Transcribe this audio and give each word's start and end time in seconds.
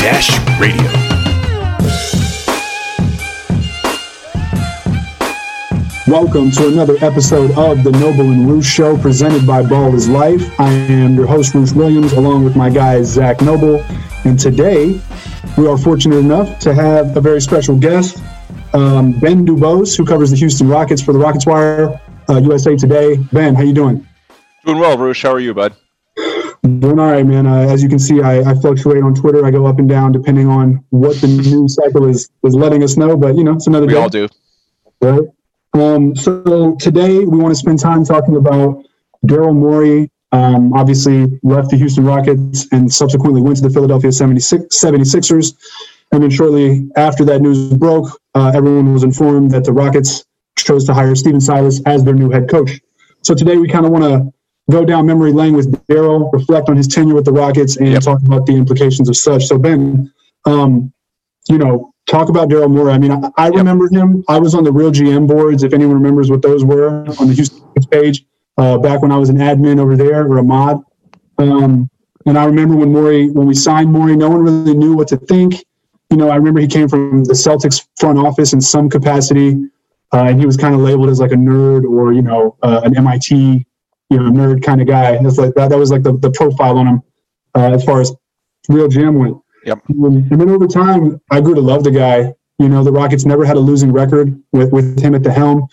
Radio. 0.00 0.90
Welcome 6.06 6.50
to 6.52 6.68
another 6.68 6.96
episode 7.02 7.50
of 7.50 7.84
the 7.84 7.90
Noble 7.92 8.30
and 8.30 8.48
Roosh 8.48 8.66
Show 8.66 8.96
presented 8.96 9.46
by 9.46 9.62
Ball 9.62 9.94
is 9.94 10.08
Life. 10.08 10.58
I 10.58 10.70
am 10.70 11.16
your 11.16 11.26
host, 11.26 11.52
Roosh 11.52 11.72
Williams, 11.72 12.14
along 12.14 12.44
with 12.44 12.56
my 12.56 12.70
guy, 12.70 13.02
Zach 13.02 13.42
Noble. 13.42 13.84
And 14.24 14.40
today, 14.40 14.98
we 15.58 15.66
are 15.66 15.76
fortunate 15.76 16.16
enough 16.16 16.58
to 16.60 16.72
have 16.72 17.14
a 17.14 17.20
very 17.20 17.42
special 17.42 17.76
guest, 17.76 18.22
um, 18.72 19.12
Ben 19.20 19.44
Dubose, 19.46 19.98
who 19.98 20.06
covers 20.06 20.30
the 20.30 20.36
Houston 20.36 20.66
Rockets 20.66 21.02
for 21.02 21.12
the 21.12 21.18
Rockets 21.18 21.44
Wire, 21.44 22.00
uh, 22.30 22.38
USA 22.38 22.74
Today. 22.74 23.18
Ben, 23.34 23.54
how 23.54 23.62
you 23.62 23.74
doing? 23.74 24.08
Doing 24.64 24.78
well, 24.78 24.96
Roosh. 24.96 25.22
How 25.22 25.32
are 25.32 25.40
you, 25.40 25.52
bud? 25.52 25.74
Doing 26.62 26.98
all 26.98 27.10
right, 27.10 27.24
man. 27.26 27.46
Uh, 27.46 27.60
as 27.60 27.82
you 27.82 27.88
can 27.88 27.98
see, 27.98 28.20
I, 28.20 28.50
I 28.50 28.54
fluctuate 28.54 29.02
on 29.02 29.14
Twitter. 29.14 29.46
I 29.46 29.50
go 29.50 29.66
up 29.66 29.78
and 29.78 29.88
down 29.88 30.12
depending 30.12 30.46
on 30.46 30.84
what 30.90 31.18
the 31.20 31.26
news 31.26 31.74
cycle 31.74 32.06
is 32.06 32.28
is 32.44 32.54
letting 32.54 32.82
us 32.82 32.96
know. 32.98 33.16
But 33.16 33.36
you 33.36 33.44
know, 33.44 33.52
it's 33.52 33.66
another 33.66 33.86
We 33.86 33.92
day. 33.94 33.98
We 33.98 34.02
all 34.02 34.08
do. 34.10 34.28
right? 35.00 35.20
Um, 35.72 36.14
so 36.14 36.76
today 36.78 37.20
we 37.20 37.38
want 37.38 37.52
to 37.52 37.54
spend 37.54 37.78
time 37.78 38.04
talking 38.04 38.36
about 38.36 38.84
Daryl 39.26 39.54
Morey. 39.54 40.10
Um, 40.32 40.72
obviously 40.74 41.40
left 41.42 41.70
the 41.70 41.76
Houston 41.76 42.04
Rockets 42.04 42.66
and 42.72 42.92
subsequently 42.92 43.40
went 43.40 43.56
to 43.56 43.62
the 43.62 43.70
Philadelphia 43.70 44.12
76, 44.12 44.78
76ers. 44.78 45.56
And 46.12 46.22
then 46.22 46.30
shortly 46.30 46.88
after 46.96 47.24
that 47.24 47.40
news 47.40 47.72
broke, 47.72 48.20
uh, 48.34 48.52
everyone 48.54 48.92
was 48.92 49.02
informed 49.02 49.50
that 49.52 49.64
the 49.64 49.72
Rockets 49.72 50.24
chose 50.56 50.84
to 50.84 50.94
hire 50.94 51.14
Stephen 51.16 51.40
Silas 51.40 51.80
as 51.86 52.04
their 52.04 52.14
new 52.14 52.30
head 52.30 52.48
coach. 52.48 52.80
So 53.22 53.34
today 53.34 53.56
we 53.56 53.66
kind 53.68 53.86
of 53.86 53.92
want 53.92 54.04
to 54.04 54.32
go 54.70 54.84
down 54.84 55.06
memory 55.06 55.32
lane 55.32 55.54
with 55.54 55.72
Daryl, 55.86 56.32
reflect 56.32 56.68
on 56.68 56.76
his 56.76 56.86
tenure 56.86 57.14
with 57.14 57.24
the 57.24 57.32
Rockets, 57.32 57.76
and 57.76 57.88
Yep. 57.92 58.02
talk 58.02 58.20
about 58.22 58.46
the 58.46 58.54
implications 58.54 59.08
of 59.08 59.16
such. 59.16 59.46
So 59.46 59.58
Ben, 59.58 60.12
um, 60.46 60.92
you 61.48 61.58
know, 61.58 61.92
talk 62.06 62.28
about 62.28 62.48
Daryl 62.48 62.70
Morey. 62.70 62.92
I 62.92 62.98
mean, 62.98 63.12
I, 63.12 63.30
I 63.36 63.48
remember 63.48 63.88
him. 63.88 64.24
I 64.28 64.38
was 64.38 64.54
on 64.54 64.64
the 64.64 64.72
Real 64.72 64.90
GM 64.90 65.26
boards, 65.26 65.62
if 65.62 65.72
anyone 65.72 65.94
remembers 65.94 66.30
what 66.30 66.42
those 66.42 66.64
were, 66.64 67.06
on 67.18 67.28
the 67.28 67.34
Houston 67.34 67.62
page 67.90 68.24
uh, 68.58 68.78
back 68.78 69.02
when 69.02 69.10
I 69.12 69.16
was 69.16 69.28
an 69.28 69.36
admin 69.36 69.78
over 69.80 69.96
there 69.96 70.26
or 70.26 70.38
a 70.38 70.42
mod. 70.42 70.82
Um, 71.38 71.88
and 72.26 72.38
I 72.38 72.44
remember 72.44 72.76
when 72.76 72.92
Morey, 72.92 73.30
when 73.30 73.46
we 73.46 73.54
signed 73.54 73.90
Morey, 73.90 74.16
no 74.16 74.28
one 74.28 74.42
really 74.42 74.74
knew 74.74 74.94
what 74.94 75.08
to 75.08 75.16
think. 75.16 75.64
You 76.10 76.16
know, 76.16 76.28
I 76.28 76.36
remember 76.36 76.60
he 76.60 76.66
came 76.66 76.88
from 76.88 77.24
the 77.24 77.32
Celtics 77.32 77.86
front 77.98 78.18
office 78.18 78.52
in 78.52 78.60
some 78.60 78.90
capacity, 78.90 79.56
uh, 80.12 80.24
and 80.24 80.38
he 80.38 80.44
was 80.44 80.56
kind 80.56 80.74
of 80.74 80.80
labeled 80.80 81.08
as 81.08 81.20
like 81.20 81.32
a 81.32 81.36
nerd 81.36 81.84
or 81.84 82.12
you 82.12 82.20
know 82.20 82.56
uh, 82.62 82.80
an 82.84 82.96
MIT 82.96 83.64
you 84.10 84.18
know 84.18 84.30
nerd 84.30 84.62
kind 84.62 84.80
of 84.80 84.86
guy. 84.86 85.16
That's 85.22 85.38
like 85.38 85.54
that. 85.54 85.70
That 85.70 85.78
was 85.78 85.90
like 85.90 86.02
the, 86.02 86.16
the 86.18 86.30
profile 86.30 86.78
on 86.78 86.86
him 86.86 87.02
uh, 87.54 87.72
as 87.72 87.84
far 87.84 88.00
as 88.00 88.12
real 88.68 88.88
GM 88.88 89.18
went. 89.18 89.36
Yep. 89.64 89.82
And 89.88 90.30
then 90.30 90.50
over 90.50 90.66
time, 90.66 91.20
I 91.30 91.40
grew 91.40 91.54
to 91.54 91.60
love 91.60 91.84
the 91.84 91.90
guy. 91.90 92.34
You 92.58 92.68
know, 92.68 92.84
the 92.84 92.92
Rockets 92.92 93.24
never 93.24 93.44
had 93.44 93.56
a 93.56 93.60
losing 93.60 93.92
record 93.92 94.40
with, 94.52 94.72
with 94.72 95.00
him 95.00 95.14
at 95.14 95.22
the 95.22 95.32
helm. 95.32 95.68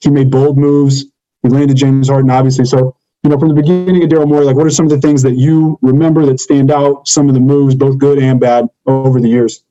He 0.00 0.10
made 0.10 0.30
bold 0.30 0.58
moves. 0.58 1.04
He 1.42 1.48
landed 1.48 1.76
James 1.76 2.08
Harden, 2.08 2.30
obviously. 2.30 2.64
So, 2.64 2.96
you 3.22 3.30
know, 3.30 3.38
from 3.38 3.48
the 3.48 3.54
beginning 3.54 4.02
of 4.02 4.10
Daryl 4.10 4.28
Morey, 4.28 4.44
like, 4.44 4.56
what 4.56 4.66
are 4.66 4.70
some 4.70 4.86
of 4.86 4.90
the 4.90 5.00
things 5.00 5.22
that 5.22 5.34
you 5.34 5.78
remember 5.82 6.26
that 6.26 6.40
stand 6.40 6.70
out? 6.70 7.06
Some 7.06 7.28
of 7.28 7.34
the 7.34 7.40
moves, 7.40 7.74
both 7.74 7.98
good 7.98 8.18
and 8.18 8.40
bad, 8.40 8.68
over 8.86 9.20
the 9.20 9.28
years. 9.28 9.62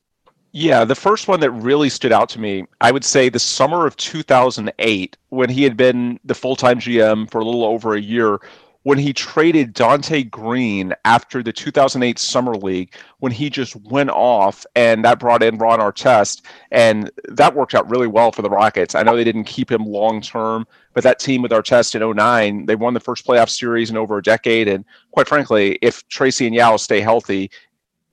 Yeah, 0.53 0.83
the 0.83 0.95
first 0.95 1.27
one 1.29 1.39
that 1.39 1.51
really 1.51 1.89
stood 1.89 2.11
out 2.11 2.27
to 2.29 2.39
me, 2.39 2.65
I 2.81 2.91
would 2.91 3.05
say 3.05 3.29
the 3.29 3.39
summer 3.39 3.85
of 3.87 3.95
2008, 3.95 5.17
when 5.29 5.49
he 5.49 5.63
had 5.63 5.77
been 5.77 6.19
the 6.25 6.35
full 6.35 6.57
time 6.57 6.79
GM 6.79 7.31
for 7.31 7.39
a 7.39 7.45
little 7.45 7.63
over 7.63 7.95
a 7.95 8.01
year, 8.01 8.39
when 8.83 8.97
he 8.97 9.13
traded 9.13 9.75
Donté 9.75 10.29
Greene 10.29 10.93
after 11.05 11.43
the 11.43 11.53
2008 11.53 12.17
Summer 12.17 12.55
League, 12.55 12.93
when 13.19 13.31
he 13.31 13.49
just 13.49 13.75
went 13.75 14.09
off 14.09 14.65
and 14.75 15.05
that 15.05 15.19
brought 15.19 15.43
in 15.43 15.57
Ron 15.57 15.79
Artest. 15.79 16.41
And 16.71 17.11
that 17.25 17.55
worked 17.55 17.75
out 17.75 17.89
really 17.89 18.07
well 18.07 18.31
for 18.31 18.41
the 18.41 18.49
Rockets. 18.49 18.95
I 18.95 19.03
know 19.03 19.15
they 19.15 19.23
didn't 19.23 19.43
keep 19.43 19.71
him 19.71 19.85
long 19.85 20.19
term, 20.19 20.65
but 20.93 21.03
that 21.03 21.19
team 21.19 21.43
with 21.43 21.51
Artest 21.51 21.95
in 21.95 22.15
09, 22.15 22.65
they 22.65 22.75
won 22.75 22.93
the 22.93 22.99
first 22.99 23.25
playoff 23.25 23.49
series 23.49 23.91
in 23.91 23.97
over 23.97 24.17
a 24.17 24.23
decade. 24.23 24.67
And 24.67 24.83
quite 25.11 25.27
frankly, 25.27 25.77
if 25.81 26.07
Tracy 26.09 26.47
and 26.47 26.55
Yao 26.55 26.75
stay 26.77 27.01
healthy, 27.01 27.51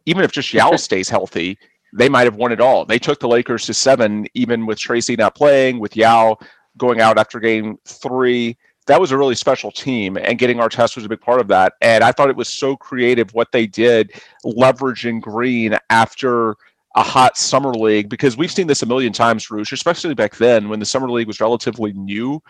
even 0.04 0.22
if 0.22 0.32
just 0.32 0.52
Yao 0.52 0.76
stays 0.76 1.08
healthy, 1.08 1.58
they 1.92 2.08
might 2.08 2.24
have 2.24 2.36
won 2.36 2.52
it 2.52 2.60
all. 2.60 2.84
They 2.84 2.98
took 2.98 3.20
the 3.20 3.28
Lakers 3.28 3.66
to 3.66 3.74
seven, 3.74 4.26
even 4.34 4.66
with 4.66 4.78
Tracy 4.78 5.16
not 5.16 5.34
playing, 5.34 5.78
with 5.78 5.96
Yao 5.96 6.38
going 6.76 7.00
out 7.00 7.18
after 7.18 7.40
game 7.40 7.78
three. 7.86 8.56
That 8.86 9.00
was 9.00 9.10
a 9.10 9.18
really 9.18 9.34
special 9.34 9.70
team, 9.70 10.16
and 10.16 10.38
getting 10.38 10.58
Artest 10.58 10.96
was 10.96 11.04
a 11.04 11.08
big 11.08 11.20
part 11.20 11.40
of 11.40 11.48
that. 11.48 11.74
And 11.82 12.02
I 12.02 12.12
thought 12.12 12.30
it 12.30 12.36
was 12.36 12.48
so 12.48 12.76
creative 12.76 13.32
what 13.34 13.52
they 13.52 13.66
did, 13.66 14.12
leveraging 14.44 15.20
Greene 15.20 15.76
after 15.90 16.56
a 16.94 17.02
hot 17.02 17.36
summer 17.36 17.72
league, 17.74 18.08
because 18.08 18.36
we've 18.36 18.50
seen 18.50 18.66
this 18.66 18.82
a 18.82 18.86
million 18.86 19.12
times, 19.12 19.50
Roosh, 19.50 19.72
especially 19.72 20.14
back 20.14 20.36
then 20.36 20.68
when 20.68 20.80
the 20.80 20.86
summer 20.86 21.10
league 21.10 21.26
was 21.26 21.40
relatively 21.40 21.92
new. 21.92 22.42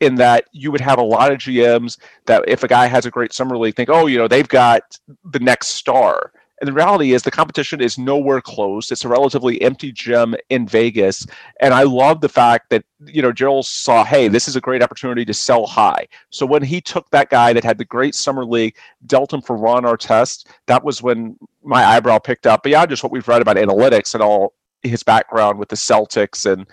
In 0.00 0.16
that 0.16 0.46
you 0.50 0.72
would 0.72 0.80
have 0.80 0.98
a 0.98 1.02
lot 1.02 1.30
of 1.30 1.38
GMs 1.38 1.96
that 2.26 2.42
if 2.48 2.64
a 2.64 2.66
guy 2.66 2.88
has 2.88 3.06
a 3.06 3.10
great 3.10 3.32
summer 3.32 3.56
league, 3.56 3.76
think, 3.76 3.88
oh, 3.88 4.06
you 4.06 4.18
know, 4.18 4.26
they've 4.26 4.48
got 4.48 4.82
the 5.30 5.38
next 5.38 5.68
star. 5.68 6.32
And 6.62 6.68
the 6.68 6.72
reality 6.72 7.12
is 7.12 7.24
the 7.24 7.30
competition 7.32 7.80
is 7.80 7.98
nowhere 7.98 8.40
close. 8.40 8.92
It's 8.92 9.04
a 9.04 9.08
relatively 9.08 9.60
empty 9.62 9.90
gym 9.90 10.36
in 10.48 10.64
Vegas. 10.68 11.26
And 11.58 11.74
I 11.74 11.82
love 11.82 12.20
the 12.20 12.28
fact 12.28 12.70
that, 12.70 12.84
you 13.04 13.20
know, 13.20 13.32
Daryl 13.32 13.64
saw, 13.64 14.04
hey, 14.04 14.28
this 14.28 14.46
is 14.46 14.54
a 14.54 14.60
great 14.60 14.80
opportunity 14.80 15.24
to 15.24 15.34
sell 15.34 15.66
high. 15.66 16.06
So 16.30 16.46
when 16.46 16.62
he 16.62 16.80
took 16.80 17.10
that 17.10 17.30
guy 17.30 17.52
that 17.52 17.64
had 17.64 17.78
the 17.78 17.84
great 17.84 18.14
summer 18.14 18.44
league, 18.44 18.76
dealt 19.06 19.32
him 19.32 19.42
for 19.42 19.56
Ron 19.56 19.82
Artest, 19.82 20.46
that 20.66 20.84
was 20.84 21.02
when 21.02 21.36
my 21.64 21.84
eyebrow 21.84 22.20
picked 22.20 22.46
up 22.46 22.62
beyond 22.62 22.90
just 22.90 23.02
what 23.02 23.10
we've 23.10 23.26
read 23.26 23.42
about 23.42 23.56
analytics 23.56 24.14
and 24.14 24.22
all 24.22 24.54
his 24.84 25.02
background 25.02 25.58
with 25.58 25.68
the 25.68 25.74
Celtics 25.74 26.48
and 26.48 26.64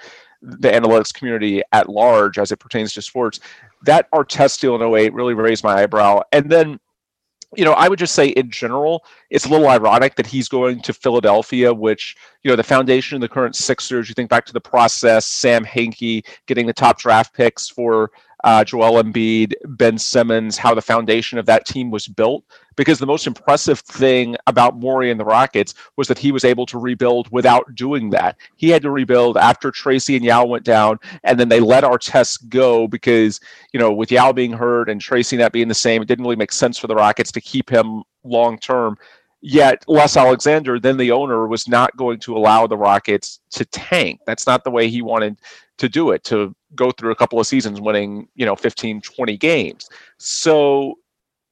the 0.44 0.70
analytics 0.70 1.12
community 1.12 1.64
at 1.72 1.90
large 1.90 2.38
as 2.38 2.52
it 2.52 2.58
pertains 2.58 2.94
to 2.94 3.02
sports. 3.02 3.40
That 3.82 4.08
Artest 4.12 4.60
deal 4.60 4.76
in 4.76 4.84
08 4.84 5.16
really 5.16 5.34
raised 5.34 5.64
my 5.64 5.82
eyebrow. 5.82 6.22
And 6.32 6.48
then 6.48 6.80
you 7.56 7.66
know, 7.66 7.74
I 7.74 7.88
would 7.88 8.00
just 8.00 8.14
say 8.14 8.28
in 8.28 8.52
general, 8.52 9.04
it's 9.30 9.46
a 9.46 9.50
little 9.50 9.68
ironic 9.68 10.16
that 10.16 10.28
he's 10.28 10.48
going 10.48 10.82
to 10.82 10.94
Philadelphia, 10.94 11.74
which, 11.74 12.16
you 12.44 12.50
know, 12.50 12.56
the 12.56 12.64
foundation 12.64 13.16
of 13.16 13.22
the 13.22 13.28
current 13.28 13.56
Sixers, 13.56 14.08
you 14.08 14.14
think 14.14 14.30
back 14.30 14.46
to 14.46 14.54
the 14.54 14.62
process, 14.62 15.26
Sam 15.26 15.66
Hinkie 15.66 16.26
getting 16.46 16.68
the 16.68 16.74
top 16.74 17.00
draft 17.00 17.34
picks 17.34 17.68
for 17.68 18.12
uh, 18.44 18.64
Joel 18.64 19.04
Embiid, 19.04 19.54
Ben 19.66 19.98
Simmons, 19.98 20.58
how 20.58 20.74
the 20.74 20.82
foundation 20.82 21.38
of 21.38 21.46
that 21.48 21.66
team 21.66 21.92
was 21.92 22.08
built. 22.08 22.44
Because 22.76 22.98
the 22.98 23.06
most 23.06 23.28
impressive 23.28 23.80
thing 23.82 24.38
about 24.48 24.78
Morey 24.78 25.12
and 25.12 25.20
the 25.20 25.26
Rockets 25.26 25.74
was 25.98 26.08
that 26.08 26.18
he 26.18 26.32
was 26.32 26.46
able 26.46 26.66
to 26.68 26.80
rebuild 26.80 27.30
without 27.30 27.76
doing 27.76 28.10
that. 28.12 28.38
He 28.56 28.70
had 28.70 28.82
to 28.84 28.92
rebuild 28.92 29.36
after 29.36 29.70
Tracy 29.70 30.16
and 30.16 30.24
Yao 30.24 30.46
went 30.46 30.64
down, 30.64 30.98
and 31.26 31.38
then 31.38 31.50
they 31.50 31.60
let 31.60 31.84
Artest 31.84 32.48
go 32.48 32.88
because, 32.88 33.42
you 33.74 33.80
know, 33.81 33.92
with 33.92 34.12
Yao 34.12 34.31
being 34.31 34.54
hurt 34.54 34.90
and 34.90 35.02
Tracy 35.02 35.36
not 35.36 35.52
being 35.52 35.68
the 35.68 35.74
same, 35.74 36.02
it 36.02 36.08
didn't 36.08 36.24
really 36.24 36.38
make 36.38 36.54
sense 36.54 36.78
for 36.78 36.88
the 36.88 36.96
Rockets 36.96 37.34
to 37.34 37.42
keep 37.42 37.69
him 37.69 38.04
long 38.24 38.58
term. 38.58 38.98
Yet 39.42 39.84
Les 39.88 40.16
Alexander, 40.16 40.80
then 40.80 40.98
the 40.98 41.12
owner, 41.12 41.48
was 41.48 41.68
not 41.68 41.96
going 41.98 42.19
to 42.19 42.38
allow 42.38 42.68
the 42.68 42.78
Rockets 42.78 43.40
to 43.52 43.66
tank. 43.66 44.22
That's 44.25 44.48
not 44.48 44.63
the 44.63 44.72
way 44.72 44.90
he 44.90 45.02
wanted 45.02 45.40
to 45.80 45.90
do 45.90 46.12
it, 46.12 46.24
to 46.25 46.56
go 46.75 46.92
through 46.92 47.12
a 47.12 47.16
couple 47.16 47.39
of 47.39 47.48
seasons 47.48 47.81
winning, 47.81 48.27
you 48.36 48.45
know, 48.45 48.56
15, 48.56 49.01
20 49.01 49.38
games. 49.38 49.89
So 50.18 50.95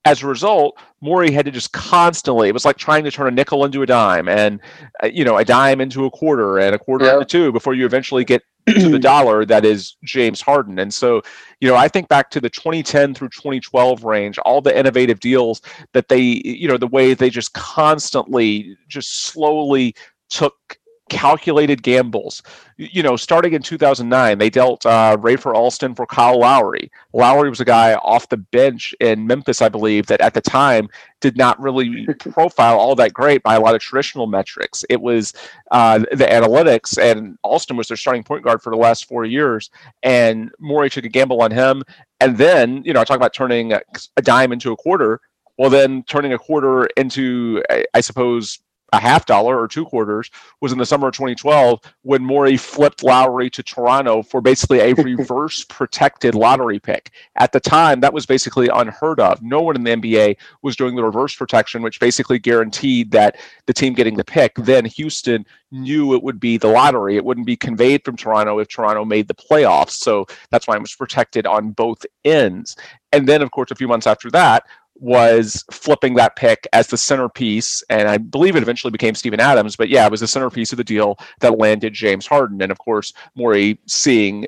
as 0.06 0.24
a 0.24 0.28
result, 0.28 0.78
Morey 1.02 1.32
had 1.32 1.46
to 1.46 1.52
just 1.52 1.74
constantly, 1.74 2.48
it 2.48 2.54
was 2.54 2.64
like 2.66 2.78
trying 2.78 3.04
to 3.04 3.12
turn 3.12 3.28
a 3.28 3.32
nickel 3.32 3.66
into 3.66 3.82
a 3.82 3.86
dime 3.86 4.30
and, 4.30 4.62
uh, 5.04 5.08
you 5.08 5.26
know, 5.26 5.38
a 5.38 5.44
dime 5.44 5.82
into 5.82 6.06
a 6.06 6.12
quarter 6.12 6.60
and 6.60 6.74
a 6.74 6.80
quarter 6.80 7.06
Yeah. 7.06 7.14
into 7.16 7.26
two 7.26 7.52
before 7.52 7.74
you 7.74 7.86
eventually 7.86 8.24
get 8.24 8.42
to 8.70 8.90
the 8.90 9.00
dollar 9.14 9.44
that 9.46 9.66
is 9.66 9.98
James 10.06 10.40
Harden. 10.40 10.80
And 10.80 10.94
so, 10.94 11.22
you 11.60 11.68
know, 11.68 11.76
I 11.76 11.90
think 11.90 12.08
back 12.08 12.30
to 12.32 12.40
the 12.40 12.50
2010 12.50 13.16
through 13.16 13.30
2012 13.30 14.04
range, 14.06 14.38
all 14.40 14.62
the 14.62 14.78
innovative 14.78 15.20
deals 15.20 15.62
that 15.94 16.08
they, 16.08 16.22
you 16.22 16.68
know, 16.70 16.78
the 16.78 16.88
way 16.88 17.14
they 17.14 17.30
just 17.30 17.54
constantly, 17.54 18.78
just 18.88 19.26
slowly 19.26 19.94
took 20.30 20.78
calculated 21.10 21.84
gambles. 21.84 22.44
You 22.78 23.02
know, 23.02 23.16
starting 23.16 23.54
in 23.54 23.62
2009, 23.62 24.38
they 24.38 24.50
dealt 24.50 24.86
uh, 24.86 25.18
Rafer 25.18 25.54
Alston 25.54 25.96
for 25.96 26.06
Kyle 26.06 26.40
Lowry. 26.40 26.92
Lowry 27.14 27.50
was 27.50 27.60
a 27.60 27.66
guy 27.66 27.96
off 27.96 28.30
the 28.30 28.38
bench 28.38 28.94
in 29.00 29.26
Memphis, 29.26 29.62
I 29.62 29.70
believe, 29.70 30.08
that 30.08 30.22
at 30.22 30.34
the 30.34 30.42
time 30.42 30.90
did 31.20 31.38
not 31.38 31.60
really 31.60 32.06
profile 32.20 32.78
all 32.78 32.96
that 32.96 33.14
great 33.14 33.42
by 33.44 33.56
a 33.56 33.60
lot 33.60 33.76
of 33.76 33.82
traditional 33.82 34.28
metrics. 34.28 34.86
It 34.90 35.02
was 35.02 35.34
uh, 35.72 36.00
the 36.00 36.26
analytics, 36.26 36.98
and 36.98 37.38
Alston 37.44 37.78
was 37.78 37.88
their 37.88 37.98
starting 37.98 38.24
point 38.24 38.44
guard 38.44 38.62
for 38.62 38.70
the 38.70 38.78
last 38.78 39.06
four 39.06 39.26
years, 39.26 39.70
and 40.04 40.52
Morey 40.60 40.90
took 40.90 41.06
a 41.06 41.10
gamble 41.10 41.42
on 41.42 41.52
him. 41.52 41.84
And 42.20 42.38
then, 42.38 42.84
you 42.84 42.94
know, 42.94 43.02
I 43.02 43.04
talk 43.04 43.18
about 43.18 43.34
turning 43.34 43.74
a, 43.74 43.82
dime 44.22 44.52
into 44.52 44.72
a 44.72 44.78
quarter. 44.78 45.22
Well, 45.58 45.70
then 45.70 46.04
turning 46.04 46.34
a 46.34 46.38
quarter 46.38 46.86
into, 46.98 47.64
I, 47.70 47.86
I 47.96 48.02
suppose, 48.02 48.60
a 48.94 49.00
half 49.00 49.26
dollar 49.26 49.60
or 49.60 49.68
two 49.68 49.86
quarters 49.86 50.32
was 50.62 50.72
in 50.72 50.78
the 50.78 50.86
summer 50.86 51.08
of 51.08 51.14
2012 51.14 51.82
when 52.04 52.24
Morey 52.24 52.56
flipped 52.56 53.04
Lowry 53.04 53.50
to 53.50 53.62
Toronto 53.62 54.24
for 54.24 54.40
basically 54.42 54.80
a 54.80 54.94
reverse 55.04 55.64
protected 55.66 56.36
lottery 56.36 56.80
pick. 56.80 57.12
At 57.36 57.52
the 57.52 57.60
time, 57.60 58.00
that 58.02 58.14
was 58.14 58.26
basically 58.26 58.70
unheard 58.74 59.20
of. 59.20 59.42
No 59.42 59.62
one 59.62 59.76
in 59.76 59.84
the 59.84 59.92
NBA 59.92 60.38
was 60.62 60.76
doing 60.76 60.96
the 60.96 61.04
reverse 61.04 61.36
protection, 61.36 61.82
which 61.82 62.00
basically 62.00 62.40
guaranteed 62.40 63.12
that 63.12 63.38
the 63.66 63.74
team 63.74 63.94
getting 63.94 64.16
the 64.16 64.24
pick. 64.24 64.56
Then 64.56 64.86
Houston 64.86 65.46
knew 65.72 66.14
it 66.14 66.24
would 66.24 66.40
be 66.40 66.58
the 66.58 66.68
lottery. 66.68 67.18
It 67.18 67.26
wouldn't 67.26 67.46
be 67.46 67.58
conveyed 67.58 68.06
from 68.06 68.16
Toronto 68.16 68.60
if 68.60 68.70
Toronto 68.70 69.04
made 69.04 69.28
the 69.28 69.34
playoffs. 69.34 69.92
So 69.92 70.26
that's 70.50 70.68
why 70.68 70.76
it 70.76 70.82
was 70.82 70.96
protected 70.96 71.46
on 71.46 71.72
both 71.72 72.06
ends. 72.24 72.78
And 73.12 73.28
then, 73.28 73.42
of 73.42 73.52
course, 73.52 73.72
a 73.72 73.76
few 73.76 73.88
months 73.88 74.08
after 74.08 74.30
that, 74.32 74.64
was 75.00 75.64
flipping 75.72 76.16
that 76.16 76.36
pick 76.36 76.68
as 76.74 76.88
the 76.88 76.98
centerpiece, 76.98 77.84
and 77.90 78.08
I 78.08 78.18
believe 78.18 78.56
it 78.56 78.64
eventually 78.64 78.92
became 78.92 79.16
Steven 79.16 79.40
Adams. 79.40 79.76
But 79.76 79.90
yeah, 79.90 80.06
it 80.06 80.12
was 80.12 80.22
the 80.22 80.28
centerpiece 80.28 80.72
of 80.72 80.78
the 80.78 80.84
deal 80.84 81.18
that 81.40 81.58
landed 81.58 81.94
James 81.94 82.26
Harden, 82.26 82.62
and 82.62 82.72
of 82.72 82.80
course, 82.80 83.14
Morey 83.36 83.80
seeing 83.86 84.46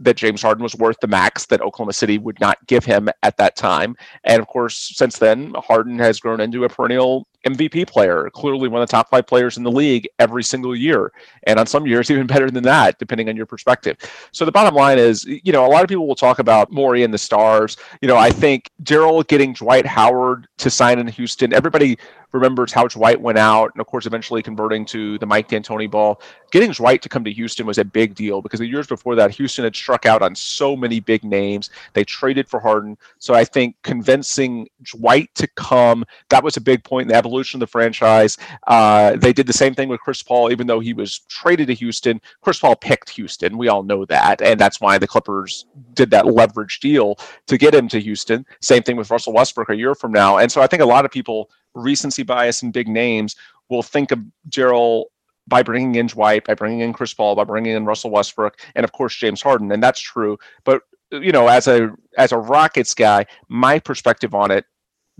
that 0.00 0.16
James 0.16 0.42
Harden 0.42 0.62
was 0.62 0.74
worth 0.74 0.96
the 1.00 1.06
max 1.06 1.46
that 1.46 1.60
Oklahoma 1.60 1.92
City 1.92 2.18
would 2.18 2.40
not 2.40 2.66
give 2.66 2.84
him 2.84 3.08
at 3.22 3.36
that 3.36 3.54
time. 3.54 3.94
And 4.24 4.40
of 4.40 4.48
course, 4.48 4.92
since 4.94 5.18
then, 5.18 5.52
Harden 5.56 5.98
has 5.98 6.20
grown 6.20 6.40
into 6.40 6.64
a 6.64 6.68
perennial 6.68 7.28
MVP 7.46 7.86
player, 7.86 8.28
clearly 8.32 8.68
one 8.68 8.82
of 8.82 8.88
the 8.88 8.90
top 8.90 9.10
five 9.10 9.26
players 9.26 9.56
in 9.56 9.62
the 9.62 9.70
league 9.70 10.08
every 10.18 10.42
single 10.42 10.74
year. 10.74 11.12
And 11.44 11.58
on 11.58 11.66
some 11.66 11.86
years, 11.86 12.10
even 12.10 12.26
better 12.26 12.50
than 12.50 12.64
that, 12.64 12.98
depending 12.98 13.28
on 13.28 13.36
your 13.36 13.46
perspective. 13.46 13.96
So 14.32 14.44
the 14.44 14.52
bottom 14.52 14.74
line 14.74 14.98
is, 14.98 15.24
you 15.24 15.52
know, 15.52 15.66
a 15.66 15.68
lot 15.68 15.82
of 15.82 15.88
people 15.88 16.06
will 16.06 16.14
talk 16.14 16.38
about 16.38 16.70
Morey 16.70 17.02
and 17.02 17.12
the 17.12 17.18
Stars. 17.18 17.76
You 18.00 18.08
know, 18.08 18.16
I 18.16 18.30
think 18.30 18.70
Daryl 18.82 19.26
getting 19.26 19.52
Dwight 19.52 19.86
Howard 19.86 20.46
to 20.58 20.70
sign 20.70 20.98
in 20.98 21.06
Houston, 21.06 21.52
everybody 21.52 21.98
remembers 22.32 22.72
how 22.72 22.86
Dwight 22.86 23.20
went 23.20 23.38
out, 23.38 23.72
and 23.74 23.80
of 23.80 23.86
course, 23.86 24.06
eventually 24.06 24.42
converting 24.42 24.84
to 24.86 25.18
the 25.18 25.26
Mike 25.26 25.48
D'Antoni 25.48 25.90
ball. 25.90 26.20
Getting 26.50 26.70
Dwight 26.72 27.02
to 27.02 27.08
come 27.08 27.24
to 27.24 27.32
Houston 27.32 27.66
was 27.66 27.78
a 27.78 27.84
big 27.84 28.14
deal 28.14 28.42
because 28.42 28.60
the 28.60 28.66
years 28.66 28.86
before 28.86 29.14
that, 29.16 29.30
Houston 29.32 29.64
had 29.64 29.74
struck 29.74 30.06
out 30.06 30.22
on 30.22 30.34
so 30.34 30.76
many 30.76 31.00
big 31.00 31.24
names. 31.24 31.70
They 31.92 32.04
traded 32.04 32.48
for 32.48 32.60
Harden. 32.60 32.96
So 33.18 33.34
I 33.34 33.44
think 33.44 33.76
convincing 33.82 34.68
Dwight 34.82 35.34
to 35.36 35.46
come, 35.48 36.04
that 36.28 36.42
was 36.42 36.56
a 36.56 36.60
big 36.60 36.84
point 36.84 37.02
in 37.02 37.08
the 37.08 37.14
evolution 37.30 37.58
of 37.58 37.60
the 37.60 37.70
franchise. 37.70 38.36
Uh, 38.66 39.16
they 39.16 39.32
did 39.32 39.46
the 39.46 39.52
same 39.52 39.74
thing 39.74 39.88
with 39.88 40.00
Chris 40.00 40.22
Paul, 40.22 40.50
even 40.50 40.66
though 40.66 40.80
he 40.80 40.92
was 40.92 41.20
traded 41.28 41.68
to 41.68 41.74
Houston. 41.74 42.20
Chris 42.40 42.58
Paul 42.58 42.76
picked 42.76 43.10
Houston. 43.10 43.56
We 43.56 43.68
all 43.68 43.82
know 43.82 44.04
that. 44.06 44.42
And 44.42 44.58
that's 44.58 44.80
why 44.80 44.98
the 44.98 45.06
Clippers 45.06 45.66
did 45.94 46.10
that 46.10 46.26
leverage 46.26 46.80
deal 46.80 47.18
to 47.46 47.56
get 47.56 47.74
him 47.74 47.88
to 47.88 48.00
Houston. 48.00 48.44
Same 48.60 48.82
thing 48.82 48.96
with 48.96 49.10
Russell 49.10 49.32
Westbrook 49.32 49.70
a 49.70 49.76
year 49.76 49.94
from 49.94 50.12
now. 50.12 50.38
And 50.38 50.50
so 50.50 50.60
I 50.60 50.66
think 50.66 50.82
a 50.82 50.86
lot 50.86 51.04
of 51.04 51.10
people 51.10 51.50
recency 51.74 52.22
bias 52.22 52.62
and 52.62 52.72
big 52.72 52.88
names 52.88 53.36
will 53.68 53.82
think 53.82 54.10
of 54.10 54.18
Daryl 54.48 55.04
by 55.46 55.62
bringing 55.62 55.94
in 55.94 56.06
Dwight, 56.06 56.44
by 56.44 56.54
bringing 56.54 56.80
in 56.80 56.92
Chris 56.92 57.14
Paul, 57.14 57.34
by 57.34 57.44
bringing 57.44 57.74
in 57.74 57.84
Russell 57.84 58.10
Westbrook, 58.10 58.60
and 58.74 58.84
of 58.84 58.92
course 58.92 59.16
James 59.16 59.42
Harden, 59.42 59.72
and 59.72 59.82
that's 59.82 60.00
true. 60.00 60.38
But 60.64 60.82
you 61.10 61.32
know, 61.32 61.48
as 61.48 61.66
a 61.66 61.90
as 62.16 62.32
a 62.32 62.38
Rockets 62.38 62.94
guy, 62.94 63.26
my 63.48 63.78
perspective 63.78 64.34
on 64.34 64.50
it, 64.50 64.64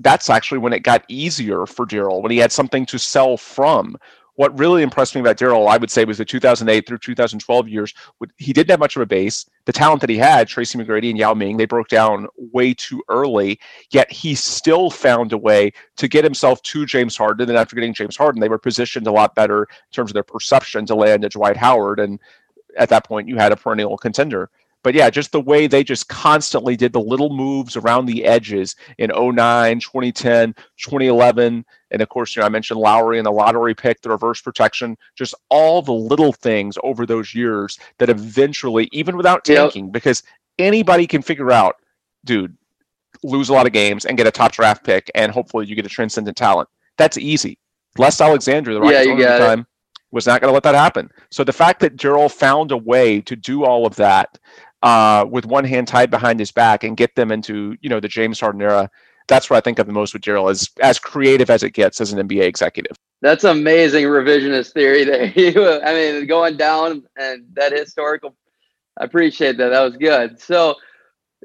that's 0.00 0.30
actually 0.30 0.58
when 0.58 0.72
it 0.72 0.82
got 0.82 1.04
easier 1.08 1.66
for 1.66 1.86
Daryl 1.86 2.22
when 2.22 2.30
he 2.30 2.38
had 2.38 2.52
something 2.52 2.86
to 2.86 2.98
sell 2.98 3.36
from 3.36 3.96
what 4.40 4.58
really 4.58 4.82
impressed 4.82 5.14
me 5.14 5.20
about 5.20 5.36
Daryl, 5.36 5.68
I 5.68 5.76
would 5.76 5.90
say, 5.90 6.06
was 6.06 6.16
the 6.16 6.24
2008 6.24 6.86
through 6.86 6.96
2012 6.96 7.68
years. 7.68 7.92
He 8.38 8.54
didn't 8.54 8.70
have 8.70 8.80
much 8.80 8.96
of 8.96 9.02
a 9.02 9.06
base. 9.06 9.44
The 9.66 9.72
talent 9.72 10.00
that 10.00 10.08
he 10.08 10.16
had, 10.16 10.48
Tracy 10.48 10.78
McGrady 10.78 11.10
and 11.10 11.18
Yao 11.18 11.34
Ming, 11.34 11.58
they 11.58 11.66
broke 11.66 11.88
down 11.88 12.26
way 12.36 12.72
too 12.72 13.02
early. 13.10 13.60
Yet 13.90 14.10
he 14.10 14.34
still 14.34 14.88
found 14.88 15.34
a 15.34 15.36
way 15.36 15.72
to 15.96 16.08
get 16.08 16.24
himself 16.24 16.62
to 16.62 16.86
James 16.86 17.18
Harden. 17.18 17.50
And 17.50 17.58
after 17.58 17.76
getting 17.76 17.92
James 17.92 18.16
Harden, 18.16 18.40
they 18.40 18.48
were 18.48 18.56
positioned 18.56 19.06
a 19.06 19.12
lot 19.12 19.34
better 19.34 19.64
in 19.64 19.92
terms 19.92 20.10
of 20.10 20.14
their 20.14 20.22
perception 20.22 20.86
to 20.86 20.94
land 20.94 21.22
at 21.22 21.32
Dwight 21.32 21.58
Howard. 21.58 22.00
And 22.00 22.18
at 22.78 22.88
that 22.88 23.04
point, 23.04 23.28
you 23.28 23.36
had 23.36 23.52
a 23.52 23.56
perennial 23.56 23.98
contender 23.98 24.48
but 24.82 24.94
yeah, 24.94 25.10
just 25.10 25.32
the 25.32 25.40
way 25.40 25.66
they 25.66 25.84
just 25.84 26.08
constantly 26.08 26.76
did 26.76 26.92
the 26.92 27.00
little 27.00 27.30
moves 27.30 27.76
around 27.76 28.06
the 28.06 28.24
edges 28.24 28.76
in 28.98 29.10
09, 29.10 29.80
2010, 29.80 30.54
2011. 30.78 31.64
And 31.90 32.02
of 32.02 32.08
course, 32.08 32.34
you 32.34 32.40
know, 32.40 32.46
I 32.46 32.48
mentioned 32.48 32.80
Lowry 32.80 33.18
and 33.18 33.26
the 33.26 33.30
lottery 33.30 33.74
pick, 33.74 34.00
the 34.00 34.10
reverse 34.10 34.40
protection, 34.40 34.96
just 35.16 35.34
all 35.50 35.82
the 35.82 35.92
little 35.92 36.32
things 36.32 36.78
over 36.82 37.04
those 37.04 37.34
years 37.34 37.78
that 37.98 38.08
eventually, 38.08 38.88
even 38.92 39.16
without 39.16 39.44
tanking, 39.44 39.86
yep. 39.86 39.92
because 39.92 40.22
anybody 40.58 41.06
can 41.06 41.20
figure 41.20 41.50
out, 41.50 41.76
dude, 42.24 42.56
lose 43.22 43.50
a 43.50 43.52
lot 43.52 43.66
of 43.66 43.72
games 43.72 44.06
and 44.06 44.16
get 44.16 44.26
a 44.26 44.30
top 44.30 44.52
draft 44.52 44.84
pick, 44.84 45.10
and 45.14 45.30
hopefully 45.32 45.66
you 45.66 45.74
get 45.74 45.86
a 45.86 45.90
transcendent 45.90 46.36
talent. 46.36 46.68
That's 46.96 47.18
easy. 47.18 47.58
Les 47.98 48.20
Alexander, 48.20 48.72
the 48.72 48.80
Rockets 48.80 49.06
yeah, 49.06 49.38
the 49.38 49.44
time, 49.44 49.66
was 50.12 50.26
not 50.26 50.40
going 50.40 50.48
to 50.48 50.54
let 50.54 50.62
that 50.62 50.74
happen. 50.74 51.10
So 51.30 51.44
the 51.44 51.52
fact 51.52 51.80
that 51.80 51.96
Daryl 51.96 52.30
found 52.30 52.72
a 52.72 52.76
way 52.76 53.20
to 53.22 53.36
do 53.36 53.64
all 53.64 53.86
of 53.86 53.94
that 53.96 54.38
uh, 54.82 55.26
with 55.28 55.46
one 55.46 55.64
hand 55.64 55.88
tied 55.88 56.10
behind 56.10 56.38
his 56.38 56.52
back 56.52 56.84
and 56.84 56.96
get 56.96 57.14
them 57.14 57.30
into 57.30 57.76
you 57.80 57.88
know 57.88 58.00
the 58.00 58.08
James 58.08 58.40
Harden 58.40 58.62
era. 58.62 58.90
That's 59.28 59.48
what 59.48 59.58
I 59.58 59.60
think 59.60 59.78
of 59.78 59.86
the 59.86 59.92
most 59.92 60.12
with 60.12 60.22
Daryl 60.22 60.50
as 60.50 60.70
as 60.82 60.98
creative 60.98 61.50
as 61.50 61.62
it 61.62 61.70
gets 61.70 62.00
as 62.00 62.12
an 62.12 62.26
NBA 62.26 62.42
executive. 62.42 62.96
That's 63.22 63.44
amazing 63.44 64.04
revisionist 64.04 64.72
theory 64.72 65.04
there. 65.04 65.82
I 65.84 65.92
mean, 65.92 66.26
going 66.26 66.56
down 66.56 67.04
and 67.16 67.44
that 67.54 67.72
historical. 67.72 68.34
I 68.98 69.04
appreciate 69.04 69.56
that. 69.58 69.68
That 69.68 69.82
was 69.82 69.96
good. 69.96 70.40
So, 70.40 70.74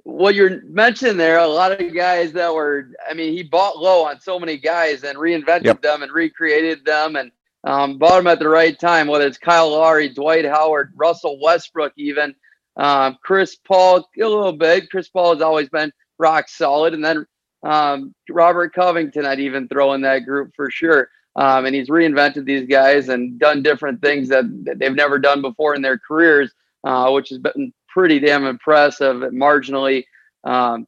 what 0.04 0.36
you're 0.36 0.62
mentioning 0.64 1.18
there, 1.18 1.40
a 1.40 1.48
lot 1.48 1.72
of 1.74 1.94
guys 1.94 2.32
that 2.34 2.54
were. 2.54 2.92
I 3.10 3.14
mean, 3.14 3.34
he 3.34 3.44
bought 3.44 3.78
low 3.78 4.06
on 4.06 4.20
so 4.22 4.40
many 4.40 4.58
guys 4.58 5.04
and 5.04 5.18
reinvented 5.18 5.66
yep. 5.66 5.82
them 5.82 6.02
and 6.02 6.12
recreated 6.12 6.86
them 6.86 7.18
and 7.18 7.32
um, 7.66 7.98
bought 7.98 8.18
them 8.18 8.28
at 8.28 8.40
the 8.40 8.50
right 8.50 8.80
time. 8.80 9.08
Whether 9.08 9.28
it's 9.28 9.38
Kyle 9.38 9.72
Lowry, 9.72 10.10
Dwight 10.10 10.46
Howard, 10.46 10.94
Russell 10.96 11.40
Westbrook, 11.42 11.94
even 11.98 12.34
um, 12.77 13.18
Chris 13.24 13.56
Paul, 13.56 14.10
a 14.18 14.19
little 14.19 14.51
bit. 14.51 14.89
Chris 14.89 15.10
Paul 15.10 15.34
has 15.34 15.41
always 15.41 15.70
been 15.70 15.91
rock 16.17 16.50
solid. 16.50 16.94
And 16.94 17.03
then 17.03 17.25
um, 17.63 18.13
Robert 18.29 18.74
Covington, 18.74 19.25
I'd 19.25 19.39
even 19.39 19.67
throw 19.67 19.94
in 19.94 20.01
that 20.01 20.25
group 20.25 20.51
for 20.55 20.70
sure. 20.70 21.10
Um, 21.36 21.65
and 21.65 21.75
he's 21.75 21.89
reinvented 21.89 22.46
these 22.46 22.67
guys 22.67 23.10
and 23.10 23.38
done 23.39 23.62
different 23.62 24.01
things 24.01 24.29
that, 24.29 24.46
that 24.65 24.79
they've 24.79 24.96
never 24.96 25.20
done 25.20 25.41
before 25.41 25.75
in 25.75 25.82
their 25.82 25.98
careers, 26.00 26.51
uh, 26.86 27.10
which 27.12 27.29
has 27.29 27.39
been 27.39 27.74
pretty 27.89 28.20
damn 28.20 28.46
impressive. 28.46 29.17
Marginally, 29.17 30.05
um, 30.46 30.88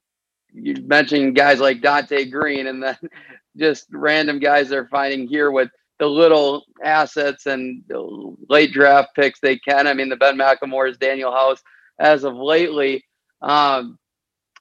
you 0.54 0.76
mentioned 0.86 1.36
guys 1.36 1.60
like 1.60 1.82
Donté 1.82 2.32
Greene 2.32 2.68
and 2.68 2.82
then 2.82 2.98
just 3.58 3.88
random 3.92 4.40
guys 4.40 4.70
they're 4.70 4.88
finding 4.88 5.28
here 5.28 5.52
with 5.52 5.70
the 6.00 6.06
little 6.06 6.64
assets 6.84 7.48
and 7.48 7.84
late 8.50 8.72
draft 8.72 9.16
picks 9.16 9.40
they 9.40 9.58
can. 9.58 9.88
I 9.88 9.94
mean, 9.94 10.10
the 10.10 10.16
Ben 10.16 10.38
McLemore, 10.38 10.96
Danuel 10.98 11.34
House, 11.34 11.62
as 12.00 12.24
of 12.24 12.36
lately. 12.36 13.04
Um, 13.42 13.98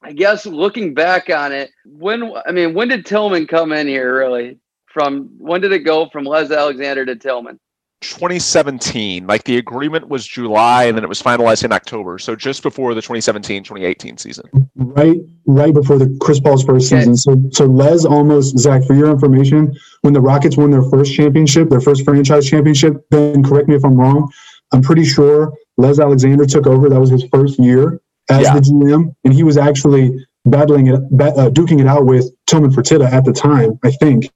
I 0.03 0.13
guess 0.13 0.47
looking 0.47 0.95
back 0.95 1.31
on 1.31 1.53
it, 1.53 1.71
when 1.85 2.33
I 2.47 2.53
mean, 2.53 2.75
when 2.75 2.89
did 2.89 3.07
Tillman 3.07 3.47
come 3.47 3.73
in 3.73 3.87
here? 3.87 4.19
Really, 4.19 4.59
from 4.87 5.31
when 5.39 5.61
did 5.61 5.73
it 5.73 5.81
go 5.81 6.09
from 6.11 6.25
Les 6.25 6.51
Alexander 6.51 7.05
to 7.07 7.17
Tillman? 7.17 7.59
2017 8.03 9.27
like 9.27 9.43
the 9.45 9.57
agreement 9.57 10.07
was 10.09 10.27
july 10.27 10.85
and 10.85 10.97
then 10.97 11.03
it 11.03 11.09
was 11.09 11.21
finalized 11.23 11.65
in 11.65 11.73
october 11.73 12.19
so 12.19 12.37
just 12.37 12.63
before 12.63 12.93
the 12.93 13.01
2017-2018 13.01 14.21
season 14.21 14.45
right 14.75 15.17
right 15.47 15.73
before 15.73 15.99
the 15.99 16.15
chris 16.21 16.39
paul's 16.39 16.63
first 16.63 16.93
okay. 16.93 17.01
season 17.01 17.17
so 17.17 17.43
so 17.53 17.65
les 17.65 18.05
almost 18.05 18.59
zach 18.59 18.85
for 18.85 18.93
your 18.93 19.11
information 19.11 19.75
when 20.03 20.13
the 20.13 20.21
rockets 20.21 20.59
won 20.59 20.71
their 20.71 20.83
first 20.83 21.15
championship 21.15 21.71
their 21.71 21.81
first 21.81 22.05
franchise 22.05 22.47
championship 22.47 23.03
then 23.11 23.43
correct 23.43 23.67
me 23.67 23.75
if 23.75 23.85
i'm 23.85 23.97
wrong 23.97 24.31
i'm 24.73 24.83
pretty 24.83 25.05
sure 25.05 25.55
Les 25.77 25.99
Alexander 25.99 26.47
took 26.47 26.67
over. 26.67 26.89
That 26.89 27.01
was 27.01 27.11
his 27.11 27.25
first 27.25 27.59
year 27.59 28.01
as 28.29 28.43
yeah. 28.43 28.55
the 28.55 28.61
GM, 28.61 29.15
and 29.25 29.35
he 29.35 29.43
was 29.43 29.57
actually 29.57 30.27
battling 30.45 30.89
it, 30.89 30.95
uh, 30.95 31.51
duking 31.51 31.81
it 31.81 31.87
out 31.87 32.07
with 32.07 32.31
Tillman 32.47 32.71
Fertitta 32.71 33.11
at 33.11 33.25
the 33.25 33.33
time. 33.33 33.79
I 33.85 33.91
think 33.91 34.31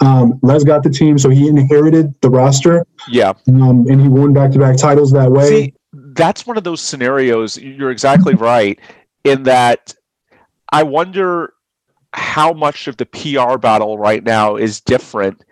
um, 0.00 0.38
Les 0.42 0.64
got 0.64 0.82
the 0.82 0.90
team, 0.90 1.18
so 1.18 1.28
he 1.30 1.48
inherited 1.48 2.14
the 2.20 2.30
roster. 2.30 2.86
Yeah, 3.08 3.32
um, 3.48 3.86
and 3.88 4.00
he 4.00 4.08
won 4.08 4.32
back-to-back 4.32 4.76
titles 4.76 5.12
that 5.12 5.30
way. 5.30 5.48
See, 5.48 5.74
that's 5.92 6.46
one 6.46 6.56
of 6.56 6.64
those 6.64 6.80
scenarios. 6.80 7.58
You're 7.58 7.90
exactly 7.90 8.34
right 8.36 8.78
in 9.24 9.44
that. 9.44 9.94
I 10.72 10.82
wonder 10.82 11.54
how 12.12 12.52
much 12.52 12.88
of 12.88 12.96
the 12.96 13.06
PR 13.06 13.58
battle 13.58 13.98
right 13.98 14.24
now 14.24 14.56
is 14.56 14.80
different 14.80 15.44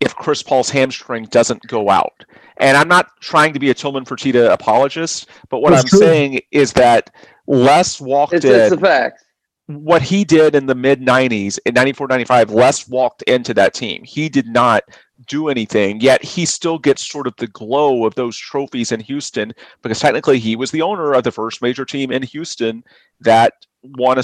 if 0.00 0.14
Chris 0.16 0.42
Paul's 0.42 0.70
hamstring 0.70 1.24
doesn't 1.26 1.62
go 1.66 1.88
out. 1.90 2.24
And 2.58 2.76
I'm 2.76 2.88
not 2.88 3.08
trying 3.20 3.52
to 3.52 3.58
be 3.58 3.70
a 3.70 3.74
Tillman 3.74 4.04
Fertitta 4.04 4.50
apologist, 4.52 5.28
but 5.50 5.60
what 5.60 5.70
That's 5.70 5.84
I'm 5.84 5.88
true. 5.88 5.98
saying 5.98 6.40
is 6.52 6.72
that 6.74 7.10
Les 7.46 8.00
walked 8.00 8.32
It's, 8.34 8.44
in 8.44 8.52
it's 8.52 8.70
the 8.70 8.78
facts. 8.80 9.24
what 9.66 10.02
he 10.02 10.24
did 10.24 10.54
in 10.54 10.66
the 10.66 10.74
mid 10.74 11.00
90s 11.00 11.58
in 11.66 11.74
94 11.74 12.06
95 12.08 12.50
les 12.50 12.88
walked 12.88 13.22
into 13.22 13.52
that 13.54 13.74
team 13.74 14.02
he 14.04 14.28
did 14.28 14.46
not 14.46 14.82
do 15.26 15.48
anything 15.48 16.00
yet 16.00 16.22
he 16.22 16.44
still 16.46 16.78
gets 16.78 17.04
sort 17.06 17.26
of 17.26 17.34
the 17.38 17.46
glow 17.48 18.04
of 18.06 18.14
those 18.14 18.36
trophies 18.36 18.92
in 18.92 19.00
houston 19.00 19.52
because 19.82 19.98
technically 19.98 20.38
he 20.38 20.54
was 20.56 20.70
the 20.70 20.82
owner 20.82 21.12
of 21.14 21.24
the 21.24 21.32
first 21.32 21.62
major 21.62 21.84
team 21.84 22.12
in 22.12 22.22
houston 22.22 22.82
that 23.20 23.54
won 23.96 24.18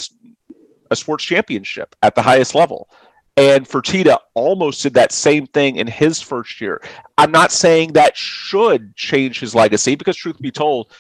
a 0.90 0.96
sports 0.96 1.24
championship 1.24 1.96
at 2.02 2.14
the 2.14 2.22
highest 2.22 2.54
level 2.54 2.88
and 3.36 3.66
Fertitta 3.66 4.18
almost 4.34 4.82
did 4.82 4.94
that 4.94 5.12
same 5.12 5.46
thing 5.46 5.76
in 5.76 5.86
his 5.86 6.20
first 6.20 6.60
year. 6.60 6.82
I'm 7.16 7.30
not 7.30 7.50
saying 7.52 7.94
that 7.94 8.16
should 8.16 8.94
change 8.96 9.40
his 9.40 9.54
legacy 9.54 9.94
because, 9.94 10.16
truth 10.16 10.40
be 10.40 10.50
told, 10.50 10.92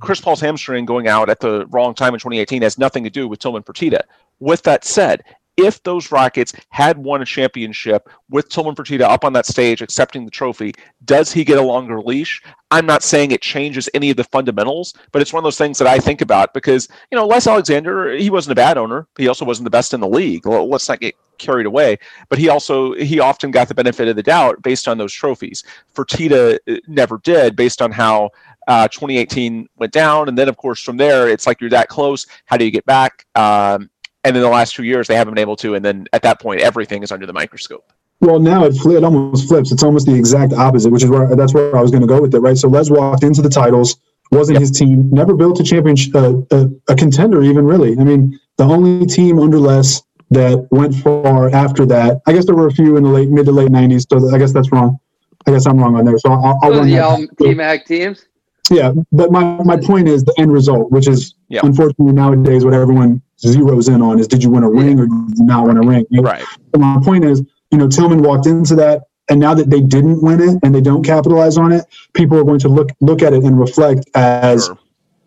Chris 0.00 0.20
Paul's 0.20 0.40
hamstring 0.40 0.84
going 0.84 1.06
out 1.06 1.30
at 1.30 1.38
the 1.38 1.66
wrong 1.66 1.94
time 1.94 2.14
in 2.14 2.18
2018 2.18 2.62
has 2.62 2.78
nothing 2.78 3.04
to 3.04 3.10
do 3.10 3.28
with 3.28 3.38
Tillman 3.38 3.62
Fertitta. 3.62 4.00
With 4.40 4.62
that 4.64 4.84
said, 4.84 5.22
if 5.56 5.82
those 5.82 6.10
Rockets 6.10 6.52
had 6.70 6.96
won 6.98 7.22
a 7.22 7.26
championship 7.26 8.08
with 8.30 8.48
Tillman 8.48 8.74
Fertitta 8.74 9.02
up 9.02 9.24
on 9.24 9.32
that 9.34 9.46
stage 9.46 9.82
accepting 9.82 10.24
the 10.24 10.30
trophy, 10.30 10.72
does 11.04 11.32
he 11.32 11.44
get 11.44 11.58
a 11.58 11.62
longer 11.62 12.00
leash? 12.00 12.42
I'm 12.70 12.86
not 12.86 13.02
saying 13.02 13.32
it 13.32 13.42
changes 13.42 13.88
any 13.92 14.10
of 14.10 14.16
the 14.16 14.24
fundamentals, 14.24 14.94
but 15.12 15.20
it's 15.20 15.32
one 15.32 15.40
of 15.40 15.44
those 15.44 15.58
things 15.58 15.78
that 15.78 15.86
I 15.86 15.98
think 15.98 16.22
about 16.22 16.54
because, 16.54 16.88
you 17.10 17.18
know, 17.18 17.26
Les 17.26 17.46
Alexander, 17.46 18.12
he 18.12 18.30
wasn't 18.30 18.52
a 18.52 18.56
bad 18.56 18.78
owner. 18.78 19.06
He 19.18 19.28
also 19.28 19.44
wasn't 19.44 19.64
the 19.64 19.70
best 19.70 19.92
in 19.92 20.00
the 20.00 20.08
league. 20.08 20.46
Let's 20.46 20.88
not 20.88 21.00
get 21.00 21.14
carried 21.36 21.66
away. 21.66 21.98
But 22.30 22.38
he 22.38 22.48
also, 22.48 22.94
he 22.94 23.20
often 23.20 23.50
got 23.50 23.68
the 23.68 23.74
benefit 23.74 24.08
of 24.08 24.16
the 24.16 24.22
doubt 24.22 24.62
based 24.62 24.88
on 24.88 24.96
those 24.96 25.12
trophies. 25.12 25.64
Fertitta 25.94 26.58
uh, 26.68 26.76
never 26.86 27.18
did 27.18 27.56
based 27.56 27.82
on 27.82 27.92
how 27.92 28.30
uh, 28.68 28.88
2018 28.88 29.68
went 29.76 29.92
down. 29.92 30.28
And 30.28 30.38
then, 30.38 30.48
of 30.48 30.56
course, 30.56 30.82
from 30.82 30.96
there, 30.96 31.28
it's 31.28 31.46
like 31.46 31.60
you're 31.60 31.70
that 31.70 31.88
close. 31.88 32.26
How 32.46 32.56
do 32.56 32.64
you 32.64 32.70
get 32.70 32.86
back? 32.86 33.26
Um, 33.34 33.90
and 34.24 34.34
then 34.36 34.42
the 34.42 34.48
last 34.48 34.74
two 34.74 34.84
years, 34.84 35.08
they 35.08 35.14
haven't 35.16 35.34
been 35.34 35.40
able 35.42 35.56
to. 35.56 35.74
And 35.74 35.84
then 35.84 36.06
at 36.12 36.22
that 36.22 36.40
point, 36.40 36.60
everything 36.60 37.02
is 37.02 37.10
under 37.12 37.26
the 37.26 37.32
microscope. 37.32 37.92
Well, 38.20 38.38
now 38.38 38.64
it, 38.64 38.74
fli- 38.74 38.96
it 38.98 39.04
almost 39.04 39.48
flips. 39.48 39.72
It's 39.72 39.82
almost 39.82 40.06
the 40.06 40.14
exact 40.14 40.52
opposite, 40.52 40.90
which 40.90 41.02
is 41.02 41.10
where 41.10 41.34
that's 41.34 41.54
where 41.54 41.74
I 41.76 41.80
was 41.82 41.90
going 41.90 42.02
to 42.02 42.06
go 42.06 42.20
with 42.22 42.34
it, 42.34 42.38
right? 42.38 42.56
So 42.56 42.68
Les 42.68 42.88
walked 42.88 43.24
into 43.24 43.42
the 43.42 43.48
titles, 43.48 43.96
wasn't 44.30 44.54
Yep. 44.56 44.60
his 44.60 44.70
team, 44.70 45.10
never 45.10 45.34
built 45.34 45.58
a 45.58 45.64
championship, 45.64 46.14
uh, 46.14 46.34
a, 46.52 46.68
a 46.88 46.94
contender, 46.94 47.42
even 47.42 47.64
really. 47.64 47.98
I 47.98 48.04
mean, 48.04 48.38
the 48.58 48.64
only 48.64 49.06
team 49.06 49.40
under 49.40 49.58
Les 49.58 50.02
that 50.30 50.66
went 50.70 50.94
far 50.94 51.50
after 51.52 51.84
that. 51.86 52.22
I 52.26 52.32
guess 52.32 52.46
there 52.46 52.54
were 52.54 52.68
a 52.68 52.72
few 52.72 52.96
in 52.96 53.02
the 53.02 53.08
late 53.10 53.28
mid 53.28 53.46
to 53.46 53.52
late 53.52 53.70
'90s, 53.70 54.06
so 54.08 54.32
I 54.34 54.38
guess 54.38 54.52
that's 54.52 54.70
wrong. 54.70 55.00
I 55.46 55.50
guess 55.50 55.66
I'm 55.66 55.76
wrong 55.78 55.96
on 55.96 56.04
there. 56.04 56.16
So 56.18 56.30
I'll, 56.32 56.58
I'll 56.62 56.70
Those 56.70 56.78
run 56.78 56.86
the 56.88 56.94
that 56.94 57.02
all 57.02 57.18
back. 57.18 57.28
T 57.38 57.54
Mac 57.54 57.86
teams. 57.86 58.26
Yeah, 58.70 58.92
but 59.10 59.32
my, 59.32 59.42
my 59.64 59.76
point 59.76 60.08
is 60.08 60.22
the 60.24 60.32
end 60.38 60.52
result, 60.52 60.90
which 60.92 61.08
is 61.08 61.34
Yeah. 61.48 61.60
unfortunately 61.64 62.12
nowadays 62.12 62.64
what 62.64 62.72
everyone 62.72 63.20
zeroes 63.44 63.92
in 63.92 64.00
on 64.02 64.18
is 64.18 64.28
did 64.28 64.42
you 64.42 64.50
win 64.50 64.62
a 64.62 64.70
ring 64.70 64.98
or 65.00 65.06
did 65.06 65.38
you 65.38 65.44
not 65.44 65.66
win 65.66 65.76
a 65.76 65.82
ring? 65.82 66.06
Right. 66.12 66.44
So 66.74 66.80
my 66.80 66.98
point 67.02 67.24
is, 67.24 67.42
you 67.70 67.78
know, 67.78 67.88
Tillman 67.88 68.22
walked 68.22 68.46
into 68.46 68.74
that, 68.76 69.02
and 69.28 69.40
now 69.40 69.54
that 69.54 69.70
they 69.70 69.80
didn't 69.80 70.22
win 70.22 70.40
it 70.40 70.58
and 70.62 70.74
they 70.74 70.80
don't 70.80 71.04
capitalize 71.04 71.56
on 71.56 71.72
it, 71.72 71.84
people 72.14 72.38
are 72.38 72.44
going 72.44 72.58
to 72.60 72.68
look 72.68 72.90
look 73.00 73.22
at 73.22 73.32
it 73.32 73.42
and 73.44 73.58
reflect 73.58 74.08
as 74.14 74.66
Sure. 74.66 74.78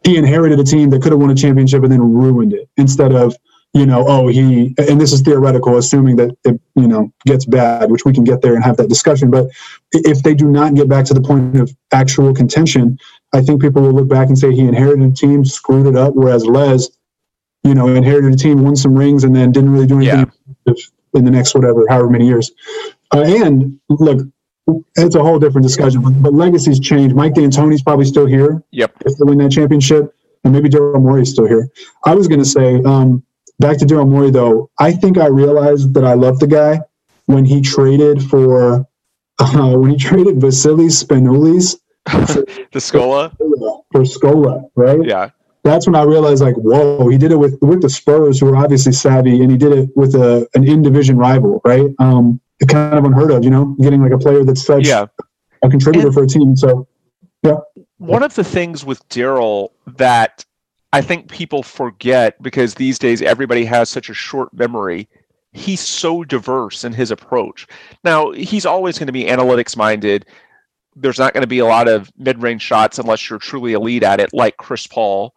he 0.03 0.17
inherited 0.17 0.59
a 0.59 0.63
team 0.63 0.89
that 0.91 1.01
could 1.01 1.11
have 1.11 1.19
won 1.21 1.29
a 1.31 1.35
championship 1.35 1.83
and 1.83 1.91
then 1.91 2.01
ruined 2.01 2.53
it 2.53 2.69
instead 2.77 3.11
of 3.13 3.35
you 3.73 3.85
know 3.85 4.05
oh 4.07 4.27
he 4.27 4.73
and 4.77 5.01
this 5.01 5.11
is 5.11 5.21
theoretical 5.21 5.77
assuming 5.77 6.15
that 6.15 6.35
it 6.45 6.59
you 6.75 6.87
know 6.87 7.11
gets 7.25 7.45
bad 7.45 7.91
which 7.91 8.05
we 8.05 8.13
can 8.13 8.23
get 8.23 8.41
there 8.41 8.55
and 8.55 8.63
have 8.63 8.77
that 8.77 8.87
discussion 8.87 9.29
but 9.29 9.47
if 9.91 10.23
they 10.23 10.33
do 10.33 10.45
not 10.45 10.75
get 10.75 10.87
back 10.87 11.03
to 11.05 11.13
the 11.13 11.21
point 11.21 11.57
of 11.59 11.75
actual 11.91 12.33
contention 12.33 12.97
i 13.33 13.41
think 13.41 13.61
people 13.61 13.81
will 13.81 13.91
look 13.91 14.07
back 14.07 14.27
and 14.27 14.37
say 14.39 14.53
he 14.53 14.61
inherited 14.61 15.11
a 15.11 15.13
team 15.13 15.43
screwed 15.43 15.87
it 15.87 15.95
up 15.97 16.15
whereas 16.15 16.45
les 16.45 16.89
you 17.65 17.75
know 17.75 17.87
inherited 17.87 18.33
a 18.33 18.37
team 18.37 18.63
won 18.63 18.75
some 18.75 18.95
rings 18.95 19.23
and 19.25 19.35
then 19.35 19.51
didn't 19.51 19.71
really 19.71 19.87
do 19.87 19.99
anything 19.99 20.31
in 21.15 21.25
the 21.25 21.31
next 21.31 21.53
whatever 21.55 21.85
however 21.89 22.09
many 22.09 22.25
years 22.27 22.51
uh, 23.13 23.21
and 23.21 23.79
look 23.89 24.19
it's 24.95 25.15
a 25.15 25.21
whole 25.21 25.39
different 25.39 25.65
discussion 25.65 26.01
but, 26.01 26.11
but 26.21 26.33
legacies 26.33 26.79
change 26.79 27.13
mike 27.13 27.33
d'antoni's 27.33 27.83
probably 27.83 28.05
still 28.05 28.25
here 28.25 28.63
Yep. 28.71 28.91
if 29.05 29.17
they 29.17 29.23
win 29.23 29.37
that 29.39 29.51
championship, 29.51 30.13
and 30.43 30.53
maybe 30.53 30.69
Daryl 30.69 31.01
Morey's 31.01 31.31
still 31.31 31.47
here. 31.47 31.67
I 32.05 32.13
was 32.13 32.27
going 32.27 32.39
to 32.39 32.45
say, 32.45 32.81
um, 32.83 33.23
back 33.59 33.77
to 33.79 33.85
Daryl 33.85 34.07
Morey 34.07 34.29
though. 34.31 34.69
I 34.79 34.91
think 34.91 35.17
I 35.17 35.27
realized 35.27 35.93
that 35.95 36.03
I 36.05 36.13
love 36.13 36.37
the 36.39 36.47
guy 36.47 36.81
when 37.25 37.45
he 37.45 37.61
traded 37.61 38.21
for 38.23 38.85
uh, 39.39 39.73
when 39.77 39.89
he 39.91 39.97
traded 39.97 40.35
Vassilis 40.35 41.03
Spanoulis 41.03 41.77
The 42.71 42.79
Scola. 42.79 43.35
for 43.91 44.01
Scola, 44.01 44.69
right? 44.75 44.99
Yeah. 45.03 45.29
That's 45.65 45.87
when 45.87 45.95
I 45.95 46.03
realized, 46.03 46.43
like, 46.43 46.55
whoa, 46.55 47.09
he 47.09 47.17
did 47.17 47.31
it 47.31 47.37
with 47.37 47.57
with 47.61 47.81
the 47.81 47.89
Spurs, 47.89 48.39
who 48.39 48.47
are 48.49 48.55
obviously 48.55 48.91
savvy, 48.91 49.41
and 49.41 49.49
he 49.51 49.57
did 49.57 49.73
it 49.73 49.89
with 49.95 50.13
a 50.13 50.47
an 50.53 50.67
in 50.67 50.83
division 50.83 51.17
rival, 51.17 51.59
right? 51.65 51.87
Um, 51.99 52.39
it's 52.59 52.71
kind 52.71 52.93
of 52.97 53.03
unheard 53.03 53.31
of, 53.31 53.43
you 53.43 53.49
know, 53.49 53.75
getting 53.81 54.01
like 54.01 54.11
a 54.11 54.17
player 54.17 54.43
that's 54.43 54.63
such 54.63 54.87
Yeah. 54.87 55.07
a 55.63 55.69
contributor 55.69 56.07
And- 56.07 56.13
for 56.13 56.23
a 56.23 56.27
team. 56.27 56.55
So 56.55 56.87
yeah. 57.43 57.57
one 57.97 58.21
of 58.23 58.35
the 58.35 58.43
things 58.43 58.85
with 58.85 59.07
Daryl 59.09 59.69
that 59.97 60.45
I 60.93 61.01
think 61.01 61.29
people 61.29 61.63
forget 61.63 62.41
because 62.41 62.75
these 62.75 62.97
days 62.99 63.21
everybody 63.23 63.65
has 63.65 63.89
such 63.89 64.09
a 64.09 64.13
short 64.13 64.53
memory. 64.53 65.09
He's 65.51 65.81
so 65.81 66.23
diverse 66.23 66.83
in 66.83 66.93
his 66.93 67.11
approach. 67.11 67.65
Now, 68.03 68.31
he's 68.31 68.65
always 68.65 68.97
going 68.99 69.07
to 69.07 69.13
be 69.13 69.25
analytics 69.25 69.75
minded. 69.75 70.25
There's 70.95 71.19
not 71.19 71.33
going 71.33 71.41
to 71.41 71.47
be 71.47 71.59
a 71.59 71.65
lot 71.65 71.87
of 71.87 72.11
mid 72.17 72.41
range 72.41 72.61
shots 72.61 72.99
unless 72.99 73.29
you're 73.29 73.39
truly 73.39 73.73
elite 73.73 74.03
at 74.03 74.19
it, 74.19 74.29
like 74.31 74.57
Chris 74.57 74.85
Paul. 74.87 75.33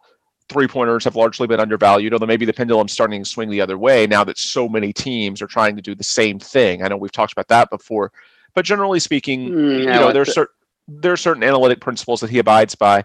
Three 0.49 0.67
pointers 0.67 1.03
have 1.03 1.15
largely 1.15 1.47
been 1.47 1.59
undervalued, 1.59 2.11
although 2.11 2.25
maybe 2.25 2.45
the 2.45 2.53
pendulum's 2.53 2.91
starting 2.91 3.23
to 3.23 3.29
swing 3.29 3.49
the 3.49 3.61
other 3.61 3.77
way 3.77 4.07
now 4.07 4.23
that 4.23 4.37
so 4.37 4.67
many 4.67 4.91
teams 4.91 5.41
are 5.41 5.47
trying 5.47 5.75
to 5.75 5.81
do 5.81 5.93
the 5.93 6.03
same 6.03 6.39
thing. 6.39 6.83
I 6.83 6.87
know 6.87 6.97
we've 6.97 7.11
talked 7.11 7.31
about 7.31 7.47
that 7.49 7.69
before. 7.69 8.11
But 8.55 8.65
generally 8.65 8.99
speaking, 8.99 9.49
Mm, 9.49 9.79
you 9.79 9.85
know, 9.85 10.05
like 10.05 10.13
there's 10.13 10.33
certain 10.33 10.55
there 10.87 11.13
are 11.13 11.17
certain 11.17 11.43
analytic 11.43 11.81
principles 11.81 12.19
that 12.21 12.31
he 12.31 12.39
abides 12.39 12.73
by. 12.73 13.03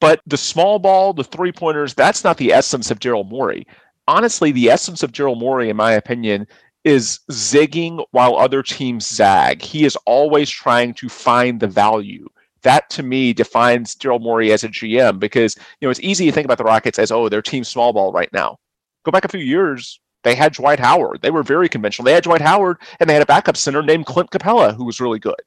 But 0.00 0.20
the 0.26 0.36
small 0.38 0.78
ball, 0.78 1.12
the 1.12 1.24
three 1.24 1.52
pointers, 1.52 1.94
that's 1.94 2.24
not 2.24 2.38
the 2.38 2.52
essence 2.52 2.90
of 2.90 2.98
Daryl 2.98 3.28
Morey. 3.28 3.66
Honestly, 4.08 4.52
the 4.52 4.70
essence 4.70 5.02
of 5.02 5.12
Daryl 5.12 5.38
Morey, 5.38 5.68
in 5.68 5.76
my 5.76 5.92
opinion, 5.92 6.46
is 6.84 7.20
zigging 7.30 8.04
while 8.12 8.36
other 8.36 8.62
teams 8.62 9.06
zag. 9.06 9.60
He 9.60 9.84
is 9.84 9.96
always 10.06 10.48
trying 10.48 10.94
to 10.94 11.08
find 11.08 11.60
the 11.60 11.66
value. 11.66 12.28
That 12.66 12.90
to 12.90 13.04
me 13.04 13.32
defines 13.32 13.94
Daryl 13.94 14.20
Morey 14.20 14.50
as 14.50 14.64
a 14.64 14.68
GM 14.68 15.20
because 15.20 15.54
you 15.80 15.86
know 15.86 15.90
it's 15.90 16.00
easy 16.00 16.26
to 16.26 16.32
think 16.32 16.46
about 16.46 16.58
the 16.58 16.64
Rockets 16.64 16.98
as 16.98 17.12
oh 17.12 17.28
they're 17.28 17.40
team 17.40 17.62
small 17.62 17.92
ball 17.92 18.10
right 18.10 18.32
now. 18.32 18.58
Go 19.04 19.12
back 19.12 19.24
a 19.24 19.28
few 19.28 19.38
years, 19.38 20.00
they 20.24 20.34
had 20.34 20.52
Dwight 20.52 20.80
Howard. 20.80 21.22
They 21.22 21.30
were 21.30 21.44
very 21.44 21.68
conventional. 21.68 22.06
They 22.06 22.12
had 22.12 22.24
Dwight 22.24 22.40
Howard 22.40 22.78
and 22.98 23.08
they 23.08 23.14
had 23.14 23.22
a 23.22 23.26
backup 23.26 23.56
center 23.56 23.84
named 23.84 24.06
Clint 24.06 24.30
Capela 24.32 24.74
who 24.74 24.84
was 24.84 25.00
really 25.00 25.20
good. 25.20 25.40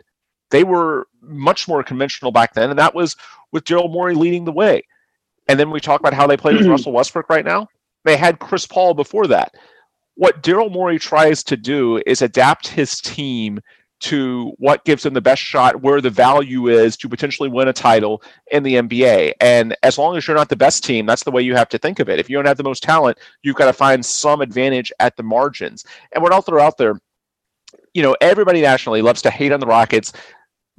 They 0.49 0.63
were 0.63 1.09
much 1.21 1.67
more 1.67 1.83
conventional 1.83 2.31
back 2.31 2.53
then, 2.53 2.69
and 2.69 2.79
that 2.79 2.95
was 2.95 3.17
with 3.51 3.65
Daryl 3.65 3.91
Morey 3.91 4.15
leading 4.15 4.45
the 4.45 4.53
way. 4.53 4.83
And 5.49 5.59
then 5.59 5.71
we 5.71 5.81
talk 5.81 5.99
about 5.99 6.13
how 6.13 6.25
they 6.25 6.37
play 6.37 6.53
with 6.53 6.67
Russell 6.67 6.93
Westbrook 6.93 7.29
right 7.29 7.43
now. 7.43 7.67
They 8.05 8.15
had 8.15 8.39
Chris 8.39 8.65
Paul 8.65 8.93
before 8.93 9.27
that. 9.27 9.53
What 10.15 10.41
Daryl 10.41 10.71
Morey 10.71 10.97
tries 10.97 11.43
to 11.43 11.57
do 11.57 12.01
is 12.05 12.21
adapt 12.21 12.69
his 12.69 13.01
team 13.01 13.59
to 13.99 14.53
what 14.57 14.85
gives 14.85 15.03
them 15.03 15.13
the 15.13 15.21
best 15.21 15.41
shot, 15.41 15.81
where 15.81 16.01
the 16.01 16.09
value 16.09 16.67
is 16.67 16.95
to 16.97 17.09
potentially 17.09 17.49
win 17.49 17.67
a 17.67 17.73
title 17.73 18.21
in 18.51 18.63
the 18.63 18.75
NBA. 18.75 19.33
And 19.41 19.75
as 19.83 19.97
long 19.97 20.15
as 20.15 20.27
you're 20.27 20.37
not 20.37 20.49
the 20.49 20.55
best 20.55 20.83
team, 20.83 21.05
that's 21.05 21.23
the 21.23 21.31
way 21.31 21.41
you 21.41 21.55
have 21.55 21.69
to 21.69 21.77
think 21.77 21.99
of 21.99 22.09
it. 22.09 22.19
If 22.19 22.29
you 22.29 22.37
don't 22.37 22.47
have 22.47 22.57
the 22.57 22.63
most 22.63 22.83
talent, 22.83 23.17
you've 23.43 23.55
got 23.55 23.65
to 23.65 23.73
find 23.73 24.05
some 24.05 24.41
advantage 24.41 24.91
at 24.99 25.17
the 25.17 25.23
margins. 25.23 25.85
And 26.13 26.23
what 26.23 26.31
I'll 26.31 26.41
throw 26.41 26.61
out 26.61 26.77
there, 26.77 26.99
you 27.93 28.01
know, 28.01 28.15
everybody 28.21 28.61
nationally 28.61 29.01
loves 29.01 29.21
to 29.23 29.29
hate 29.29 29.51
on 29.51 29.59
the 29.59 29.67
Rockets 29.67 30.13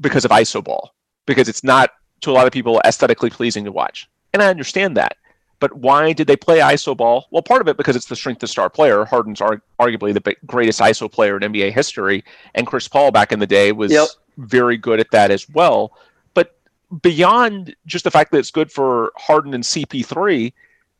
because 0.00 0.24
of 0.24 0.30
ISO 0.30 0.64
ball, 0.64 0.94
because 1.26 1.48
it's 1.48 1.62
not 1.62 1.90
to 2.22 2.30
a 2.30 2.32
lot 2.32 2.46
of 2.46 2.52
people 2.52 2.80
aesthetically 2.84 3.30
pleasing 3.30 3.64
to 3.64 3.72
watch. 3.72 4.08
And 4.32 4.42
I 4.42 4.48
understand 4.48 4.96
that. 4.96 5.16
But 5.60 5.74
why 5.76 6.12
did 6.14 6.26
they 6.26 6.36
play 6.36 6.58
ISO 6.58 6.96
ball? 6.96 7.28
Well, 7.30 7.42
part 7.42 7.60
of 7.60 7.68
it 7.68 7.76
because 7.76 7.94
it's 7.94 8.06
the 8.06 8.16
strength 8.16 8.42
of 8.42 8.48
star 8.50 8.70
player. 8.70 9.04
Harden's 9.04 9.40
ar- 9.42 9.62
arguably 9.78 10.12
the 10.14 10.34
greatest 10.46 10.80
ISO 10.80 11.10
player 11.10 11.36
in 11.36 11.42
NBA 11.52 11.70
history, 11.72 12.24
and 12.54 12.66
Chris 12.66 12.88
Paul 12.88 13.10
back 13.10 13.30
in 13.30 13.38
the 13.38 13.46
day 13.46 13.70
was 13.72 13.92
Yep. 13.92 14.08
very 14.38 14.76
good 14.78 15.00
at 15.00 15.10
that 15.12 15.30
as 15.30 15.48
well. 15.50 15.92
But 16.34 16.56
beyond 17.02 17.76
just 17.86 18.04
the 18.04 18.10
fact 18.10 18.32
that 18.32 18.38
it's 18.38 18.50
good 18.50 18.72
for 18.72 19.12
Harden 19.16 19.52
and 19.54 19.62
CP3, 19.64 20.52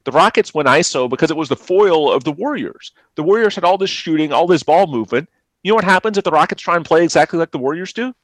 the 0.05 0.13
Rockets 0.13 0.53
went 0.55 0.69
ISO 0.69 1.09
because 1.09 1.31
it 1.31 1.37
was 1.37 1.49
the 1.49 1.57
foil 1.57 2.11
of 2.13 2.25
the 2.25 2.33
Warriors. 2.33 2.93
The 3.17 3.23
Warriors 3.23 3.55
had 3.55 3.65
all 3.65 3.79
this 3.79 3.91
shooting, 3.91 4.33
all 4.33 4.47
this 4.47 4.63
ball 4.63 4.87
movement. 4.87 5.29
You 5.63 5.71
know 5.71 5.75
what 5.77 5.85
happens 5.85 6.17
if 6.19 6.25
the 6.25 6.31
Rockets 6.31 6.63
try 6.63 6.77
and 6.77 6.85
play 6.85 7.03
exactly 7.05 7.39
like 7.39 7.51
the 7.51 7.59
Warriors 7.59 7.93
do? 7.93 8.15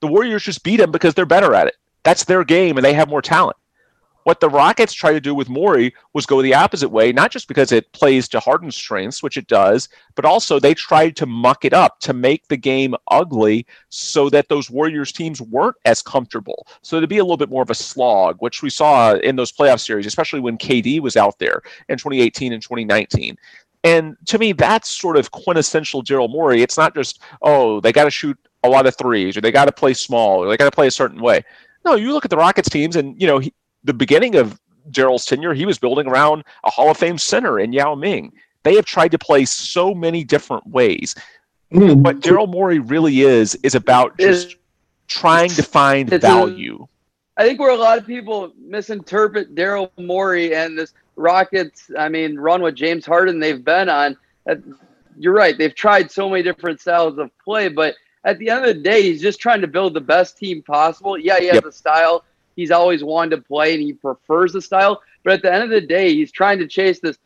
The 0.00 0.06
Warriors 0.06 0.42
just 0.42 0.62
beat 0.62 0.76
them 0.78 0.90
because 0.90 1.14
they're 1.14 1.26
better 1.26 1.54
at 1.54 1.66
it. 1.66 1.76
That's 2.02 2.24
their 2.24 2.44
game 2.44 2.76
and 2.78 2.84
they 2.84 2.94
have 2.94 3.08
more 3.08 3.20
talent. 3.22 3.56
What 4.28 4.40
the 4.40 4.50
Rockets 4.50 4.92
tried 4.92 5.14
to 5.14 5.22
do 5.22 5.34
with 5.34 5.48
Morey 5.48 5.94
was 6.12 6.26
go 6.26 6.42
the 6.42 6.52
opposite 6.52 6.90
way, 6.90 7.12
not 7.12 7.30
just 7.30 7.48
because 7.48 7.72
it 7.72 7.90
plays 7.92 8.28
to 8.28 8.40
Harden's 8.40 8.76
strengths, 8.76 9.22
which 9.22 9.38
it 9.38 9.46
does, 9.46 9.88
but 10.16 10.26
also 10.26 10.60
they 10.60 10.74
tried 10.74 11.16
to 11.16 11.24
muck 11.24 11.64
it 11.64 11.72
up 11.72 11.98
to 12.00 12.12
make 12.12 12.46
the 12.48 12.56
game 12.58 12.94
ugly 13.10 13.66
so 13.88 14.28
that 14.28 14.50
those 14.50 14.68
Warriors 14.68 15.12
teams 15.12 15.40
weren't 15.40 15.76
as 15.86 16.02
comfortable. 16.02 16.66
So 16.82 17.00
to 17.00 17.06
be 17.06 17.16
a 17.16 17.24
little 17.24 17.38
bit 17.38 17.48
more 17.48 17.62
of 17.62 17.70
a 17.70 17.74
slog, 17.74 18.36
which 18.40 18.60
we 18.60 18.68
saw 18.68 19.14
in 19.14 19.36
those 19.36 19.50
playoff 19.50 19.80
series, 19.80 20.04
especially 20.04 20.40
when 20.40 20.58
KD 20.58 21.00
was 21.00 21.16
out 21.16 21.38
there 21.38 21.62
in 21.88 21.96
2018 21.96 22.52
and 22.52 22.62
2019. 22.62 23.34
And 23.82 24.14
to 24.26 24.38
me, 24.38 24.52
that's 24.52 24.90
sort 24.90 25.16
of 25.16 25.30
quintessential 25.30 26.02
Daryl 26.02 26.30
Morey. 26.30 26.60
It's 26.60 26.76
not 26.76 26.94
just, 26.94 27.22
oh, 27.40 27.80
they 27.80 27.92
got 27.92 28.04
to 28.04 28.10
shoot 28.10 28.36
a 28.62 28.68
lot 28.68 28.86
of 28.86 28.94
threes 28.94 29.38
or 29.38 29.40
they 29.40 29.52
got 29.52 29.64
to 29.64 29.72
play 29.72 29.94
small 29.94 30.44
or 30.44 30.50
they 30.50 30.58
got 30.58 30.66
to 30.66 30.76
play 30.76 30.88
a 30.88 30.90
certain 30.90 31.22
way. 31.22 31.42
No, 31.86 31.94
you 31.94 32.12
look 32.12 32.26
at 32.26 32.30
the 32.30 32.36
Rockets 32.36 32.68
teams 32.68 32.96
and, 32.96 33.18
you 33.18 33.26
know, 33.26 33.38
he, 33.38 33.54
the 33.84 33.94
beginning 33.94 34.36
of 34.36 34.60
Daryl's 34.90 35.24
tenure, 35.26 35.54
he 35.54 35.66
was 35.66 35.78
building 35.78 36.06
around 36.06 36.44
a 36.64 36.70
Hall 36.70 36.90
of 36.90 36.96
Fame 36.96 37.18
center 37.18 37.58
in 37.60 37.72
Yao 37.72 37.94
Ming. 37.94 38.32
They 38.62 38.74
have 38.74 38.84
tried 38.84 39.12
to 39.12 39.18
play 39.18 39.44
so 39.44 39.94
many 39.94 40.24
different 40.24 40.66
ways. 40.66 41.14
Mm. 41.72 42.02
What 42.02 42.20
Daryl 42.20 42.48
Morey 42.48 42.78
really 42.78 43.20
is 43.22 43.54
is 43.56 43.74
about 43.74 44.18
just 44.18 44.48
Is- 44.48 44.56
trying 45.06 45.50
to 45.50 45.62
find 45.62 46.08
value. 46.10 46.86
I 47.36 47.44
think 47.44 47.60
where 47.60 47.70
a 47.70 47.76
lot 47.76 47.98
of 47.98 48.06
people 48.06 48.52
misinterpret 48.58 49.54
Daryl 49.54 49.90
Morey 49.98 50.54
and 50.54 50.76
this 50.78 50.92
Rockets, 51.16 51.90
I 51.98 52.08
mean, 52.08 52.36
run 52.38 52.62
with 52.62 52.74
James 52.76 53.04
Harden 53.04 53.38
they've 53.40 53.64
been 53.64 53.88
on. 53.88 54.16
that- 54.46 54.60
You're 55.18 55.34
right. 55.34 55.56
They've 55.58 55.74
tried 55.74 56.10
so 56.10 56.28
many 56.30 56.42
different 56.44 56.80
styles 56.80 57.18
of 57.18 57.30
play, 57.44 57.68
but 57.68 57.94
at 58.24 58.38
the 58.38 58.50
end 58.50 58.64
of 58.64 58.76
the 58.76 58.82
day, 58.82 59.02
he's 59.02 59.20
just 59.20 59.40
trying 59.40 59.60
to 59.60 59.66
build 59.66 59.94
the 59.94 60.00
best 60.00 60.38
team 60.38 60.62
possible. 60.62 61.18
Yeah, 61.18 61.38
he 61.40 61.46
has 61.46 61.54
Yep. 61.56 61.64
a 61.66 61.72
style 61.72 62.24
he's 62.58 62.72
always 62.72 63.04
wanted 63.04 63.36
to 63.36 63.42
play 63.42 63.72
and 63.72 63.80
he 63.80 63.92
prefers 63.92 64.52
the 64.52 64.60
style, 64.60 65.00
but 65.22 65.32
at 65.32 65.42
the 65.42 65.54
end 65.54 65.62
of 65.62 65.70
the 65.70 65.80
day, 65.80 66.12
he's 66.12 66.32
trying 66.32 66.58
to 66.58 66.66
chase 66.66 66.98
this 66.98 67.16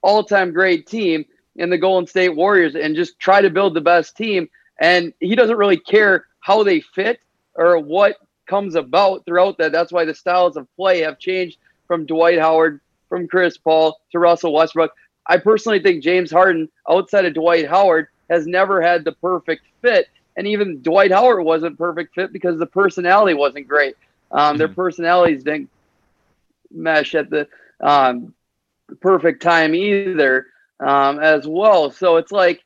all-time 0.00 0.50
great 0.50 0.86
team 0.86 1.26
in 1.56 1.68
the 1.68 1.76
Golden 1.76 2.06
State 2.06 2.30
Warriors 2.30 2.74
and 2.74 2.96
just 2.96 3.18
try 3.18 3.42
to 3.42 3.50
build 3.50 3.74
the 3.74 3.82
best 3.82 4.16
team. 4.16 4.48
And 4.80 5.12
he 5.20 5.36
doesn't 5.36 5.58
really 5.58 5.76
care 5.76 6.24
how 6.40 6.62
they 6.62 6.80
fit 6.80 7.20
or 7.54 7.80
what 7.80 8.16
comes 8.46 8.74
about 8.74 9.26
throughout 9.26 9.58
that. 9.58 9.72
That's 9.72 9.92
why 9.92 10.06
the 10.06 10.14
styles 10.14 10.56
of 10.56 10.74
play 10.74 11.00
have 11.00 11.18
changed 11.18 11.58
from 11.86 12.06
Dwight 12.06 12.38
Howard, 12.38 12.80
from 13.10 13.28
Chris 13.28 13.58
Paul 13.58 14.00
to 14.12 14.18
Russell 14.18 14.54
Westbrook. 14.54 14.92
I 15.26 15.36
personally 15.36 15.80
think 15.80 16.02
James 16.02 16.30
Harden, 16.30 16.70
outside 16.88 17.26
of 17.26 17.34
Dwight 17.34 17.68
Howard, 17.68 18.06
has 18.30 18.46
never 18.46 18.80
had 18.80 19.04
the 19.04 19.12
perfect 19.12 19.66
fit. 19.82 20.08
And 20.38 20.46
even 20.46 20.80
Dwight 20.80 21.12
Howard 21.12 21.44
wasn't 21.44 21.76
perfect 21.76 22.14
fit 22.14 22.32
because 22.32 22.58
the 22.58 22.64
personality 22.64 23.34
wasn't 23.34 23.68
great. 23.68 23.96
Um, 24.32 24.56
Their 24.56 24.68
personalities 24.68 25.44
didn't 25.44 25.70
mesh 26.70 27.14
at 27.14 27.30
the 27.30 27.46
um, 27.80 28.34
perfect 29.00 29.42
time 29.42 29.74
either, 29.74 30.46
um, 30.80 31.18
as 31.20 31.46
well. 31.46 31.90
So 31.90 32.16
it's 32.16 32.32
like 32.32 32.64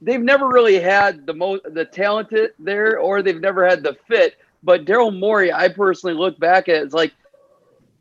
they've 0.00 0.20
never 0.20 0.48
really 0.48 0.78
had 0.78 1.26
the 1.26 1.34
most 1.34 1.62
the 1.72 1.84
talented 1.84 2.52
there, 2.58 2.98
or 2.98 3.22
they've 3.22 3.40
never 3.40 3.66
had 3.66 3.82
the 3.82 3.96
fit. 4.08 4.36
But 4.62 4.84
Daryl 4.84 5.16
Morey, 5.16 5.52
I 5.52 5.68
personally 5.68 6.16
look 6.16 6.38
back 6.38 6.68
at 6.68 6.76
it, 6.76 6.84
it's 6.84 6.94
like 6.94 7.12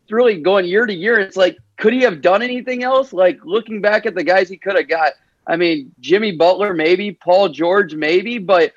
it's 0.04 0.12
really 0.12 0.42
going 0.42 0.66
year 0.66 0.86
to 0.86 0.94
year. 0.94 1.20
It's 1.20 1.38
like 1.38 1.58
could 1.78 1.94
he 1.94 2.02
have 2.02 2.22
done 2.22 2.42
anything 2.42 2.84
else? 2.84 3.14
Like 3.14 3.40
looking 3.44 3.82
back 3.82 4.06
at 4.06 4.16
the 4.16 4.24
guys 4.24 4.50
he 4.50 4.58
could 4.58 4.76
have 4.76 4.88
got. 4.88 5.14
I 5.46 5.58
mean, 5.58 5.94
Jimmy 6.00 6.32
Butler, 6.32 6.74
maybe 6.74 7.12
Paul 7.12 7.50
George, 7.50 7.96
maybe, 7.96 8.38
but 8.38 8.72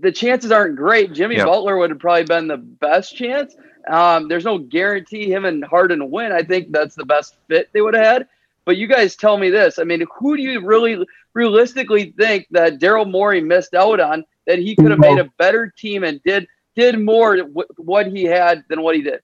the 0.00 0.12
chances 0.12 0.50
aren't 0.50 0.76
great. 0.76 1.12
Jimmy 1.12 1.36
Yeah. 1.36 1.44
Butler 1.44 1.76
would 1.78 1.90
have 1.90 1.98
probably 1.98 2.24
been 2.24 2.46
the 2.46 2.56
best 2.56 3.16
chance. 3.16 3.54
Um, 3.88 4.28
there's 4.28 4.44
no 4.44 4.58
guarantee 4.58 5.30
him 5.30 5.44
and 5.44 5.64
Harden 5.64 6.10
win. 6.10 6.32
I 6.32 6.42
think 6.42 6.72
that's 6.72 6.94
the 6.94 7.04
best 7.04 7.36
fit 7.48 7.68
they 7.72 7.80
would 7.80 7.94
have 7.94 8.04
had. 8.04 8.28
But 8.64 8.78
you 8.78 8.86
guys 8.86 9.14
tell 9.14 9.36
me 9.36 9.50
this. 9.50 9.78
I 9.78 9.84
mean, 9.84 10.04
who 10.18 10.36
do 10.36 10.42
you 10.42 10.64
really 10.64 11.04
realistically 11.34 12.14
think 12.16 12.46
that 12.50 12.80
Daryl 12.80 13.10
Morey 13.10 13.42
missed 13.42 13.74
out 13.74 14.00
on 14.00 14.24
that 14.46 14.58
he 14.58 14.74
could 14.74 14.90
have 14.90 15.00
made 15.00 15.18
a 15.18 15.30
better 15.38 15.72
team 15.76 16.02
and 16.04 16.22
did 16.24 16.46
did 16.74 16.98
more 16.98 17.44
with 17.44 17.66
what 17.76 18.06
he 18.06 18.24
had 18.24 18.64
than 18.68 18.82
what 18.82 18.96
he 18.96 19.02
did? 19.02 19.20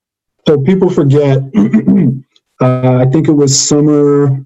So 0.46 0.60
people 0.60 0.90
forget. 0.90 1.38
uh, 2.60 2.96
I 2.98 3.06
think 3.06 3.28
it 3.28 3.32
was 3.32 3.58
summer. 3.58 4.44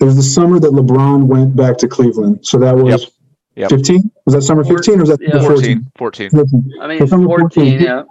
It 0.00 0.04
was 0.04 0.16
the 0.16 0.22
summer 0.22 0.60
that 0.60 0.70
LeBron 0.70 1.24
went 1.24 1.56
back 1.56 1.78
to 1.78 1.88
Cleveland. 1.88 2.46
So 2.46 2.58
that 2.58 2.76
was 2.76 3.02
Yep. 3.02 3.10
Yep. 3.56 3.70
15. 3.70 4.10
Was 4.26 4.34
that 4.34 4.42
summer 4.42 4.64
15 4.64 4.96
or 4.96 5.00
was 5.00 5.08
that 5.08 5.20
Yeah. 5.20 5.40
14? 5.40 5.86
14. 5.96 6.30
14. 6.30 6.30
14. 6.30 6.72
I 6.80 6.86
mean, 6.88 6.98
So 6.98 7.06
summer 7.06 7.26
14, 7.26 7.80
yeah. 7.80 8.02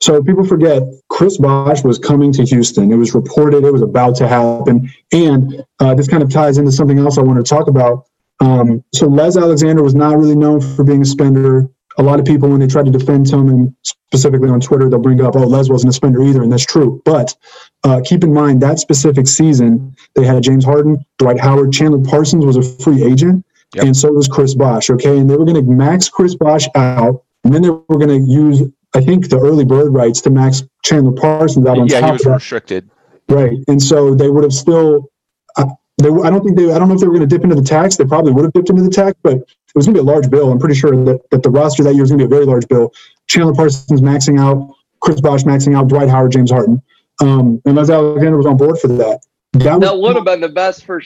So 0.00 0.22
people 0.22 0.44
forget 0.44 0.82
Chris 1.08 1.38
Bosh 1.38 1.82
was 1.82 1.98
coming 1.98 2.32
to 2.32 2.44
Houston. 2.44 2.92
It 2.92 2.96
was 2.96 3.14
reported 3.14 3.64
it 3.64 3.72
was 3.72 3.82
about 3.82 4.14
to 4.16 4.28
happen. 4.28 4.90
And 5.12 5.64
uh, 5.80 5.94
this 5.94 6.06
kind 6.06 6.22
of 6.22 6.30
ties 6.30 6.58
into 6.58 6.70
something 6.70 6.98
else 6.98 7.18
I 7.18 7.22
want 7.22 7.44
to 7.44 7.48
talk 7.48 7.66
about. 7.66 8.04
Um, 8.40 8.84
so 8.94 9.06
Les 9.08 9.36
Alexander 9.36 9.82
was 9.82 9.96
not 9.96 10.16
really 10.16 10.36
known 10.36 10.60
for 10.60 10.84
being 10.84 11.02
a 11.02 11.04
spender. 11.04 11.68
A 11.96 12.02
lot 12.02 12.20
of 12.20 12.26
people, 12.26 12.48
when 12.48 12.60
they 12.60 12.68
try 12.68 12.84
to 12.84 12.90
defend 12.92 13.28
Tillman, 13.28 13.74
specifically 13.82 14.48
on 14.48 14.60
Twitter, 14.60 14.88
they'll 14.88 15.00
bring 15.00 15.20
up, 15.20 15.34
oh, 15.34 15.40
Les 15.40 15.68
wasn't 15.68 15.90
a 15.90 15.92
spender 15.92 16.22
either. 16.22 16.44
And 16.44 16.52
that's 16.52 16.64
true. 16.64 17.02
But 17.04 17.34
uh, 17.82 18.00
keep 18.04 18.22
in 18.22 18.32
mind 18.32 18.62
that 18.62 18.78
specific 18.78 19.26
season, 19.26 19.96
they 20.14 20.24
had 20.24 20.44
James 20.44 20.64
Harden, 20.64 21.04
Dwight 21.18 21.40
Howard, 21.40 21.72
Chandler 21.72 22.08
Parsons 22.08 22.46
was 22.46 22.56
a 22.56 22.62
free 22.62 23.02
agent. 23.02 23.44
Yep. 23.74 23.84
And 23.84 23.96
so 23.96 24.10
was 24.12 24.28
Chris 24.28 24.54
Bosh. 24.54 24.90
Okay. 24.90 25.18
And 25.18 25.28
they 25.28 25.36
were 25.36 25.44
going 25.44 25.62
to 25.62 25.70
max 25.70 26.08
Chris 26.08 26.34
Bosh 26.34 26.66
out. 26.74 27.22
And 27.44 27.54
then 27.54 27.62
they 27.62 27.70
were 27.70 27.84
going 27.86 28.08
to 28.08 28.30
use 28.30 28.62
I 28.94 29.02
think 29.02 29.28
the 29.28 29.38
early 29.38 29.64
bird 29.66 29.92
rights 29.92 30.20
to 30.22 30.30
Max 30.30 30.62
Chandler 30.82 31.12
Parsons 31.12 31.66
out 31.66 31.78
on 31.78 31.86
Yeah, 31.88 31.96
he 31.96 32.00
top 32.00 32.12
was 32.12 32.20
of 32.22 32.26
that. 32.28 32.34
restricted. 32.36 32.90
Right. 33.28 33.58
And 33.68 33.82
so 33.82 34.14
they 34.14 34.30
would 34.30 34.42
have 34.44 34.52
still, 34.52 35.10
uh, 35.58 35.66
they, 35.98 36.08
I 36.08 36.30
don't 36.30 36.42
think 36.42 36.56
they, 36.56 36.72
I 36.72 36.78
don't 36.78 36.88
know 36.88 36.94
if 36.94 37.00
they 37.00 37.06
were 37.06 37.14
going 37.14 37.28
to 37.28 37.34
dip 37.34 37.44
into 37.44 37.54
the 37.54 37.62
tax. 37.62 37.96
They 37.96 38.04
probably 38.06 38.32
would 38.32 38.44
have 38.44 38.52
dipped 38.54 38.70
into 38.70 38.82
the 38.82 38.90
tax, 38.90 39.18
but 39.22 39.34
it 39.34 39.74
was 39.74 39.84
going 39.84 39.94
to 39.96 40.02
be 40.02 40.08
a 40.08 40.10
large 40.10 40.30
bill. 40.30 40.50
I'm 40.50 40.58
pretty 40.58 40.74
sure 40.74 40.92
that, 41.04 41.20
that 41.30 41.42
the 41.42 41.50
roster 41.50 41.82
that 41.84 41.92
year 41.92 42.02
was 42.02 42.10
going 42.10 42.20
to 42.20 42.26
be 42.26 42.34
a 42.34 42.34
very 42.34 42.46
large 42.46 42.66
bill. 42.66 42.94
Chandler 43.26 43.52
Parsons 43.52 44.00
maxing 44.00 44.40
out, 44.40 44.74
Chris 45.00 45.20
Bosh 45.20 45.42
maxing 45.44 45.76
out, 45.76 45.88
Dwight 45.88 46.08
Howard, 46.08 46.32
James 46.32 46.50
Harden. 46.50 46.80
Um, 47.20 47.60
and 47.66 47.76
Les 47.76 47.90
Alexander 47.90 48.38
was 48.38 48.46
on 48.46 48.56
board 48.56 48.78
for 48.78 48.88
that. 48.88 49.20
That, 49.52 49.80
was, 49.80 49.88
That 49.90 49.98
would 49.98 50.16
have 50.16 50.24
been 50.24 50.40
the 50.40 50.48
best 50.48 50.86
for 50.86 51.02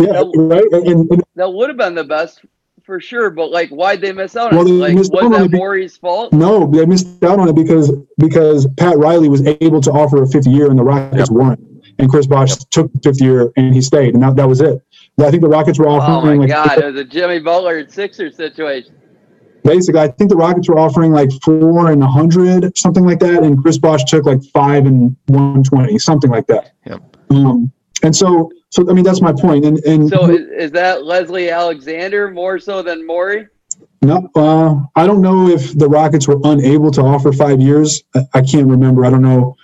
yeah, 0.00 0.22
right. 0.36 0.64
And, 0.72 0.86
and, 0.86 1.10
and 1.10 1.22
that 1.36 1.52
would 1.52 1.68
have 1.68 1.76
been 1.78 1.94
the 1.94 2.04
best 2.04 2.44
for 2.84 3.00
sure. 3.00 3.30
But 3.30 3.50
like, 3.50 3.68
why'd 3.70 4.00
they 4.00 4.12
miss 4.12 4.36
out? 4.36 4.52
Well, 4.52 4.60
on 4.62 4.66
it? 4.66 4.70
they 4.70 4.76
Like, 4.78 4.94
missed 4.94 5.12
was 5.12 5.22
out 5.22 5.26
on 5.26 5.32
that 5.32 5.44
it 5.46 5.50
be- 5.52 5.58
Morey's 5.58 5.96
fault? 5.96 6.32
no, 6.32 6.66
they 6.66 6.84
missed 6.86 7.22
out 7.24 7.38
on 7.38 7.48
it 7.48 7.54
because 7.54 7.92
because 8.18 8.66
Pat 8.78 8.96
Riley 8.98 9.28
was 9.28 9.46
able 9.46 9.80
to 9.82 9.90
offer 9.90 10.22
a 10.22 10.26
fifth 10.28 10.46
year 10.46 10.68
and 10.70 10.78
the 10.78 10.82
Rockets 10.84 11.30
won. 11.30 11.56
And 11.98 12.08
Chris 12.10 12.26
Bosh 12.26 12.56
took 12.70 12.90
the 12.92 13.00
fifth 13.02 13.20
year 13.20 13.52
and 13.56 13.74
he 13.74 13.82
stayed, 13.82 14.14
and 14.14 14.22
that, 14.22 14.34
that 14.36 14.48
was 14.48 14.60
it. 14.62 14.80
I 15.20 15.30
think 15.30 15.42
the 15.42 15.48
Rockets 15.48 15.78
were 15.78 15.88
Oh 15.88 15.92
offering 15.92 16.38
my 16.38 16.46
like 16.46 16.48
God! 16.48 16.78
It 16.78 16.84
was 16.86 16.96
a 16.96 17.04
Jimmy 17.04 17.38
Butler 17.38 17.78
and 17.78 17.90
Sixers 17.92 18.34
situation. 18.34 18.94
basically, 19.62 20.00
I 20.00 20.08
think 20.08 20.30
the 20.30 20.36
Rockets 20.36 20.68
were 20.70 20.78
offering 20.78 21.12
like 21.12 21.30
four 21.44 21.90
and 21.92 22.02
a 22.02 22.06
hundred, 22.06 22.76
something 22.78 23.04
like 23.04 23.18
that, 23.20 23.42
and 23.42 23.60
Chris 23.62 23.76
Bosh 23.76 24.04
took 24.04 24.24
like 24.24 24.42
five 24.54 24.86
and 24.86 25.14
one 25.26 25.62
twenty, 25.62 25.98
something 25.98 26.30
like 26.30 26.46
that. 26.46 26.72
Yep. 26.86 27.16
Um, 27.30 27.70
and 28.02 28.14
so, 28.14 28.50
so 28.70 28.88
I 28.88 28.92
mean, 28.92 29.04
that's 29.04 29.20
my 29.20 29.32
point. 29.32 29.64
And 29.64 29.78
and 29.84 30.08
So 30.08 30.30
is, 30.30 30.48
is 30.50 30.70
that 30.72 31.04
Leslie 31.04 31.50
Alexander 31.50 32.30
more 32.30 32.58
so 32.58 32.82
than 32.82 33.06
Morey? 33.06 33.48
no, 34.02 34.28
uh, 34.34 35.00
I 35.00 35.06
don't 35.06 35.22
know 35.22 35.48
if 35.48 35.76
the 35.78 35.88
Rockets 35.88 36.26
were 36.26 36.40
unable 36.44 36.90
to 36.92 37.02
offer 37.02 37.32
five 37.32 37.60
years. 37.60 38.02
I, 38.14 38.20
I 38.34 38.42
can't 38.42 38.66
remember. 38.66 39.04
I 39.04 39.10
don't 39.10 39.22
know, 39.22 39.56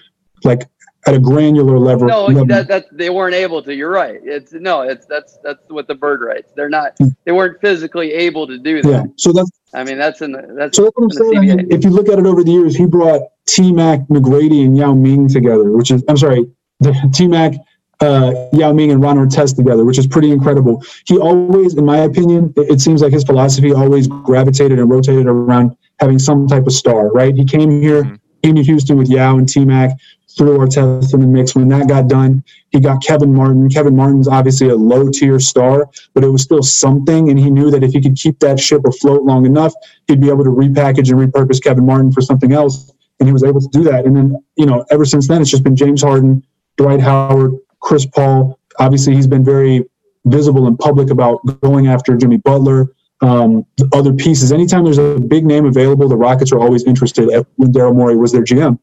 like 0.45 0.69
at 1.07 1.15
a 1.15 1.19
granular 1.19 1.79
level. 1.79 2.07
No, 2.07 2.27
level. 2.27 2.47
that 2.47 2.69
that 2.69 2.87
they 2.93 3.11
weren't 3.11 3.35
able 3.35 3.63
to. 3.63 3.75
You're 3.75 3.91
right. 3.91 4.21
It's 4.23 4.53
no, 4.53 4.83
it's 4.83 5.07
that's 5.07 5.39
that's 5.43 5.63
what 5.69 5.89
the 5.89 5.95
bird 5.95 6.21
rights. 6.21 6.53
They're 6.55 6.69
not. 6.69 6.97
They 7.25 7.33
weren't 7.33 7.61
physically 7.61 8.13
able 8.13 8.47
to 8.47 8.59
do 8.59 8.83
that. 8.83 8.89
Hmm. 8.89 8.95
yeah. 8.95 9.13
So 9.17 9.33
that's 9.33 9.51
I 9.75 9.85
mean, 9.85 9.99
that's 9.99 10.23
in 10.23 10.33
the 10.33 10.55
that's 10.57 10.77
So 10.77 10.85
that's 10.85 10.97
what 10.97 11.05
I'm 11.05 11.11
saying. 11.11 11.39
I 11.39 11.57
mean, 11.57 11.73
if 11.73 11.85
you 11.85 11.91
look 11.91 12.09
at 12.09 12.19
it 12.19 12.27
over 12.27 12.45
the 12.45 12.53
years, 12.53 12.77
he 12.77 12.87
brought 12.87 13.23
T 13.47 13.73
Mac, 13.73 14.01
McGrady, 14.09 14.65
and 14.65 14.77
Yao 14.77 14.95
Ming 14.95 15.29
together, 15.29 15.73
which 15.73 15.91
is 15.91 16.05
I'm 16.09 16.17
sorry, 16.17 16.47
the 16.81 16.93
T 17.13 17.27
Mac, 17.27 17.55
uh, 18.01 18.33
Yao 18.53 18.73
Ming, 18.73 18.91
and 18.93 19.03
Ron 19.03 19.17
Artest 19.17 19.57
together, 19.57 19.85
which 19.85 19.99
is 19.99 20.07
pretty 20.07 20.31
incredible. 20.31 20.83
He 21.07 21.19
always, 21.19 21.75
in 21.75 21.85
my 21.85 21.99
opinion, 21.99 22.53
it, 22.57 22.81
seems 22.81 23.03
like 23.03 23.13
his 23.13 23.25
philosophy 23.25 23.73
always 23.73 24.07
gravitated 24.07 24.79
and 24.79 24.89
rotated 24.89 25.27
around 25.27 25.77
having 25.99 26.19
some 26.19 26.47
type 26.47 26.67
of 26.67 26.73
star. 26.73 27.11
Right? 27.11 27.35
He 27.35 27.45
came 27.45 27.71
here, 27.71 28.05
Mhm. 28.05 28.19
came 28.43 28.55
to 28.55 28.63
Houston 28.63 28.97
with 28.97 29.09
Yao 29.09 29.39
and 29.39 29.49
T 29.49 29.65
Mac. 29.65 29.97
Threw 30.37 30.59
Artest 30.59 31.13
in 31.15 31.21
the 31.21 31.27
mix. 31.27 31.57
When 31.57 31.67
that 31.69 31.89
got 31.89 32.07
done, 32.07 32.45
he 32.71 32.79
got 32.79 33.03
Kevin 33.03 33.35
Martin. 33.35 33.69
Kevin 33.69 33.97
Martin's 33.97 34.29
obviously 34.29 34.69
a 34.69 34.77
low 34.77 35.09
tier 35.09 35.41
star, 35.41 35.89
but 36.15 36.23
it 36.23 36.29
was 36.29 36.43
still 36.43 36.63
something. 36.63 37.29
And 37.31 37.41
he 37.41 37.51
knew 37.51 37.73
that 37.73 37.83
if 37.83 37.93
he 37.93 38.01
could 38.01 38.15
keep 38.15 38.39
that 38.39 38.61
ship 38.61 38.83
afloat 38.87 39.25
long 39.25 39.47
enough, 39.47 39.75
he'd 40.07 40.21
be 40.21 40.29
able 40.29 40.45
to 40.45 40.51
repackage 40.51 41.11
and 41.11 41.19
repurpose 41.19 41.61
Kevin 41.61 41.87
Martin 41.87 42.13
for 42.13 42.21
something 42.21 42.53
else. 42.53 42.93
And 43.19 43.29
he 43.29 43.33
was 43.33 43.43
able 43.43 43.61
to 43.61 43.69
do 43.73 43.83
that. 43.85 44.05
And 44.07 44.17
then, 44.17 44.37
you 44.57 44.67
know, 44.67 44.85
ever 44.93 45.05
since 45.05 45.27
then, 45.27 45.41
it's 45.41 45.51
just 45.51 45.65
been 45.65 45.75
James 45.75 46.03
Harden, 46.03 46.45
Dwight 46.77 47.01
Howard, 47.01 47.57
Chris 47.81 48.07
Paul. 48.07 48.59
Obviously, 48.79 49.15
he's 49.15 49.27
been 49.27 49.45
very 49.45 49.85
visible 50.25 50.67
and 50.67 50.79
public 50.79 51.11
about 51.11 51.41
going 51.61 51.87
after 51.87 52.17
Jimmy 52.17 52.37
Butler, 52.39 52.93
um, 53.21 53.65
other 53.93 54.13
pieces. 54.13 54.53
Anytime 54.53 54.85
there's 54.85 54.99
a 54.99 55.19
big 55.19 55.45
name 55.45 55.65
available, 55.67 56.09
the 56.09 56.17
Rockets 56.17 56.53
are 56.53 56.61
always 56.61 56.85
interested. 56.85 57.29
When 57.57 57.73
Daryl 57.73 57.95
Morey 57.95 58.17
was 58.17 58.33
their 58.33 58.45
GM. 58.45 58.79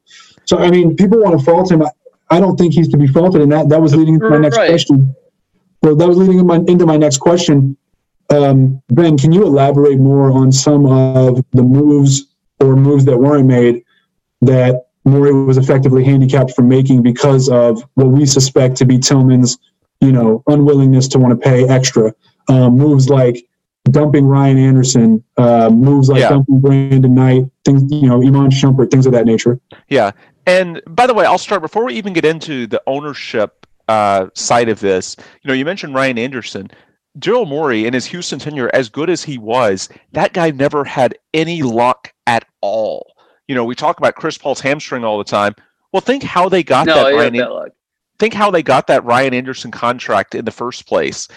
So 0.45 0.57
I 0.57 0.69
mean, 0.69 0.95
people 0.95 1.19
want 1.21 1.37
to 1.39 1.45
fault 1.45 1.71
him. 1.71 1.81
I, 1.81 1.89
I 2.29 2.39
don't 2.39 2.57
think 2.57 2.73
he's 2.73 2.87
to 2.89 2.97
be 2.97 3.07
faulted, 3.07 3.41
and 3.41 3.51
that 3.51 3.69
that 3.69 3.81
was 3.81 3.95
leading 3.95 4.15
into 4.15 4.29
my 4.29 4.37
next 4.37 4.57
Right. 4.57 4.69
question. 4.69 5.15
Well, 5.81 5.95
that 5.95 6.07
was 6.07 6.17
leading 6.17 6.39
into 6.39 6.45
my, 6.45 6.57
into 6.67 6.85
my 6.85 6.97
next 6.97 7.17
question. 7.17 7.77
Um, 8.31 8.81
ben, 8.89 9.17
can 9.17 9.31
you 9.31 9.43
elaborate 9.43 9.99
more 9.99 10.31
on 10.31 10.51
some 10.51 10.87
of 10.87 11.43
the 11.51 11.61
moves 11.61 12.25
or 12.59 12.75
moves 12.75 13.05
that 13.05 13.17
weren't 13.17 13.47
made 13.47 13.83
that 14.41 14.87
Morey 15.05 15.31
was 15.33 15.57
effectively 15.57 16.03
handicapped 16.03 16.51
from 16.55 16.67
making 16.67 17.03
because 17.03 17.47
of 17.49 17.83
what 17.93 18.07
we 18.07 18.25
suspect 18.25 18.75
to 18.77 18.85
be 18.85 18.97
Tillman's, 18.97 19.57
you 20.01 20.11
know, 20.11 20.43
unwillingness 20.47 21.07
to 21.09 21.19
want 21.19 21.39
to 21.39 21.49
pay 21.49 21.67
extra? 21.67 22.13
Um, 22.47 22.77
moves 22.77 23.09
like 23.09 23.47
dumping 23.91 24.25
Ryan 24.25 24.57
Anderson, 24.57 25.23
uh, 25.37 25.69
moves 25.69 26.09
like 26.09 26.21
Yeah. 26.21 26.29
dumping 26.29 26.59
Brandon 26.59 27.13
Knight, 27.13 27.45
things, 27.63 27.91
you 27.91 28.07
know, 28.07 28.21
Iman 28.23 28.49
Shumpert, 28.49 28.89
things 28.89 29.05
of 29.05 29.11
that 29.13 29.25
nature. 29.25 29.59
Yeah. 29.89 30.11
And 30.47 30.81
by 30.87 31.07
the 31.07 31.13
way, 31.13 31.25
I'll 31.25 31.37
start 31.37 31.61
before 31.61 31.85
we 31.85 31.93
even 31.93 32.13
get 32.13 32.25
into 32.25 32.67
the 32.67 32.81
ownership 32.87 33.65
uh, 33.87 34.27
side 34.33 34.69
of 34.69 34.79
this. 34.79 35.15
You 35.43 35.47
know, 35.49 35.53
you 35.53 35.65
mentioned 35.65 35.93
Ryan 35.93 36.17
Anderson. 36.17 36.71
Daryl 37.19 37.47
Morey 37.47 37.85
in 37.85 37.93
his 37.93 38.07
Houston 38.07 38.39
tenure, 38.39 38.69
as 38.73 38.89
good 38.89 39.09
as 39.09 39.23
he 39.23 39.37
was, 39.37 39.87
that 40.11 40.33
guy 40.33 40.51
never 40.51 40.83
had 40.83 41.15
any 41.33 41.61
luck 41.61 42.11
at 42.27 42.45
all. 42.61 43.14
You 43.47 43.55
know, 43.55 43.65
we 43.65 43.75
talk 43.75 43.97
about 43.97 44.15
Chris 44.15 44.37
Paul's 44.37 44.59
hamstring 44.59 45.03
all 45.03 45.17
the 45.17 45.23
time. 45.23 45.55
Well, 45.91 46.01
think 46.01 46.23
how 46.23 46.49
they 46.49 46.63
got 46.63 46.87
No, 46.87 46.95
that 46.95 47.13
Ryan. 47.13 47.33
that 47.33 47.71
think 48.17 48.33
how 48.33 48.51
they 48.51 48.63
got 48.63 48.87
that 48.87 49.03
Ryan 49.03 49.33
Anderson 49.33 49.71
contract 49.71 50.35
in 50.35 50.45
the 50.45 50.51
first 50.51 50.87
place. 50.87 51.27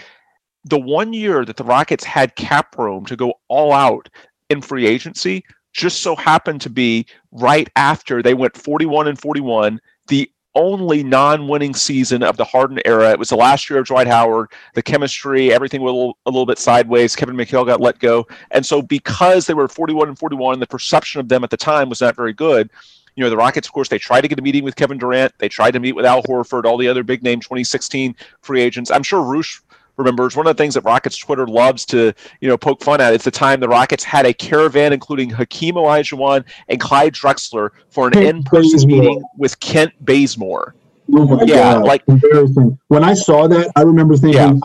The 0.64 0.79
one 0.79 1.12
year 1.12 1.44
that 1.44 1.57
the 1.57 1.64
Rockets 1.64 2.05
had 2.05 2.37
cap 2.37 2.77
room 2.79 3.07
to 3.07 3.16
go 3.16 3.35
all 3.49 3.73
out 3.73 4.09
in 4.49 4.61
free 4.61 4.87
agency 4.87 5.44
just 5.73 6.03
so 6.03 6.16
happened 6.16 6.61
to 6.62 6.71
be 6.71 7.07
right 7.31 7.68
after 7.77 8.23
they 8.23 8.35
went 8.35 8.57
41 8.57 9.09
and 9.09 9.21
41, 9.21 9.81
the 10.09 10.31
only 10.59 11.03
non-winning 11.03 11.75
season 11.75 12.23
of 12.23 12.37
the 12.37 12.44
Harden 12.44 12.81
era. 12.85 13.11
It 13.11 13.18
was 13.18 13.31
the 13.31 13.37
last 13.37 13.71
year 13.71 13.79
of 13.79 13.87
Dwight 13.87 14.07
Howard. 14.07 14.51
The 14.75 14.83
chemistry, 14.83 15.53
everything 15.53 15.81
was 15.81 15.92
a 15.92 15.94
little, 15.94 16.18
a 16.27 16.31
little 16.31 16.47
bit 16.47 16.59
sideways. 16.59 17.16
Kevin 17.16 17.37
McHale 17.37 17.64
got 17.64 17.81
let 17.81 17.99
go, 17.99 18.27
and 18.51 18.66
so 18.66 18.83
because 18.83 19.47
they 19.47 19.55
were 19.55 19.68
41 19.68 20.09
and 20.09 20.18
41, 20.18 20.61
the 20.61 20.66
perception 20.66 21.21
of 21.21 21.29
them 21.29 21.44
at 21.44 21.51
the 21.51 21.57
time 21.57 21.88
was 21.88 22.01
not 22.01 22.16
very 22.16 22.33
good 22.33 22.71
you 23.18 23.25
know, 23.25 23.31
the 23.31 23.37
Rockets, 23.37 23.66
of 23.66 23.73
course, 23.73 23.88
they 23.88 23.99
tried 23.99 24.21
to 24.21 24.29
get 24.29 24.38
a 24.38 24.42
meeting 24.42 24.62
with 24.62 24.77
Kevin 24.77 24.97
Durant. 24.97 25.37
They 25.38 25.49
tried 25.49 25.73
to 25.73 25.81
meet 25.81 25.97
with 25.97 26.07
Al 26.07 26.23
Horford, 26.23 26.64
all 26.64 26.77
the 26.77 26.87
other 26.87 27.03
big 27.03 27.25
name 27.25 27.40
2016 27.40 28.14
free 28.42 28.62
agents. 28.62 28.92
I'm 28.92 29.03
sure 29.03 29.25
Roosh 29.25 29.59
remembers 29.98 30.37
one 30.37 30.46
of 30.46 30.56
the 30.56 30.62
things 30.62 30.74
that 30.74 30.82
Rockets 30.82 31.16
Twitter 31.16 31.46
loves 31.46 31.84
to, 31.87 32.14
you 32.40 32.48
know, 32.48 32.56
poke 32.56 32.82
fun 32.82 33.00
at. 33.00 33.12
It's 33.12 33.24
the 33.24 33.30
time 33.30 33.61
the 33.61 33.68
Rockets 33.68 34.04
had 34.04 34.24
a 34.24 34.32
caravan 34.32 34.92
including 34.92 35.28
Hakeem 35.30 35.74
Olajuwon 35.74 36.44
and 36.68 36.80
Clyde 36.80 37.12
Drexler 37.14 37.70
for 37.90 38.06
an 38.06 38.12
Kent 38.14 38.26
in-person 38.28 38.70
Bazemore. 38.72 38.98
meeting 39.00 39.24
with 39.37 39.58
Kent 39.61 39.92
Bazemore. 40.04 40.74
Oh 41.12 41.26
my 41.26 41.42
Yeah, 41.44 41.74
God. 41.74 41.84
like- 41.87 42.02
embarrassing. 42.06 42.78
When 42.88 43.02
I 43.04 43.14
saw 43.14 43.46
that, 43.48 43.70
I 43.76 43.82
remember 43.82 44.16
thinking, 44.16 44.61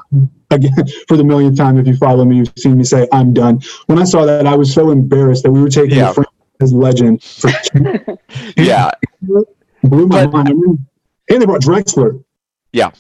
again, 0.52 0.72
for 1.08 1.18
the 1.18 1.24
millionth 1.24 1.58
time, 1.58 1.78
if 1.78 1.88
you 1.88 1.96
follow 1.98 2.26
me, 2.26 2.38
you've 2.38 2.54
seen 2.58 2.78
me 2.78 2.84
say, 2.84 3.08
I'm 3.12 3.34
done. 3.34 3.62
When 3.88 3.98
I 3.98 4.04
saw 4.04 4.26
that, 4.26 4.46
I 4.46 4.56
was 4.56 4.74
so 4.74 4.92
embarrassed 4.92 5.44
that 5.44 5.52
we 5.52 5.62
were 5.62 5.70
taking 5.70 5.98
Yeah. 5.98 6.10
a 6.12 6.14
franchise 6.14 6.74
legend 6.74 7.24
for 7.24 7.50
Yeah, 8.58 8.92
blew 9.84 10.06
my 10.08 10.26
But- 10.28 10.46
mind. 10.46 10.80
And 11.30 11.42
they 11.42 11.46
brought 11.46 11.62
Drexler. 11.62 12.22
Yeah, 12.74 12.92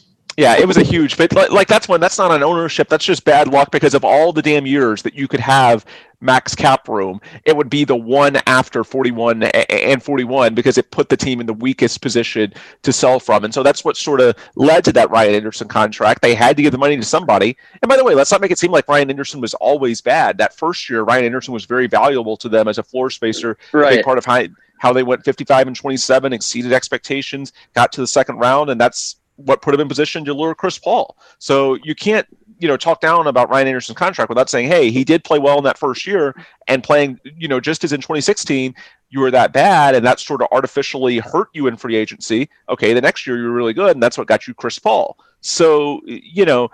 it 0.59 0.67
was 0.67 0.77
a 0.77 0.83
huge, 0.83 1.17
but 1.17 1.31
like, 1.33 1.51
like 1.51 1.67
that's 1.67 1.87
one. 1.87 1.99
That's 1.99 2.17
not 2.17 2.31
an 2.31 2.41
ownership. 2.43 2.89
That's 2.89 3.05
just 3.05 3.23
bad 3.23 3.47
luck 3.47 3.71
because 3.71 3.93
of 3.93 4.03
all 4.03 4.33
the 4.33 4.41
damn 4.41 4.65
years 4.65 5.01
that 5.03 5.13
you 5.13 5.27
could 5.27 5.39
have 5.39 5.85
max 6.21 6.55
cap 6.55 6.87
room. 6.87 7.19
It 7.45 7.55
would 7.55 7.69
be 7.69 7.83
the 7.83 7.95
one 7.95 8.37
after 8.47 8.83
41 8.83 9.43
a- 9.43 9.47
a- 9.53 9.91
and 9.91 10.01
41 10.01 10.55
because 10.55 10.77
it 10.77 10.89
put 10.89 11.09
the 11.09 11.17
team 11.17 11.39
in 11.41 11.45
the 11.45 11.53
weakest 11.53 12.01
position 12.01 12.53
to 12.81 12.93
sell 12.93 13.19
from, 13.19 13.43
and 13.43 13.53
so 13.53 13.61
that's 13.61 13.83
what 13.85 13.97
sort 13.97 14.21
of 14.21 14.35
led 14.55 14.83
to 14.85 14.93
that 14.93 15.11
Ryan 15.11 15.35
Anderson 15.35 15.67
contract. 15.67 16.21
They 16.21 16.33
had 16.33 16.55
to 16.57 16.63
give 16.63 16.71
the 16.71 16.77
money 16.77 16.95
to 16.97 17.03
somebody. 17.03 17.55
And 17.81 17.89
by 17.89 17.97
the 17.97 18.03
way, 18.03 18.15
let's 18.15 18.31
not 18.31 18.41
make 18.41 18.51
it 18.51 18.57
seem 18.57 18.71
like 18.71 18.87
Ryan 18.87 19.09
Anderson 19.09 19.41
was 19.41 19.53
always 19.55 20.01
bad. 20.01 20.37
That 20.37 20.55
first 20.55 20.89
year, 20.89 21.03
Ryan 21.03 21.25
Anderson 21.25 21.53
was 21.53 21.65
very 21.65 21.87
valuable 21.87 22.37
to 22.37 22.49
them 22.49 22.67
as 22.67 22.77
a 22.77 22.83
floor 22.83 23.09
spacer. 23.09 23.57
a 23.73 23.95
big 23.97 24.05
part 24.05 24.17
of 24.17 24.25
how 24.25 24.43
how 24.79 24.91
they 24.91 25.03
went 25.03 25.23
55 25.23 25.67
and 25.67 25.75
27, 25.75 26.33
exceeded 26.33 26.73
expectations, 26.73 27.53
got 27.73 27.93
to 27.93 28.01
the 28.01 28.07
second 28.07 28.37
round, 28.37 28.69
and 28.69 28.81
that's 28.81 29.15
what 29.35 29.61
put 29.61 29.73
him 29.73 29.81
in 29.81 29.87
position 29.87 30.23
to 30.25 30.33
lure 30.33 30.55
Chris 30.55 30.77
Paul. 30.77 31.17
So 31.39 31.75
you 31.83 31.95
can't, 31.95 32.27
you 32.59 32.67
know, 32.67 32.77
talk 32.77 33.01
down 33.01 33.27
about 33.27 33.49
Ryan 33.49 33.67
Anderson's 33.67 33.97
contract 33.97 34.29
without 34.29 34.49
saying, 34.49 34.67
hey, 34.67 34.91
he 34.91 35.03
did 35.03 35.23
play 35.23 35.39
well 35.39 35.57
in 35.57 35.63
that 35.63 35.77
first 35.77 36.05
year 36.05 36.35
and 36.67 36.83
playing, 36.83 37.19
you 37.37 37.47
know, 37.47 37.59
just 37.59 37.83
as 37.83 37.93
in 37.93 37.99
2016, 37.99 38.73
you 39.09 39.19
were 39.19 39.31
that 39.31 39.53
bad 39.53 39.95
and 39.95 40.05
that 40.05 40.19
sort 40.19 40.41
of 40.41 40.47
artificially 40.51 41.19
hurt 41.19 41.49
you 41.53 41.67
in 41.67 41.77
free 41.77 41.95
agency. 41.95 42.49
Okay, 42.69 42.93
the 42.93 43.01
next 43.01 43.27
year 43.27 43.37
you 43.37 43.43
were 43.43 43.51
really 43.51 43.73
good, 43.73 43.91
and 43.91 44.01
that's 44.01 44.17
what 44.17 44.27
got 44.27 44.47
you 44.47 44.53
Chris 44.53 44.79
Paul. 44.79 45.17
So, 45.41 46.01
you 46.05 46.45
know, 46.45 46.71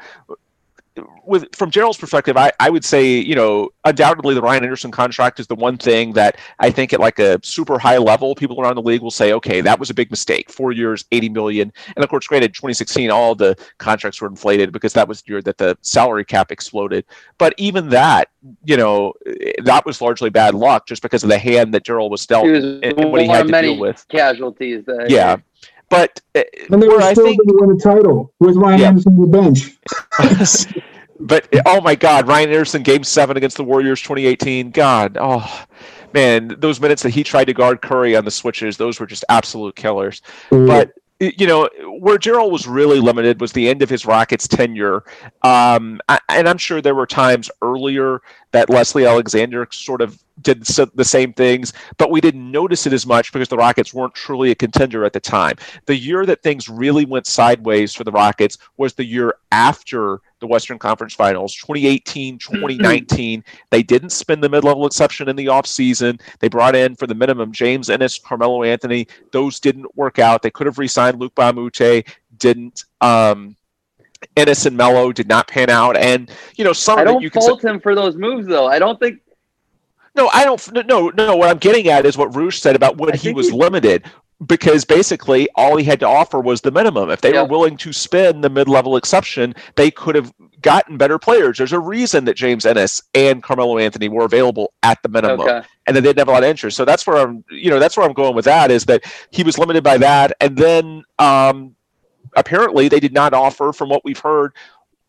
with 1.25 1.55
from 1.55 1.71
Daryl's 1.71 1.97
perspective, 1.97 2.37
I, 2.37 2.51
I 2.59 2.69
would 2.69 2.83
say, 2.83 3.19
you 3.19 3.35
know, 3.35 3.69
undoubtedly 3.85 4.33
the 4.33 4.41
Ryan 4.41 4.63
Anderson 4.63 4.91
contract 4.91 5.39
is 5.39 5.47
the 5.47 5.55
one 5.55 5.77
thing 5.77 6.13
that 6.13 6.37
I 6.59 6.71
think 6.71 6.93
at 6.93 6.99
like 6.99 7.19
a 7.19 7.39
super 7.43 7.79
high 7.79 7.97
level, 7.97 8.35
people 8.35 8.59
around 8.59 8.75
the 8.75 8.81
league 8.81 9.01
will 9.01 9.11
say, 9.11 9.33
okay, 9.33 9.61
that 9.61 9.79
was 9.79 9.89
a 9.89 9.93
big 9.93 10.09
mistake. 10.09 10.49
Four 10.49 10.71
years, 10.71 11.05
80 11.11 11.29
million. 11.29 11.73
And 11.95 12.03
of 12.03 12.09
course, 12.09 12.27
granted, 12.27 12.53
2016, 12.53 13.11
all 13.11 13.35
the 13.35 13.55
contracts 13.77 14.21
were 14.21 14.27
inflated 14.27 14.71
because 14.71 14.93
that 14.93 15.07
was 15.07 15.21
the 15.21 15.33
year 15.33 15.41
that 15.43 15.57
the 15.57 15.77
salary 15.81 16.25
cap 16.25 16.51
exploded. 16.51 17.05
But 17.37 17.53
even 17.57 17.89
that, 17.89 18.29
you 18.65 18.77
know, 18.77 19.13
that 19.63 19.85
was 19.85 20.01
largely 20.01 20.29
bad 20.29 20.55
luck 20.55 20.87
just 20.87 21.01
because 21.01 21.23
of 21.23 21.29
the 21.29 21.39
hand 21.39 21.73
that 21.73 21.85
Daryl 21.85 22.09
was 22.09 22.25
dealt 22.25 22.47
was 22.47 22.63
and, 22.63 22.83
and 22.83 23.11
what 23.11 23.21
he 23.21 23.27
had 23.27 23.45
to 23.45 23.51
many 23.51 23.73
deal 23.73 23.79
with. 23.79 24.05
casualties. 24.09 24.85
That 24.85 25.09
Yeah. 25.09 25.37
But 25.89 26.21
uh, 26.35 26.43
And 26.71 26.81
they 26.81 26.87
were 26.87 27.01
still 27.01 27.25
think 27.25 27.39
going 27.45 27.47
to 27.47 27.65
win 27.67 27.75
a 27.75 27.79
title 27.79 28.33
with 28.39 28.55
Ryan 28.55 28.79
Yeah. 28.79 28.87
Anderson 28.89 29.13
on 29.13 29.21
the 29.21 29.27
bench. 29.27 29.77
but 31.19 31.47
oh 31.65 31.81
my 31.81 31.95
God, 31.95 32.27
Ryan 32.27 32.49
Anderson, 32.49 32.83
Game 32.83 33.03
Seven 33.03 33.37
against 33.37 33.57
the 33.57 33.63
Warriors, 33.63 34.01
2018. 34.01 34.71
God, 34.71 35.17
oh 35.19 35.65
man, 36.13 36.55
those 36.59 36.79
minutes 36.79 37.03
that 37.03 37.09
he 37.09 37.23
tried 37.23 37.45
to 37.45 37.53
guard 37.53 37.81
Curry 37.81 38.15
on 38.15 38.25
the 38.25 38.31
switches, 38.31 38.77
those 38.77 38.99
were 38.99 39.05
just 39.07 39.25
absolute 39.29 39.75
killers. 39.75 40.21
But 40.49 40.93
you 41.19 41.47
know 41.47 41.69
where 41.99 42.17
Daryl 42.17 42.49
was 42.49 42.65
really 42.65 42.99
limited 43.01 43.41
was 43.41 43.51
the 43.51 43.67
end 43.67 43.81
of 43.81 43.89
his 43.89 44.05
Rockets 44.05 44.47
tenure, 44.47 45.03
um, 45.43 45.99
I- 46.07 46.21
and 46.29 46.47
I'm 46.47 46.57
sure 46.57 46.81
there 46.81 46.95
were 46.95 47.05
times 47.07 47.51
earlier 47.61 48.21
that 48.51 48.69
Leslie 48.69 49.05
Alexander 49.05 49.67
sort 49.71 50.01
of 50.01 50.17
did 50.41 50.63
the 50.63 51.05
same 51.05 51.33
things, 51.33 51.73
but 51.97 52.11
we 52.11 52.21
didn't 52.21 52.49
notice 52.49 52.85
it 52.85 52.93
as 52.93 53.05
much 53.05 53.31
because 53.33 53.47
the 53.47 53.57
Rockets 53.57 53.93
weren't 53.93 54.13
truly 54.13 54.51
a 54.51 54.55
contender 54.55 55.03
at 55.05 55.13
the 55.13 55.19
time. 55.19 55.55
The 55.85 55.95
year 55.95 56.25
that 56.25 56.43
things 56.43 56.69
really 56.69 57.05
went 57.05 57.27
sideways 57.27 57.93
for 57.93 58.03
the 58.03 58.11
Rockets 58.11 58.57
was 58.77 58.93
the 58.93 59.05
year 59.05 59.35
after 59.51 60.21
the 60.39 60.47
Western 60.47 60.79
Conference 60.79 61.13
Finals, 61.13 61.55
2018, 61.55 62.37
2019. 62.37 63.43
they 63.69 63.83
didn't 63.83 64.11
spend 64.11 64.41
the 64.41 64.49
mid-level 64.49 64.85
exception 64.85 65.27
in 65.27 65.35
the 65.35 65.47
offseason. 65.47 66.19
They 66.39 66.47
brought 66.47 66.75
in 66.75 66.95
for 66.95 67.07
the 67.07 67.15
minimum 67.15 67.51
James 67.51 67.89
Ennis, 67.89 68.17
Carmelo 68.17 68.63
Anthony. 68.63 69.07
Those 69.31 69.59
didn't 69.59 69.95
work 69.97 70.19
out. 70.19 70.41
They 70.41 70.51
could 70.51 70.67
have 70.67 70.77
re-signed 70.77 71.19
Luc 71.19 71.35
Mbah 71.35 71.49
a 71.49 71.53
Moute, 71.53 72.05
didn't. 72.37 72.85
Um, 73.01 73.55
Ennis 74.35 74.65
and 74.65 74.75
Melo 74.75 75.11
did 75.11 75.27
not 75.27 75.47
pan 75.47 75.69
out, 75.69 75.95
and 75.95 76.29
you 76.57 76.65
know 76.65 76.73
some 76.73 76.99
I 76.99 77.03
don't 77.05 77.21
you 77.21 77.29
can 77.29 77.41
say, 77.41 77.47
fault 77.47 77.63
him 77.63 77.79
for 77.79 77.95
those 77.95 78.17
moves, 78.17 78.47
though. 78.47 78.67
I 78.67 78.77
don't 78.77 78.99
think 78.99 79.21
no, 80.15 80.29
I 80.33 80.43
don't. 80.43 80.87
No, 80.87 81.09
no. 81.09 81.35
What 81.35 81.49
I'm 81.49 81.57
getting 81.57 81.87
at 81.87 82.05
is 82.05 82.17
what 82.17 82.35
Roosh 82.35 82.59
said 82.59 82.75
about 82.75 82.97
when 82.97 83.13
I 83.13 83.17
he 83.17 83.33
was 83.33 83.49
he- 83.49 83.55
limited, 83.55 84.05
because 84.45 84.85
basically 84.85 85.47
all 85.55 85.77
he 85.77 85.83
had 85.83 85.99
to 86.01 86.07
offer 86.07 86.39
was 86.39 86.61
the 86.61 86.71
minimum. 86.71 87.09
If 87.09 87.21
they 87.21 87.33
Yeah. 87.33 87.43
were 87.43 87.47
willing 87.49 87.77
to 87.77 87.93
spend 87.93 88.43
the 88.43 88.49
mid-level 88.49 88.97
exception, 88.97 89.53
they 89.75 89.91
could 89.91 90.15
have 90.15 90.31
gotten 90.61 90.97
better 90.97 91.17
players. 91.17 91.57
There's 91.57 91.73
a 91.73 91.79
reason 91.79 92.25
that 92.25 92.35
James 92.35 92.65
Ennis 92.65 93.01
and 93.13 93.41
Carmelo 93.41 93.77
Anthony 93.77 94.09
were 94.09 94.25
available 94.25 94.73
at 94.83 95.01
the 95.03 95.09
minimum, 95.09 95.41
okay. 95.41 95.61
and 95.87 95.95
that 95.95 96.01
they 96.01 96.09
didn't 96.09 96.19
have 96.19 96.27
a 96.27 96.31
lot 96.31 96.43
of 96.43 96.49
interest. 96.49 96.75
So 96.75 96.85
that's 96.85 97.05
where 97.07 97.17
I'm. 97.17 97.43
You 97.49 97.69
know, 97.69 97.79
that's 97.79 97.95
where 97.95 98.05
I'm 98.05 98.13
going 98.13 98.35
with 98.35 98.45
that. 98.45 98.71
Is 98.71 98.85
that 98.85 99.03
he 99.31 99.43
was 99.43 99.57
limited 99.57 99.83
by 99.83 99.97
that, 99.97 100.33
and 100.41 100.57
then 100.57 101.03
um, 101.17 101.75
apparently 102.35 102.87
they 102.87 102.99
did 102.99 103.13
not 103.13 103.33
offer, 103.33 103.71
from 103.73 103.89
what 103.89 104.03
we've 104.03 104.19
heard, 104.19 104.53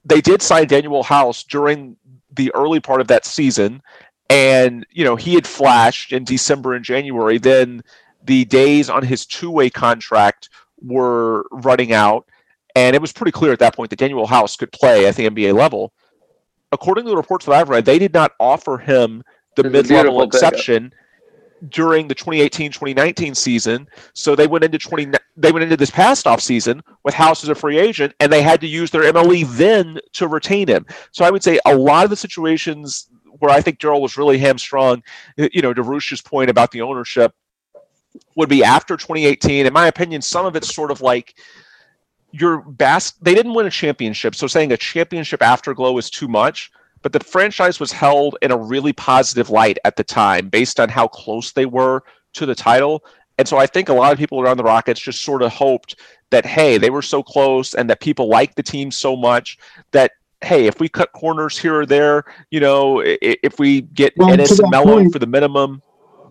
they 0.05 0.21
did 0.21 0.41
sign 0.43 0.67
Danuel 0.67 1.05
House 1.05 1.43
during 1.45 1.97
the 2.35 2.53
early 2.55 2.81
part 2.81 3.01
of 3.01 3.09
that 3.09 3.25
season 3.27 3.83
and 4.31 4.87
you 4.91 5.05
know 5.05 5.17
he 5.17 5.35
had 5.35 5.47
flashed 5.47 6.13
in 6.13 6.25
December 6.25 6.75
and 6.75 6.85
January. 6.85 7.37
Then 7.37 7.83
the 8.25 8.47
days 8.47 8.89
on 8.89 9.05
his 9.05 9.27
two-way 9.27 9.69
contract 9.69 10.49
were 10.81 11.45
running 11.51 11.93
out, 11.93 12.27
and 12.75 12.97
it 12.97 13.03
was 13.03 13.13
pretty 13.13 13.33
clear 13.33 13.53
at 13.53 13.59
that 13.59 13.75
point 13.75 13.91
that 13.91 13.99
Danuel 13.99 14.29
House 14.29 14.57
could 14.57 14.73
play 14.73 15.07
at 15.07 15.17
the 15.17 15.29
NBA 15.29 15.55
level. 15.55 15.93
According 16.73 17.05
to 17.05 17.11
the 17.11 17.17
reports 17.17 17.45
that 17.47 17.53
I've 17.53 17.69
read, 17.69 17.85
they 17.85 17.99
did 17.99 18.15
not 18.15 18.33
offer 18.39 18.79
him 18.79 19.25
the 19.57 19.65
It's 19.65 19.73
mid-level 19.73 20.23
exception 20.23 20.93
during 21.69 22.09
the 22.09 22.15
2018-2019 22.15 23.37
season. 23.37 23.89
So 24.15 24.35
they 24.37 24.47
went 24.47 24.65
into 24.65 24.79
20 24.79 25.11
they 25.37 25.53
went 25.53 25.63
into 25.63 25.77
this 25.77 25.91
past 25.91 26.27
off 26.27 26.41
season 26.41 26.83
with 27.03 27.15
House 27.15 27.43
as 27.43 27.51
a 27.51 27.55
free 27.55 27.79
agent 27.79 28.15
and 28.21 28.33
they 28.33 28.43
had 28.43 28.61
to 28.61 28.67
use 28.67 28.91
their 28.91 29.11
MLE 29.13 29.47
then 29.57 29.99
to 30.13 30.29
retain 30.29 30.69
him. 30.69 30.87
So 31.13 31.25
I 31.25 31.31
would 31.31 31.43
say 31.43 31.59
a 31.67 31.75
lot 31.75 32.05
of 32.05 32.11
the 32.11 32.17
situations 32.17 33.09
where 33.39 33.51
I 33.51 33.61
think 33.61 33.79
Daryl 33.79 34.01
was 34.01 34.17
really 34.17 34.39
hamstrung, 34.39 35.03
you 35.37 35.63
know, 35.63 35.73
to 35.73 35.83
Roosh's 35.83 36.21
point 36.21 36.51
about 36.51 36.71
the 36.71 36.83
ownership, 36.83 37.33
would 38.37 38.49
be 38.49 38.65
after 38.65 38.97
2018. 38.97 39.67
In 39.67 39.73
my 39.73 39.87
opinion, 39.87 40.21
some 40.23 40.47
of 40.47 40.57
it's 40.57 40.75
sort 40.75 40.91
of 40.91 41.01
like 41.01 41.39
your 42.33 42.59
bas 42.63 43.13
they 43.23 43.35
didn't 43.35 43.55
win 43.55 43.67
a 43.67 43.71
championship, 43.71 44.35
so 44.35 44.47
saying 44.47 44.73
a 44.73 44.77
championship 44.77 45.43
afterglow 45.43 45.97
is 45.99 46.11
too 46.11 46.29
much. 46.29 46.71
But 47.03 47.13
the 47.13 47.21
franchise 47.21 47.81
was 47.81 47.93
held 47.93 48.37
in 48.43 48.51
a 48.51 48.59
really 48.59 48.93
positive 48.93 49.49
light 49.49 49.79
at 49.85 49.97
the 49.97 50.05
time 50.05 50.49
based 50.49 50.79
on 50.79 50.89
how 50.89 51.09
close 51.09 51.53
they 51.53 51.67
were 51.67 52.03
to 52.35 52.47
the 52.47 52.55
title. 52.55 53.05
And 53.39 53.49
so 53.49 53.57
I 53.57 53.67
think 53.67 53.89
a 53.89 53.95
lot 53.95 54.13
of 54.13 54.19
people 54.19 54.39
around 54.41 54.59
the 54.59 54.65
Rockets 54.65 55.01
just 55.01 55.23
sort 55.23 55.41
of 55.41 55.51
hoped 55.51 55.99
that, 56.31 56.45
hey, 56.45 56.77
they 56.77 56.91
were 56.91 57.01
so 57.01 57.23
close 57.23 57.73
and 57.73 57.89
that 57.89 58.01
people 58.01 58.29
liked 58.29 58.55
the 58.57 58.63
team 58.63 58.91
so 58.91 59.17
much 59.17 59.57
that, 59.93 60.13
hey, 60.43 60.67
if 60.67 60.81
we 60.81 60.89
cut 60.89 61.13
corners 61.13 61.59
here 61.59 61.81
or 61.81 61.87
there, 61.87 62.25
you 62.51 62.61
know, 62.61 63.01
if 63.05 63.59
we 63.59 63.83
get 63.83 64.15
Well, 64.17 64.31
Ennis 64.33 64.59
and 64.59 64.71
Melo 64.71 64.95
point- 64.97 65.13
for 65.13 65.19
the 65.19 65.27
minimum. 65.27 65.83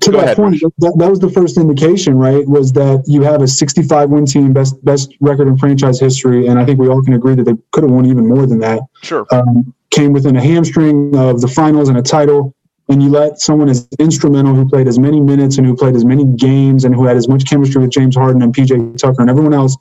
to 0.02 0.12
that 0.12 0.24
ahead, 0.24 0.38
point, 0.38 0.62
that, 0.80 0.96
that 0.98 1.10
was 1.10 1.20
the 1.20 1.30
first 1.30 1.58
indication, 1.58 2.18
right? 2.18 2.48
Was 2.48 2.72
that 2.74 3.04
you 3.06 3.22
have 3.24 3.42
a 3.42 3.48
65 3.48 4.10
win 4.10 4.26
team, 4.26 4.54
best 4.54 4.84
best 4.86 5.14
record 5.20 5.48
in 5.48 5.58
franchise 5.58 6.00
history, 6.00 6.48
and 6.48 6.58
I 6.58 6.66
think 6.66 6.80
we 6.80 6.88
all 6.88 7.02
can 7.04 7.14
agree 7.14 7.36
that 7.36 7.44
they 7.44 7.56
could 7.72 7.84
have 7.84 7.92
won 7.92 8.06
even 8.06 8.28
more 8.28 8.46
than 8.46 8.60
that. 8.60 8.80
Sure. 9.04 9.26
Um, 9.32 9.74
came 9.92 10.14
within 10.14 10.36
a 10.38 10.42
hamstring 10.42 11.16
of 11.18 11.42
the 11.42 11.48
finals 11.48 11.90
and 11.90 11.98
a 11.98 12.02
title, 12.02 12.56
and 12.88 13.04
you 13.04 13.10
let 13.10 13.40
someone 13.40 13.68
as 13.70 13.88
instrumental 14.00 14.56
who 14.56 14.68
played 14.70 14.88
as 14.88 14.98
many 14.98 15.20
minutes 15.20 15.58
and 15.58 15.68
who 15.68 15.76
played 15.76 15.96
as 15.96 16.06
many 16.06 16.24
games 16.24 16.86
and 16.86 16.96
who 16.96 17.06
had 17.06 17.18
as 17.18 17.28
much 17.28 17.46
chemistry 17.46 17.82
with 17.82 17.92
James 17.92 18.16
Harden 18.16 18.42
and 18.42 18.54
PJ 18.56 18.98
Tucker 18.98 19.20
and 19.22 19.30
everyone 19.30 19.54
else 19.54 19.76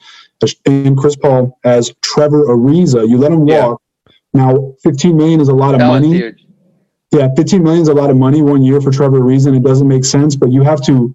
and 0.67 0.97
Chris 0.99 1.15
Paul 1.17 1.59
as 1.65 1.93
Trevor 2.03 2.47
Ariza. 2.47 3.09
You 3.09 3.19
let 3.19 3.33
him 3.33 3.47
Yeah. 3.49 3.75
Walk. 4.35 4.55
Now, 4.55 4.75
15 4.83 5.17
million 5.17 5.41
is 5.41 5.49
a 5.49 5.55
lot 5.55 5.75
of 5.75 5.81
That 5.81 5.89
money. 5.89 6.33
Yeah, 7.11 7.29
15 7.37 7.63
million 7.63 7.83
is 7.83 7.89
a 7.89 7.95
lot 7.95 8.11
of 8.11 8.17
money 8.17 8.43
one 8.43 8.63
year 8.63 8.81
for 8.83 8.91
Trevor 8.91 9.21
Ariza. 9.21 9.57
It 9.57 9.63
doesn't 9.63 9.89
make 9.89 10.05
sense, 10.05 10.37
but 10.37 10.53
you 10.53 10.63
have 10.63 10.83
to, 10.85 11.15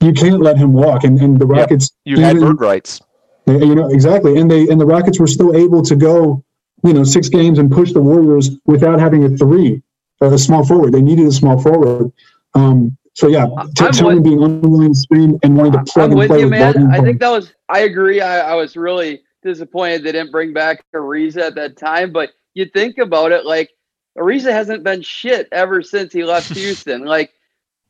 you 0.00 0.12
can't 0.12 0.40
let 0.40 0.56
him 0.58 0.72
walk. 0.72 1.04
And, 1.04 1.18
and 1.20 1.38
the 1.38 1.46
Yep. 1.46 1.56
Rockets, 1.56 1.92
You 2.04 2.18
had 2.18 2.36
even- 2.36 2.48
bird 2.48 2.60
rights. 2.60 3.00
they- 3.46 3.64
you 3.64 3.74
know, 3.76 3.88
exactly. 3.88 4.36
And 4.38 4.50
they, 4.50 4.68
and 4.68 4.80
the 4.80 4.86
Rockets 4.86 5.20
were 5.20 5.28
still 5.28 5.54
able 5.54 5.80
to 5.82 5.94
go, 5.94 6.42
you 6.82 6.92
know, 6.92 7.04
six 7.04 7.28
games 7.28 7.58
and 7.60 7.70
push 7.70 7.92
the 7.92 8.02
Warriors 8.02 8.50
without 8.66 8.98
having 8.98 9.22
a 9.24 9.28
three, 9.28 9.80
uh, 10.20 10.32
a 10.32 10.38
small 10.38 10.64
forward. 10.66 10.92
They 10.92 11.02
needed 11.02 11.26
a 11.28 11.32
small 11.32 11.56
forward. 11.62 12.10
Um, 12.54 12.96
so 13.14 13.28
yeah, 13.28 13.46
T- 13.76 13.86
I'm 13.86 14.06
with- 14.06 14.24
being 14.24 14.42
unwilling 14.42 14.92
to 14.92 14.98
spin 14.98 15.38
and 15.44 15.56
wanting 15.56 15.72
to 15.72 15.84
plug 15.84 16.06
I'm 16.06 16.10
and 16.10 16.18
with 16.18 16.28
play 16.28 16.40
you, 16.40 16.44
with 16.46 16.58
man. 16.58 16.90
I 16.90 17.00
think 17.00 17.20
that 17.20 17.30
was. 17.30 17.52
I 17.68 17.80
agree. 17.80 18.20
I, 18.20 18.52
I 18.52 18.54
was 18.54 18.76
really 18.76 19.22
disappointed 19.46 20.02
they 20.02 20.12
didn't 20.12 20.32
bring 20.32 20.52
back 20.52 20.84
Ariza 20.94 21.42
at 21.42 21.54
that 21.54 21.76
time. 21.76 22.12
But 22.12 22.30
you 22.54 22.66
think 22.66 22.98
about 22.98 23.32
it, 23.32 23.46
like 23.46 23.70
Ariza 24.18 24.50
hasn't 24.50 24.84
been 24.84 25.02
shit 25.02 25.48
ever 25.52 25.82
since 25.82 26.12
he 26.12 26.24
left 26.24 26.48
Houston. 26.54 27.04
like 27.04 27.32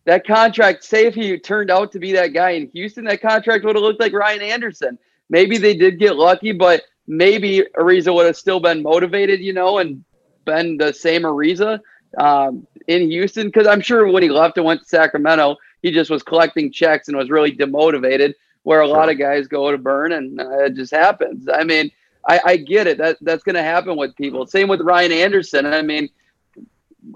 that 0.04 0.26
contract. 0.26 0.84
Say 0.84 1.06
if 1.06 1.14
he 1.14 1.38
turned 1.38 1.70
out 1.70 1.92
to 1.92 1.98
be 1.98 2.12
that 2.12 2.28
guy 2.28 2.50
in 2.50 2.70
Houston, 2.72 3.04
that 3.04 3.20
contract 3.20 3.64
would 3.64 3.76
have 3.76 3.82
looked 3.82 4.00
like 4.00 4.12
Ryan 4.12 4.42
Anderson. 4.42 4.98
Maybe 5.28 5.58
they 5.58 5.76
did 5.76 5.98
get 5.98 6.16
lucky, 6.16 6.52
but 6.52 6.82
maybe 7.06 7.64
Ariza 7.76 8.14
would 8.14 8.26
have 8.26 8.36
still 8.36 8.60
been 8.60 8.82
motivated, 8.82 9.40
you 9.40 9.52
know, 9.52 9.78
and 9.78 10.04
been 10.44 10.76
the 10.76 10.92
same 10.92 11.22
Ariza 11.22 11.80
um, 12.18 12.66
in 12.86 13.10
Houston. 13.10 13.48
Because 13.48 13.66
I'm 13.66 13.80
sure 13.80 14.10
when 14.10 14.22
he 14.22 14.28
left 14.28 14.56
and 14.56 14.66
went 14.66 14.82
to 14.82 14.88
Sacramento, 14.88 15.56
he 15.82 15.90
just 15.90 16.10
was 16.10 16.22
collecting 16.22 16.72
checks 16.72 17.08
and 17.08 17.16
was 17.16 17.30
really 17.30 17.54
demotivated. 17.54 18.34
Where 18.66 18.80
a 18.80 18.88
lot 18.88 19.08
of 19.08 19.16
guys 19.16 19.46
go 19.46 19.70
to 19.70 19.78
burn, 19.78 20.10
and 20.10 20.40
uh, 20.40 20.64
it 20.64 20.74
just 20.74 20.90
happens. 20.90 21.48
I 21.48 21.62
mean, 21.62 21.92
I, 22.26 22.40
I 22.44 22.56
get 22.56 22.88
it. 22.88 22.98
That 22.98 23.16
that's 23.20 23.44
going 23.44 23.54
to 23.54 23.62
happen 23.62 23.96
with 23.96 24.16
people. 24.16 24.44
Same 24.44 24.66
with 24.66 24.80
Ryan 24.80 25.12
Anderson. 25.12 25.66
I 25.66 25.82
mean, 25.82 26.08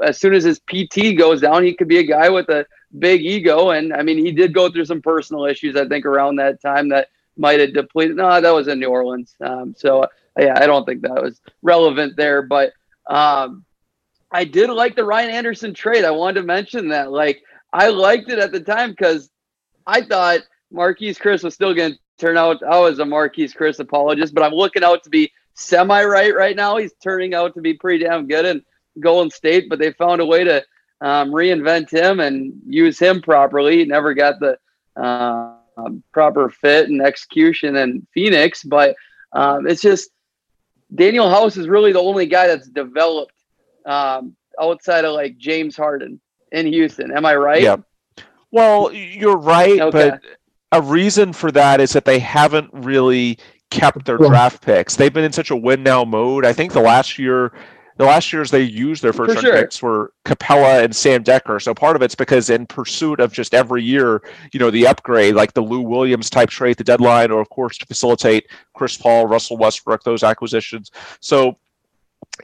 as 0.00 0.16
soon 0.16 0.32
as 0.32 0.44
his 0.44 0.60
PT 0.60 1.18
goes 1.18 1.40
down, 1.40 1.64
he 1.64 1.74
could 1.74 1.88
be 1.88 1.98
a 1.98 2.04
guy 2.04 2.28
with 2.28 2.48
a 2.50 2.66
big 2.96 3.22
ego. 3.22 3.70
And 3.70 3.92
I 3.92 4.04
mean, 4.04 4.24
he 4.24 4.30
did 4.30 4.54
go 4.54 4.70
through 4.70 4.84
some 4.84 5.02
personal 5.02 5.44
issues, 5.44 5.74
I 5.74 5.88
think, 5.88 6.06
around 6.06 6.36
that 6.36 6.62
time 6.62 6.88
that 6.90 7.08
might 7.36 7.58
have 7.58 7.74
depleted. 7.74 8.14
No, 8.14 8.40
that 8.40 8.54
was 8.54 8.68
in 8.68 8.78
New 8.78 8.90
Orleans. 8.90 9.34
Um, 9.40 9.74
so, 9.76 10.06
yeah, 10.38 10.54
I 10.56 10.68
don't 10.68 10.86
think 10.86 11.02
that 11.02 11.20
was 11.20 11.40
relevant 11.62 12.16
there. 12.16 12.42
But 12.42 12.74
um, 13.08 13.64
I 14.30 14.44
did 14.44 14.70
like 14.70 14.94
the 14.94 15.04
Ryan 15.04 15.30
Anderson 15.30 15.74
trade. 15.74 16.04
I 16.04 16.12
wanted 16.12 16.42
to 16.42 16.46
mention 16.46 16.90
that. 16.90 17.10
Like, 17.10 17.42
I 17.72 17.88
liked 17.88 18.30
it 18.30 18.38
at 18.38 18.52
the 18.52 18.60
time 18.60 18.90
because 18.90 19.30
I 19.84 20.02
thought 20.02 20.42
Marquese 20.72 21.18
Chriss 21.18 21.44
was 21.44 21.54
still 21.54 21.74
going 21.74 21.92
to 21.92 21.98
turn 22.18 22.36
out. 22.36 22.62
I 22.62 22.78
was 22.78 22.98
a 22.98 23.04
Marquese 23.04 23.56
Chriss 23.56 23.80
apologist, 23.80 24.34
but 24.34 24.42
I'm 24.44 24.52
looking 24.54 24.84
out 24.84 25.02
to 25.04 25.10
be 25.10 25.32
semi 25.54 26.04
right 26.04 26.34
right 26.34 26.56
now. 26.56 26.76
He's 26.76 26.92
turning 27.02 27.34
out 27.34 27.54
to 27.54 27.60
be 27.60 27.74
pretty 27.74 28.04
damn 28.04 28.26
good 28.26 28.44
in 28.44 28.62
Golden 29.00 29.30
State, 29.30 29.68
but 29.68 29.78
they 29.78 29.92
found 29.92 30.20
a 30.20 30.26
way 30.26 30.44
to 30.44 30.64
um, 31.00 31.30
reinvent 31.30 31.90
him 31.90 32.20
and 32.20 32.52
use 32.66 32.98
him 32.98 33.22
properly. 33.22 33.78
He 33.78 33.84
never 33.84 34.14
got 34.14 34.38
the 34.38 34.58
uh, 34.96 35.56
um, 35.76 36.02
proper 36.12 36.48
fit 36.50 36.88
and 36.88 37.00
execution 37.00 37.76
in 37.76 38.06
Phoenix, 38.12 38.62
but 38.62 38.94
um, 39.32 39.66
it's 39.66 39.82
just 39.82 40.10
Danuel 40.94 41.30
House 41.30 41.56
is 41.56 41.68
really 41.68 41.92
the 41.92 42.00
only 42.00 42.26
guy 42.26 42.46
that's 42.48 42.68
developed 42.68 43.34
um, 43.86 44.36
outside 44.60 45.04
of 45.04 45.14
like 45.14 45.38
James 45.38 45.76
Harden 45.76 46.20
in 46.52 46.66
Houston. 46.66 47.16
Am 47.16 47.24
I 47.24 47.36
right? 47.36 47.62
Yeah. 47.62 47.76
Well, 48.50 48.92
you're 48.92 49.38
right, 49.38 49.80
Okay. 49.80 50.10
but 50.10 50.20
a 50.72 50.80
reason 50.80 51.32
for 51.32 51.50
that 51.52 51.80
is 51.80 51.92
that 51.92 52.04
they 52.04 52.18
haven't 52.18 52.70
really 52.72 53.38
kept 53.70 54.04
their 54.04 54.18
draft 54.18 54.62
picks. 54.62 54.96
They've 54.96 55.12
been 55.12 55.24
in 55.24 55.32
such 55.32 55.50
a 55.50 55.56
win 55.56 55.82
now 55.82 56.04
mode. 56.04 56.44
I 56.44 56.52
think 56.52 56.72
the 56.72 56.80
last 56.80 57.18
year, 57.18 57.52
the 57.96 58.04
last 58.04 58.32
years 58.32 58.50
they 58.50 58.62
used 58.62 59.02
their 59.02 59.12
first 59.12 59.34
round 59.34 59.46
sure. 59.46 59.54
picks 59.54 59.82
were 59.82 60.12
Capela 60.24 60.82
and 60.82 60.94
Sam 60.94 61.22
Dekker. 61.22 61.60
So 61.62 61.74
part 61.74 61.96
of 61.96 62.02
it's 62.02 62.14
because 62.14 62.50
in 62.50 62.66
pursuit 62.66 63.20
of 63.20 63.32
just 63.32 63.54
every 63.54 63.82
year, 63.82 64.22
you 64.52 64.60
know, 64.60 64.70
the 64.70 64.86
upgrade, 64.86 65.34
like 65.34 65.52
the 65.52 65.60
Lou 65.60 65.80
Williams 65.80 66.30
type 66.30 66.50
trade 66.50 66.76
the 66.76 66.84
deadline, 66.84 67.30
or 67.30 67.40
of 67.40 67.48
course 67.50 67.78
to 67.78 67.86
facilitate 67.86 68.46
Chris 68.74 68.96
Paul, 68.96 69.26
Russell 69.26 69.56
Westbrook, 69.56 70.02
those 70.02 70.22
acquisitions. 70.22 70.90
So 71.20 71.58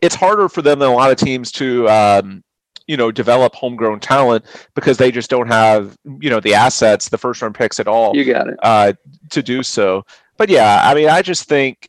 it's 0.03 0.15
harder 0.15 0.49
for 0.49 0.63
them 0.63 0.79
than 0.79 0.89
a 0.89 0.95
lot 0.95 1.11
of 1.11 1.17
teams 1.17 1.51
to 1.53 1.89
um, 1.89 2.45
you 2.87 2.97
know 2.97 3.11
develop 3.11 3.55
homegrown 3.55 4.01
talent 4.01 4.45
because 4.75 4.97
they 4.97 5.11
just 5.11 5.29
don't 5.31 5.49
have 5.49 5.97
you 6.21 6.31
know 6.31 6.41
the 6.41 6.55
assets 6.55 7.09
the 7.09 7.19
first 7.19 7.43
round 7.43 7.55
picks 7.55 7.81
at 7.81 7.89
all 7.89 8.15
You 8.17 8.25
got 8.25 8.49
it. 8.49 8.57
uh, 8.63 8.93
to 9.31 9.43
do 9.43 9.63
so. 9.63 10.05
But 10.37 10.49
yeah 10.51 10.83
i 10.85 10.95
mean 10.95 11.09
i 11.09 11.23
just 11.23 11.49
think 11.49 11.89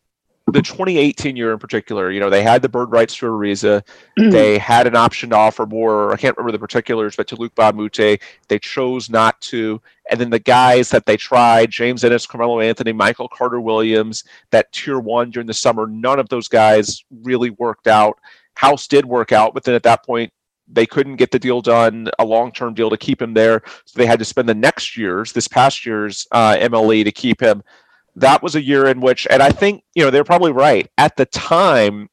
the 0.49 0.61
2018 0.61 1.35
year 1.35 1.51
in 1.51 1.59
particular 1.59 2.09
you 2.09 2.21
know 2.21 2.29
they 2.29 2.41
had 2.41 2.61
the 2.61 2.69
bird 2.69 2.89
rights 2.89 3.17
to 3.17 3.25
ariza. 3.25 3.85
They 4.15 4.57
had 4.57 4.87
an 4.87 4.95
option 4.95 5.29
to 5.31 5.35
offer 5.35 5.65
more 5.65 6.13
i 6.13 6.15
can't 6.15 6.37
remember 6.37 6.53
the 6.53 6.59
particulars 6.59 7.17
but 7.17 7.27
to 7.27 7.35
luke 7.35 7.51
Mute, 7.75 8.19
they 8.47 8.59
chose 8.59 9.09
not 9.09 9.39
to. 9.41 9.81
And 10.09 10.21
then 10.21 10.29
the 10.29 10.39
guys 10.39 10.89
that 10.91 11.05
they 11.05 11.17
tried 11.17 11.69
james 11.69 12.05
ennis 12.05 12.25
carmelo 12.25 12.61
anthony 12.61 12.93
michael 12.93 13.27
carter 13.27 13.59
williams 13.59 14.23
that 14.51 14.71
tier 14.71 14.99
one 14.99 15.29
during 15.31 15.47
the 15.47 15.53
summer 15.53 15.85
none 15.85 16.17
of 16.19 16.29
those 16.29 16.47
guys 16.47 17.03
really 17.23 17.49
worked 17.49 17.87
out. 17.87 18.17
House 18.55 18.87
did 18.87 19.05
work 19.05 19.33
out 19.33 19.53
but 19.53 19.65
then 19.65 19.75
at 19.75 19.83
that 19.83 20.05
point 20.05 20.31
they 20.67 20.85
couldn't 20.85 21.15
get 21.15 21.31
the 21.31 21.39
deal 21.39 21.61
done, 21.61 22.09
a 22.19 22.25
long 22.25 22.51
term 22.51 22.73
deal 22.73 22.89
to 22.89 22.97
keep 22.97 23.21
him 23.21 23.33
there. 23.33 23.61
So 23.85 23.97
they 23.97 24.05
had 24.05 24.19
to 24.19 24.25
spend 24.25 24.49
the 24.49 24.55
next 24.55 24.97
year's, 24.97 25.31
this 25.33 25.47
past 25.47 25.85
year's 25.85 26.27
uh, 26.31 26.55
MLE 26.57 27.03
to 27.03 27.11
keep 27.11 27.41
him. 27.41 27.63
That 28.15 28.41
was 28.41 28.55
a 28.55 28.61
year 28.61 28.87
in 28.87 28.99
which, 28.99 29.27
and 29.29 29.43
I 29.43 29.51
think, 29.51 29.83
you 29.93 30.03
know, 30.03 30.09
they're 30.09 30.23
probably 30.23 30.51
right. 30.51 30.89
At 30.97 31.15
the 31.15 31.25
time, 31.25 32.09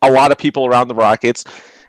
a 0.00 0.10
lot 0.10 0.30
of 0.30 0.38
people 0.38 0.64
around 0.64 0.88
the 0.88 0.94
Rockets, 0.94 1.44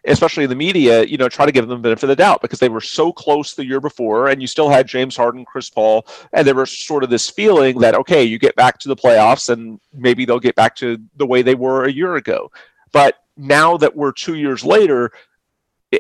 especially 0.06 0.48
the 0.48 0.56
media, 0.56 1.04
you 1.04 1.18
know, 1.18 1.30
try 1.30 1.46
to 1.46 1.52
give 1.52 1.68
them 1.68 1.78
the 1.78 1.90
benefit 1.90 2.04
of 2.04 2.10
the 2.10 2.16
doubt 2.16 2.42
because 2.42 2.60
they 2.60 2.70
were 2.70 2.82
so 2.82 3.12
close 3.12 3.54
the 3.54 3.66
year 3.66 3.80
before, 3.80 4.30
and 4.30 4.42
you 4.42 4.48
still 4.48 4.70
had 4.70 4.88
James 4.88 5.16
Harden, 5.16 5.46
Chris 5.46 5.70
Paul, 5.70 6.08
and 6.34 6.48
there 6.48 6.56
was 6.56 6.76
sort 6.76 7.04
of 7.04 7.10
this 7.10 7.30
feeling 7.30 7.78
that, 7.80 7.96
okay, 7.96 8.24
you 8.24 8.40
get 8.40 8.56
back 8.56 8.80
to 8.80 8.88
the 8.88 8.96
playoffs 8.96 9.50
and 9.50 9.80
maybe 9.94 10.26
they'll 10.26 10.40
get 10.40 10.56
back 10.56 10.76
to 10.78 10.98
the 11.18 11.26
way 11.26 11.42
they 11.42 11.56
were 11.56 11.86
a 11.86 11.92
year 11.92 12.16
ago. 12.16 12.52
But 12.92 13.16
now 13.38 13.78
that 13.78 13.96
we're 13.96 14.12
two 14.12 14.36
years 14.36 14.64
later, 14.64 15.12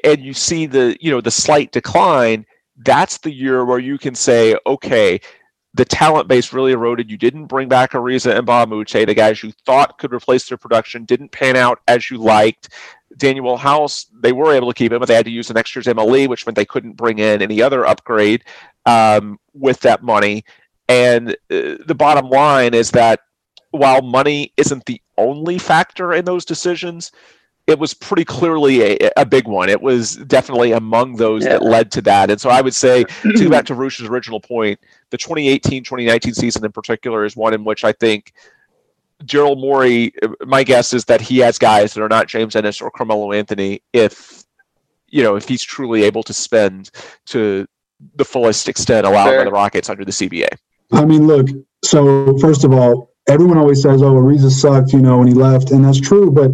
and 0.03 0.23
you 0.23 0.33
see 0.33 0.65
the 0.65 0.97
you 0.99 1.11
know 1.11 1.21
the 1.21 1.31
slight 1.31 1.71
decline 1.71 2.45
that's 2.77 3.17
the 3.19 3.31
year 3.31 3.65
where 3.65 3.79
you 3.79 3.97
can 3.97 4.15
say 4.15 4.55
okay 4.65 5.19
the 5.75 5.85
talent 5.85 6.27
base 6.27 6.51
really 6.51 6.71
eroded. 6.71 7.11
You 7.11 7.17
didn't 7.17 7.45
bring 7.45 7.69
back 7.69 7.91
ariza 7.91 8.35
and 8.35 8.47
Mbah 8.47 8.63
a 8.63 8.67
Moute, 8.67 9.05
the 9.05 9.13
guys 9.13 9.43
you 9.43 9.51
thought 9.65 9.97
could 9.99 10.13
replace 10.13 10.49
their 10.49 10.57
production 10.57 11.05
didn't 11.05 11.31
pan 11.31 11.55
out 11.55 11.79
as 11.87 12.09
you 12.09 12.17
liked. 12.17 12.69
Danuel 13.17 13.57
house 13.57 14.07
they 14.21 14.31
were 14.31 14.53
able 14.53 14.67
to 14.67 14.73
keep 14.73 14.91
him 14.91 14.99
but 14.99 15.07
they 15.07 15.15
had 15.15 15.25
to 15.25 15.31
use 15.31 15.47
the 15.47 15.53
next 15.53 15.75
year's 15.75 15.87
mle 15.87 16.27
which 16.27 16.45
meant 16.45 16.55
they 16.55 16.65
couldn't 16.65 16.93
bring 16.93 17.19
in 17.19 17.41
any 17.41 17.61
other 17.61 17.85
upgrade 17.85 18.43
um, 18.85 19.39
with 19.53 19.79
that 19.81 20.03
money. 20.03 20.43
And 20.87 21.31
uh, 21.51 21.77
the 21.85 21.95
bottom 21.95 22.29
line 22.29 22.73
is 22.73 22.91
that 22.91 23.19
while 23.71 24.01
money 24.01 24.53
isn't 24.57 24.85
the 24.85 25.01
only 25.17 25.59
factor 25.59 26.13
in 26.13 26.25
those 26.25 26.45
decisions 26.45 27.11
it 27.69 27.77
was 27.77 27.93
pretty 27.93 28.25
clearly 28.25 28.81
a, 28.81 29.11
a 29.15 29.25
big 29.25 29.47
one. 29.47 29.69
It 29.69 29.81
was 29.81 30.15
definitely 30.15 30.71
among 30.71 31.17
those 31.17 31.43
that 31.43 31.61
led 31.61 31.91
to 31.91 32.01
that. 32.01 32.31
And 32.31 32.41
so 32.41 32.49
I 32.49 32.61
would 32.61 32.73
say, 32.73 33.03
to 33.03 33.33
go 33.33 33.49
back 33.57 33.65
to 33.67 33.75
Roosh's 33.75 34.07
original 34.07 34.39
point, 34.39 34.79
the 35.11 35.17
2018 35.17 35.83
2019 35.83 36.33
season 36.33 36.65
in 36.65 36.71
particular 36.71 37.25
is 37.25 37.35
one 37.35 37.53
in 37.53 37.63
which 37.63 37.83
I 37.83 37.91
think 37.91 38.33
Daryl 39.23 39.59
Morey, 39.59 40.13
my 40.45 40.63
guess 40.63 40.93
is 40.93 41.05
that 41.05 41.21
he 41.21 41.37
has 41.39 41.59
guys 41.59 41.93
that 41.93 42.01
are 42.01 42.09
not 42.09 42.27
James 42.27 42.55
Ennis 42.55 42.81
or 42.81 42.89
Carmelo 42.89 43.31
Anthony 43.33 43.81
if 43.93 44.43
you 45.07 45.23
know 45.23 45.35
if 45.35 45.47
he's 45.47 45.63
truly 45.63 46.03
able 46.03 46.23
to 46.23 46.33
spend 46.33 46.91
to 47.25 47.67
the 48.15 48.25
fullest 48.25 48.69
extent 48.69 49.05
allowed 49.05 49.25
Fair. 49.25 49.39
by 49.39 49.43
the 49.45 49.51
Rockets 49.51 49.89
under 49.89 50.05
the 50.05 50.11
CBA. 50.11 50.47
I 50.91 51.05
mean, 51.05 51.27
look. 51.27 51.47
So 51.83 52.37
first 52.39 52.63
of 52.63 52.73
all, 52.73 53.11
everyone 53.27 53.57
always 53.57 53.81
says, 53.81 54.01
"Oh, 54.01 54.13
Ariza 54.13 54.49
sucked," 54.49 54.93
you 54.93 55.01
know, 55.01 55.19
when 55.19 55.27
he 55.27 55.33
left, 55.33 55.71
and 55.71 55.83
that's 55.83 55.99
true. 55.99 56.31
But 56.31 56.51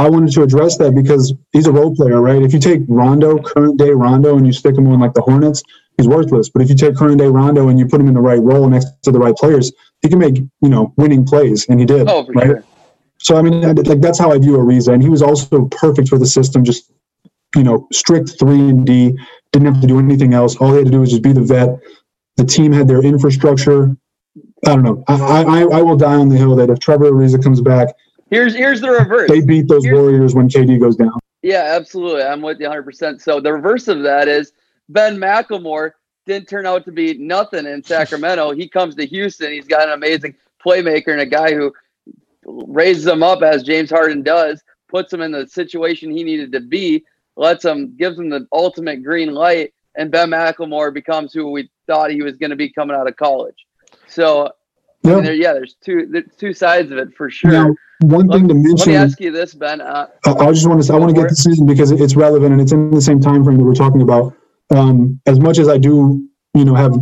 I 0.00 0.08
wanted 0.08 0.32
to 0.32 0.42
address 0.42 0.78
that 0.78 0.94
because 0.94 1.34
he's 1.52 1.66
a 1.66 1.72
role 1.72 1.94
player, 1.94 2.22
right? 2.22 2.40
If 2.40 2.54
you 2.54 2.58
take 2.58 2.80
Rondo, 2.88 3.38
current 3.38 3.78
day 3.78 3.90
Rondo, 3.90 4.38
and 4.38 4.46
you 4.46 4.52
stick 4.54 4.78
him 4.78 4.86
on 4.86 4.98
like 4.98 5.12
the 5.12 5.20
Hornets, 5.20 5.62
he's 5.98 6.08
worthless. 6.08 6.48
But 6.48 6.62
if 6.62 6.70
you 6.70 6.74
take 6.74 6.96
current 6.96 7.18
day 7.18 7.26
Rondo 7.26 7.68
and 7.68 7.78
you 7.78 7.86
put 7.86 8.00
him 8.00 8.08
in 8.08 8.14
the 8.14 8.20
right 8.20 8.40
role 8.40 8.66
next 8.66 8.86
to 9.02 9.12
the 9.12 9.18
right 9.18 9.36
players, 9.36 9.70
he 10.00 10.08
can 10.08 10.18
make 10.18 10.36
you 10.38 10.70
know 10.70 10.94
winning 10.96 11.26
plays, 11.26 11.66
and 11.68 11.78
he 11.78 11.84
did. 11.84 12.08
Oh, 12.08 12.24
for 12.24 12.32
right? 12.32 12.46
sure. 12.46 12.64
So 13.18 13.36
I 13.36 13.42
mean, 13.42 13.60
like 13.60 14.00
that's 14.00 14.18
how 14.18 14.32
I 14.32 14.38
view 14.38 14.56
Ariza, 14.56 14.94
and 14.94 15.02
he 15.02 15.10
was 15.10 15.20
also 15.20 15.66
perfect 15.66 16.08
for 16.08 16.16
the 16.16 16.24
system. 16.24 16.64
Just 16.64 16.90
you 17.54 17.62
know, 17.62 17.86
strict 17.92 18.38
three 18.38 18.70
and 18.70 18.86
D, 18.86 19.18
didn't 19.52 19.74
have 19.74 19.82
to 19.82 19.86
do 19.86 19.98
anything 19.98 20.32
else. 20.32 20.56
All 20.56 20.70
he 20.70 20.78
had 20.78 20.86
to 20.86 20.92
do 20.92 21.00
was 21.00 21.10
just 21.10 21.22
be 21.22 21.34
the 21.34 21.42
vet. 21.42 21.78
The 22.38 22.44
team 22.46 22.72
had 22.72 22.88
their 22.88 23.02
infrastructure. 23.02 23.94
I 24.66 24.76
don't 24.76 24.82
know. 24.82 25.04
I 25.08 25.42
I, 25.42 25.60
I 25.60 25.82
will 25.82 25.98
die 25.98 26.14
on 26.14 26.30
the 26.30 26.38
hill 26.38 26.56
that 26.56 26.70
if 26.70 26.78
Trevor 26.78 27.10
Ariza 27.10 27.42
comes 27.42 27.60
back, 27.60 27.88
Here's 28.30 28.54
here's 28.54 28.80
the 28.80 28.90
reverse. 28.90 29.28
they 29.28 29.40
beat 29.40 29.68
those 29.68 29.84
Here's- 29.84 29.98
Warriors 29.98 30.34
when 30.34 30.48
KD 30.48 30.78
goes 30.80 30.96
down. 30.96 31.12
Yeah, 31.42 31.62
absolutely. 31.76 32.22
I'm 32.22 32.42
with 32.42 32.60
you 32.60 32.68
100%. 32.68 33.20
So 33.20 33.40
the 33.40 33.52
reverse 33.52 33.88
of 33.88 34.02
that 34.02 34.28
is 34.28 34.52
Ben 34.90 35.16
McLemore 35.16 35.92
didn't 36.26 36.48
turn 36.48 36.66
out 36.66 36.84
to 36.84 36.92
be 36.92 37.14
nothing 37.18 37.66
in 37.66 37.82
Sacramento. 37.84 38.52
he 38.52 38.68
comes 38.68 38.94
to 38.96 39.06
Houston. 39.06 39.50
He's 39.52 39.66
got 39.66 39.88
an 39.88 39.94
amazing 39.94 40.34
playmaker 40.64 41.08
and 41.08 41.20
a 41.22 41.26
guy 41.26 41.54
who 41.54 41.72
raises 42.44 43.06
him 43.06 43.22
up 43.22 43.42
as 43.42 43.62
James 43.62 43.90
Harden 43.90 44.22
does, 44.22 44.62
puts 44.88 45.12
him 45.12 45.22
in 45.22 45.32
the 45.32 45.46
situation 45.46 46.10
he 46.10 46.22
needed 46.24 46.52
to 46.52 46.60
be, 46.60 47.04
lets 47.36 47.64
him, 47.64 47.94
gives 47.96 48.18
him 48.18 48.28
the 48.28 48.46
ultimate 48.52 49.02
green 49.02 49.32
light, 49.32 49.72
and 49.96 50.10
Ben 50.10 50.28
McLemore 50.30 50.92
becomes 50.92 51.32
who 51.32 51.50
we 51.50 51.70
thought 51.86 52.10
he 52.10 52.22
was 52.22 52.36
going 52.36 52.50
to 52.50 52.56
be 52.56 52.68
coming 52.70 52.94
out 52.96 53.08
of 53.08 53.16
college. 53.16 53.66
So, 54.06 54.46
I 54.46 54.50
Yeah. 55.08 55.14
mean, 55.14 55.24
there, 55.24 55.34
yeah, 55.34 55.52
there's 55.54 55.74
two 55.82 56.06
there's 56.06 56.24
two 56.38 56.52
sides 56.52 56.90
of 56.92 56.98
it 56.98 57.14
for 57.14 57.30
sure. 57.30 57.50
Now, 57.50 57.74
one 58.00 58.26
let, 58.26 58.38
thing 58.38 58.48
to 58.48 58.54
let 58.54 58.62
mention. 58.62 58.92
me 58.92 58.96
ask 58.96 59.20
you 59.20 59.30
this, 59.30 59.54
Ben. 59.54 59.80
Uh, 59.80 60.06
I 60.26 60.30
I 60.30 60.52
just 60.52 60.66
want 60.66 60.82
to. 60.82 60.92
I 60.92 60.96
want 60.96 61.14
to 61.14 61.20
get 61.20 61.28
this 61.28 61.46
in 61.46 61.66
because 61.66 61.90
it's 61.90 62.16
relevant 62.16 62.52
and 62.52 62.60
it's 62.60 62.72
in 62.72 62.90
the 62.90 63.00
same 63.00 63.20
time 63.20 63.44
frame 63.44 63.58
that 63.58 63.64
we're 63.64 63.74
talking 63.74 64.02
about. 64.02 64.34
Um, 64.70 65.20
as 65.26 65.40
much 65.40 65.58
as 65.58 65.68
I 65.68 65.78
do, 65.78 66.26
you 66.54 66.64
know, 66.64 66.74
have 66.74 66.94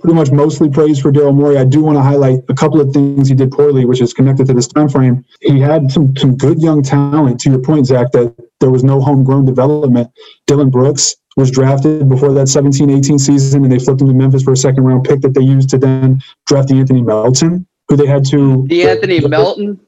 pretty 0.00 0.14
much 0.14 0.30
mostly 0.30 0.68
praise 0.68 1.00
for 1.00 1.10
Daryl 1.10 1.34
Morey, 1.34 1.56
I 1.56 1.64
do 1.64 1.82
want 1.82 1.96
to 1.96 2.02
highlight 2.02 2.40
a 2.50 2.54
couple 2.54 2.80
of 2.80 2.92
things 2.92 3.28
he 3.28 3.34
did 3.34 3.50
poorly, 3.50 3.86
which 3.86 4.02
is 4.02 4.12
connected 4.12 4.46
to 4.46 4.52
this 4.52 4.68
time 4.68 4.88
frame. 4.88 5.24
He 5.40 5.58
had 5.58 5.90
some 5.90 6.16
some 6.16 6.36
good 6.36 6.60
young 6.60 6.82
talent. 6.82 7.40
To 7.40 7.50
your 7.50 7.60
point, 7.60 7.86
Zach, 7.86 8.12
that 8.12 8.36
there 8.60 8.70
was 8.70 8.84
no 8.84 9.00
homegrown 9.00 9.46
development. 9.46 10.10
Dillon 10.46 10.70
Brooks 10.70 11.16
was 11.36 11.50
drafted 11.50 12.08
before 12.08 12.32
that 12.32 12.46
17-18 12.46 13.18
season, 13.18 13.64
and 13.64 13.72
they 13.72 13.78
flipped 13.78 14.00
him 14.00 14.06
to 14.06 14.14
Memphis 14.14 14.42
for 14.44 14.52
a 14.52 14.56
second 14.56 14.84
round 14.84 15.04
pick 15.04 15.20
that 15.22 15.34
they 15.34 15.40
used 15.40 15.68
to 15.70 15.78
then 15.78 16.22
draft 16.46 16.68
the 16.68 16.76
Anthony 16.76 17.02
Melton, 17.02 17.66
who 17.88 17.96
they 17.96 18.06
had 18.06 18.24
to 18.26 18.66
D'Anthony 18.68 19.26
Melton. 19.26 19.80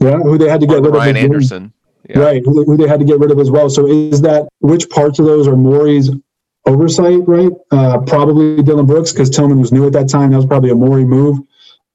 Yeah, 0.00 0.16
who 0.16 0.38
they 0.38 0.48
had 0.48 0.60
to 0.60 0.66
get 0.66 0.76
rid 0.76 0.86
of. 0.86 0.92
Ryan 0.94 1.16
as. 1.16 1.24
Anderson. 1.24 1.72
Yeah. 2.08 2.20
Right, 2.20 2.42
who, 2.44 2.64
who 2.64 2.76
they 2.76 2.88
had 2.88 2.98
to 3.00 3.06
get 3.06 3.20
rid 3.20 3.30
of 3.30 3.38
as 3.38 3.50
well. 3.50 3.68
So 3.68 3.86
is 3.86 4.22
that 4.22 4.48
which 4.60 4.88
parts 4.88 5.18
of 5.18 5.26
those 5.26 5.46
are 5.46 5.54
Morey's 5.54 6.10
oversight? 6.66 7.20
Right, 7.26 7.52
uh, 7.70 7.98
probably 8.00 8.62
Dillon 8.62 8.86
Brooks 8.86 9.12
because 9.12 9.30
Tillman 9.30 9.60
was 9.60 9.70
new 9.70 9.86
at 9.86 9.92
that 9.92 10.08
time. 10.08 10.30
That 10.30 10.38
was 10.38 10.46
probably 10.46 10.70
a 10.70 10.74
Maury 10.74 11.04
move. 11.04 11.38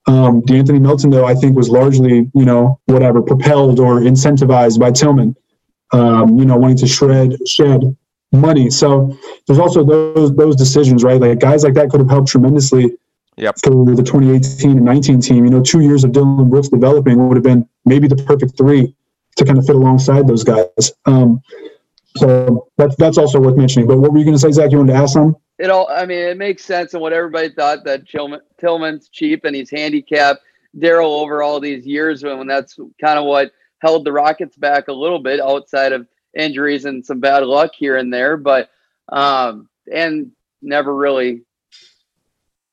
Um, 0.07 0.41
D'Anthony 0.41 0.79
Melton, 0.79 1.09
though, 1.09 1.25
I 1.25 1.33
think 1.33 1.55
was 1.55 1.69
largely 1.69 2.29
you 2.33 2.45
know 2.45 2.79
whatever 2.85 3.21
propelled 3.21 3.79
or 3.79 3.99
incentivized 3.99 4.79
by 4.79 4.91
Tillman. 4.91 5.35
Um, 5.91 6.37
you 6.37 6.45
know, 6.45 6.57
wanting 6.57 6.77
to 6.77 6.87
shred 6.87 7.35
shed 7.47 7.95
money. 8.31 8.69
So 8.69 9.17
there's 9.47 9.59
also 9.59 9.83
those 9.83 10.35
those 10.35 10.55
decisions, 10.55 11.03
right? 11.03 11.19
Like 11.19 11.39
guys 11.39 11.63
like 11.63 11.73
that 11.73 11.89
could 11.89 11.99
have 11.99 12.09
helped 12.09 12.29
tremendously. 12.29 12.95
Yep. 13.37 13.55
For 13.63 13.85
the 13.95 14.03
2018 14.03 14.71
and 14.71 14.85
19 14.85 15.19
team, 15.19 15.45
you 15.45 15.51
know, 15.51 15.61
two 15.61 15.81
years 15.81 16.03
of 16.03 16.13
Dillon 16.13 16.49
Brooks 16.49 16.69
developing 16.69 17.27
would 17.27 17.35
have 17.35 17.43
been 17.43 17.67
maybe 17.83 18.07
the 18.07 18.15
perfect 18.15 18.57
three 18.57 18.95
to 19.35 19.45
kind 19.45 19.57
of 19.57 19.65
fit 19.65 19.75
alongside 19.75 20.27
those 20.27 20.43
guys. 20.43 20.93
Um, 21.05 21.41
so 22.17 22.69
that's 22.77 22.95
that's 22.95 23.17
also 23.17 23.41
worth 23.41 23.57
mentioning. 23.57 23.87
But 23.87 23.97
what 23.97 24.13
were 24.13 24.19
you 24.19 24.23
going 24.23 24.35
to 24.35 24.39
say, 24.39 24.51
Zach? 24.51 24.71
You 24.71 24.77
wanted 24.77 24.93
to 24.93 24.99
ask 24.99 25.15
them? 25.15 25.35
it 25.57 25.69
all 25.69 25.87
i 25.89 26.05
mean 26.05 26.19
it 26.19 26.37
makes 26.37 26.65
sense 26.65 26.93
and 26.93 27.01
what 27.01 27.13
everybody 27.13 27.49
thought 27.49 27.83
that 27.83 28.07
Tillman, 28.07 28.41
tillman's 28.59 29.09
cheap 29.09 29.45
and 29.45 29.55
he's 29.55 29.69
handicapped 29.69 30.41
daryl 30.77 31.21
over 31.21 31.41
all 31.41 31.59
these 31.59 31.85
years 31.85 32.23
when 32.23 32.47
that's 32.47 32.75
kind 32.99 33.17
of 33.17 33.25
what 33.25 33.51
held 33.79 34.05
the 34.05 34.11
rockets 34.11 34.57
back 34.57 34.87
a 34.87 34.93
little 34.93 35.19
bit 35.19 35.39
outside 35.39 35.93
of 35.93 36.07
injuries 36.37 36.85
and 36.85 37.05
some 37.05 37.19
bad 37.19 37.43
luck 37.43 37.71
here 37.73 37.97
and 37.97 38.13
there 38.13 38.35
but 38.35 38.69
um 39.09 39.69
and 39.93 40.31
never 40.61 40.93
really 40.93 41.43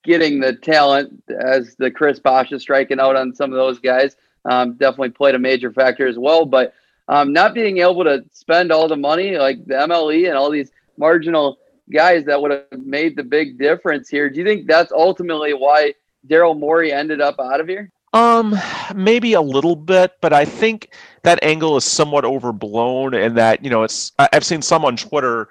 getting 0.02 0.40
the 0.40 0.54
talent 0.54 1.22
as 1.40 1.76
the 1.76 1.90
chris 1.90 2.20
is 2.50 2.62
striking 2.62 3.00
out 3.00 3.16
on 3.16 3.34
some 3.34 3.52
of 3.52 3.56
those 3.56 3.78
guys 3.78 4.16
um, 4.44 4.74
definitely 4.74 5.10
played 5.10 5.34
a 5.34 5.38
major 5.38 5.72
factor 5.72 6.06
as 6.06 6.18
well 6.18 6.44
but 6.44 6.74
um, 7.08 7.32
not 7.32 7.54
being 7.54 7.78
able 7.78 8.04
to 8.04 8.24
spend 8.32 8.72
all 8.72 8.88
the 8.88 8.96
money 8.96 9.36
like 9.36 9.64
the 9.66 9.74
mle 9.74 10.28
and 10.28 10.36
all 10.36 10.50
these 10.50 10.70
marginal 10.96 11.58
guys 11.92 12.24
that 12.24 12.40
would 12.40 12.50
have 12.50 12.84
made 12.84 13.16
the 13.16 13.22
big 13.22 13.58
difference 13.58 14.08
here. 14.08 14.28
Do 14.30 14.38
you 14.38 14.44
think 14.44 14.66
that's 14.66 14.92
ultimately 14.92 15.54
why 15.54 15.94
Daryl 16.28 16.58
Morey 16.58 16.92
ended 16.92 17.20
up 17.20 17.38
out 17.40 17.60
of 17.60 17.68
here? 17.68 17.90
Um, 18.14 18.58
maybe 18.94 19.32
a 19.32 19.40
little 19.40 19.76
bit, 19.76 20.12
but 20.20 20.32
I 20.32 20.44
think 20.44 20.92
that 21.22 21.42
angle 21.42 21.76
is 21.76 21.84
somewhat 21.84 22.26
overblown, 22.26 23.14
and 23.14 23.38
that 23.38 23.64
you 23.64 23.70
know, 23.70 23.84
it's 23.84 24.12
I've 24.18 24.44
seen 24.44 24.60
some 24.60 24.84
on 24.84 24.96
Twitter 24.96 25.48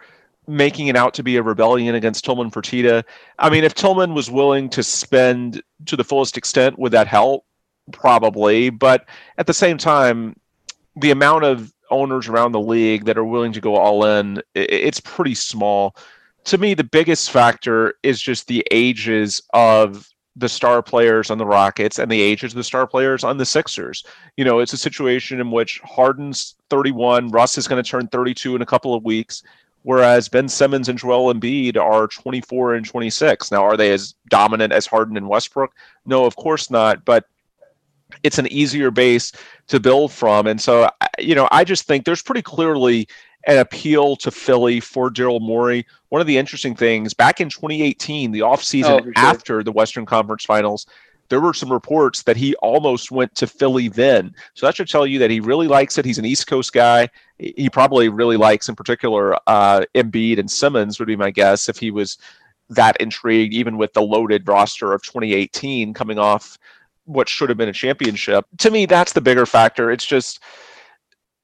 making 0.47 0.88
it 0.88 0.95
out 0.95 1.13
to 1.13 1.23
be 1.23 1.38
a 1.38 1.43
rebellion 1.43 1.95
against 1.95 2.25
Tillman 2.25 2.51
Fertitta. 2.51 3.04
I 3.39 3.49
mean, 3.49 3.63
if 3.63 3.73
Tillman 3.73 4.13
was 4.13 4.30
willing 4.30 4.69
to 4.69 4.84
spend 4.84 5.62
to 5.86 5.95
the 5.95 6.04
fullest 6.04 6.38
extent, 6.38 6.80
would 6.80 6.91
that 6.93 7.08
help? 7.08 7.45
Probably, 7.91 8.69
but 8.69 9.06
at 9.38 9.47
the 9.47 9.54
same 9.54 9.77
time, 9.77 10.36
the 10.95 11.12
amount 11.12 11.43
of 11.43 11.73
owners 11.89 12.27
around 12.27 12.54
the 12.54 12.60
league 12.60 13.06
that 13.06 13.17
are 13.17 13.25
willing 13.25 13.54
to 13.54 13.62
go 13.62 13.75
all 13.75 14.06
in, 14.06 14.41
it's 14.56 14.99
pretty 14.99 15.36
small. 15.36 15.95
To 16.45 16.58
me, 16.58 16.73
the 16.73 16.84
biggest 16.84 17.32
factor 17.32 17.95
is 18.01 18.21
just 18.21 18.47
the 18.47 18.65
ages 18.71 19.41
of 19.54 20.08
the 20.36 20.49
star 20.49 20.82
players 20.82 21.30
on 21.30 21.38
the 21.38 21.45
Rockets 21.45 21.99
and 21.99 22.10
the 22.10 22.21
ages 22.21 22.54
of 22.54 22.58
the 22.58 22.63
star 22.63 22.88
players 22.88 23.23
on 23.23 23.38
the 23.38 23.45
Sixers. 23.45 24.04
You 24.38 24.45
know, 24.45 24.60
it's 24.60 24.73
a 24.73 24.77
situation 24.77 25.41
in 25.41 25.51
which 25.51 25.80
Harden's 25.84 26.56
31, 26.69 27.30
Russ 27.30 27.58
is 27.58 27.67
going 27.67 27.84
to 27.84 27.89
turn 27.89 28.08
32 28.08 28.56
in 28.56 28.62
a 28.62 28.65
couple 28.65 28.95
of 28.95 29.04
weeks, 29.04 29.43
whereas 29.83 30.29
Ben 30.29 30.47
Simmons 30.47 30.89
and 30.89 30.97
Joel 30.99 31.33
Embiid 31.33 31.77
are 31.77 32.07
24 32.07 32.75
and 32.75 32.85
26. 32.85 33.51
Now, 33.51 33.63
are 33.63 33.77
they 33.77 33.91
as 33.91 34.15
dominant 34.29 34.73
as 34.73 34.85
Harden 34.85 35.17
and 35.17 35.27
Westbrook? 35.27 35.73
No, 36.05 36.25
of 36.25 36.35
course 36.35 36.69
not, 36.69 37.05
but 37.05 37.25
it's 38.23 38.37
an 38.37 38.47
easier 38.51 38.91
base 38.91 39.31
to 39.67 39.79
build 39.79 40.11
from. 40.11 40.45
And 40.47 40.59
so, 40.59 40.89
you 41.19 41.33
know, 41.35 41.47
I 41.51 41.63
just 41.63 41.85
think 41.85 42.05
there's 42.05 42.21
pretty 42.21 42.41
clearly 42.41 43.07
an 43.47 43.57
appeal 43.57 44.15
to 44.17 44.29
Philly 44.29 44.79
for 44.79 45.09
Daryl 45.09 45.41
Morey. 45.41 45.85
One 46.09 46.21
of 46.21 46.27
the 46.27 46.37
interesting 46.37 46.75
things 46.75 47.13
back 47.13 47.41
in 47.41 47.49
2018, 47.49 48.31
the 48.31 48.41
offseason 48.41 48.99
Oh, 48.99 49.03
sure. 49.03 49.13
after 49.15 49.63
the 49.63 49.71
Western 49.71 50.05
Conference 50.05 50.43
Finals, 50.45 50.85
there 51.31 51.39
were 51.39 51.53
some 51.53 51.71
reports 51.71 52.23
that 52.23 52.35
he 52.35 52.55
almost 52.57 53.09
went 53.09 53.33
to 53.35 53.47
Philly 53.47 53.87
then. 53.87 54.35
So 54.53 54.65
that 54.65 54.75
should 54.75 54.89
tell 54.89 55.07
you 55.07 55.17
that 55.19 55.31
he 55.31 55.39
really 55.39 55.67
likes 55.67 55.97
it. 55.97 56.03
He's 56.03 56.19
an 56.19 56.25
East 56.25 56.45
Coast 56.45 56.73
guy. 56.73 57.07
He 57.39 57.69
probably 57.69 58.09
really 58.09 58.35
likes, 58.35 58.67
in 58.67 58.75
particular, 58.75 59.37
uh, 59.47 59.85
Embiid 59.95 60.39
and 60.39 60.51
Simmons 60.51 60.99
would 60.99 61.07
be 61.07 61.15
my 61.15 61.31
guess 61.31 61.69
if 61.69 61.77
he 61.77 61.89
was 61.89 62.17
that 62.69 62.97
intrigued, 62.97 63.53
even 63.53 63.77
with 63.77 63.93
the 63.93 64.01
loaded 64.01 64.45
roster 64.45 64.91
of 64.91 65.03
2018 65.03 65.93
coming 65.93 66.19
off 66.19 66.57
what 67.05 67.29
should 67.29 67.47
have 67.47 67.57
been 67.57 67.69
a 67.69 67.73
championship. 67.73 68.45
To 68.57 68.69
me, 68.69 68.85
that's 68.85 69.13
the 69.13 69.21
bigger 69.21 69.45
factor. 69.45 69.89
It's 69.89 70.05
just 70.05 70.41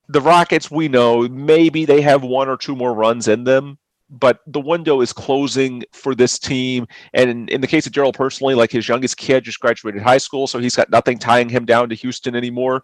the 0.10 0.22
Rockets, 0.22 0.70
we 0.70 0.90
know 0.90 1.30
maybe 1.30 1.86
they 1.86 2.02
have 2.02 2.24
one 2.24 2.50
or 2.50 2.58
two 2.58 2.76
more 2.76 2.94
runs 2.94 3.30
in 3.30 3.46
them, 3.46 3.78
but 4.10 4.40
the 4.48 4.60
window 4.60 5.02
is 5.02 5.12
closing 5.12 5.84
for 5.92 6.16
this 6.16 6.40
team. 6.40 6.88
And 7.14 7.30
in, 7.30 7.48
in 7.50 7.62
the 7.62 7.68
case 7.68 7.86
of 7.86 7.94
Daryl 7.94 8.14
personally, 8.14 8.56
like 8.56 8.72
his 8.72 8.88
youngest 8.88 9.18
kid 9.18 9.44
just 9.44 9.60
graduated 9.60 10.02
high 10.02 10.18
school, 10.18 10.48
so 10.48 10.60
he's 10.60 10.76
got 10.76 10.90
nothing 10.90 11.18
tying 11.18 11.50
him 11.50 11.66
down 11.66 11.90
to 11.90 11.96
Houston 11.96 12.36
anymore. 12.36 12.84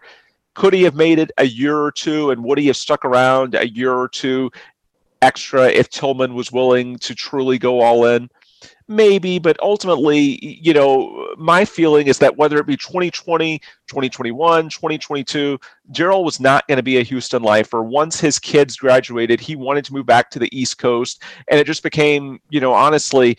Could 0.54 0.74
he 0.74 0.84
have 0.84 0.96
made 0.96 1.20
it 1.20 1.32
a 1.38 1.46
year 1.46 1.78
or 1.80 1.92
two, 1.92 2.32
and 2.32 2.44
would 2.44 2.58
he 2.58 2.68
have 2.68 2.78
stuck 2.78 3.06
around 3.06 3.56
a 3.56 3.68
year 3.68 3.94
or 3.94 4.08
two 4.08 4.52
extra 5.22 5.68
if 5.68 5.90
Tillman 5.90 6.36
was 6.36 6.52
willing 6.52 6.98
to 7.00 7.16
truly 7.16 7.58
go 7.58 7.80
all 7.80 8.06
in? 8.06 8.30
Maybe, 8.94 9.40
but 9.40 9.58
ultimately, 9.62 10.60
you 10.62 10.74
know, 10.74 11.34
my 11.38 11.66
feeling 11.66 12.08
is 12.08 12.20
that 12.20 12.38
whether 12.38 12.58
it 12.60 12.68
be 12.68 12.78
2020, 12.78 13.58
2021, 13.88 14.70
2022, 14.70 15.60
Daryl 15.92 16.24
was 16.24 16.40
not 16.40 16.68
going 16.68 16.78
to 16.78 16.84
be 16.84 16.98
a 16.98 17.04
Houston 17.04 17.42
lifer. 17.42 17.82
Once 17.82 18.20
his 18.20 18.38
kids 18.38 18.76
graduated, 18.76 19.40
he 19.40 19.56
wanted 19.56 19.84
to 19.86 19.94
move 19.94 20.06
back 20.06 20.30
to 20.32 20.40
the 20.40 20.50
East 20.58 20.78
Coast, 20.78 21.24
and 21.48 21.60
it 21.60 21.66
just 21.66 21.82
became, 21.82 22.40
you 22.50 22.60
know, 22.60 22.72
honestly, 22.72 23.38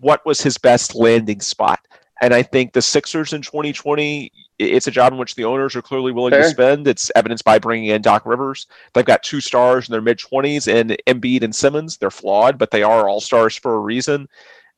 what 0.00 0.26
was 0.26 0.40
his 0.40 0.58
best 0.58 0.94
landing 0.94 1.40
spot? 1.40 1.78
And 2.20 2.32
I 2.32 2.42
think 2.42 2.72
the 2.72 2.82
Sixers 2.82 3.32
in 3.32 3.42
2020, 3.42 4.32
it's 4.58 4.86
a 4.86 4.90
job 4.90 5.12
in 5.12 5.18
which 5.18 5.34
the 5.34 5.44
owners 5.44 5.76
are 5.76 5.82
clearly 5.82 6.12
willing 6.12 6.32
to 6.32 6.48
spend. 6.48 6.88
It's 6.88 7.12
evidenced 7.14 7.44
by 7.44 7.58
bringing 7.58 7.90
in 7.90 8.00
Doc 8.02 8.24
Rivers. 8.24 8.66
They've 8.94 9.04
got 9.04 9.22
two 9.22 9.40
stars 9.40 9.86
in 9.86 9.92
their 9.92 10.00
mid 10.00 10.18
20s 10.18 10.66
and 10.66 10.96
Embiid 11.06 11.42
and 11.42 11.54
Simmons. 11.54 11.98
They're 11.98 12.10
flawed, 12.10 12.58
but 12.58 12.70
they 12.70 12.82
are 12.82 13.08
all 13.08 13.20
stars 13.20 13.56
for 13.56 13.74
a 13.74 13.80
reason. 13.80 14.28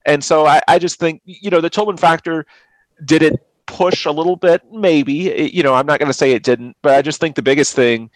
And 0.07 0.23
so 0.25 0.47
I, 0.47 0.61
I 0.69 0.79
just 0.79 0.99
think, 0.99 1.21
you 1.25 1.51
know, 1.51 1.61
the 1.61 1.71
Tillman 1.71 1.97
factor 1.97 2.47
did 3.05 3.23
it 3.23 3.35
push 3.67 4.07
a 4.07 4.11
little 4.11 4.37
bit? 4.37 4.63
Maybe. 4.73 5.29
It- 5.29 5.53
you 5.53 5.63
know, 5.63 5.75
I'm 5.75 5.87
not 5.87 5.99
going 5.99 6.09
to 6.11 6.15
say 6.17 6.33
it 6.33 6.43
didn't, 6.43 6.77
but 6.83 6.95
I 6.95 7.03
just 7.03 7.21
think 7.21 7.37
the 7.37 7.43
biggest 7.43 7.75
thing, 7.75 8.11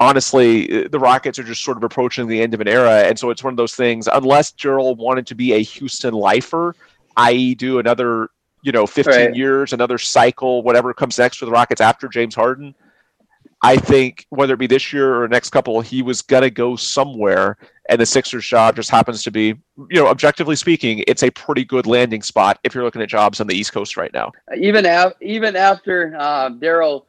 honestly, 0.00 0.84
uh, 0.84 0.88
the 0.90 0.98
Rockets 0.98 1.38
are 1.38 1.42
just 1.44 1.64
sort 1.64 1.76
of 1.76 1.84
approaching 1.84 2.26
the 2.26 2.40
end 2.40 2.54
of 2.54 2.60
an 2.60 2.68
era. 2.68 3.02
And 3.02 3.18
so 3.18 3.30
it's 3.30 3.42
one 3.42 3.52
of 3.52 3.56
those 3.56 3.74
things, 3.74 4.08
unless 4.12 4.52
Daryl 4.52 4.96
wanted 4.96 5.26
to 5.28 5.34
be 5.34 5.52
a 5.52 5.62
Houston 5.62 6.14
lifer, 6.14 6.74
i.e., 7.16 7.54
do 7.54 7.78
another, 7.78 8.28
you 8.62 8.72
know, 8.72 8.86
15 8.86 9.14
Right. 9.14 9.36
years, 9.36 9.72
another 9.72 9.98
cycle, 9.98 10.62
whatever 10.62 10.92
comes 10.94 11.18
next 11.18 11.38
for 11.38 11.46
the 11.46 11.50
Rockets 11.52 11.80
after 11.80 12.08
James 12.08 12.34
Harden. 12.34 12.74
I 13.64 13.78
think 13.78 14.26
whether 14.28 14.52
it 14.52 14.58
be 14.58 14.66
this 14.66 14.92
year 14.92 15.22
or 15.22 15.26
next 15.26 15.48
couple, 15.48 15.80
he 15.80 16.02
was 16.02 16.20
gonna 16.20 16.50
go 16.50 16.76
somewhere, 16.76 17.56
and 17.88 17.98
the 17.98 18.04
Sixers 18.04 18.46
job 18.46 18.76
just 18.76 18.90
happens 18.90 19.22
to 19.22 19.30
be, 19.30 19.54
you 19.88 19.94
know, 19.94 20.06
objectively 20.06 20.54
speaking, 20.54 21.02
it's 21.06 21.22
a 21.22 21.30
pretty 21.30 21.64
good 21.64 21.86
landing 21.86 22.20
spot 22.20 22.58
if 22.62 22.74
you're 22.74 22.84
looking 22.84 23.00
at 23.00 23.08
jobs 23.08 23.40
on 23.40 23.46
the 23.46 23.54
East 23.54 23.72
Coast 23.72 23.96
right 23.96 24.12
now. 24.12 24.32
even 24.54 24.84
af- 24.84 25.14
even 25.22 25.56
after 25.56 26.14
uh, 26.18 26.50
Daryl 26.50 27.06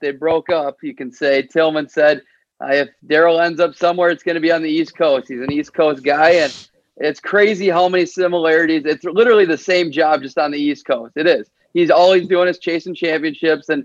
they 0.00 0.12
broke 0.12 0.50
up, 0.50 0.76
you 0.82 0.94
can 0.94 1.10
say 1.10 1.42
Tillman 1.42 1.88
said 1.88 2.20
uh, 2.62 2.72
if 2.72 2.90
Daryl 3.06 3.42
ends 3.42 3.58
up 3.58 3.74
somewhere, 3.74 4.10
it's 4.10 4.22
to 4.22 4.38
be 4.38 4.52
on 4.52 4.62
the 4.62 4.70
East 4.70 4.94
Coast. 4.98 5.28
He's 5.28 5.40
an 5.40 5.50
East 5.50 5.72
Coast 5.72 6.04
guy, 6.04 6.32
and 6.32 6.68
it's 6.98 7.20
crazy 7.20 7.70
how 7.70 7.88
many 7.88 8.04
similarities. 8.04 8.82
It's 8.84 9.04
literally 9.04 9.46
the 9.46 9.56
same 9.56 9.90
job, 9.90 10.20
just 10.20 10.36
on 10.36 10.50
the 10.50 10.58
East 10.58 10.84
Coast. 10.84 11.14
It 11.16 11.26
is. 11.26 11.48
He's 11.72 11.90
all 11.90 12.12
he's 12.12 12.28
doing 12.28 12.48
is 12.48 12.58
chasing 12.58 12.94
championships 12.94 13.70
and 13.70 13.84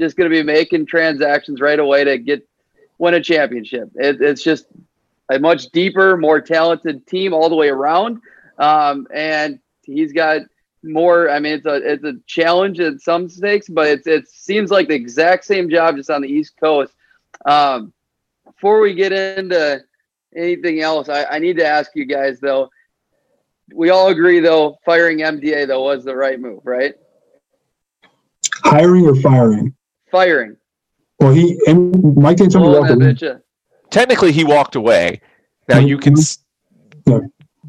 just 0.00 0.16
going 0.16 0.30
to 0.30 0.34
be 0.34 0.42
making 0.42 0.86
transactions 0.86 1.60
right 1.60 1.78
away 1.78 2.04
to 2.04 2.18
get 2.18 2.46
win 2.98 3.14
a 3.14 3.22
championship. 3.22 3.90
It, 3.94 4.20
it's 4.20 4.42
just 4.42 4.66
a 5.30 5.38
much 5.38 5.66
deeper, 5.70 6.16
more 6.16 6.40
talented 6.40 7.06
team 7.06 7.34
all 7.34 7.48
the 7.48 7.56
way 7.56 7.68
around, 7.68 8.20
um, 8.58 9.06
and 9.12 9.58
he's 9.82 10.12
got 10.12 10.42
more. 10.82 11.30
I 11.30 11.40
mean, 11.40 11.54
it's 11.54 11.66
a 11.66 11.74
it's 11.74 12.04
a 12.04 12.14
challenge 12.26 12.80
at 12.80 13.00
some 13.00 13.28
stakes, 13.28 13.68
but 13.68 13.88
it's 13.88 14.06
it 14.06 14.28
seems 14.28 14.70
like 14.70 14.88
the 14.88 14.94
exact 14.94 15.44
same 15.44 15.68
job 15.68 15.96
just 15.96 16.10
on 16.10 16.22
the 16.22 16.28
East 16.28 16.54
Coast. 16.58 16.92
Um, 17.44 17.92
before 18.44 18.80
we 18.80 18.94
get 18.94 19.12
into 19.12 19.82
anything 20.34 20.80
else, 20.80 21.08
I, 21.08 21.24
I 21.24 21.38
need 21.38 21.56
to 21.58 21.66
ask 21.66 21.90
you 21.94 22.06
guys 22.06 22.40
though. 22.40 22.70
We 23.74 23.90
all 23.90 24.08
agree 24.08 24.40
though, 24.40 24.78
firing 24.84 25.18
MDA 25.18 25.66
though 25.66 25.82
was 25.82 26.04
the 26.04 26.14
right 26.14 26.40
move, 26.40 26.60
right? 26.64 26.94
Hiring 28.62 29.06
or 29.06 29.16
firing? 29.16 29.75
Firing. 30.10 30.56
Well, 31.20 31.32
he 31.32 31.58
and 31.66 32.16
Mike 32.16 32.36
D'Antoni 32.38 32.66
oh, 32.66 32.80
walked 32.80 32.90
away. 32.90 33.14
Polovic, 33.14 33.40
Technically, 33.90 34.32
he 34.32 34.44
walked 34.44 34.74
away. 34.76 35.20
Now 35.68 35.78
you 35.78 35.98
can 35.98 36.14
Yeah. 37.06 37.20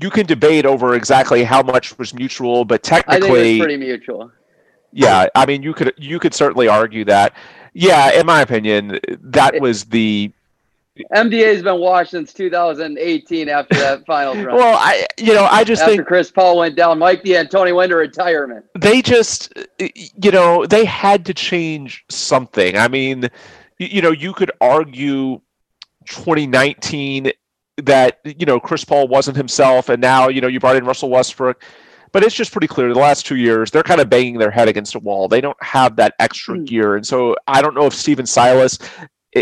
you 0.01 0.09
can 0.09 0.25
debate 0.25 0.65
over 0.65 0.95
exactly 0.95 1.43
how 1.43 1.61
much 1.63 1.97
was 1.97 2.13
mutual, 2.13 2.65
but 2.65 2.83
technically, 2.83 3.15
I 3.15 3.19
think 3.19 3.23
it 3.23 3.27
technically, 3.27 3.59
was 3.59 3.65
pretty 3.65 3.77
mutual. 3.77 4.31
yeah, 4.91 5.27
I 5.35 5.45
mean, 5.45 5.63
you 5.63 5.73
could 5.73 5.93
you 5.97 6.19
could 6.19 6.33
certainly 6.33 6.67
argue 6.67 7.05
that. 7.05 7.33
Yeah, 7.73 8.11
in 8.19 8.25
my 8.25 8.41
opinion, 8.41 8.99
that 9.21 9.59
was 9.61 9.85
the 9.85 10.31
MDA's 11.13 11.63
been 11.63 11.79
washed 11.79 12.11
since 12.11 12.33
2018 12.33 13.49
after 13.49 13.75
that 13.75 14.05
final 14.05 14.35
run. 14.43 14.55
well. 14.55 14.77
I 14.77 15.07
you 15.17 15.33
know 15.33 15.45
I 15.49 15.63
just 15.63 15.81
after 15.81 15.95
think 15.95 16.07
Chris 16.07 16.31
Paul 16.31 16.57
went 16.57 16.75
down, 16.75 16.99
Mike 16.99 17.23
D'Antoni 17.23 17.75
went 17.75 17.89
to 17.89 17.95
retirement. 17.95 18.65
they 18.77 19.01
just 19.01 19.53
you 19.79 20.31
know 20.31 20.65
they 20.65 20.85
had 20.85 21.25
to 21.25 21.33
change 21.33 22.03
something 22.09 22.77
i 22.77 22.87
mean 22.87 23.29
you 23.77 24.01
know 24.01 24.11
you 24.11 24.33
could 24.33 24.51
argue 24.61 25.39
2019 26.07 27.31
that 27.77 28.19
you 28.25 28.45
know 28.45 28.59
chris 28.59 28.83
paul 28.83 29.07
wasn't 29.07 29.35
himself 29.37 29.89
and 29.89 30.01
now 30.01 30.27
you 30.29 30.41
know 30.41 30.47
you 30.47 30.59
brought 30.59 30.75
in 30.75 30.83
russell 30.85 31.09
westbrook 31.09 31.61
but 32.11 32.23
it's 32.23 32.33
just 32.33 32.51
pretty 32.51 32.67
clear 32.67 32.91
the 32.93 32.99
last 32.99 33.25
two 33.25 33.35
years 33.35 33.69
they're 33.69 33.83
kind 33.83 34.01
of 34.01 34.09
banging 34.09 34.37
their 34.37 34.49
head 34.51 34.67
against 34.67 34.95
a 34.95 34.99
wall 34.99 35.27
they 35.27 35.41
don't 35.41 35.61
have 35.61 35.95
that 35.95 36.15
extra 36.19 36.55
Hmm. 36.55 36.63
gear 36.63 36.95
and 36.95 37.05
so 37.05 37.35
i 37.47 37.61
don't 37.61 37.75
know 37.75 37.85
if 37.85 37.93
stephen 37.93 38.25
silas 38.25 38.79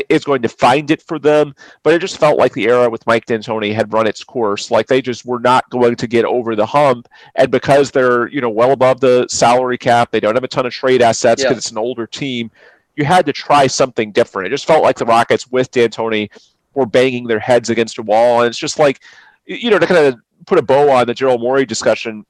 is 0.09 0.23
going 0.23 0.41
to 0.41 0.49
find 0.49 0.91
it 0.91 1.01
for 1.01 1.19
them 1.19 1.55
but 1.83 1.93
it 1.93 1.99
just 1.99 2.17
felt 2.17 2.37
like 2.37 2.53
the 2.53 2.65
era 2.65 2.89
with 2.89 3.05
mike 3.07 3.25
d'antoni 3.25 3.73
had 3.73 3.91
run 3.93 4.07
its 4.07 4.23
course. 4.23 4.71
Like 4.71 4.87
they 4.87 5.01
just 5.01 5.25
were 5.25 5.39
not 5.39 5.69
going 5.69 5.95
to 5.95 6.07
get 6.07 6.25
over 6.25 6.55
the 6.55 6.65
hump. 6.65 7.07
And 7.35 7.51
because 7.51 7.91
they're 7.91 8.27
you 8.27 8.41
know 8.41 8.49
well 8.49 8.71
above 8.71 8.99
the 8.99 9.27
salary 9.29 9.77
cap 9.77 10.11
they 10.11 10.19
don't 10.19 10.35
have 10.35 10.43
a 10.43 10.47
ton 10.47 10.65
of 10.65 10.73
trade 10.73 11.01
assets 11.01 11.41
because 11.41 11.55
Yeah. 11.55 11.57
it's 11.57 11.71
an 11.71 11.77
older 11.77 12.07
team 12.07 12.51
you 12.95 13.03
had 13.05 13.25
to 13.25 13.33
try 13.33 13.67
something 13.67 14.11
different. 14.13 14.47
It 14.47 14.51
just 14.51 14.65
felt 14.65 14.81
like 14.81 14.97
the 14.97 15.05
rockets 15.05 15.51
with 15.51 15.69
d'antoni 15.71 16.29
were 16.73 16.85
banging 16.85 17.27
their 17.27 17.39
heads 17.39 17.69
against 17.69 17.97
a 17.97 18.01
wall. 18.03 18.41
And 18.41 18.47
it's 18.49 18.57
just 18.57 18.79
like 18.79 19.01
you 19.45 19.69
know 19.69 19.79
to 19.79 19.87
kind 19.87 20.05
of 20.05 20.15
put 20.45 20.59
a 20.59 20.61
bow 20.61 20.89
on 20.91 21.07
the 21.07 21.13
Daryl 21.13 21.39
Morey 21.39 21.65
discussion 21.65 22.25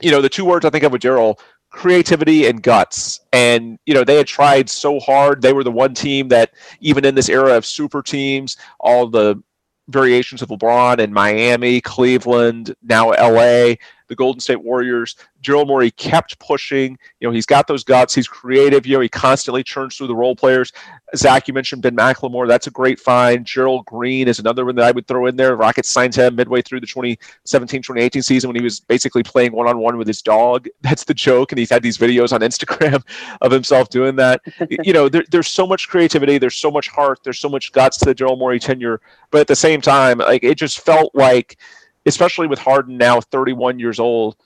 you 0.00 0.10
know 0.10 0.20
the 0.20 0.28
two 0.28 0.44
words 0.44 0.64
i 0.64 0.70
think 0.70 0.84
of 0.84 0.92
with 0.92 1.02
Daryl 1.02 1.38
creativity 1.70 2.46
and 2.46 2.62
guts 2.62 3.20
and 3.32 3.78
you 3.84 3.92
know 3.92 4.02
they 4.02 4.16
had 4.16 4.26
tried 4.26 4.70
so 4.70 4.98
hard 4.98 5.42
they 5.42 5.52
were 5.52 5.62
the 5.62 5.70
one 5.70 5.92
team 5.92 6.28
that 6.28 6.52
even 6.80 7.04
in 7.04 7.14
this 7.14 7.28
era 7.28 7.54
of 7.54 7.66
super 7.66 8.02
teams 8.02 8.56
all 8.80 9.06
the 9.06 9.40
variations 9.88 10.42
of 10.42 10.50
LeBron 10.50 11.02
and 11.02 11.12
Miami, 11.12 11.80
Cleveland, 11.80 12.74
now 12.82 13.08
LA, 13.10 13.74
the 14.08 14.14
Golden 14.14 14.40
State 14.40 14.62
Warriors. 14.62 15.16
Daryl 15.42 15.66
Morey 15.66 15.90
kept 15.90 16.38
pushing. 16.38 16.98
You 17.20 17.28
know, 17.28 17.32
he's 17.32 17.46
got 17.46 17.66
those 17.66 17.84
guts. 17.84 18.14
He's 18.14 18.28
creative. 18.28 18.86
You 18.86 18.96
know, 18.96 19.00
he 19.00 19.08
constantly 19.08 19.62
churns 19.62 19.96
through 19.96 20.08
the 20.08 20.16
role 20.16 20.36
players. 20.36 20.72
Zach, 21.16 21.48
you 21.48 21.54
mentioned 21.54 21.82
Ben 21.82 21.96
McLemore. 21.96 22.46
That's 22.46 22.66
a 22.66 22.70
great 22.70 23.00
find. 23.00 23.46
Gerald 23.46 23.86
Green 23.86 24.28
is 24.28 24.38
another 24.38 24.64
one 24.64 24.74
that 24.74 24.84
I 24.84 24.90
would 24.90 25.06
throw 25.06 25.26
in 25.26 25.36
there. 25.36 25.56
Rockets 25.56 25.88
signed 25.88 26.14
him 26.14 26.36
midway 26.36 26.60
through 26.60 26.80
the 26.80 26.86
2017 26.86 27.82
2018 27.82 28.22
season 28.22 28.48
when 28.48 28.56
he 28.56 28.62
was 28.62 28.80
basically 28.80 29.22
playing 29.22 29.52
one 29.52 29.66
on 29.66 29.78
one 29.78 29.96
with 29.96 30.06
his 30.06 30.20
dog. 30.20 30.68
That's 30.82 31.04
the 31.04 31.14
joke. 31.14 31.52
And 31.52 31.58
he's 31.58 31.70
had 31.70 31.82
these 31.82 31.96
videos 31.96 32.32
on 32.32 32.40
Instagram 32.40 33.02
of 33.40 33.50
himself 33.50 33.88
doing 33.88 34.16
that. 34.16 34.42
you 34.82 34.92
know, 34.92 35.08
there, 35.08 35.24
there's 35.30 35.48
so 35.48 35.66
much 35.66 35.88
creativity. 35.88 36.36
There's 36.36 36.56
so 36.56 36.70
much 36.70 36.88
heart. 36.88 37.20
There's 37.24 37.40
so 37.40 37.48
much 37.48 37.72
guts 37.72 37.96
to 37.98 38.04
the 38.04 38.14
Daryl 38.14 38.38
Morey 38.38 38.58
tenure. 38.58 39.00
But 39.30 39.42
at 39.42 39.46
the 39.46 39.56
same 39.56 39.80
time, 39.80 40.18
like 40.18 40.44
it 40.44 40.56
just 40.56 40.80
felt 40.80 41.14
like, 41.14 41.56
especially 42.04 42.48
with 42.48 42.58
Harden 42.58 42.98
now 42.98 43.20
31 43.20 43.78
years 43.78 43.98
old, 43.98 44.36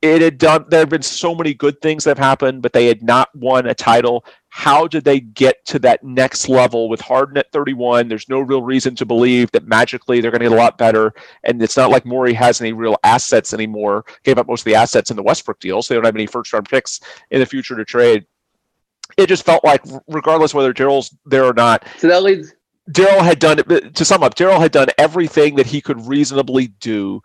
it 0.00 0.22
had 0.22 0.38
done. 0.38 0.64
There 0.68 0.80
have 0.80 0.88
been 0.88 1.02
so 1.02 1.34
many 1.34 1.54
good 1.54 1.80
things 1.80 2.04
that 2.04 2.10
have 2.10 2.24
happened, 2.24 2.62
but 2.62 2.72
they 2.72 2.86
had 2.86 3.02
not 3.02 3.34
won 3.34 3.66
a 3.66 3.74
title. 3.74 4.24
How 4.58 4.88
did 4.88 5.04
they 5.04 5.20
get 5.20 5.64
to 5.66 5.78
that 5.78 6.02
next 6.02 6.48
level 6.48 6.88
with 6.88 7.00
Harden 7.00 7.36
at 7.36 7.52
31? 7.52 8.08
There's 8.08 8.28
no 8.28 8.40
real 8.40 8.60
reason 8.60 8.96
to 8.96 9.06
believe 9.06 9.52
that 9.52 9.68
magically 9.68 10.20
they're 10.20 10.32
going 10.32 10.40
to 10.40 10.48
get 10.48 10.52
a 10.52 10.60
lot 10.60 10.76
better. 10.76 11.14
And 11.44 11.62
it's 11.62 11.76
not 11.76 11.92
like 11.92 12.04
Morey 12.04 12.32
has 12.32 12.60
any 12.60 12.72
real 12.72 12.96
assets 13.04 13.54
anymore. 13.54 14.04
Gave 14.24 14.36
up 14.36 14.48
most 14.48 14.62
of 14.62 14.64
the 14.64 14.74
assets 14.74 15.12
in 15.12 15.16
the 15.16 15.22
Westbrook 15.22 15.60
deal, 15.60 15.80
so 15.80 15.94
they 15.94 15.98
don't 15.98 16.06
have 16.06 16.16
any 16.16 16.26
first 16.26 16.52
round 16.52 16.68
picks 16.68 16.98
in 17.30 17.38
the 17.38 17.46
future 17.46 17.76
to 17.76 17.84
trade. 17.84 18.26
It 19.16 19.28
just 19.28 19.44
felt 19.44 19.62
like, 19.62 19.80
regardless 20.08 20.54
whether 20.54 20.74
Daryl's 20.74 21.16
there 21.24 21.44
or 21.44 21.54
not, 21.54 21.86
So 21.96 22.08
that 22.08 22.24
leads 22.24 22.52
Daryl 22.90 23.20
had 23.20 23.38
done 23.38 23.58
to 23.58 24.04
sum 24.04 24.24
up. 24.24 24.34
Daryl 24.34 24.58
had 24.58 24.72
done 24.72 24.88
everything 24.98 25.54
that 25.54 25.66
he 25.66 25.80
could 25.80 26.04
reasonably 26.04 26.66
do, 26.80 27.22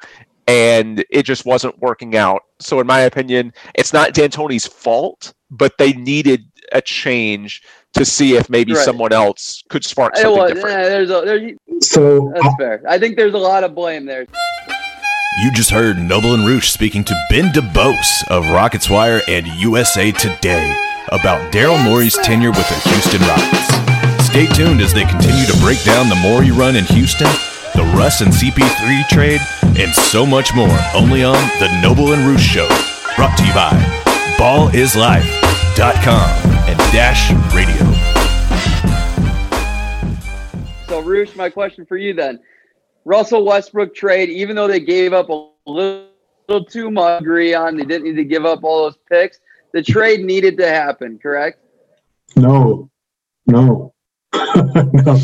and 0.47 1.03
it 1.09 1.23
just 1.23 1.47
wasn't 1.47 1.79
working 1.79 2.15
out. 2.15 2.43
So, 2.59 2.79
in 2.79 2.85
my 2.85 2.99
opinion, 3.01 3.53
it's 3.73 3.91
not 3.91 4.13
D'Antoni's 4.13 4.67
fault, 4.67 5.33
but 5.49 5.79
they 5.79 5.93
needed 5.93 6.45
a 6.73 6.81
change 6.81 7.61
to 7.93 8.03
see 8.05 8.35
if 8.35 8.49
maybe 8.49 8.73
Right. 8.73 8.83
someone 8.85 9.13
else 9.13 9.61
could 9.69 9.83
spark 9.85 10.15
something 10.15 10.35
was, 10.41 10.51
different. 10.53 10.77
eh, 10.77 10.89
there's 10.89 11.09
a 11.11 11.21
there's, 11.25 11.51
So 11.87 12.31
that's 12.35 12.55
fair. 12.59 12.81
I 12.89 12.97
think 12.97 13.15
there's 13.17 13.33
a 13.35 13.37
lot 13.37 13.63
of 13.63 13.75
blame 13.75 14.05
there. 14.05 14.25
You 15.43 15.51
just 15.53 15.69
heard 15.71 15.97
Noble 15.99 16.33
and 16.35 16.45
Roosh 16.45 16.69
speaking 16.69 17.03
to 17.05 17.15
Ben 17.29 17.51
DeBose 17.51 18.27
of 18.29 18.49
Rockets 18.49 18.89
Wire 18.89 19.21
and 19.27 19.45
USA 19.47 20.11
Today 20.11 20.75
about 21.09 21.51
Daryl 21.51 21.81
Morey's 21.83 22.15
tenure 22.17 22.51
with 22.51 22.67
the 22.69 22.75
Houston 22.89 23.21
Rockets. 23.21 23.73
Stay 24.27 24.45
tuned 24.47 24.81
as 24.81 24.93
they 24.93 25.05
continue 25.05 25.45
to 25.45 25.57
break 25.61 25.81
down 25.83 26.09
the 26.09 26.15
Morey 26.15 26.51
run 26.51 26.75
in 26.75 26.85
Houston, 26.85 27.27
the 27.75 27.83
Russ 27.95 28.21
and 28.21 28.31
CP3 28.31 29.03
trade, 29.09 29.41
and 29.79 29.91
so 29.93 30.25
much 30.25 30.53
more 30.55 30.75
only 30.95 31.23
on 31.23 31.35
The 31.59 31.69
Noble 31.81 32.13
and 32.13 32.25
Roosh 32.27 32.41
Show. 32.45 32.67
Brought 33.15 33.37
to 33.37 33.45
you 33.45 33.53
by 33.53 33.71
BallIsLife.com 34.37 36.52
and 36.79 36.91
Dash 36.91 37.31
Radio. 37.53 37.75
So, 40.87 41.01
Roosh, 41.01 41.35
my 41.35 41.49
question 41.49 41.85
for 41.85 41.97
you 41.97 42.13
then: 42.13 42.39
Russell 43.05 43.45
Westbrook 43.45 43.93
trade, 43.95 44.29
even 44.29 44.55
though 44.55 44.67
they 44.67 44.79
gave 44.79 45.13
up 45.13 45.29
a 45.29 45.49
little, 45.65 46.07
little 46.47 46.65
too 46.65 46.91
much, 46.91 47.21
agree 47.21 47.53
on 47.53 47.77
they 47.77 47.83
didn't 47.85 48.03
need 48.05 48.15
to 48.15 48.23
give 48.23 48.45
up 48.45 48.63
all 48.63 48.83
those 48.83 48.97
picks. 49.09 49.39
The 49.73 49.81
trade 49.81 50.21
needed 50.23 50.57
to 50.57 50.67
happen, 50.67 51.17
correct? 51.21 51.59
no, 52.35 52.89
no, 53.47 53.93
no. 54.33 55.19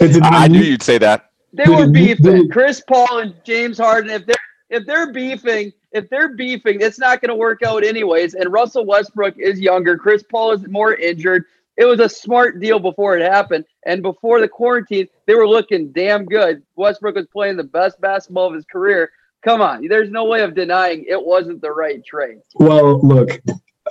I 0.00 0.18
not 0.18 0.50
knew 0.50 0.60
need- 0.60 0.66
you'd 0.68 0.82
say 0.82 0.98
that. 0.98 1.30
They 1.52 1.64
were 1.68 1.84
it 1.84 1.90
need- 1.90 2.06
did 2.18 2.22
beefing. 2.22 2.50
Chris 2.50 2.82
Paul 2.88 3.18
and 3.18 3.34
James 3.44 3.78
Harden. 3.78 4.10
If 4.10 4.26
they're 4.26 4.36
if 4.70 4.86
they're 4.86 5.12
beefing 5.12 5.72
if 5.92 6.08
they're 6.10 6.34
beefing, 6.34 6.80
it's 6.80 6.98
not 6.98 7.20
going 7.20 7.28
to 7.28 7.34
work 7.34 7.62
out 7.62 7.84
anyways. 7.84 8.34
And 8.34 8.52
Russell 8.52 8.84
Westbrook 8.84 9.38
is 9.38 9.60
younger. 9.60 9.96
Chris 9.96 10.22
Paul 10.22 10.52
is 10.52 10.66
more 10.66 10.94
injured. 10.94 11.44
It 11.76 11.84
was 11.84 12.00
a 12.00 12.08
smart 12.08 12.60
deal 12.60 12.78
before 12.78 13.16
it 13.16 13.22
happened. 13.22 13.64
And 13.86 14.02
before 14.02 14.40
the 14.40 14.48
quarantine, 14.48 15.08
they 15.26 15.34
were 15.34 15.48
looking 15.48 15.92
damn 15.92 16.24
good. 16.24 16.62
Westbrook 16.76 17.16
was 17.16 17.26
playing 17.26 17.56
the 17.56 17.64
best 17.64 18.00
basketball 18.00 18.48
of 18.48 18.54
his 18.54 18.64
career. 18.64 19.10
Come 19.42 19.60
on, 19.60 19.86
there's 19.88 20.10
no 20.10 20.24
way 20.24 20.42
of 20.42 20.54
denying 20.54 21.04
it 21.08 21.20
wasn't 21.20 21.60
the 21.62 21.70
right 21.70 22.04
trade. 22.04 22.38
Well, 22.54 23.00
look, 23.00 23.40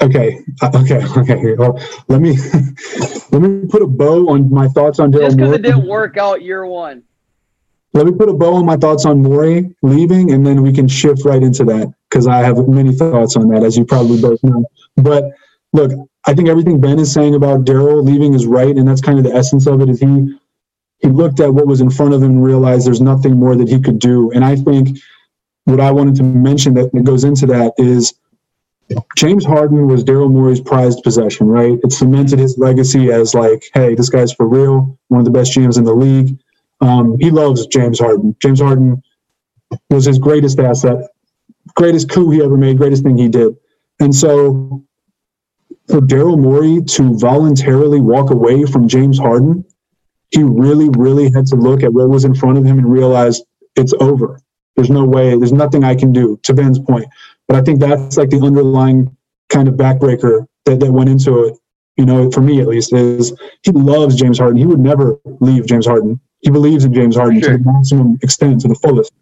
okay, 0.01 0.39
uh, 0.61 0.71
okay, 0.75 1.05
okay. 1.17 1.55
Well, 1.55 1.77
let 2.07 2.21
me 2.21 2.37
let 3.31 3.41
me 3.41 3.67
put 3.67 3.81
a 3.81 3.87
bow 3.87 4.29
on 4.29 4.49
my 4.49 4.69
thoughts 4.69 4.99
on 4.99 5.11
Daryl 5.11 5.25
Just 5.25 5.37
because 5.37 5.53
it 5.53 5.61
didn't 5.61 5.87
work 5.87 6.15
out 6.15 6.41
year 6.41 6.65
one. 6.65 7.03
Let 7.93 8.05
me 8.05 8.13
put 8.13 8.29
a 8.29 8.33
bow 8.33 8.55
on 8.55 8.65
my 8.65 8.77
thoughts 8.77 9.05
on 9.05 9.21
Morey 9.21 9.75
leaving, 9.81 10.31
and 10.31 10.45
then 10.45 10.61
we 10.61 10.71
can 10.71 10.87
shift 10.87 11.25
right 11.25 11.43
into 11.43 11.65
that 11.65 11.93
because 12.09 12.25
I 12.25 12.37
have 12.37 12.67
many 12.67 12.93
thoughts 12.93 13.35
on 13.35 13.49
that, 13.49 13.63
as 13.63 13.77
you 13.77 13.85
probably 13.85 14.21
both 14.21 14.41
know. 14.43 14.65
But 14.95 15.25
look, 15.73 15.91
I 16.25 16.33
think 16.33 16.47
everything 16.47 16.79
Ben 16.79 16.99
is 16.99 17.11
saying 17.11 17.35
about 17.35 17.65
Daryl 17.65 18.03
leaving 18.03 18.33
is 18.33 18.45
right, 18.45 18.75
and 18.75 18.87
that's 18.87 19.01
kind 19.01 19.17
of 19.17 19.25
the 19.25 19.33
essence 19.33 19.67
of 19.67 19.81
it. 19.81 19.89
Is 19.89 19.99
he 19.99 20.37
he 21.01 21.07
looked 21.09 21.39
at 21.39 21.53
what 21.53 21.67
was 21.67 21.81
in 21.81 21.89
front 21.89 22.13
of 22.13 22.21
him 22.21 22.31
and 22.31 22.43
realized 22.43 22.85
there's 22.85 23.01
nothing 23.01 23.37
more 23.37 23.55
that 23.55 23.67
he 23.67 23.79
could 23.79 23.99
do. 23.99 24.31
And 24.31 24.45
I 24.45 24.55
think 24.55 24.99
what 25.65 25.79
I 25.79 25.91
wanted 25.91 26.15
to 26.15 26.23
mention 26.23 26.75
that, 26.75 26.91
that 26.91 27.03
goes 27.03 27.23
into 27.23 27.47
that 27.47 27.73
is 27.77 28.13
James 29.15 29.45
Harden 29.45 29.87
was 29.87 30.03
Daryl 30.03 30.31
Morey's 30.31 30.61
prized 30.61 31.01
possession, 31.03 31.47
right? 31.47 31.79
It 31.83 31.91
cemented 31.91 32.39
his 32.39 32.57
legacy 32.57 33.11
as 33.11 33.33
like, 33.33 33.63
hey, 33.73 33.95
this 33.95 34.09
guy's 34.09 34.33
for 34.33 34.47
real, 34.47 34.97
one 35.07 35.19
of 35.19 35.25
the 35.25 35.31
best 35.31 35.53
GMs 35.53 35.77
in 35.77 35.85
the 35.85 35.93
league. 35.93 36.37
Um, 36.81 37.17
he 37.19 37.29
loves 37.29 37.67
James 37.67 37.99
Harden. 37.99 38.35
James 38.41 38.59
Harden 38.59 39.01
was 39.89 40.05
his 40.05 40.19
greatest 40.19 40.59
asset, 40.59 40.97
greatest 41.75 42.09
coup 42.09 42.29
he 42.31 42.43
ever 42.43 42.57
made, 42.57 42.77
greatest 42.77 43.03
thing 43.03 43.17
he 43.17 43.29
did. 43.29 43.55
And 43.99 44.13
so 44.13 44.83
for 45.87 46.01
Daryl 46.01 46.39
Morey 46.39 46.81
to 46.81 47.17
voluntarily 47.17 48.01
walk 48.01 48.31
away 48.31 48.65
from 48.65 48.87
James 48.87 49.19
Harden, 49.19 49.63
he 50.31 50.43
really, 50.43 50.89
really 50.89 51.31
had 51.31 51.45
to 51.47 51.55
look 51.55 51.83
at 51.83 51.93
what 51.93 52.09
was 52.09 52.25
in 52.25 52.33
front 52.33 52.57
of 52.57 52.65
him 52.65 52.79
and 52.79 52.91
realize 52.91 53.41
it's 53.75 53.93
over. 53.99 54.39
There's 54.75 54.89
no 54.89 55.03
way, 55.03 55.37
there's 55.37 55.53
nothing 55.53 55.83
I 55.83 55.95
can 55.95 56.13
do, 56.13 56.39
to 56.43 56.53
Ben's 56.53 56.79
point. 56.79 57.05
But 57.47 57.57
I 57.57 57.61
think 57.61 57.79
that's 57.79 58.17
like 58.17 58.29
the 58.29 58.39
underlying 58.39 59.15
kind 59.49 59.67
of 59.67 59.75
backbreaker 59.75 60.47
that, 60.65 60.79
that 60.79 60.91
went 60.91 61.09
into 61.09 61.45
it, 61.45 61.57
you 61.97 62.05
know, 62.05 62.31
for 62.31 62.41
me 62.41 62.61
at 62.61 62.67
least, 62.67 62.93
is 62.93 63.37
he 63.63 63.71
loves 63.71 64.15
James 64.15 64.39
Harden. 64.39 64.57
He 64.57 64.65
would 64.65 64.79
never 64.79 65.19
leave 65.41 65.65
James 65.65 65.85
Harden. 65.85 66.19
He 66.41 66.49
believes 66.49 66.83
in 66.85 66.93
James 66.93 67.15
Harden 67.15 67.41
Sure. 67.41 67.51
to 67.51 67.57
the 67.57 67.71
maximum 67.71 68.19
extent, 68.21 68.61
to 68.61 68.67
the 68.67 68.75
fullest. 68.75 69.13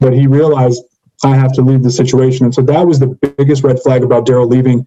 But 0.00 0.12
he 0.12 0.26
realized 0.26 0.82
I 1.24 1.34
have 1.34 1.52
to 1.54 1.62
leave 1.62 1.82
the 1.82 1.90
situation. 1.90 2.44
And 2.44 2.54
so 2.54 2.62
that 2.62 2.86
was 2.86 2.98
the 2.98 3.08
biggest 3.38 3.62
red 3.62 3.80
flag 3.80 4.02
about 4.02 4.26
Daryl 4.26 4.48
leaving 4.48 4.86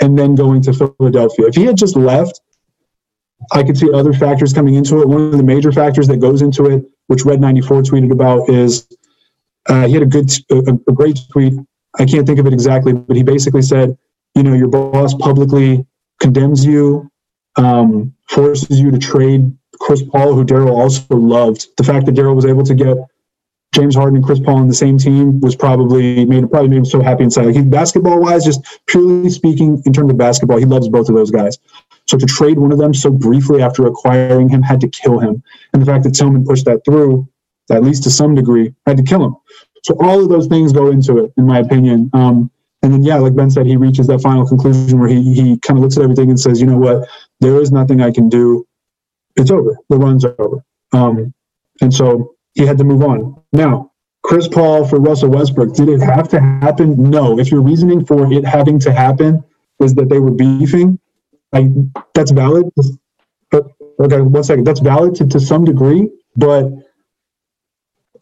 and 0.00 0.18
then 0.18 0.34
going 0.34 0.62
to 0.62 0.72
Philadelphia. 0.72 1.46
If 1.46 1.54
he 1.54 1.64
had 1.64 1.76
just 1.76 1.96
left, 1.96 2.40
I 3.52 3.62
could 3.62 3.76
see 3.76 3.92
other 3.92 4.12
factors 4.12 4.52
coming 4.52 4.74
into 4.74 5.00
it. 5.00 5.08
One 5.08 5.32
of 5.32 5.36
the 5.36 5.42
major 5.42 5.72
factors 5.72 6.08
that 6.08 6.18
goes 6.18 6.42
into 6.42 6.66
it, 6.66 6.84
which 7.06 7.24
Red 7.24 7.40
94 7.40 7.82
tweeted 7.82 8.10
about, 8.10 8.48
is 8.48 8.86
uh, 9.66 9.86
he 9.86 9.94
had 9.94 10.02
a 10.02 10.06
good, 10.06 10.30
a, 10.50 10.58
a 10.58 10.92
great 10.92 11.18
tweet. 11.30 11.54
I 11.98 12.04
can't 12.04 12.26
think 12.26 12.38
of 12.38 12.46
it 12.46 12.52
exactly, 12.52 12.92
but 12.92 13.16
he 13.16 13.22
basically 13.22 13.62
said, 13.62 13.96
you 14.34 14.42
know, 14.42 14.54
your 14.54 14.68
boss 14.68 15.14
publicly 15.14 15.86
condemns 16.20 16.64
you, 16.64 17.10
um, 17.56 18.14
forces 18.28 18.80
you 18.80 18.90
to 18.90 18.98
trade 18.98 19.56
Chris 19.80 20.02
Paul, 20.02 20.34
who 20.34 20.44
Daryl 20.44 20.76
also 20.76 21.14
loved. 21.14 21.68
The 21.76 21.84
fact 21.84 22.06
that 22.06 22.14
Daryl 22.14 22.34
was 22.36 22.46
able 22.46 22.64
to 22.64 22.74
get 22.74 22.96
James 23.74 23.94
Harden 23.94 24.16
and 24.16 24.24
Chris 24.24 24.40
Paul 24.40 24.56
on 24.56 24.68
the 24.68 24.74
same 24.74 24.98
team 24.98 25.40
was 25.40 25.54
probably 25.54 26.24
made 26.24 26.50
probably 26.50 26.68
made 26.68 26.78
him 26.78 26.84
so 26.84 27.02
happy 27.02 27.24
inside. 27.24 27.46
Like 27.46 27.56
he, 27.56 27.62
basketball 27.62 28.20
wise, 28.20 28.44
just 28.44 28.64
purely 28.86 29.30
speaking, 29.30 29.82
in 29.84 29.92
terms 29.92 30.10
of 30.10 30.16
basketball, 30.16 30.58
he 30.58 30.64
loves 30.64 30.88
both 30.88 31.08
of 31.08 31.14
those 31.14 31.30
guys. 31.30 31.58
So 32.06 32.16
to 32.16 32.26
trade 32.26 32.58
one 32.58 32.72
of 32.72 32.78
them 32.78 32.94
so 32.94 33.10
briefly 33.10 33.62
after 33.62 33.86
acquiring 33.86 34.48
him 34.48 34.62
had 34.62 34.80
to 34.80 34.88
kill 34.88 35.18
him. 35.18 35.42
And 35.72 35.82
the 35.82 35.86
fact 35.86 36.04
that 36.04 36.14
Tillman 36.14 36.44
pushed 36.46 36.64
that 36.64 36.84
through, 36.84 37.28
at 37.70 37.82
least 37.82 38.04
to 38.04 38.10
some 38.10 38.34
degree, 38.34 38.74
had 38.86 38.96
to 38.96 39.02
kill 39.02 39.24
him. 39.24 39.36
So 39.84 39.96
all 40.00 40.22
of 40.22 40.28
those 40.28 40.46
things 40.46 40.72
go 40.72 40.90
into 40.90 41.18
it, 41.18 41.32
in 41.36 41.46
my 41.46 41.58
opinion. 41.58 42.10
Um, 42.14 42.50
and 42.82 42.92
then, 42.92 43.02
yeah, 43.02 43.16
like 43.16 43.34
Ben 43.34 43.50
said, 43.50 43.66
he 43.66 43.76
reaches 43.76 44.06
that 44.06 44.20
final 44.20 44.46
conclusion 44.46 45.00
where 45.00 45.08
he, 45.08 45.34
he 45.34 45.58
kind 45.58 45.78
of 45.78 45.82
looks 45.82 45.96
at 45.96 46.02
everything 46.02 46.30
and 46.30 46.38
says, 46.38 46.60
you 46.60 46.66
know 46.66 46.78
what, 46.78 47.08
there 47.40 47.60
is 47.60 47.72
nothing 47.72 48.00
I 48.00 48.10
can 48.10 48.28
do. 48.28 48.66
It's 49.38 49.50
over. 49.50 49.76
The 49.88 49.96
run's 49.96 50.24
over. 50.24 50.64
Um, 50.92 51.32
and 51.80 51.92
so 51.94 52.34
he 52.54 52.66
had 52.66 52.76
to 52.78 52.84
move 52.84 53.02
on. 53.02 53.40
Now, 53.52 53.92
Chris 54.24 54.48
Paul 54.48 54.86
for 54.86 54.98
Russell 54.98 55.30
Westbrook, 55.30 55.74
did 55.74 55.88
it 55.88 56.00
have 56.00 56.28
to 56.30 56.40
happen? 56.40 57.10
No. 57.10 57.38
If 57.38 57.50
your 57.50 57.62
reasoning 57.62 58.04
for 58.04 58.30
it 58.32 58.44
having 58.44 58.78
to 58.80 58.92
happen 58.92 59.44
is 59.80 59.94
that 59.94 60.08
they 60.08 60.18
were 60.18 60.32
beefing, 60.32 60.98
that's 62.14 62.32
valid. 62.32 62.66
Okay, 63.54 64.20
one 64.20 64.44
second. 64.44 64.64
That's 64.64 64.80
valid 64.80 65.14
to, 65.16 65.26
to 65.28 65.40
some 65.40 65.64
degree, 65.64 66.10
but 66.36 66.70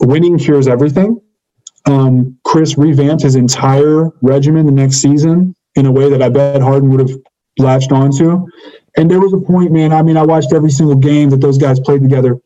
winning 0.01 0.39
cures 0.39 0.69
everything. 0.69 1.21
Um, 1.87 2.39
Chris 2.45 2.77
revamped 2.77 3.23
his 3.23 3.37
entire 3.37 4.11
regimen 4.23 4.67
the 4.67 4.73
next 4.73 4.97
season 4.97 5.55
in 5.75 5.87
a 5.87 5.93
way 5.93 6.11
that 6.11 6.23
I 6.23 6.29
bet 6.29 6.61
Harden 6.61 6.91
would 6.91 7.01
have 7.01 7.19
latched 7.59 7.93
onto. 7.93 8.47
And 8.97 9.11
there 9.11 9.21
was 9.21 9.33
a 9.33 9.39
point, 9.39 9.73
man. 9.73 9.93
I 9.93 10.03
mean, 10.03 10.17
I 10.17 10.23
watched 10.25 10.53
every 10.53 10.71
single 10.71 10.97
game 10.97 11.31
that 11.31 11.41
those 11.41 11.59
guys 11.59 11.79
played 11.81 12.03
together. 12.03 12.37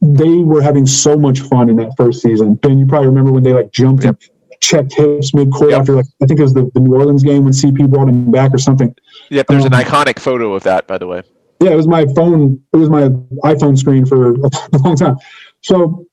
They 0.00 0.38
were 0.38 0.62
having 0.62 0.86
so 0.86 1.16
much 1.16 1.40
fun 1.40 1.68
in 1.68 1.76
that 1.76 1.92
first 1.96 2.22
season. 2.22 2.54
Ben, 2.54 2.78
you 2.78 2.86
probably 2.86 3.08
remember 3.08 3.32
when 3.32 3.42
they 3.42 3.52
like 3.52 3.72
jumped 3.72 4.04
and 4.04 4.16
checked 4.60 4.94
hips 4.94 5.34
mid 5.34 5.52
court 5.52 5.70
Yep. 5.70 5.80
after 5.80 5.92
like 5.96 6.06
I 6.22 6.26
think 6.26 6.40
it 6.40 6.42
was 6.42 6.54
the, 6.54 6.70
the 6.74 6.80
New 6.80 6.94
Orleans 6.94 7.22
game 7.22 7.44
when 7.44 7.52
CP 7.52 7.90
brought 7.90 8.08
him 8.08 8.30
back 8.30 8.52
or 8.54 8.58
something. 8.58 8.94
Yep, 9.30 9.46
there's 9.48 9.64
an 9.64 9.74
Um, 9.74 9.82
iconic 9.82 10.18
photo 10.18 10.54
of 10.54 10.62
that, 10.64 10.86
by 10.86 10.98
the 10.98 11.06
way. 11.06 11.22
Yeah, 11.60 11.70
it 11.70 11.76
was 11.76 11.88
my 11.88 12.06
phone. 12.14 12.62
It 12.72 12.76
was 12.76 12.90
my 12.90 13.08
iPhone 13.44 13.76
screen 13.78 14.04
for 14.06 14.34
a 14.34 14.78
long 14.84 14.96
time. 14.96 15.16
So 15.62 16.06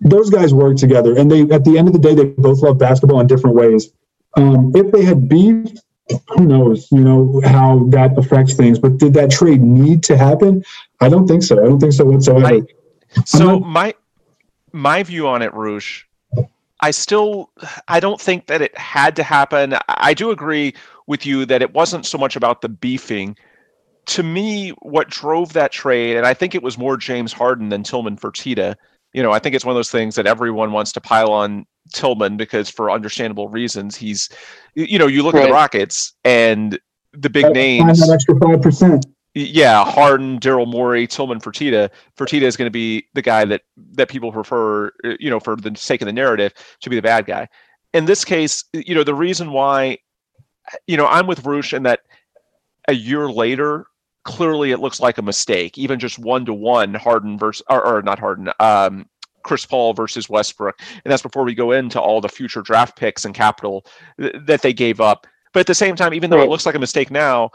those 0.00 0.30
guys 0.30 0.52
work 0.52 0.76
together, 0.76 1.16
and 1.16 1.30
they 1.30 1.42
at 1.42 1.64
the 1.64 1.78
end 1.78 1.86
of 1.88 1.92
the 1.94 2.00
day, 2.00 2.14
they 2.14 2.24
both 2.24 2.60
love 2.62 2.78
basketball 2.78 3.20
in 3.20 3.26
different 3.28 3.54
ways. 3.56 3.92
Um, 4.36 4.72
if 4.74 4.90
they 4.90 5.02
had 5.04 5.28
beef, 5.28 5.68
who 6.28 6.46
knows? 6.46 6.90
You 6.90 7.00
know 7.00 7.40
how 7.44 7.84
that 7.90 8.16
affects 8.18 8.54
things. 8.54 8.78
But 8.78 8.98
did 8.98 9.14
that 9.14 9.30
trade 9.30 9.62
need 9.62 10.02
to 10.04 10.16
happen? 10.16 10.64
I 11.00 11.08
don't 11.08 11.26
think 11.26 11.42
so. 11.42 11.62
I 11.62 11.68
don't 11.68 11.80
think 11.80 11.92
so 11.92 12.04
whatsoever. 12.04 12.46
I- 12.46 12.62
So 13.24 13.58
not- 13.58 13.62
my 13.62 13.94
my 14.72 15.02
view 15.02 15.28
on 15.28 15.42
it, 15.42 15.52
Roosh, 15.52 16.04
I 16.80 16.90
still 16.90 17.50
I 17.88 18.00
don't 18.00 18.20
think 18.20 18.46
that 18.46 18.62
it 18.62 18.76
had 18.76 19.16
to 19.16 19.22
happen. 19.22 19.74
I 19.88 20.14
do 20.14 20.30
agree 20.30 20.74
with 21.06 21.26
you 21.26 21.44
that 21.46 21.62
it 21.62 21.74
wasn't 21.74 22.06
so 22.06 22.16
much 22.18 22.36
about 22.36 22.62
the 22.62 22.68
beefing. 22.68 23.36
To 24.06 24.22
me, 24.22 24.70
what 24.80 25.08
drove 25.08 25.52
that 25.52 25.70
trade, 25.72 26.16
and 26.16 26.26
I 26.26 26.34
think 26.34 26.54
it 26.54 26.62
was 26.62 26.76
more 26.78 26.96
James 26.96 27.32
Harden 27.32 27.68
than 27.68 27.82
Tillman 27.82 28.16
Fertitta. 28.16 28.74
You 29.12 29.22
know, 29.22 29.30
I 29.30 29.38
think 29.38 29.54
it's 29.54 29.64
one 29.64 29.72
of 29.74 29.78
those 29.78 29.90
things 29.90 30.14
that 30.16 30.26
everyone 30.26 30.72
wants 30.72 30.90
to 30.92 31.00
pile 31.00 31.30
on 31.32 31.66
Tillman 31.92 32.36
because, 32.36 32.70
for 32.70 32.90
understandable 32.90 33.48
reasons, 33.48 33.96
he's, 33.96 34.28
you 34.74 34.98
know, 34.98 35.06
you 35.06 35.22
look 35.22 35.34
at 35.34 35.46
the 35.46 35.52
Rockets 35.52 36.14
and 36.24 36.78
the 37.12 37.30
big 37.30 37.42
Find 37.42 37.54
names. 37.54 38.00
that 38.00 38.12
extra 38.12 38.38
five 38.38 38.62
percent. 38.62 39.06
Yeah, 39.34 39.84
Harden, 39.84 40.38
Daryl 40.40 40.70
Morey, 40.70 41.06
Tillman, 41.06 41.40
Fertitta. 41.40 41.88
Fertitta 42.18 42.42
is 42.42 42.56
going 42.56 42.66
to 42.66 42.70
be 42.70 43.06
the 43.14 43.22
guy 43.22 43.44
that 43.46 43.62
that 43.92 44.08
people 44.08 44.30
prefer, 44.30 44.88
uh, 45.04 45.14
you 45.18 45.30
know, 45.30 45.40
for 45.40 45.56
the 45.56 45.74
sake 45.74 46.02
of 46.02 46.06
the 46.06 46.12
narrative, 46.12 46.52
to 46.80 46.90
be 46.90 46.96
the 46.96 47.02
bad 47.02 47.26
guy. 47.26 47.48
In 47.94 48.04
this 48.04 48.24
case, 48.24 48.64
you 48.72 48.94
know, 48.94 49.04
the 49.04 49.14
reason 49.14 49.50
why, 49.52 49.98
you 50.86 50.96
know, 50.96 51.06
I'm 51.06 51.26
with 51.26 51.46
Roosh 51.46 51.72
in 51.72 51.82
that 51.84 52.00
a 52.88 52.94
year 52.94 53.28
later, 53.28 53.86
clearly 54.24 54.70
it 54.70 54.80
looks 54.80 55.00
like 55.00 55.18
a 55.18 55.22
mistake, 55.22 55.78
even 55.78 55.98
just 55.98 56.18
one 56.18 56.44
to 56.44 56.54
one 56.54 56.94
Harden 56.94 57.38
versus, 57.38 57.62
or, 57.68 57.84
or 57.84 58.02
not 58.02 58.18
Harden, 58.18 58.50
um, 58.60 59.06
Chris 59.42 59.66
Paul 59.66 59.92
versus 59.94 60.28
Westbrook, 60.28 60.78
and 61.04 61.10
that's 61.10 61.22
before 61.22 61.44
we 61.44 61.54
go 61.54 61.72
into 61.72 62.00
all 62.00 62.20
the 62.20 62.28
future 62.28 62.62
draft 62.62 62.96
picks 62.96 63.24
and 63.24 63.34
capital 63.34 63.84
th- 64.20 64.34
that 64.46 64.62
they 64.62 64.72
gave 64.72 65.00
up. 65.00 65.26
But 65.52 65.60
at 65.60 65.66
the 65.66 65.74
same 65.74 65.96
time, 65.96 66.14
even 66.14 66.30
though 66.30 66.40
it 66.42 66.48
looks 66.48 66.64
like 66.66 66.74
a 66.74 66.78
mistake 66.78 67.10
now, 67.10 67.50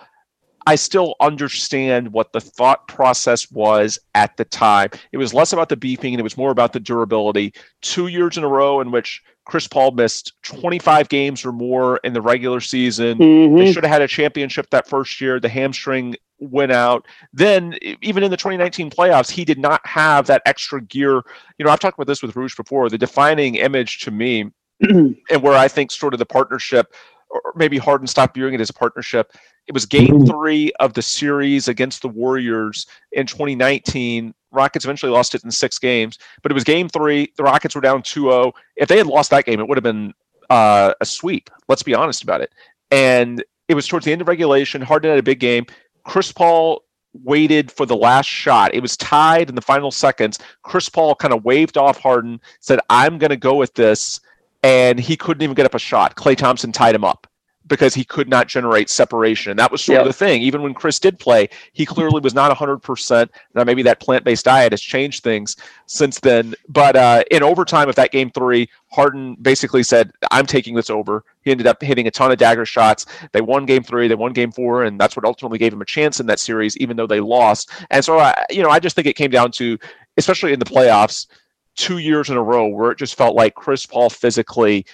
I 0.67 0.75
still 0.75 1.15
understand 1.21 2.11
what 2.11 2.33
the 2.33 2.41
thought 2.41 2.87
process 2.89 3.49
was 3.49 3.97
at 4.15 4.35
the 4.35 4.43
time. 4.45 4.89
It 5.13 5.17
was 5.17 5.33
less 5.33 5.53
about 5.53 5.69
the 5.69 5.77
beefing 5.77 6.13
and 6.13 6.19
it 6.19 6.23
was 6.23 6.35
more 6.37 6.51
about 6.51 6.73
the 6.73 6.79
durability. 6.79 7.53
Two 7.81 8.07
years 8.07 8.37
in 8.37 8.43
a 8.43 8.47
row 8.49 8.81
in 8.81 8.91
which 8.91 9.23
Chris 9.45 9.65
Paul 9.65 9.91
missed 9.91 10.33
25 10.43 11.07
games 11.07 11.45
or 11.45 11.53
more 11.53 11.97
in 12.03 12.11
the 12.11 12.21
regular 12.21 12.59
season. 12.59 13.17
They 13.17 13.25
Mhm. 13.25 13.73
should 13.73 13.85
have 13.85 13.93
had 13.93 14.01
a 14.01 14.07
championship 14.09 14.69
that 14.71 14.89
first 14.89 15.21
year. 15.21 15.39
The 15.39 15.47
hamstring 15.47 16.17
went 16.39 16.71
out. 16.71 17.05
Then, 17.33 17.77
even 18.01 18.23
in 18.23 18.31
the 18.31 18.37
2019 18.37 18.89
playoffs, 18.89 19.29
he 19.29 19.45
did 19.45 19.59
not 19.59 19.85
have 19.85 20.27
that 20.27 20.41
extra 20.45 20.81
gear. 20.81 21.21
You 21.57 21.65
know, 21.65 21.71
I've 21.71 21.79
talked 21.79 21.97
about 21.97 22.07
this 22.07 22.21
with 22.21 22.35
Roosh 22.35 22.55
before. 22.55 22.89
The 22.89 22.97
defining 22.97 23.55
image 23.55 23.99
to 24.01 24.11
me, 24.11 24.51
and 24.81 25.41
where 25.41 25.53
I 25.57 25.67
think 25.67 25.91
sort 25.91 26.13
of 26.13 26.19
the 26.19 26.25
partnership, 26.25 26.93
or 27.29 27.41
maybe 27.55 27.77
Harden 27.77 28.07
stopped 28.07 28.35
viewing 28.35 28.53
it 28.53 28.61
as 28.61 28.69
a 28.69 28.73
partnership. 28.73 29.33
It 29.67 29.73
was 29.73 29.85
game 29.85 30.19
Mhm. 30.21 30.29
three 30.29 30.71
of 30.79 30.93
the 30.93 31.01
series 31.01 31.67
against 31.67 32.01
the 32.01 32.07
Warriors 32.07 32.85
in 33.11 33.25
2019. 33.25 34.33
Rockets 34.51 34.85
eventually 34.85 35.11
lost 35.11 35.35
it 35.35 35.43
in 35.43 35.51
six 35.51 35.77
games, 35.77 36.17
but 36.41 36.51
it 36.51 36.55
was 36.55 36.63
game 36.63 36.87
three. 36.87 37.33
The 37.35 37.43
Rockets 37.43 37.75
were 37.75 37.81
down 37.81 38.01
2 38.01 38.21
0. 38.29 38.53
If 38.77 38.87
they 38.87 38.97
had 38.97 39.07
lost 39.07 39.29
that 39.31 39.43
game, 39.45 39.59
it 39.59 39.67
would 39.67 39.77
have 39.77 39.83
been 39.83 40.13
uh, 40.49 40.93
a 41.01 41.05
sweep. 41.05 41.49
Let's 41.67 41.83
be 41.83 41.93
honest 41.93 42.23
about 42.23 42.39
it. 42.39 42.53
And 42.91 43.43
it 43.67 43.73
was 43.73 43.85
towards 43.85 44.05
the 44.05 44.13
end 44.13 44.21
of 44.21 44.29
regulation. 44.29 44.81
Harden 44.81 45.09
had 45.09 45.19
a 45.19 45.23
big 45.23 45.41
game. 45.41 45.65
Chris 46.07 46.31
Paul 46.31 46.83
waited 47.23 47.71
for 47.71 47.85
the 47.85 47.95
last 47.95 48.27
shot. 48.27 48.73
It 48.73 48.81
was 48.81 48.97
tied 48.97 49.49
in 49.49 49.55
the 49.55 49.61
final 49.61 49.91
seconds. 49.91 50.39
Chris 50.63 50.89
Paul 50.89 51.13
kind 51.15 51.33
of 51.33 51.45
waved 51.45 51.77
off 51.77 51.99
Harden, 51.99 52.41
said, 52.59 52.79
I'm 52.89 53.17
going 53.17 53.29
to 53.29 53.37
go 53.37 53.55
with 53.55 53.73
this. 53.75 54.19
And 54.63 54.99
he 54.99 55.15
couldn't 55.15 55.43
even 55.43 55.53
get 55.53 55.65
up 55.65 55.75
a 55.75 55.79
shot. 55.79 56.15
Klay 56.15 56.35
Thompson 56.35 56.71
tied 56.71 56.95
him 56.95 57.03
up 57.03 57.27
because 57.67 57.93
he 57.93 58.03
could 58.03 58.29
not 58.29 58.47
generate 58.47 58.89
separation. 58.89 59.51
And 59.51 59.59
that 59.59 59.71
was 59.71 59.83
sort 59.83 59.95
yep. 59.95 60.01
of 60.01 60.07
the 60.07 60.13
thing. 60.13 60.41
Even 60.41 60.61
when 60.61 60.73
Chris 60.73 60.99
did 60.99 61.19
play, 61.19 61.49
he 61.73 61.85
clearly 61.85 62.19
was 62.21 62.33
not 62.33 62.55
100%. 62.55 63.29
Now, 63.53 63.63
maybe 63.63 63.83
that 63.83 63.99
plant 63.99 64.23
based 64.23 64.45
diet 64.45 64.71
has 64.71 64.81
changed 64.81 65.23
things 65.23 65.55
since 65.85 66.19
then. 66.19 66.55
But 66.69 66.95
uh, 66.95 67.23
in 67.31 67.43
overtime 67.43 67.89
of 67.89 67.95
that 67.95 68.11
game 68.11 68.31
three, 68.31 68.69
Harden 68.91 69.35
basically 69.35 69.83
said, 69.83 70.11
I'm 70.31 70.45
taking 70.45 70.75
this 70.75 70.89
over. 70.89 71.23
He 71.43 71.51
ended 71.51 71.67
up 71.67 71.81
hitting 71.81 72.07
a 72.07 72.11
ton 72.11 72.31
of 72.31 72.37
dagger 72.37 72.65
shots. 72.65 73.05
They 73.31 73.41
won 73.41 73.65
game 73.65 73.83
three, 73.83 74.07
they 74.07 74.15
won 74.15 74.33
game 74.33 74.51
four, 74.51 74.83
and 74.83 74.99
that's 74.99 75.15
what 75.15 75.25
ultimately 75.25 75.57
gave 75.57 75.73
him 75.73 75.81
a 75.81 75.85
chance 75.85 76.19
in 76.19 76.25
that 76.27 76.39
series, 76.39 76.77
even 76.77 76.97
though 76.97 77.07
they 77.07 77.19
lost. 77.19 77.71
And 77.89 78.03
so, 78.03 78.19
I, 78.19 78.45
you 78.49 78.63
know, 78.63 78.69
I 78.69 78.79
just 78.79 78.95
think 78.95 79.07
it 79.07 79.15
came 79.15 79.31
down 79.31 79.51
to, 79.53 79.77
especially 80.17 80.53
in 80.53 80.59
the 80.59 80.65
playoffs, 80.65 81.27
two 81.75 81.99
years 81.99 82.29
in 82.29 82.37
a 82.37 82.43
row 82.43 82.67
where 82.67 82.91
it 82.91 82.97
just 82.97 83.15
felt 83.15 83.35
like 83.35 83.53
Chris 83.55 83.85
Paul 83.85 84.09
physically 84.09 84.85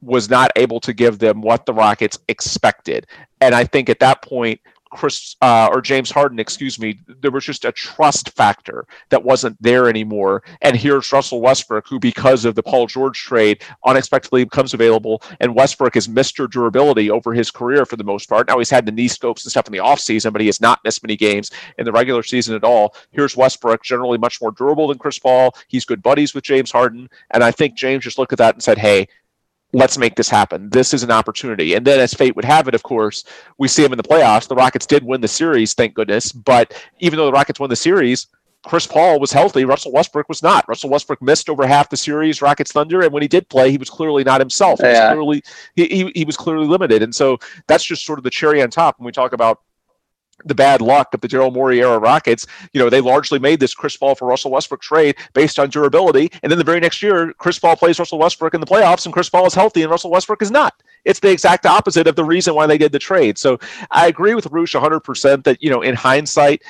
was 0.00 0.30
not 0.30 0.50
able 0.56 0.80
to 0.80 0.92
give 0.92 1.18
them 1.18 1.40
what 1.40 1.66
the 1.66 1.74
Rockets 1.74 2.18
expected. 2.28 3.06
And 3.40 3.54
I 3.54 3.64
think 3.64 3.88
at 3.88 4.00
that 4.00 4.22
point, 4.22 4.60
Chris 4.90 5.36
uh, 5.42 5.68
or 5.70 5.80
James 5.80 6.10
Harden, 6.10 6.38
excuse 6.38 6.78
me, 6.78 7.00
there 7.20 7.30
was 7.30 7.44
just 7.44 7.64
a 7.64 7.72
trust 7.72 8.30
factor 8.30 8.86
that 9.10 9.22
wasn't 9.22 9.60
there 9.60 9.88
anymore. 9.88 10.42
And 10.62 10.76
here's 10.76 11.12
Russell 11.12 11.40
Westbrook, 11.40 11.86
who, 11.88 11.98
because 11.98 12.44
of 12.44 12.54
the 12.54 12.62
Paul 12.62 12.86
George 12.86 13.22
trade, 13.22 13.62
unexpectedly 13.86 14.44
becomes 14.44 14.74
available. 14.74 15.22
And 15.40 15.54
Westbrook 15.54 15.96
is 15.96 16.08
Mr. 16.08 16.50
Durability 16.50 17.10
over 17.10 17.32
his 17.32 17.50
career 17.50 17.84
for 17.84 17.96
the 17.96 18.04
most 18.04 18.28
part. 18.28 18.48
Now 18.48 18.58
he's 18.58 18.70
had 18.70 18.86
the 18.86 18.92
knee 18.92 19.08
scopes 19.08 19.44
and 19.44 19.50
stuff 19.50 19.66
in 19.66 19.72
the 19.72 19.78
offseason, 19.78 20.32
but 20.32 20.40
he 20.40 20.46
has 20.46 20.60
not 20.60 20.80
missed 20.84 21.02
many 21.02 21.16
games 21.16 21.50
in 21.78 21.84
the 21.84 21.92
regular 21.92 22.22
season 22.22 22.54
at 22.54 22.64
all. 22.64 22.94
Here's 23.10 23.36
Westbrook, 23.36 23.82
generally 23.82 24.18
much 24.18 24.40
more 24.40 24.52
durable 24.52 24.88
than 24.88 24.98
Chris 24.98 25.18
Paul. 25.18 25.54
He's 25.68 25.84
good 25.84 26.02
buddies 26.02 26.34
with 26.34 26.44
James 26.44 26.70
Harden. 26.70 27.08
And 27.30 27.44
I 27.44 27.50
think 27.50 27.76
James 27.76 28.04
just 28.04 28.18
looked 28.18 28.32
at 28.32 28.38
that 28.38 28.54
and 28.54 28.62
said, 28.62 28.78
hey, 28.78 29.08
let's 29.72 29.98
make 29.98 30.16
this 30.16 30.28
happen. 30.28 30.70
This 30.70 30.94
is 30.94 31.02
an 31.02 31.10
opportunity. 31.10 31.74
And 31.74 31.86
then, 31.86 32.00
as 32.00 32.14
fate 32.14 32.36
would 32.36 32.44
have 32.44 32.68
it, 32.68 32.74
of 32.74 32.82
course, 32.82 33.24
we 33.58 33.68
see 33.68 33.82
them 33.82 33.92
in 33.92 33.96
the 33.98 34.02
playoffs. 34.02 34.48
The 34.48 34.54
Rockets 34.54 34.86
did 34.86 35.04
win 35.04 35.20
the 35.20 35.28
series, 35.28 35.74
thank 35.74 35.94
goodness. 35.94 36.32
But 36.32 36.74
even 37.00 37.18
though 37.18 37.26
the 37.26 37.32
Rockets 37.32 37.60
won 37.60 37.70
the 37.70 37.76
series, 37.76 38.26
Chris 38.64 38.86
Paul 38.86 39.20
was 39.20 39.32
healthy. 39.32 39.64
Russell 39.64 39.92
Westbrook 39.92 40.28
was 40.28 40.42
not. 40.42 40.68
Russell 40.68 40.90
Westbrook 40.90 41.22
missed 41.22 41.48
over 41.48 41.66
half 41.66 41.90
the 41.90 41.96
series, 41.96 42.42
Rockets 42.42 42.72
Thunder, 42.72 43.02
and 43.02 43.12
when 43.12 43.22
he 43.22 43.28
did 43.28 43.48
play, 43.48 43.70
he 43.70 43.78
was 43.78 43.88
clearly 43.88 44.24
not 44.24 44.40
himself. 44.40 44.80
He 44.80 44.86
was 44.86 44.98
clearly 44.98 45.42
he, 45.76 45.86
he, 45.86 46.12
he 46.14 46.24
was 46.24 46.36
clearly 46.36 46.66
limited. 46.66 47.02
And 47.02 47.14
so 47.14 47.38
that's 47.66 47.84
just 47.84 48.04
sort 48.04 48.18
of 48.18 48.24
the 48.24 48.30
cherry 48.30 48.62
on 48.62 48.70
top 48.70 48.98
when 48.98 49.06
we 49.06 49.12
talk 49.12 49.32
about 49.32 49.62
the 50.44 50.54
bad 50.54 50.80
luck 50.80 51.14
of 51.14 51.20
the 51.20 51.28
Daryl 51.28 51.52
Morey 51.52 51.80
era 51.80 51.98
Rockets. 51.98 52.46
You 52.72 52.80
know, 52.80 52.90
they 52.90 53.00
largely 53.00 53.38
made 53.38 53.60
this 53.60 53.74
Chris 53.74 53.96
Paul 53.96 54.14
for 54.14 54.28
Russell 54.28 54.50
Westbrook 54.50 54.80
trade 54.80 55.16
based 55.32 55.58
on 55.58 55.70
durability. 55.70 56.30
And 56.42 56.50
then 56.50 56.58
the 56.58 56.64
very 56.64 56.80
next 56.80 57.02
year, 57.02 57.32
Chris 57.34 57.58
Paul 57.58 57.76
plays 57.76 57.98
Russell 57.98 58.18
Westbrook 58.18 58.54
in 58.54 58.60
the 58.60 58.66
playoffs, 58.66 59.04
and 59.04 59.12
Chris 59.12 59.28
Paul 59.28 59.46
is 59.46 59.54
healthy, 59.54 59.82
and 59.82 59.90
Russell 59.90 60.10
Westbrook 60.10 60.42
is 60.42 60.50
not. 60.50 60.82
It's 61.04 61.20
the 61.20 61.30
exact 61.30 61.66
opposite 61.66 62.06
of 62.06 62.16
the 62.16 62.24
reason 62.24 62.54
why 62.54 62.66
they 62.66 62.78
did 62.78 62.92
the 62.92 62.98
trade. 62.98 63.38
So 63.38 63.58
I 63.90 64.06
agree 64.08 64.34
with 64.34 64.46
Roosh 64.46 64.74
100% 64.74 65.44
that, 65.44 65.62
you 65.62 65.70
know, 65.70 65.82
in 65.82 65.94
hindsight, 65.94 66.62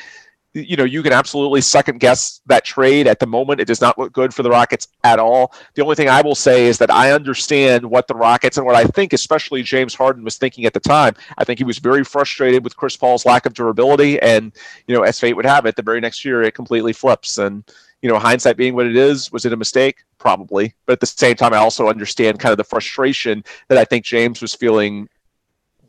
you 0.55 0.77
know, 0.77 0.85
you 0.85 1.03
can 1.03 1.13
absolutely 1.13 1.61
second 1.61 2.01
guess 2.01 2.41
that 2.47 2.65
trade 2.65 3.07
at 3.07 3.19
the 3.19 3.27
moment. 3.27 3.61
It 3.61 3.67
does 3.67 3.81
not 3.81 3.99
look 3.99 4.13
good 4.13 4.33
for 4.33 4.43
the 4.43 4.51
Rockets 4.51 4.89
at 5.05 5.19
all. 5.19 5.53
The 5.75 5.83
only 5.83 5.95
thing 5.95 6.09
I 6.09 6.23
will 6.23 6.35
say 6.35 6.67
is 6.67 6.79
that 6.79 6.91
I 6.91 7.13
understand 7.13 7.85
what 7.85 8.09
the 8.09 8.15
Rockets 8.15 8.57
and 8.57 8.67
what 8.67 8.75
I 8.75 8.85
think, 8.85 9.13
especially 9.13 9.63
James 9.63 9.95
Harden, 9.95 10.25
was 10.25 10.37
thinking 10.37 10.65
at 10.65 10.73
the 10.73 10.81
time. 10.81 11.15
I 11.37 11.45
think 11.45 11.59
he 11.59 11.65
was 11.65 11.79
very 11.79 12.03
frustrated 12.03 12.65
with 12.65 12.77
Chris 12.77 12.97
Paul's 12.97 13.27
lack 13.27 13.45
of 13.45 13.55
durability. 13.55 14.19
And, 14.21 14.53
you 14.87 14.97
know, 14.97 15.03
as 15.03 15.21
fate 15.21 15.37
would 15.37 15.47
have 15.47 15.67
it, 15.67 15.77
the 15.77 15.83
very 15.83 16.01
next 16.01 16.25
year 16.25 16.43
it 16.43 16.55
completely 16.55 16.95
flips. 16.95 17.39
And, 17.39 17.63
you 18.01 18.09
know, 18.09 18.19
hindsight 18.19 18.57
being 18.57 18.75
what 18.75 18.87
it 18.87 18.97
is, 18.97 19.31
was 19.31 19.45
it 19.45 19.53
a 19.53 19.57
mistake? 19.57 20.05
Probably. 20.17 20.75
But 20.87 20.95
at 20.95 21.01
the 21.01 21.07
same 21.07 21.37
time, 21.37 21.53
I 21.53 21.59
also 21.59 21.89
understand 21.89 22.41
kind 22.41 22.53
of 22.53 22.59
the 22.59 22.65
frustration 22.65 23.45
that 23.69 23.77
I 23.77 23.85
think 23.85 24.05
James 24.05 24.41
was 24.41 24.55
feeling, 24.55 25.09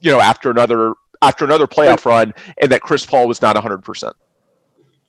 you 0.01 0.11
know, 0.11 0.19
after 0.19 0.51
another 0.51 0.95
after 1.21 1.43
another 1.43 1.67
playoff 1.67 2.05
run 2.05 2.33
and 2.61 2.71
that 2.71 2.81
Chris 2.81 3.05
Paul 3.05 3.27
was 3.27 3.41
not 3.41 3.55
100%. 3.55 4.13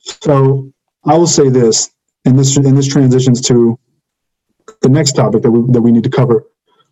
So 0.00 0.72
I 1.04 1.16
will 1.16 1.26
say 1.26 1.48
this, 1.48 1.90
and 2.24 2.38
this 2.38 2.56
and 2.56 2.76
this 2.76 2.88
transitions 2.88 3.40
to 3.42 3.78
the 4.82 4.88
next 4.88 5.12
topic 5.12 5.42
that 5.42 5.50
we 5.50 5.72
that 5.72 5.80
we 5.80 5.92
need 5.92 6.04
to 6.04 6.10
cover 6.10 6.44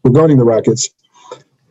regarding 0.04 0.38
the 0.38 0.44
Rockets. 0.44 0.90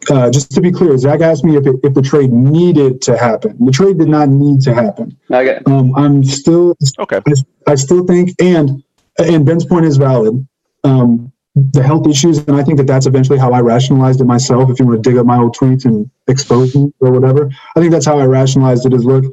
Uh, 0.09 0.29
just 0.29 0.51
to 0.51 0.61
be 0.61 0.71
clear, 0.71 0.97
Zach 0.97 1.19
asked 1.19 1.43
me 1.43 1.57
if 1.57 1.67
it, 1.67 1.75
if 1.83 1.93
the 1.93 2.01
trade 2.01 2.31
needed 2.31 3.01
to 3.01 3.17
happen. 3.17 3.57
The 3.65 3.71
trade 3.71 3.97
did 3.97 4.07
not 4.07 4.29
need 4.29 4.61
to 4.61 4.73
happen. 4.73 5.17
Okay. 5.29 5.59
Um, 5.65 5.93
I'm 5.95 6.23
still 6.23 6.77
okay. 6.99 7.19
I, 7.27 7.71
I, 7.71 7.75
still 7.75 8.05
think, 8.05 8.31
and 8.39 8.83
and 9.17 9.45
Ben's 9.45 9.65
point 9.65 9.85
is 9.85 9.97
valid. 9.97 10.47
Um, 10.85 11.33
the 11.55 11.83
health 11.83 12.07
issues, 12.07 12.37
and 12.37 12.55
I 12.55 12.63
think 12.63 12.77
that 12.77 12.87
that's 12.87 13.07
eventually 13.07 13.39
how 13.39 13.51
I 13.51 13.59
rationalized 13.59 14.21
it 14.21 14.25
myself. 14.25 14.69
If 14.69 14.79
you 14.79 14.85
want 14.85 15.03
to 15.03 15.09
dig 15.09 15.17
up 15.17 15.25
my 15.25 15.39
old 15.39 15.57
tweets 15.57 15.85
and 15.85 16.09
expose 16.27 16.75
me 16.75 16.93
or 16.99 17.11
whatever, 17.11 17.49
I 17.75 17.79
think 17.79 17.91
that's 17.91 18.05
how 18.05 18.19
I 18.19 18.25
rationalized 18.25 18.85
it. 18.85 18.93
Is 18.93 19.03
look, 19.03 19.25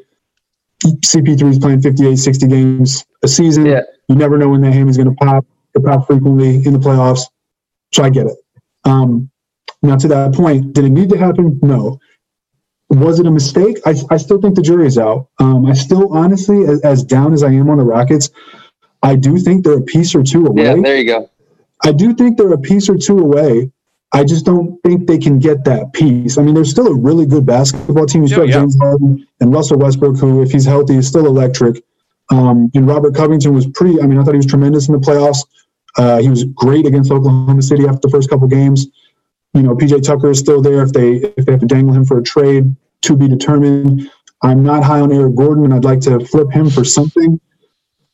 CP3 0.83 1.51
is 1.51 1.59
playing 1.59 1.83
58, 1.83 2.17
60 2.17 2.47
games 2.47 3.05
a 3.23 3.29
season. 3.29 3.67
Yeah. 3.67 3.83
You 4.09 4.17
never 4.17 4.37
know 4.37 4.49
when 4.49 4.61
that 4.63 4.73
hammy 4.73 4.91
is 4.91 4.97
going 4.97 5.11
to 5.11 5.17
pop. 5.17 5.45
It 5.75 5.85
pop 5.85 6.07
frequently 6.07 6.57
in 6.57 6.73
the 6.73 6.79
playoffs. 6.79 7.23
So 7.93 8.03
I 8.03 8.11
get 8.11 8.27
it. 8.27 8.37
Um, 8.85 9.31
now, 9.83 9.97
to 9.97 10.09
that 10.09 10.35
point, 10.35 10.73
did 10.73 10.85
it 10.85 10.91
need 10.91 11.09
to 11.11 11.19
happen? 11.19 11.59
No. 11.63 11.99
Was 12.91 13.19
it 13.19 13.27
a 13.27 13.31
mistake? 13.31 13.79
I, 13.87 13.95
I 14.11 14.17
still 14.19 14.41
think 14.41 14.57
the 14.57 14.63
jury's 14.63 14.99
out. 14.99 15.29
Um, 15.39 15.67
I 15.67 15.73
still, 15.73 16.13
honestly, 16.13 16.65
as, 16.65 16.81
as, 16.83 17.03
down 17.03 17.33
as 17.33 17.43
I 17.43 17.51
am 17.51 17.71
on 17.71 17.79
the 17.79 17.85
Rockets, 17.85 18.31
I 19.03 19.17
do 19.17 19.39
think 19.39 19.65
they're 19.65 19.79
a 19.79 19.83
piece 19.83 20.15
or 20.15 20.23
two 20.23 20.47
away. 20.47 20.65
Yeah, 20.65 20.77
there 20.77 20.97
you 20.97 21.07
go. 21.07 21.31
I 21.83 21.93
do 21.93 22.15
think 22.15 22.39
they're 22.39 22.53
a 22.53 22.59
piece 22.59 22.89
or 22.89 22.97
two 22.97 23.19
away 23.19 23.71
I 24.15 24.23
just 24.23 24.47
don't 24.47 24.81
think 24.85 25.09
they 25.09 25.19
can 25.19 25.41
get 25.41 25.65
that 25.65 25.93
piece. 25.93 26.39
I 26.39 26.43
mean, 26.43 26.55
they're 26.55 26.65
still 26.65 26.87
a 26.87 26.95
really 26.95 27.27
good 27.27 27.45
basketball 27.45 28.07
team. 28.07 28.23
You 28.23 28.29
still 28.29 28.47
yeah, 28.47 28.61
James 28.61 28.79
Harden 28.79 29.27
and 29.41 29.53
Russell 29.53 29.77
Westbrook, 29.77 30.19
who, 30.19 30.41
if 30.41 30.53
he's 30.53 30.65
healthy, 30.65 30.95
is 30.95 31.09
still 31.09 31.27
electric. 31.27 31.83
Um, 32.31 32.71
and 32.75 32.87
Robert 32.87 33.17
Covington 33.17 33.53
was 33.53 33.67
pretty. 33.67 34.01
I 34.01 34.07
mean, 34.07 34.19
I 34.21 34.23
thought 34.23 34.35
he 34.35 34.39
was 34.39 34.47
tremendous 34.47 34.89
in 34.89 34.95
the 34.95 35.01
playoffs. 35.01 35.45
Uh, 35.99 36.19
he 36.19 36.31
was 36.31 36.45
great 36.45 36.87
against 36.87 37.11
Oklahoma 37.11 37.61
City 37.61 37.87
after 37.87 38.01
the 38.03 38.09
first 38.09 38.31
couple 38.31 38.47
games. 38.47 38.87
You 39.53 39.63
know, 39.63 39.75
PJ 39.75 40.05
Tucker 40.05 40.31
is 40.31 40.39
still 40.39 40.63
there 40.63 40.85
if 40.85 40.93
they 40.93 41.17
if 41.37 41.45
they 41.45 41.53
have 41.53 41.61
to 41.61 41.67
dangle 41.67 41.93
him 41.93 42.05
for 42.05 42.19
a 42.19 42.23
trade 42.23 42.75
to 43.03 43.17
be 43.17 43.27
determined. 43.27 44.09
I'm 44.43 44.63
not 44.63 44.85
high 44.85 45.01
on 45.01 45.13
Eric 45.13 45.35
Gordon, 45.35 45.65
and 45.65 45.75
I'd 45.75 45.85
like 45.85 46.01
to 46.03 46.25
flip 46.25 46.53
him 46.53 46.71
for 46.71 46.85
something 46.85 47.41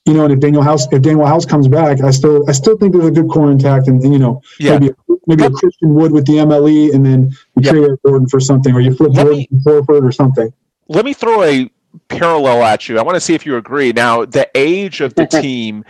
you 0.06 0.14
know, 0.14 0.24
and 0.24 0.32
if 0.32 0.40
Danuel 0.40 0.64
House 0.64 0.86
if 0.90 1.02
Danuel 1.02 1.28
House 1.28 1.44
comes 1.44 1.68
back, 1.68 2.02
I 2.02 2.10
still 2.10 2.48
I 2.48 2.52
still 2.52 2.76
think 2.76 2.92
there's 2.92 3.06
a 3.06 3.10
good 3.10 3.28
core 3.28 3.50
intact, 3.50 3.86
and, 3.86 4.02
and 4.02 4.12
you 4.12 4.18
know, 4.18 4.42
yeah. 4.58 4.78
maybe 4.78 4.94
maybe 5.30 5.44
a 5.44 5.50
Christian 5.50 5.94
Wood 5.94 6.12
with 6.12 6.26
the 6.26 6.34
MLE, 6.34 6.94
and 6.94 7.04
then 7.04 7.36
you 7.56 7.62
trade 7.62 7.84
Eric 7.84 8.02
Gordon 8.02 8.28
for 8.28 8.40
something, 8.40 8.74
or 8.74 8.80
you 8.80 8.94
flip 8.94 9.12
Let 9.12 9.26
Jordan 9.26 9.46
Horford 9.64 10.02
or 10.02 10.12
something. 10.12 10.52
Let 10.88 11.04
me 11.04 11.12
throw 11.12 11.42
a 11.42 11.70
parallel 12.08 12.62
at 12.62 12.88
you. 12.88 12.98
I 12.98 13.02
want 13.02 13.16
to 13.16 13.20
see 13.20 13.34
if 13.34 13.46
you 13.46 13.56
agree. 13.56 13.92
Now, 13.92 14.24
the 14.24 14.48
age 14.54 15.00
of 15.00 15.14
the 15.14 15.26
team 15.42 15.84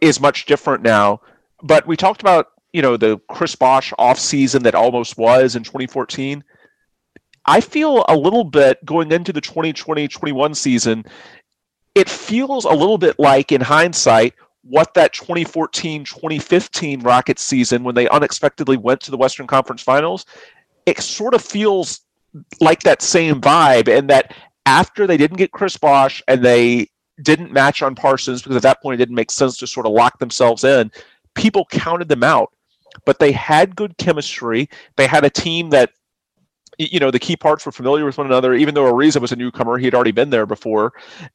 is 0.00 0.20
much 0.20 0.46
different 0.46 0.82
now, 0.82 1.20
but 1.62 1.86
we 1.86 1.96
talked 1.96 2.20
about 2.20 2.52
you 2.72 2.82
know 2.82 2.96
the 2.96 3.18
Chris 3.28 3.54
Bosh 3.54 3.92
off 3.98 4.18
season 4.18 4.62
that 4.64 4.74
almost 4.74 5.16
was 5.16 5.56
in 5.56 5.62
2014. 5.62 6.44
I 7.48 7.60
feel 7.60 8.04
a 8.08 8.16
little 8.16 8.42
bit 8.42 8.84
going 8.84 9.12
into 9.12 9.32
the 9.32 9.40
2020-21 9.40 10.56
season 10.56 11.04
it 11.96 12.10
feels 12.10 12.66
a 12.66 12.72
little 12.72 12.98
bit 12.98 13.18
like, 13.18 13.50
in 13.50 13.62
hindsight, 13.62 14.34
what 14.68 14.94
that 14.94 15.12
2014 15.12 16.04
2015 16.04 17.00
Rockets 17.00 17.42
season, 17.42 17.84
when 17.84 17.94
they 17.94 18.08
unexpectedly 18.08 18.76
went 18.76 19.00
to 19.02 19.10
the 19.10 19.16
Western 19.16 19.46
Conference 19.46 19.82
Finals, 19.82 20.26
it 20.86 21.00
sort 21.00 21.34
of 21.34 21.42
feels 21.42 22.00
like 22.60 22.82
that 22.82 23.02
same 23.02 23.40
vibe. 23.40 23.88
And 23.88 24.10
that 24.10 24.34
after 24.66 25.06
they 25.06 25.16
didn't 25.16 25.36
get 25.36 25.52
Chris 25.52 25.76
Bosh 25.76 26.22
and 26.28 26.44
they 26.44 26.88
didn't 27.22 27.52
match 27.52 27.82
on 27.82 27.94
Parsons, 27.94 28.42
because 28.42 28.56
at 28.56 28.62
that 28.62 28.82
point 28.82 28.94
it 28.94 28.98
didn't 28.98 29.14
make 29.14 29.30
sense 29.30 29.56
to 29.58 29.66
sort 29.66 29.86
of 29.86 29.92
lock 29.92 30.18
themselves 30.18 30.64
in, 30.64 30.90
people 31.34 31.66
counted 31.70 32.08
them 32.08 32.24
out. 32.24 32.52
But 33.04 33.18
they 33.18 33.32
had 33.32 33.76
good 33.76 33.96
chemistry. 33.98 34.68
They 34.96 35.06
had 35.06 35.24
a 35.24 35.30
team 35.30 35.70
that 35.70 35.90
you 36.78 37.00
know 37.00 37.10
the 37.10 37.18
key 37.18 37.36
parts 37.36 37.64
were 37.64 37.72
familiar 37.72 38.04
with 38.04 38.18
one 38.18 38.26
another 38.26 38.52
even 38.52 38.74
though 38.74 38.92
ariza 38.92 39.18
was 39.18 39.32
a 39.32 39.36
newcomer 39.36 39.78
he 39.78 39.86
had 39.86 39.94
already 39.94 40.10
been 40.10 40.28
there 40.28 40.44
before 40.44 40.92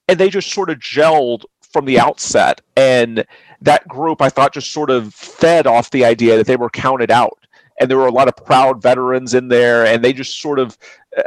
and 0.07 0.19
they 0.19 0.29
just 0.29 0.51
sort 0.51 0.69
of 0.69 0.77
gelled 0.77 1.45
from 1.71 1.85
the 1.85 1.99
outset 1.99 2.61
and 2.75 3.25
that 3.61 3.87
group 3.87 4.21
i 4.21 4.29
thought 4.29 4.53
just 4.53 4.71
sort 4.71 4.89
of 4.89 5.13
fed 5.13 5.67
off 5.67 5.89
the 5.91 6.05
idea 6.05 6.37
that 6.37 6.47
they 6.47 6.55
were 6.55 6.69
counted 6.69 7.11
out 7.11 7.37
and 7.79 7.89
there 7.89 7.97
were 7.97 8.07
a 8.07 8.11
lot 8.11 8.27
of 8.27 8.35
proud 8.45 8.81
veterans 8.81 9.33
in 9.33 9.47
there 9.47 9.85
and 9.85 10.03
they 10.03 10.13
just 10.13 10.39
sort 10.41 10.59
of 10.59 10.77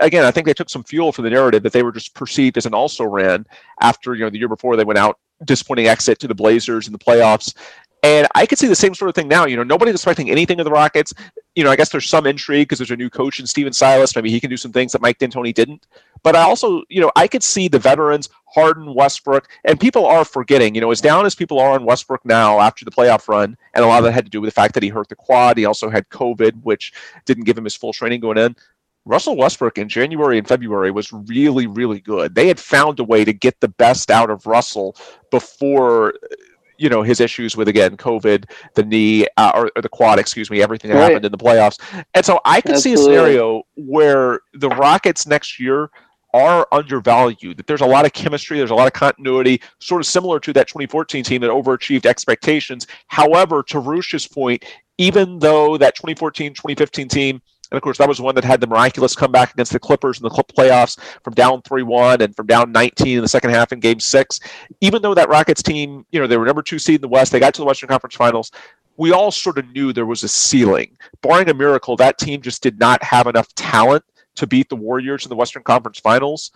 again 0.00 0.24
i 0.24 0.30
think 0.30 0.46
they 0.46 0.54
took 0.54 0.70
some 0.70 0.84
fuel 0.84 1.12
from 1.12 1.24
the 1.24 1.30
narrative 1.30 1.62
that 1.62 1.72
they 1.72 1.82
were 1.82 1.92
just 1.92 2.14
perceived 2.14 2.56
as 2.56 2.66
an 2.66 2.74
also 2.74 3.04
ran 3.04 3.46
after 3.80 4.14
you 4.14 4.24
know 4.24 4.30
the 4.30 4.38
year 4.38 4.48
before 4.48 4.76
they 4.76 4.84
went 4.84 4.98
out 4.98 5.18
disappointing 5.44 5.86
exit 5.86 6.18
to 6.18 6.28
the 6.28 6.34
blazers 6.34 6.86
in 6.86 6.92
the 6.92 6.98
playoffs 6.98 7.54
and 8.04 8.28
I 8.34 8.44
could 8.44 8.58
see 8.58 8.66
the 8.66 8.76
same 8.76 8.94
sort 8.94 9.08
of 9.08 9.14
thing 9.14 9.28
now. 9.28 9.46
You 9.46 9.56
know, 9.56 9.62
nobody's 9.62 9.94
expecting 9.94 10.30
anything 10.30 10.60
of 10.60 10.66
the 10.66 10.70
Rockets. 10.70 11.14
You 11.54 11.62
know, 11.62 11.70
I 11.70 11.76
guess 11.76 11.90
there's 11.90 12.08
some 12.08 12.26
intrigue 12.26 12.68
because 12.68 12.78
there's 12.78 12.90
a 12.90 12.96
new 12.96 13.10
coach 13.10 13.38
in 13.38 13.46
Stephen 13.46 13.72
Silas. 13.72 14.16
Maybe 14.16 14.30
he 14.30 14.40
can 14.40 14.50
do 14.50 14.56
some 14.56 14.72
things 14.72 14.92
that 14.92 15.02
Mike 15.02 15.18
D'Antoni 15.18 15.54
didn't. 15.54 15.86
But 16.22 16.34
I 16.34 16.42
also, 16.42 16.82
you 16.88 17.00
know, 17.00 17.12
I 17.14 17.28
could 17.28 17.42
see 17.42 17.68
the 17.68 17.78
veterans, 17.78 18.28
Harden, 18.46 18.94
Westbrook, 18.94 19.48
and 19.64 19.78
people 19.78 20.06
are 20.06 20.24
forgetting, 20.24 20.74
you 20.74 20.80
know, 20.80 20.90
as 20.90 21.00
down 21.00 21.26
as 21.26 21.34
people 21.34 21.60
are 21.60 21.72
on 21.72 21.84
Westbrook 21.84 22.24
now 22.24 22.60
after 22.60 22.84
the 22.84 22.90
playoff 22.90 23.28
run, 23.28 23.56
and 23.74 23.84
a 23.84 23.88
lot 23.88 23.98
of 23.98 24.04
that 24.04 24.12
had 24.12 24.24
to 24.24 24.30
do 24.30 24.40
with 24.40 24.48
the 24.48 24.54
fact 24.54 24.74
that 24.74 24.82
he 24.82 24.88
hurt 24.88 25.08
the 25.08 25.16
quad. 25.16 25.58
He 25.58 25.64
also 25.64 25.90
had 25.90 26.08
COVID, 26.08 26.62
which 26.62 26.92
didn't 27.24 27.44
give 27.44 27.58
him 27.58 27.64
his 27.64 27.76
full 27.76 27.92
training 27.92 28.20
going 28.20 28.38
in. 28.38 28.56
Russell 29.06 29.36
Westbrook 29.36 29.76
in 29.76 29.88
January 29.88 30.38
and 30.38 30.48
February 30.48 30.90
was 30.90 31.12
really, 31.12 31.66
really 31.66 32.00
good. 32.00 32.34
They 32.34 32.48
had 32.48 32.58
found 32.58 32.98
a 33.00 33.04
way 33.04 33.24
to 33.24 33.34
get 33.34 33.60
the 33.60 33.68
best 33.68 34.10
out 34.10 34.30
of 34.30 34.46
Russell 34.46 34.96
before 35.30 36.14
you 36.78 36.88
know 36.88 37.02
his 37.02 37.20
issues 37.20 37.56
with 37.56 37.68
again 37.68 37.96
COVID, 37.96 38.50
the 38.74 38.84
knee 38.84 39.26
uh, 39.36 39.52
or, 39.54 39.70
or, 39.76 39.82
the 39.82 39.88
quad, 39.88 40.18
excuse 40.18 40.50
me, 40.50 40.62
everything 40.62 40.90
that 40.90 40.96
right. 40.96 41.04
happened 41.04 41.24
in 41.24 41.32
the 41.32 41.38
playoffs, 41.38 41.78
and 42.14 42.24
so 42.24 42.40
I 42.44 42.60
could 42.60 42.78
see 42.78 42.94
a 42.94 42.96
scenario 42.96 43.62
where 43.76 44.40
the 44.54 44.68
Rockets 44.68 45.26
next 45.26 45.58
year 45.60 45.90
are 46.34 46.66
undervalued. 46.72 47.56
That 47.56 47.66
there's 47.66 47.80
a 47.80 47.86
lot 47.86 48.04
of 48.04 48.12
chemistry, 48.12 48.58
there's 48.58 48.70
a 48.70 48.74
lot 48.74 48.88
of 48.88 48.92
continuity, 48.92 49.60
sort 49.78 50.00
of 50.00 50.06
similar 50.06 50.40
to 50.40 50.52
that 50.54 50.66
2014 50.68 51.22
team 51.24 51.40
that 51.42 51.50
overachieved 51.50 52.06
expectations. 52.06 52.86
However, 53.06 53.62
to 53.68 53.78
Roosh's 53.78 54.26
point, 54.26 54.64
even 54.98 55.38
though 55.38 55.78
that 55.78 55.94
2014 55.94 56.54
2015 56.54 57.08
team 57.08 57.42
and 57.74 57.78
of 57.78 57.82
course, 57.82 57.98
that 57.98 58.08
was 58.08 58.20
one 58.20 58.36
that 58.36 58.44
had 58.44 58.60
the 58.60 58.68
miraculous 58.68 59.16
comeback 59.16 59.52
against 59.52 59.72
the 59.72 59.80
Clippers 59.80 60.18
in 60.18 60.22
the 60.22 60.30
playoffs 60.30 60.96
from 61.24 61.34
down 61.34 61.60
3 61.62 61.82
1 61.82 62.22
and 62.22 62.36
from 62.36 62.46
down 62.46 62.70
19 62.70 63.16
in 63.16 63.20
the 63.20 63.26
second 63.26 63.50
half 63.50 63.72
in 63.72 63.80
game 63.80 63.98
six. 63.98 64.38
Even 64.80 65.02
though 65.02 65.12
that 65.12 65.28
Rockets 65.28 65.60
team, 65.60 66.06
you 66.12 66.20
know, 66.20 66.28
they 66.28 66.36
were 66.36 66.46
number 66.46 66.62
two 66.62 66.78
seed 66.78 66.94
in 66.94 67.00
the 67.00 67.08
West, 67.08 67.32
they 67.32 67.40
got 67.40 67.52
to 67.54 67.62
the 67.62 67.66
Western 67.66 67.88
Conference 67.88 68.14
Finals. 68.14 68.52
We 68.96 69.10
all 69.10 69.32
sort 69.32 69.58
of 69.58 69.68
knew 69.72 69.92
there 69.92 70.06
was 70.06 70.22
a 70.22 70.28
ceiling. 70.28 70.96
Barring 71.20 71.50
a 71.50 71.54
miracle, 71.54 71.96
that 71.96 72.16
team 72.16 72.40
just 72.40 72.62
did 72.62 72.78
not 72.78 73.02
have 73.02 73.26
enough 73.26 73.52
talent 73.56 74.04
to 74.36 74.46
beat 74.46 74.68
the 74.68 74.76
Warriors 74.76 75.24
in 75.24 75.28
the 75.28 75.34
Western 75.34 75.64
Conference 75.64 75.98
Finals. 75.98 76.52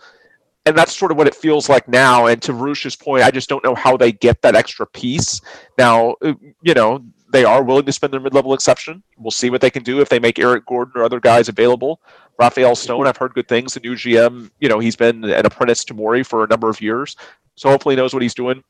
And 0.65 0.77
that's 0.77 0.95
sort 0.95 1.11
of 1.11 1.17
what 1.17 1.27
it 1.27 1.33
feels 1.33 1.69
like 1.69 1.87
now. 1.87 2.27
And 2.27 2.41
to 2.43 2.53
Roosh's 2.53 2.95
point, 2.95 3.23
I 3.23 3.31
just 3.31 3.49
don't 3.49 3.63
know 3.63 3.75
how 3.75 3.97
they 3.97 4.11
get 4.11 4.41
that 4.41 4.55
extra 4.55 4.85
piece. 4.85 5.41
Now, 5.77 6.15
uh, 6.21 6.33
you 6.61 6.73
know, 6.73 7.03
they 7.31 7.43
are 7.43 7.63
willing 7.63 7.85
to 7.85 7.91
spend 7.91 8.11
their 8.13 8.19
mid-level 8.19 8.53
exception. 8.53 9.03
We'll 9.17 9.31
see 9.31 9.49
what 9.49 9.61
they 9.61 9.69
can 9.69 9.83
do 9.83 10.01
if 10.01 10.09
they 10.09 10.19
make 10.19 10.39
Eric 10.39 10.65
Gordon 10.65 10.93
or 10.95 11.03
other 11.03 11.19
guys 11.19 11.47
available. 11.47 12.01
Rafael 12.39 12.75
Stone, 12.75 13.07
I've 13.07 13.17
heard 13.17 13.33
good 13.33 13.47
things. 13.47 13.73
The 13.73 13.81
new 13.81 13.95
GM, 13.95 14.49
you 14.59 14.69
know, 14.69 14.79
he's 14.79 14.95
been 14.95 15.23
an 15.23 15.45
apprentice 15.45 15.83
to 15.85 15.93
Morey 15.93 16.23
for 16.23 16.43
a 16.43 16.47
number 16.47 16.69
of 16.69 16.81
years, 16.81 17.15
so 17.55 17.69
hopefully 17.69 17.95
knows 17.95 18.13
what 18.13 18.23
he's 18.23 18.33
doing. 18.33 18.63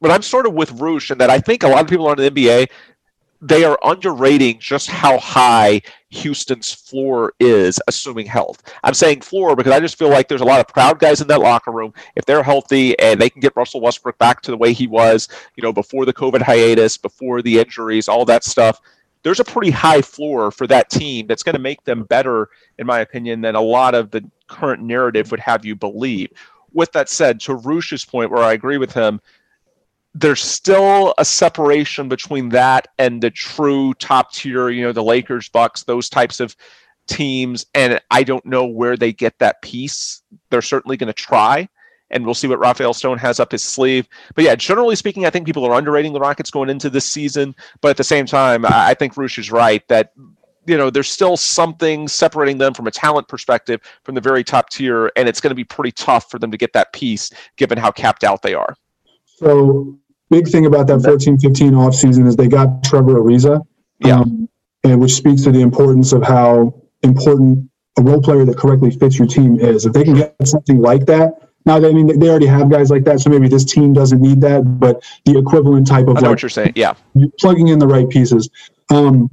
But 0.00 0.10
I'm 0.10 0.22
sort 0.22 0.46
of 0.46 0.54
with 0.54 0.72
Roosh 0.72 1.10
in 1.10 1.18
that 1.18 1.30
I 1.30 1.38
think 1.38 1.62
a 1.62 1.68
lot 1.68 1.82
of 1.82 1.88
people 1.88 2.08
on 2.08 2.16
the 2.16 2.30
NBA 2.30 2.68
they 3.40 3.64
are 3.64 3.78
underrating 3.84 4.58
just 4.58 4.88
how 4.88 5.18
high 5.18 5.80
Houston's 6.10 6.72
floor 6.72 7.34
is, 7.38 7.78
assuming 7.86 8.26
health. 8.26 8.62
I'm 8.82 8.94
saying 8.94 9.20
floor 9.20 9.54
because 9.54 9.72
I 9.72 9.80
just 9.80 9.98
feel 9.98 10.08
like 10.08 10.26
there's 10.28 10.40
a 10.40 10.46
lot 10.46 10.60
of 10.60 10.66
proud 10.66 10.98
guys 10.98 11.20
in 11.20 11.28
that 11.28 11.40
locker 11.40 11.70
room. 11.70 11.92
If 12.16 12.24
they're 12.24 12.42
healthy 12.42 12.98
and 12.98 13.20
they 13.20 13.30
can 13.30 13.40
get 13.40 13.54
Russell 13.54 13.80
Westbrook 13.80 14.18
back 14.18 14.40
to 14.42 14.50
the 14.50 14.56
way 14.56 14.72
he 14.72 14.86
was, 14.86 15.28
you 15.54 15.62
know, 15.62 15.72
before 15.72 16.04
the 16.04 16.12
COVID 16.12 16.42
hiatus, 16.42 16.96
before 16.96 17.42
the 17.42 17.58
injuries, 17.58 18.08
all 18.08 18.24
that 18.24 18.42
stuff, 18.42 18.80
there's 19.22 19.40
a 19.40 19.44
pretty 19.44 19.70
high 19.70 20.02
floor 20.02 20.50
for 20.50 20.66
that 20.66 20.90
team 20.90 21.26
that's 21.26 21.42
going 21.42 21.56
to 21.56 21.60
make 21.60 21.84
them 21.84 22.04
better, 22.04 22.48
in 22.78 22.86
my 22.86 23.00
opinion, 23.00 23.40
than 23.40 23.54
a 23.54 23.60
lot 23.60 23.94
of 23.94 24.10
the 24.10 24.24
current 24.46 24.82
narrative 24.82 25.30
would 25.30 25.40
have 25.40 25.64
you 25.64 25.76
believe. 25.76 26.30
With 26.72 26.92
that 26.92 27.08
said, 27.08 27.40
to 27.40 27.54
Roosh's 27.54 28.04
point, 28.04 28.30
where 28.30 28.42
I 28.42 28.52
agree 28.52 28.78
with 28.78 28.92
him, 28.92 29.20
there's 30.14 30.40
still 30.40 31.14
a 31.18 31.24
separation 31.24 32.08
between 32.08 32.48
that 32.50 32.88
and 32.98 33.22
the 33.22 33.30
true 33.30 33.94
top 33.94 34.32
tier, 34.32 34.68
you 34.68 34.82
know, 34.82 34.92
the 34.92 35.02
Lakers, 35.02 35.48
Bucks, 35.48 35.84
those 35.84 36.08
types 36.08 36.40
of 36.40 36.56
teams. 37.06 37.66
And 37.74 38.00
I 38.10 38.22
don't 38.22 38.44
know 38.44 38.66
where 38.66 38.96
they 38.96 39.12
get 39.12 39.38
that 39.38 39.62
piece. 39.62 40.22
They're 40.50 40.62
certainly 40.62 40.96
going 40.96 41.08
to 41.08 41.12
try, 41.12 41.68
and 42.10 42.24
we'll 42.24 42.34
see 42.34 42.48
what 42.48 42.58
Rafael 42.58 42.94
Stone 42.94 43.18
has 43.18 43.38
up 43.38 43.52
his 43.52 43.62
sleeve. 43.62 44.08
But 44.34 44.44
yeah, 44.44 44.54
generally 44.54 44.96
speaking, 44.96 45.26
I 45.26 45.30
think 45.30 45.46
people 45.46 45.64
are 45.64 45.74
underrating 45.74 46.12
the 46.12 46.20
Rockets 46.20 46.50
going 46.50 46.70
into 46.70 46.90
this 46.90 47.04
season. 47.04 47.54
But 47.80 47.90
at 47.90 47.96
the 47.96 48.04
same 48.04 48.26
time, 48.26 48.64
I 48.66 48.94
think 48.94 49.16
Roosh 49.16 49.38
is 49.38 49.52
right 49.52 49.86
that 49.88 50.12
you 50.66 50.76
know 50.76 50.90
there's 50.90 51.10
still 51.10 51.36
something 51.36 52.08
separating 52.08 52.58
them 52.58 52.74
from 52.74 52.86
a 52.86 52.90
talent 52.90 53.28
perspective 53.28 53.80
from 54.04 54.14
the 54.14 54.20
very 54.20 54.42
top 54.42 54.70
tier, 54.70 55.10
and 55.16 55.28
it's 55.28 55.40
going 55.40 55.50
to 55.50 55.54
be 55.54 55.64
pretty 55.64 55.92
tough 55.92 56.30
for 56.30 56.38
them 56.38 56.50
to 56.50 56.56
get 56.56 56.72
that 56.72 56.92
piece 56.92 57.30
given 57.56 57.78
how 57.78 57.90
capped 57.90 58.24
out 58.24 58.42
they 58.42 58.54
are. 58.54 58.74
So 59.38 59.96
big 60.30 60.48
thing 60.48 60.66
about 60.66 60.88
that 60.88 60.98
14-15 60.98 61.70
offseason 61.70 62.26
is 62.26 62.34
they 62.34 62.48
got 62.48 62.82
Trevor 62.82 63.14
Ariza, 63.14 63.64
yeah. 64.00 64.20
Um, 64.20 64.48
and 64.84 65.00
which 65.00 65.14
speaks 65.14 65.42
to 65.42 65.52
the 65.52 65.60
importance 65.60 66.12
of 66.12 66.22
how 66.22 66.74
important 67.02 67.68
a 67.98 68.02
role 68.02 68.20
player 68.20 68.44
that 68.44 68.56
correctly 68.56 68.90
fits 68.90 69.18
your 69.18 69.28
team 69.28 69.58
is. 69.60 69.86
If 69.86 69.92
they 69.92 70.04
can 70.04 70.14
get 70.14 70.34
something 70.44 70.80
like 70.80 71.06
that, 71.06 71.50
now 71.66 71.76
I 71.76 71.92
mean 71.92 72.18
they 72.18 72.28
already 72.28 72.46
have 72.46 72.68
guys 72.68 72.90
like 72.90 73.04
that, 73.04 73.20
so 73.20 73.30
maybe 73.30 73.48
this 73.48 73.64
team 73.64 73.92
doesn't 73.92 74.20
need 74.20 74.40
that, 74.40 74.62
but 74.80 75.02
the 75.24 75.38
equivalent 75.38 75.86
type 75.86 76.08
of 76.08 76.16
I 76.16 76.20
know 76.20 76.26
like, 76.26 76.30
what 76.30 76.42
you're 76.42 76.48
saying, 76.48 76.72
yeah, 76.74 76.94
plugging 77.38 77.68
in 77.68 77.78
the 77.78 77.86
right 77.86 78.08
pieces. 78.08 78.48
Um, 78.90 79.30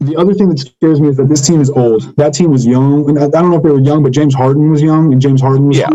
the 0.00 0.16
other 0.16 0.34
thing 0.34 0.48
that 0.48 0.58
scares 0.58 1.00
me 1.00 1.08
is 1.08 1.16
that 1.16 1.28
this 1.28 1.46
team 1.46 1.60
is 1.60 1.70
old. 1.70 2.16
That 2.16 2.34
team 2.34 2.50
was 2.50 2.66
young. 2.66 3.08
and 3.08 3.18
I 3.18 3.28
don't 3.28 3.50
know 3.50 3.58
if 3.58 3.62
they 3.62 3.70
were 3.70 3.78
young, 3.80 4.02
but 4.02 4.12
James 4.12 4.34
Harden 4.34 4.70
was 4.70 4.82
young, 4.82 5.12
and 5.12 5.22
James 5.22 5.40
Harden 5.40 5.68
was 5.68 5.78
yeah. 5.78 5.90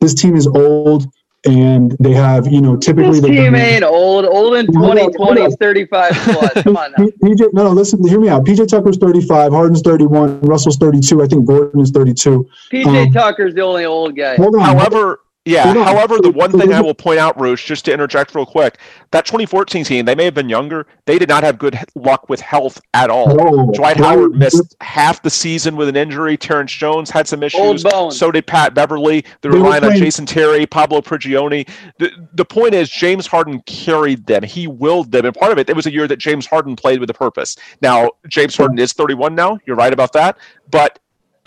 This 0.00 0.14
team 0.14 0.36
is 0.36 0.46
old 0.46 1.06
and 1.46 1.96
they 2.00 2.12
have 2.12 2.46
you 2.46 2.60
know 2.60 2.76
typically 2.76 3.20
this 3.20 3.30
team 3.30 3.54
ain't 3.54 3.84
old. 3.84 4.24
Old 4.24 4.54
in 4.54 4.66
2020 4.66 5.40
is 5.42 5.56
35 5.60 6.12
plus. 6.12 6.62
Come 6.62 6.76
on 6.76 6.92
now. 6.98 7.06
PJ, 7.22 7.52
no, 7.52 7.70
listen, 7.70 8.06
hear 8.06 8.20
me 8.20 8.28
out. 8.28 8.44
PJ 8.44 8.68
Tucker's 8.68 8.96
35, 8.98 9.52
Harden's 9.52 9.82
31, 9.82 10.40
Russell's 10.40 10.76
32. 10.76 11.22
I 11.22 11.26
think 11.26 11.46
Gordon 11.46 11.80
is 11.80 11.90
32. 11.90 12.48
PJ 12.70 13.06
um, 13.06 13.12
Tucker's 13.12 13.54
the 13.54 13.62
only 13.62 13.84
old 13.84 14.16
guy. 14.16 14.36
Hold 14.36 14.56
on. 14.56 14.62
However, 14.62 15.20
yeah. 15.48 15.72
However, 15.84 16.18
the 16.18 16.30
one 16.30 16.52
thing 16.52 16.72
I 16.72 16.80
will 16.80 16.94
point 16.94 17.18
out, 17.18 17.38
Roosh, 17.40 17.64
just 17.64 17.84
to 17.86 17.92
interject 17.92 18.34
real 18.34 18.46
quick, 18.46 18.78
that 19.10 19.24
2014 19.24 19.84
team, 19.84 20.04
they 20.04 20.14
may 20.14 20.24
have 20.24 20.34
been 20.34 20.48
younger. 20.48 20.86
They 21.06 21.18
did 21.18 21.28
not 21.28 21.42
have 21.42 21.58
good 21.58 21.78
luck 21.94 22.28
with 22.28 22.40
health 22.40 22.80
at 22.94 23.10
all. 23.10 23.36
Oh, 23.40 23.72
Dwight 23.72 23.96
Howard 23.96 24.34
missed 24.34 24.76
half 24.80 25.22
the 25.22 25.30
season 25.30 25.76
with 25.76 25.88
an 25.88 25.96
injury. 25.96 26.36
Terrence 26.36 26.72
Jones 26.72 27.10
had 27.10 27.26
some 27.26 27.42
issues. 27.42 27.82
So 28.10 28.30
did 28.30 28.46
Pat 28.46 28.74
Beverley. 28.74 29.24
They're 29.40 29.52
relying 29.52 29.84
on 29.84 29.96
Jason 29.96 30.26
Terry, 30.26 30.66
Pablo 30.66 31.00
Prigioni. 31.00 31.68
The, 31.98 32.10
the 32.34 32.44
point 32.44 32.74
is, 32.74 32.90
James 32.90 33.26
Harden 33.26 33.62
carried 33.62 34.26
them. 34.26 34.42
He 34.42 34.66
willed 34.66 35.10
them. 35.10 35.24
And 35.24 35.34
part 35.34 35.52
of 35.52 35.58
it, 35.58 35.70
it 35.70 35.76
was 35.76 35.86
a 35.86 35.92
year 35.92 36.06
that 36.06 36.18
James 36.18 36.46
Harden 36.46 36.76
played 36.76 37.00
with 37.00 37.10
a 37.10 37.14
purpose. 37.14 37.56
Now, 37.80 38.10
James 38.28 38.56
Harden 38.56 38.78
is 38.78 38.92
31 38.92 39.34
now. 39.34 39.58
You're 39.66 39.76
right 39.76 39.92
about 39.92 40.12
that. 40.12 40.38
But 40.70 40.98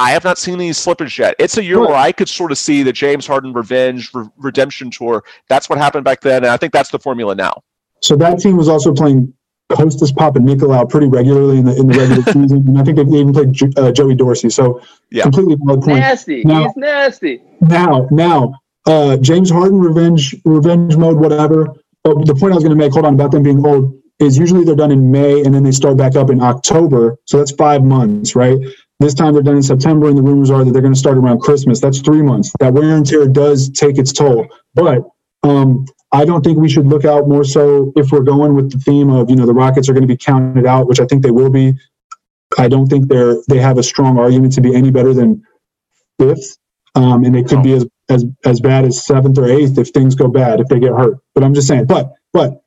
I 0.02 0.10
have 0.12 0.24
not 0.24 0.40
seen 0.40 0.56
any 0.56 0.72
slippage 0.72 1.20
yet. 1.20 1.36
It's 1.38 1.58
a 1.58 1.64
year 1.64 1.80
where 1.80 1.94
I 1.96 2.12
could 2.12 2.28
sort 2.28 2.52
of 2.52 2.58
see 2.58 2.82
the 2.82 2.92
James 2.92 3.28
Harden 3.28 3.54
revenge 3.54 4.12
re- 4.16 4.28
redemption 4.38 4.90
tour. 4.90 5.24
That's 5.48 5.70
what 5.70 5.78
happened 5.78 6.06
back 6.06 6.22
then, 6.22 6.44
and 6.44 6.48
I 6.48 6.58
think 6.58 6.74
that's 6.74 6.90
the 6.90 6.98
formula 6.98 7.36
now. 7.36 7.62
So 8.02 8.16
that 8.16 8.40
team 8.40 8.58
was 8.58 8.68
also 8.68 8.96
playing 8.96 9.32
Kostas 9.72 10.12
Papanikolaou 10.12 10.90
pretty 10.90 11.06
regularly 11.06 11.60
in 11.60 11.66
the 11.66 11.76
in 11.80 11.86
the 11.86 12.00
regular 12.00 12.24
season, 12.34 12.68
and 12.68 12.80
I 12.80 12.84
think 12.84 12.98
they 12.98 13.04
even 13.04 13.32
played 13.32 13.78
uh, 13.78 13.92
Joey 13.92 14.16
Dorsey. 14.16 14.50
So 14.50 14.82
yeah. 15.12 15.22
completely 15.22 15.56
valid 15.64 15.84
point. 15.84 16.00
Nasty. 16.00 16.44
Now, 16.46 16.64
He's 16.64 16.76
nasty. 16.78 17.44
Now, 17.62 18.08
now, 18.10 18.60
uh, 18.88 19.18
James 19.18 19.52
Harden 19.52 19.80
revenge 19.80 20.36
revenge 20.46 20.98
mode, 20.98 21.18
whatever. 21.18 21.76
But 22.04 22.26
the 22.26 22.34
point 22.34 22.54
I 22.54 22.56
was 22.56 22.64
going 22.64 22.76
to 22.76 22.84
make, 22.84 22.94
hold 22.94 23.06
on, 23.06 23.14
about 23.14 23.30
them 23.30 23.44
being 23.44 23.64
old 23.64 24.02
is 24.22 24.38
usually 24.38 24.64
they're 24.64 24.76
done 24.76 24.92
in 24.92 25.12
May 25.12 25.42
and 25.44 25.54
then 25.54 25.64
they 25.64 25.72
start 25.72 25.98
back 25.98 26.16
up 26.16 26.30
in 26.30 26.42
October. 26.42 27.18
So 27.26 27.38
that's 27.38 27.52
five 27.52 27.84
months, 27.84 28.36
right? 28.36 28.58
This 29.02 29.16
time 29.16 29.34
they're 29.34 29.42
done 29.42 29.56
in 29.56 29.64
September, 29.64 30.10
and 30.10 30.18
the 30.18 30.22
rumors 30.22 30.52
are 30.52 30.64
that 30.64 30.72
they're 30.72 30.82
going 30.82 30.94
to 30.94 31.00
start 31.00 31.18
around 31.18 31.42
Christmas. 31.42 31.82
That's 31.82 32.02
three 32.02 32.22
months. 32.22 32.54
That 32.60 32.72
wear 32.74 32.96
and 32.96 33.04
tear 33.04 33.28
does 33.28 33.70
take 33.72 33.98
its 33.98 34.14
toll. 34.14 34.48
But 34.76 35.02
um, 35.42 35.86
I 36.12 36.24
don't 36.24 36.44
think 36.44 36.60
we 36.60 36.70
should 36.70 36.86
look 36.86 37.04
out 37.04 37.28
more 37.28 37.44
so 37.44 37.92
if 37.96 38.12
we're 38.12 38.22
going 38.22 38.54
with 38.54 38.72
the 38.72 38.78
theme 38.78 39.10
of 39.10 39.28
you 39.30 39.36
know 39.36 39.48
the 39.48 39.56
Rockets 39.56 39.90
are 39.90 39.94
going 39.94 40.04
to 40.04 40.08
be 40.08 40.18
counted 40.18 40.68
out, 40.68 40.88
which 40.88 41.00
I 41.00 41.06
think 41.06 41.24
they 41.24 41.32
will 41.32 41.50
be. 41.50 41.74
I 42.60 42.68
don't 42.68 42.86
think 42.86 43.08
they're 43.08 43.38
they 43.50 43.58
have 43.58 43.80
a 43.80 43.84
strong 43.84 44.20
argument 44.20 44.54
to 44.54 44.62
be 44.62 44.76
any 44.76 44.92
better 44.92 45.16
than 45.16 45.44
fifth, 46.20 46.60
um, 46.94 47.24
and 47.24 47.34
they 47.34 47.44
could 47.44 47.64
be 47.64 47.74
as 47.74 47.88
as 48.10 48.24
as 48.46 48.60
bad 48.60 48.86
as 48.86 49.04
seventh 49.04 49.40
or 49.40 49.48
eighth 49.48 49.80
if 49.80 49.90
things 49.90 50.14
go 50.14 50.28
bad 50.28 50.60
if 50.60 50.68
they 50.68 50.80
get 50.80 50.92
hurt. 50.92 51.18
But 51.34 51.44
I'm 51.44 51.56
just 51.56 51.68
saying. 51.68 51.86
But 51.86 52.14
but 52.34 52.62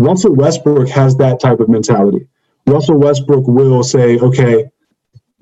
Russell 0.00 0.36
Westbrook 0.36 0.88
has 0.90 1.16
that 1.16 1.40
type 1.40 1.58
of 1.58 1.68
mentality. 1.68 2.28
Russell 2.66 2.98
Westbrook 2.98 3.48
will 3.48 3.82
say, 3.82 4.18
okay, 4.18 4.66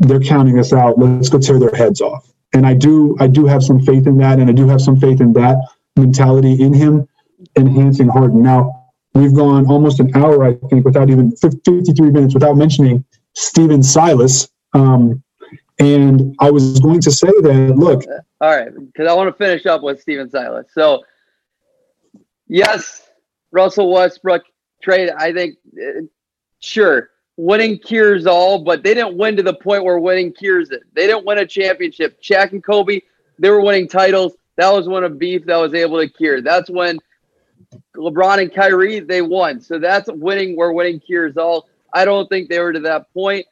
they're 0.00 0.20
counting 0.20 0.58
us 0.58 0.72
out. 0.72 0.98
Let's 0.98 1.28
go 1.28 1.38
tear 1.38 1.58
their 1.58 1.74
heads 1.74 2.00
off. 2.00 2.28
And 2.52 2.66
I 2.66 2.74
do, 2.74 3.16
I 3.20 3.28
do 3.28 3.46
have 3.46 3.62
some 3.62 3.80
faith 3.80 4.06
in 4.06 4.16
that, 4.18 4.40
and 4.40 4.50
I 4.50 4.52
do 4.52 4.66
have 4.68 4.80
some 4.80 4.98
faith 4.98 5.20
in 5.20 5.32
that 5.34 5.56
mentality 5.96 6.60
in 6.60 6.72
him 6.72 7.06
enhancing 7.56 8.08
Harden. 8.08 8.42
Now 8.42 8.88
we've 9.14 9.34
gone 9.34 9.66
almost 9.66 10.00
an 10.00 10.14
hour, 10.16 10.44
I 10.44 10.54
think, 10.68 10.84
without 10.84 11.10
even 11.10 11.36
53 11.36 12.10
minutes 12.10 12.34
without 12.34 12.56
mentioning 12.56 13.04
Stephen 13.34 13.82
Silas. 13.82 14.48
Um, 14.72 15.22
and 15.78 16.34
I 16.40 16.50
was 16.50 16.80
going 16.80 17.00
to 17.02 17.10
say 17.10 17.28
that, 17.28 17.74
look. 17.76 18.04
All 18.40 18.54
right, 18.54 18.68
because 18.74 19.08
I 19.08 19.14
want 19.14 19.28
to 19.28 19.44
finish 19.44 19.66
up 19.66 19.82
with 19.82 20.00
Stephen 20.00 20.30
Silas. 20.30 20.66
So, 20.72 21.04
yes, 22.48 23.08
Russell 23.50 23.92
Westbrook 23.92 24.42
trade. 24.82 25.10
I 25.10 25.32
think, 25.32 25.56
uh, 25.76 26.02
sure, 26.60 27.10
winning 27.40 27.78
cures 27.78 28.26
all, 28.26 28.58
but 28.58 28.82
they 28.82 28.92
didn't 28.92 29.16
win 29.16 29.36
to 29.36 29.42
the 29.42 29.54
point 29.54 29.82
where 29.82 29.98
winning 29.98 30.32
cures 30.32 30.70
it. 30.70 30.82
They 30.94 31.06
didn't 31.06 31.24
win 31.24 31.38
a 31.38 31.46
championship. 31.46 32.22
Shaq 32.22 32.52
and 32.52 32.62
Kobe, 32.62 33.00
they 33.38 33.48
were 33.48 33.62
winning 33.62 33.88
titles. 33.88 34.34
That 34.56 34.70
was 34.70 34.88
when 34.88 35.04
a 35.04 35.08
beef 35.08 35.46
that 35.46 35.56
was 35.56 35.72
able 35.72 35.98
to 35.98 36.08
cure. 36.08 36.42
That's 36.42 36.68
when 36.68 36.98
LeBron 37.96 38.42
and 38.42 38.54
Kyrie 38.54 39.00
they 39.00 39.22
won. 39.22 39.60
So 39.60 39.78
that's 39.78 40.10
winning 40.12 40.54
where 40.54 40.72
winning 40.72 41.00
cures 41.00 41.38
all. 41.38 41.68
I 41.94 42.04
don't 42.04 42.28
think 42.28 42.48
they 42.50 42.58
were 42.58 42.74
to 42.74 42.80
that 42.80 43.12
point. 43.14 43.46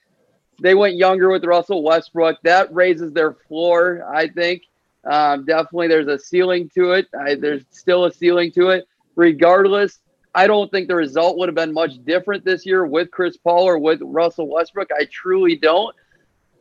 They 0.60 0.74
went 0.74 0.96
younger 0.96 1.30
with 1.30 1.44
Russell 1.44 1.82
Westbrook. 1.82 2.42
That 2.42 2.72
raises 2.74 3.12
their 3.12 3.32
floor, 3.32 4.04
I 4.12 4.28
think. 4.28 4.64
Um, 5.04 5.46
definitely, 5.46 5.88
there's 5.88 6.08
a 6.08 6.18
ceiling 6.18 6.70
to 6.74 6.92
it. 6.92 7.06
I, 7.18 7.36
there's 7.36 7.64
still 7.70 8.04
a 8.04 8.12
ceiling 8.12 8.52
to 8.52 8.68
it. 8.70 8.86
Regardless, 9.16 10.00
I 10.38 10.46
don't 10.46 10.70
think 10.70 10.86
the 10.86 10.94
result 10.94 11.36
would 11.36 11.48
have 11.48 11.56
been 11.56 11.72
much 11.72 11.94
different 12.04 12.44
this 12.44 12.64
year 12.64 12.86
with 12.86 13.10
Chris 13.10 13.36
Paul 13.36 13.64
or 13.64 13.76
with 13.76 13.98
Russell 14.04 14.46
Westbrook. 14.46 14.88
I 14.96 15.04
truly 15.10 15.56
don't. 15.56 15.92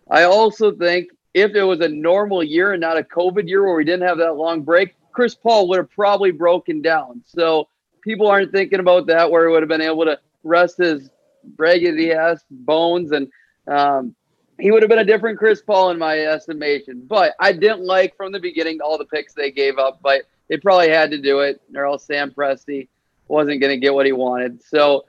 I 0.09 0.23
also 0.23 0.71
think 0.71 1.09
if 1.35 1.53
it 1.53 1.61
was 1.61 1.81
a 1.81 1.87
normal 1.87 2.43
year 2.43 2.71
and 2.71 2.81
not 2.81 2.97
a 2.97 3.03
COVID 3.03 3.47
year 3.47 3.63
where 3.63 3.75
we 3.75 3.85
didn't 3.85 4.07
have 4.07 4.17
that 4.17 4.33
long 4.33 4.63
break, 4.63 4.95
Chris 5.11 5.35
Paul 5.35 5.67
would 5.69 5.77
have 5.77 5.91
probably 5.91 6.31
broken 6.31 6.81
down. 6.81 7.21
So 7.27 7.67
people 8.01 8.25
aren't 8.25 8.51
thinking 8.51 8.79
about 8.79 9.05
that, 9.07 9.29
where 9.29 9.47
he 9.47 9.51
would 9.51 9.61
have 9.61 9.69
been 9.69 9.79
able 9.79 10.05
to 10.05 10.17
rest 10.43 10.79
his 10.79 11.11
raggedy 11.55 12.13
ass 12.13 12.43
bones 12.49 13.11
and 13.11 13.27
um, 13.67 14.15
he 14.59 14.71
would 14.71 14.81
have 14.81 14.89
been 14.89 14.97
a 14.97 15.05
different 15.05 15.37
Chris 15.37 15.61
Paul 15.61 15.91
in 15.91 15.99
my 15.99 16.17
estimation. 16.17 17.03
But 17.07 17.35
I 17.39 17.51
didn't 17.51 17.85
like 17.85 18.17
from 18.17 18.31
the 18.31 18.39
beginning 18.39 18.81
all 18.81 18.97
the 18.97 19.05
picks 19.05 19.35
they 19.35 19.51
gave 19.51 19.77
up, 19.77 19.99
but 20.01 20.23
they 20.47 20.57
probably 20.57 20.89
had 20.89 21.11
to 21.11 21.21
do 21.21 21.41
it, 21.41 21.61
or 21.75 21.99
Sam 21.99 22.31
Presti 22.31 22.87
wasn't 23.27 23.61
going 23.61 23.71
to 23.71 23.77
get 23.77 23.93
what 23.93 24.05
he 24.05 24.11
wanted. 24.11 24.63
So 24.63 25.05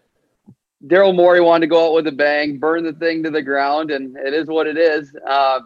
Daryl 0.87 1.15
Morey 1.15 1.41
wanted 1.41 1.67
to 1.67 1.71
go 1.71 1.89
out 1.89 1.95
with 1.95 2.07
a 2.07 2.13
bang, 2.13 2.59
burn 2.59 2.85
the 2.85 2.93
thing 2.93 3.23
to 3.25 3.31
the 3.31 3.43
ground, 3.43 3.91
and 3.91 4.17
it 4.17 4.33
is 4.33 4.47
what 4.47 4.67
it 4.67 4.77
is. 4.77 5.15
Uh, 5.27 5.61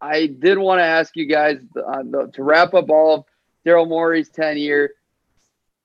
I 0.00 0.26
did 0.26 0.58
want 0.58 0.78
to 0.78 0.84
ask 0.84 1.16
you 1.16 1.26
guys 1.26 1.58
uh, 1.76 2.02
the, 2.04 2.30
to 2.34 2.42
wrap 2.42 2.74
up 2.74 2.90
all 2.90 3.14
of 3.14 3.24
Daryl 3.64 3.88
Morey's 3.88 4.28
tenure. 4.28 4.90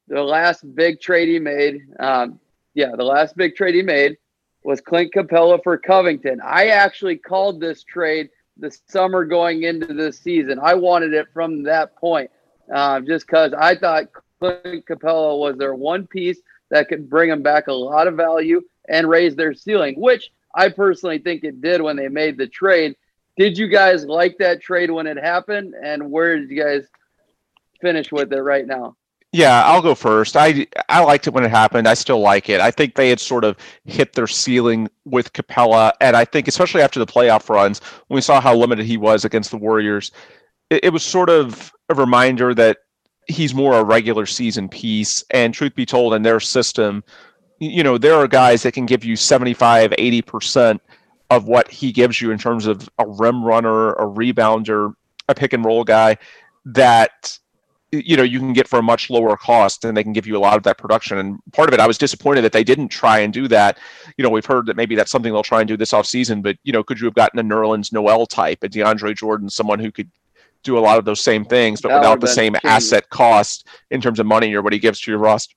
The 0.08 0.22
last 0.22 0.76
big 0.76 1.00
trade 1.00 1.30
he 1.30 1.40
made, 1.40 1.82
um, 2.00 2.40
yeah, 2.74 2.96
the 2.96 3.04
last 3.04 3.36
big 3.38 3.56
trade 3.56 3.76
he 3.76 3.82
made 3.82 4.18
was 4.64 4.82
Clint 4.82 5.14
Capela 5.14 5.64
for 5.64 5.78
Covington. 5.78 6.40
I 6.44 6.68
actually 6.68 7.18
called 7.18 7.60
this 7.60 7.84
trade 7.84 8.30
the 8.58 8.78
summer 8.88 9.26
going 9.26 9.64
into 9.64 9.94
this 9.94 10.20
season. 10.20 10.60
I 10.62 10.76
wanted 10.76 11.14
it 11.14 11.28
from 11.34 11.64
that 11.64 11.96
point, 11.96 12.30
uh, 12.72 13.00
just 13.00 13.26
because 13.26 13.54
I 13.54 13.76
thought 13.76 14.06
Clint 14.42 14.86
Capela 14.88 15.38
was 15.38 15.58
their 15.58 15.76
one 15.76 16.08
piece 16.08 16.40
that 16.72 16.90
could 16.90 17.10
bring 17.10 17.30
them 17.30 17.44
back 17.44 17.68
a 17.68 17.74
lot 17.74 18.08
of 18.08 18.16
value 18.16 18.62
and 18.90 19.08
raise 19.08 19.36
their 19.36 19.54
ceiling, 19.54 20.00
which 20.00 20.32
I 20.56 20.70
personally 20.70 21.20
think 21.20 21.44
it 21.44 21.62
did 21.62 21.82
when 21.82 21.96
they 21.96 22.08
made 22.08 22.38
the 22.38 22.48
trade. 22.48 22.96
Did 23.38 23.58
you 23.58 23.68
guys 23.68 24.06
like 24.06 24.38
that 24.40 24.62
trade 24.62 24.90
when 24.90 25.08
it 25.08 25.18
happened? 25.18 25.76
And 25.82 26.10
where 26.10 26.38
did 26.38 26.50
you 26.50 26.62
guys 26.62 26.88
finish 27.80 28.12
with 28.12 28.34
it 28.34 28.42
right 28.42 28.66
now? 28.66 28.96
Yeah, 29.32 29.64
I'll 29.64 29.82
go 29.82 29.96
first. 29.96 30.36
I 30.36 30.68
I 30.90 31.02
liked 31.04 31.26
it 31.26 31.34
when 31.34 31.46
it 31.46 31.52
happened. 31.52 31.88
I 31.88 31.94
still 31.94 32.20
like 32.20 32.50
it. 32.50 32.60
I 32.60 32.70
think 32.70 32.96
they 32.96 33.08
had 33.08 33.20
sort 33.20 33.46
of 33.46 33.56
hit 33.86 34.12
their 34.12 34.28
ceiling 34.28 34.90
with 35.06 35.32
Capela, 35.32 35.94
and 36.02 36.18
I 36.18 36.26
think 36.26 36.50
especially 36.50 36.82
after 36.82 37.00
the 37.00 37.06
playoff 37.06 37.48
runs, 37.48 37.80
when 38.08 38.16
we 38.16 38.22
saw 38.22 38.42
how 38.42 38.54
limited 38.54 38.86
he 38.86 38.98
was 38.98 39.24
against 39.24 39.52
the 39.52 39.58
Warriors, 39.58 40.12
it, 40.70 40.84
it 40.84 40.90
was 40.90 41.04
sort 41.04 41.30
of 41.30 41.72
a 41.88 41.96
reminder 41.96 42.54
that 42.56 42.80
he's 43.28 43.54
more 43.54 43.74
a 43.74 43.84
regular 43.84 44.26
season 44.26 44.70
piece. 44.70 45.24
And 45.32 45.54
truth 45.54 45.76
be 45.76 45.86
told, 45.86 46.14
in 46.14 46.24
their 46.24 46.40
system, 46.40 47.04
you 47.60 47.84
know, 47.84 47.98
there 47.98 48.16
are 48.16 48.28
guys 48.28 48.64
that 48.64 48.74
can 48.74 48.86
give 48.86 49.04
you 49.04 49.16
75, 49.16 49.92
80% 49.92 50.80
of 51.30 51.46
what 51.46 51.70
he 51.70 51.92
gives 51.92 52.22
you 52.22 52.32
in 52.32 52.38
terms 52.38 52.66
of 52.66 52.90
a 52.98 53.08
rim 53.08 53.44
runner, 53.44 53.94
a 53.94 54.06
rebounder, 54.06 54.94
a 55.30 55.36
pick 55.36 55.54
and 55.54 55.64
roll 55.64 55.84
guy 55.84 56.18
that 56.66 57.40
you 57.92 58.16
know 58.16 58.24
you 58.24 58.40
can 58.40 58.54
get 58.54 58.68
for 58.68 58.80
a 58.80 58.84
much 58.84 59.10
lower 59.10 59.36
cost 59.36 59.84
and 59.84 59.98
they 59.98 60.04
can 60.04 60.14
give 60.14 60.26
you 60.26 60.38
a 60.38 60.40
lot 60.40 60.56
of 60.56 60.64
that 60.64 60.78
production 60.78 61.18
and 61.18 61.40
part 61.52 61.68
of 61.68 61.74
it 61.74 61.80
i 61.80 61.88
was 61.88 61.98
disappointed 61.98 62.42
that 62.42 62.54
they 62.54 62.64
didn't 62.64 62.88
try 62.88 63.20
and 63.20 63.34
do 63.34 63.48
that 63.48 63.78
you 64.18 64.24
know 64.24 64.30
we've 64.30 64.46
heard 64.46 64.66
that 64.66 64.78
maybe 64.78 64.96
that's 64.96 65.12
something 65.12 65.34
they'll 65.34 65.44
try 65.44 65.60
and 65.60 65.68
do 65.68 65.76
this 65.76 65.92
offseason 65.92 66.42
but 66.42 66.56
you 66.64 66.72
know 66.72 66.84
could 66.84 67.00
you 67.00 67.06
have 67.06 67.16
gotten 67.16 67.40
a 67.40 67.44
nerlens 67.44 67.92
noel 67.92 68.26
type 68.26 68.64
a 68.64 68.70
deandre 68.70 69.16
jordan 69.16 69.50
someone 69.50 69.80
who 69.80 69.92
could 69.92 70.10
do 70.64 70.78
a 70.78 70.80
lot 70.80 70.98
of 70.98 71.06
those 71.06 71.22
same 71.22 71.46
things 71.46 71.82
but 71.82 71.90
That 71.90 72.00
without 72.00 72.20
the 72.22 72.28
same 72.28 72.54
key. 72.54 72.68
asset 72.68 73.10
cost 73.10 73.68
in 73.90 74.02
terms 74.02 74.20
of 74.20 74.26
money 74.26 74.54
or 74.54 74.62
what 74.62 74.74
he 74.74 74.80
gives 74.80 75.00
to 75.02 75.12
your 75.12 75.20
roster 75.20 75.56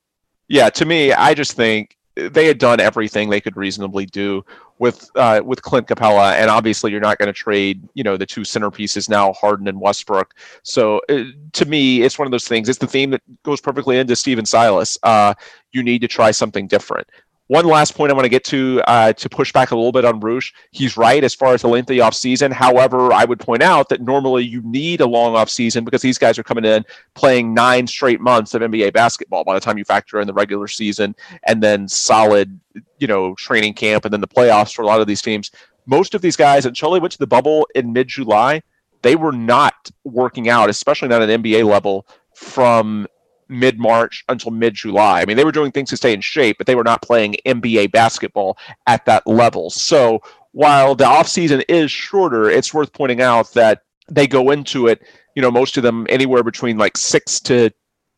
yeah 0.49 0.71
to 0.71 0.85
me 0.85 1.13
i 1.13 1.35
just 1.35 1.53
think 1.53 1.97
they 2.17 2.47
had 2.47 2.59
done 2.59 2.79
everything 2.81 3.29
they 3.29 3.41
could 3.41 3.57
reasonably 3.57 4.07
do 4.07 4.45
with 4.79 5.09
uh, 5.17 5.41
with 5.45 5.63
Clint 5.63 5.87
Capela, 5.87 6.33
and 6.35 6.51
obviously 6.51 6.91
you're 6.91 7.01
not 7.01 7.19
going 7.19 7.29
to 7.29 7.33
trade, 7.33 7.89
you 7.95 8.03
know, 8.03 8.17
the 8.17 8.27
two 8.27 8.41
centerpieces 8.43 9.09
now, 9.09 9.33
Harden 9.33 9.69
and 9.69 9.81
Westbrook. 9.81 10.35
So 10.63 11.01
uh, 11.09 11.25
to 11.53 11.65
me, 11.65 12.03
it's 12.03 12.19
one 12.19 12.27
of 12.27 12.33
those 12.33 12.47
things. 12.47 12.69
It's 12.69 12.79
the 12.79 12.87
theme 12.87 13.11
that 13.11 13.23
goes 13.45 13.61
perfectly 13.61 13.99
into 13.99 14.17
Stephen 14.17 14.45
Silas. 14.45 14.99
Uh, 15.03 15.35
you 15.73 15.83
need 15.83 16.01
to 16.01 16.09
try 16.09 16.31
something 16.33 16.67
different. 16.67 17.09
One 17.49 17.67
last 17.67 17.95
point 17.95 18.11
I 18.11 18.15
want 18.15 18.25
to 18.25 18.31
get 18.31 18.45
to 18.45 18.81
uh, 18.87 19.13
to 19.13 19.29
push 19.29 19.53
back 19.53 19.71
a 19.71 19.77
little 19.77 19.93
bit 19.93 20.07
on 20.07 20.19
Roosh. 20.19 20.53
He's 20.71 20.97
right 20.97 21.23
as 21.23 21.35
far 21.35 21.53
as 21.53 21.61
the 21.61 21.69
length 21.69 21.91
of 21.91 21.97
the 21.97 21.99
offseason. 21.99 22.53
However, 22.53 23.13
I 23.13 23.27
would 23.27 23.39
point 23.39 23.63
out 23.63 23.91
that 23.91 24.01
normally 24.01 24.45
you 24.45 24.63
need 24.63 25.03
a 25.03 25.07
long 25.07 25.35
offseason 25.35 25.85
because 25.85 26.01
these 26.01 26.17
guys 26.17 26.39
are 26.39 26.43
coming 26.43 26.65
in 26.65 26.85
playing 27.15 27.53
nine 27.53 27.87
straight 27.87 28.21
months 28.21 28.55
of 28.55 28.63
NBA 28.63 28.95
basketball 28.95 29.45
by 29.45 29.53
the 29.53 29.61
time 29.61 29.77
you 29.77 29.85
factor 29.85 30.21
in 30.21 30.27
the 30.27 30.33
regular 30.33 30.67
season 30.67 31.15
and 31.47 31.63
then 31.63 31.87
solid, 31.87 32.59
you 32.99 33.07
know, 33.07 33.35
training 33.35 33.75
camp 33.75 34.07
and 34.07 34.13
then 34.13 34.23
the 34.23 34.29
playoffs 34.29 34.75
for 34.75 34.81
a 34.81 34.87
lot 34.87 35.03
of 35.03 35.07
these 35.07 35.21
teams. 35.21 35.51
Most 35.85 36.15
of 36.15 36.23
these 36.23 36.37
guys 36.37 36.65
until 36.65 36.93
they 36.93 36.99
went 36.99 37.13
to 37.13 37.19
the 37.19 37.27
bubble 37.27 37.69
in 37.75 37.93
mid 37.93 38.09
July, 38.09 38.63
they 39.03 39.17
were 39.17 39.33
not 39.33 39.91
working 40.05 40.49
out, 40.49 40.71
especially 40.71 41.09
not 41.09 41.21
at 41.21 41.29
NBA 41.29 41.69
level, 41.69 42.07
from 42.35 43.07
mid 43.49 43.79
March 43.79 44.25
until 44.29 44.51
mid 44.51 44.75
July. 44.75 45.21
I 45.21 45.25
mean, 45.25 45.37
they 45.37 45.45
were 45.45 45.53
doing 45.53 45.73
things 45.73 45.91
to 45.91 45.97
stay 45.97 46.13
in 46.13 46.21
shape, 46.21 46.59
but 46.59 46.67
they 46.67 46.75
were 46.75 46.85
not 46.85 47.03
playing 47.03 47.37
NBA 47.47 47.93
basketball 47.93 48.59
at 48.87 49.05
that 49.07 49.27
level. 49.27 49.71
So 49.71 50.23
while 50.53 50.95
the 50.95 51.05
offseason 51.05 51.65
is 51.69 51.91
shorter, 51.91 52.49
it's 52.49 52.73
worth 52.73 52.93
pointing 52.93 53.21
out 53.21 53.53
that 53.55 53.83
they 54.09 54.27
go 54.27 54.51
into 54.51 54.87
it, 54.87 55.03
you 55.35 55.43
know, 55.43 55.51
most 55.51 55.77
of 55.77 55.83
them 55.83 56.07
anywhere 56.09 56.43
between 56.43 56.79
like 56.79 56.97
six 56.97 57.41
to 57.41 57.71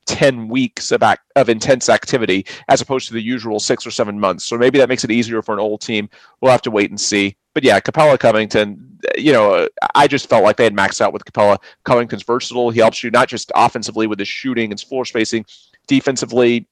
10 0.07 0.49
weeks 0.49 0.93
of, 0.93 1.03
act, 1.03 1.22
of 1.35 1.49
intense 1.49 1.89
activity 1.89 2.47
as 2.68 2.81
opposed 2.81 3.09
to 3.09 3.14
the 3.14 3.22
usual 3.22 3.59
six 3.59 3.87
or 3.87 3.91
seven 3.91 4.18
months. 4.18 4.45
So 4.45 4.57
maybe 4.57 4.79
that 4.79 4.89
makes 4.89 5.05
it 5.05 5.11
easier 5.11 5.43
for 5.43 5.53
an 5.53 5.61
old 5.61 5.81
team. 5.81 6.09
We'll 6.41 6.53
have 6.53 6.62
to 6.62 6.70
wait 6.70 6.91
and 6.91 7.01
see. 7.01 7.37
But 7.57 7.64
yeah, 7.64 7.80
Capela 7.80 8.18
Covington, 8.18 8.98
you 9.16 9.32
know, 9.32 9.66
I 9.94 10.09
just 10.09 10.28
felt 10.28 10.44
like 10.44 10.59
they 10.59 10.64
had 10.64 10.76
maxed 10.76 11.00
out 11.00 11.14
with 11.14 11.24
Capela. 11.24 11.57
Covington's 11.84 12.22
versatile. 12.22 12.68
He 12.68 12.80
helps 12.80 13.02
you 13.02 13.11
not 13.11 13.28
just 13.28 13.50
offensively 13.54 14.07
with 14.07 14.18
his 14.18 14.28
shooting 14.28 14.72
and 14.72 14.78
floor 14.78 15.07
spacing, 15.07 15.46
defensively. 15.86 16.68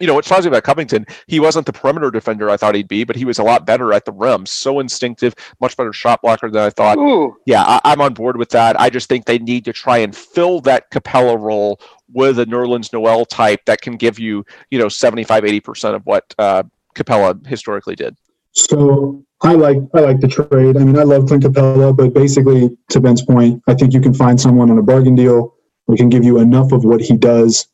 You 0.00 0.06
know, 0.06 0.12
what's 0.12 0.28
surprising 0.28 0.50
about 0.52 0.64
Covington, 0.64 1.06
he 1.28 1.40
wasn't 1.40 1.64
the 1.64 1.72
perimeter 1.72 2.10
defender 2.10 2.50
I 2.50 2.58
thought 2.58 2.74
he'd 2.74 2.88
be, 2.88 3.04
but 3.04 3.16
he 3.16 3.24
was 3.24 3.38
a 3.38 3.42
lot 3.42 3.64
better 3.64 3.94
at 3.94 4.04
the 4.04 4.12
rim. 4.12 4.44
So 4.44 4.80
instinctive, 4.80 5.34
much 5.62 5.78
better 5.78 5.94
shot 5.94 6.20
blocker 6.20 6.50
than 6.50 6.62
I 6.62 6.68
thought 6.68 6.98
Ooh, 6.98 7.34
yeah, 7.46 7.62
I, 7.62 7.80
I'm 7.82 8.02
on 8.02 8.12
board 8.12 8.36
with 8.36 8.50
that. 8.50 8.78
I 8.78 8.90
just 8.90 9.08
think 9.08 9.24
they 9.24 9.38
need 9.38 9.64
to 9.64 9.72
try 9.72 9.96
and 9.96 10.14
fill 10.14 10.60
that 10.60 10.90
Capela 10.90 11.40
role 11.40 11.80
with 12.12 12.38
a 12.38 12.44
Nerlens 12.44 12.92
Noel 12.92 13.24
type 13.24 13.64
that 13.64 13.80
can 13.80 13.96
give 13.96 14.18
you, 14.18 14.44
you 14.70 14.78
know, 14.78 14.90
75, 14.90 15.44
80% 15.44 15.94
of 15.94 16.04
what 16.04 16.34
uh, 16.38 16.64
Capela 16.94 17.46
historically 17.46 17.96
did. 17.96 18.14
So 18.52 19.24
I 19.42 19.54
like 19.54 19.78
I 19.94 20.00
like 20.00 20.20
the 20.20 20.28
trade. 20.28 20.76
I 20.76 20.84
mean, 20.84 20.98
I 20.98 21.02
love 21.02 21.26
Clint 21.26 21.44
Capela, 21.44 21.96
but 21.96 22.14
basically, 22.14 22.76
to 22.90 23.00
Ben's 23.00 23.22
point, 23.22 23.62
I 23.66 23.74
think 23.74 23.92
you 23.92 24.00
can 24.00 24.14
find 24.14 24.40
someone 24.40 24.70
on 24.70 24.78
a 24.78 24.82
bargain 24.82 25.14
deal 25.14 25.54
who 25.86 25.96
can 25.96 26.08
give 26.08 26.24
you 26.24 26.38
enough 26.38 26.72
of 26.72 26.84
what 26.84 27.00
he 27.00 27.16
does. 27.16 27.66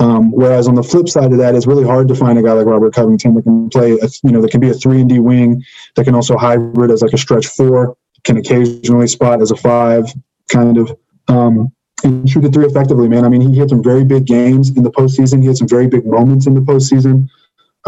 Um, 0.00 0.30
whereas 0.30 0.68
on 0.68 0.76
the 0.76 0.82
flip 0.82 1.08
side 1.08 1.32
of 1.32 1.38
that, 1.38 1.56
it's 1.56 1.66
really 1.66 1.84
hard 1.84 2.06
to 2.06 2.14
find 2.14 2.38
a 2.38 2.42
guy 2.42 2.52
like 2.52 2.66
Robert 2.66 2.94
Covington 2.94 3.34
that 3.34 3.42
can 3.42 3.68
play, 3.68 3.92
a, 3.94 4.08
you 4.22 4.30
know, 4.30 4.40
that 4.40 4.52
can 4.52 4.60
be 4.60 4.70
a 4.70 4.74
three 4.74 5.00
and 5.00 5.08
D 5.08 5.18
wing, 5.18 5.64
that 5.96 6.04
can 6.04 6.14
also 6.14 6.36
hybrid 6.36 6.92
as 6.92 7.02
like 7.02 7.12
a 7.12 7.18
stretch 7.18 7.48
four, 7.48 7.96
can 8.22 8.36
occasionally 8.36 9.08
spot 9.08 9.42
as 9.42 9.50
a 9.50 9.56
five, 9.56 10.04
kind 10.48 10.78
of, 10.78 10.96
um, 11.26 11.72
and 12.04 12.30
shoot 12.30 12.42
the 12.42 12.48
three 12.48 12.64
effectively. 12.64 13.08
Man, 13.08 13.24
I 13.24 13.28
mean, 13.28 13.40
he 13.40 13.58
had 13.58 13.70
some 13.70 13.82
very 13.82 14.04
big 14.04 14.24
games 14.24 14.70
in 14.70 14.84
the 14.84 14.90
postseason. 14.92 15.40
He 15.40 15.48
had 15.48 15.56
some 15.56 15.66
very 15.68 15.88
big 15.88 16.06
moments 16.06 16.46
in 16.46 16.54
the 16.54 16.60
postseason. 16.60 17.28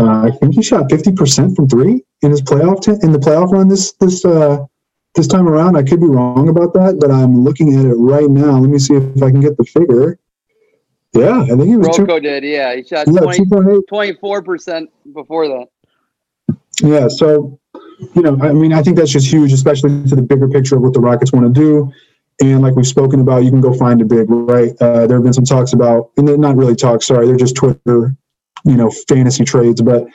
Uh, 0.01 0.29
I 0.29 0.31
think 0.31 0.55
he 0.55 0.63
shot 0.63 0.91
fifty 0.91 1.13
percent 1.13 1.55
from 1.55 1.69
three 1.69 2.03
in 2.23 2.31
his 2.31 2.41
playoff 2.41 2.83
t- 2.83 2.99
in 3.03 3.13
the 3.13 3.19
playoff 3.19 3.53
run 3.53 3.69
this 3.69 3.93
this 3.93 4.25
uh, 4.25 4.65
this 5.15 5.27
time 5.27 5.47
around. 5.47 5.77
I 5.77 5.83
could 5.83 6.01
be 6.01 6.07
wrong 6.07 6.49
about 6.49 6.73
that, 6.73 6.99
but 6.99 7.11
I'm 7.11 7.45
looking 7.45 7.79
at 7.79 7.85
it 7.85 7.95
right 7.95 8.31
now. 8.31 8.59
Let 8.59 8.71
me 8.71 8.79
see 8.79 8.95
if 8.95 9.23
I 9.23 9.31
can 9.31 9.41
get 9.41 9.59
the 9.59 9.65
figure. 9.65 10.19
Yeah, 11.13 11.43
I 11.43 11.49
think 11.49 11.65
he 11.65 11.77
was 11.77 11.95
two, 11.95 12.05
Rocco 12.05 12.21
did. 12.21 12.45
Yeah, 12.45 12.75
he 12.77 12.83
shot 12.83 13.09
yeah, 13.09 13.21
24% 13.21 14.87
before 15.13 15.49
that. 15.49 15.67
Yeah, 16.81 17.09
so 17.09 17.59
you 18.15 18.23
know, 18.23 18.39
I 18.41 18.53
mean, 18.53 18.73
I 18.73 18.83
think 18.83 18.97
that's 18.97 19.11
just 19.11 19.31
huge, 19.31 19.53
especially 19.53 19.91
to 20.09 20.17
the 20.17 20.23
bigger 20.23 20.49
picture 20.49 20.77
of 20.77 20.83
what 20.83 20.95
the 20.95 21.01
Rockets 21.01 21.33
want 21.33 21.53
to 21.53 21.61
do. 21.61 21.93
And 22.43 22.63
like 22.63 22.75
we've 22.75 22.87
spoken 22.87 23.21
about, 23.21 23.45
you 23.45 23.51
can 23.51 23.61
go 23.61 23.75
find 23.75 24.01
a 24.01 24.05
big, 24.07 24.31
right? 24.31 24.73
Uh, 24.81 25.07
there 25.07 25.19
have 25.19 25.25
been 25.25 25.35
some 25.35 25.45
talks 25.45 25.75
about, 25.75 26.11
and 26.17 26.27
they're 26.27 26.39
not 26.39 26.57
really 26.57 26.75
talks. 26.75 27.07
Sorry, 27.07 27.27
they're 27.27 27.37
just 27.37 27.55
Twitter, 27.55 28.17
you 28.65 28.77
know, 28.77 28.91
fantasy 29.09 29.45
trades. 29.45 29.81
But 29.83 30.07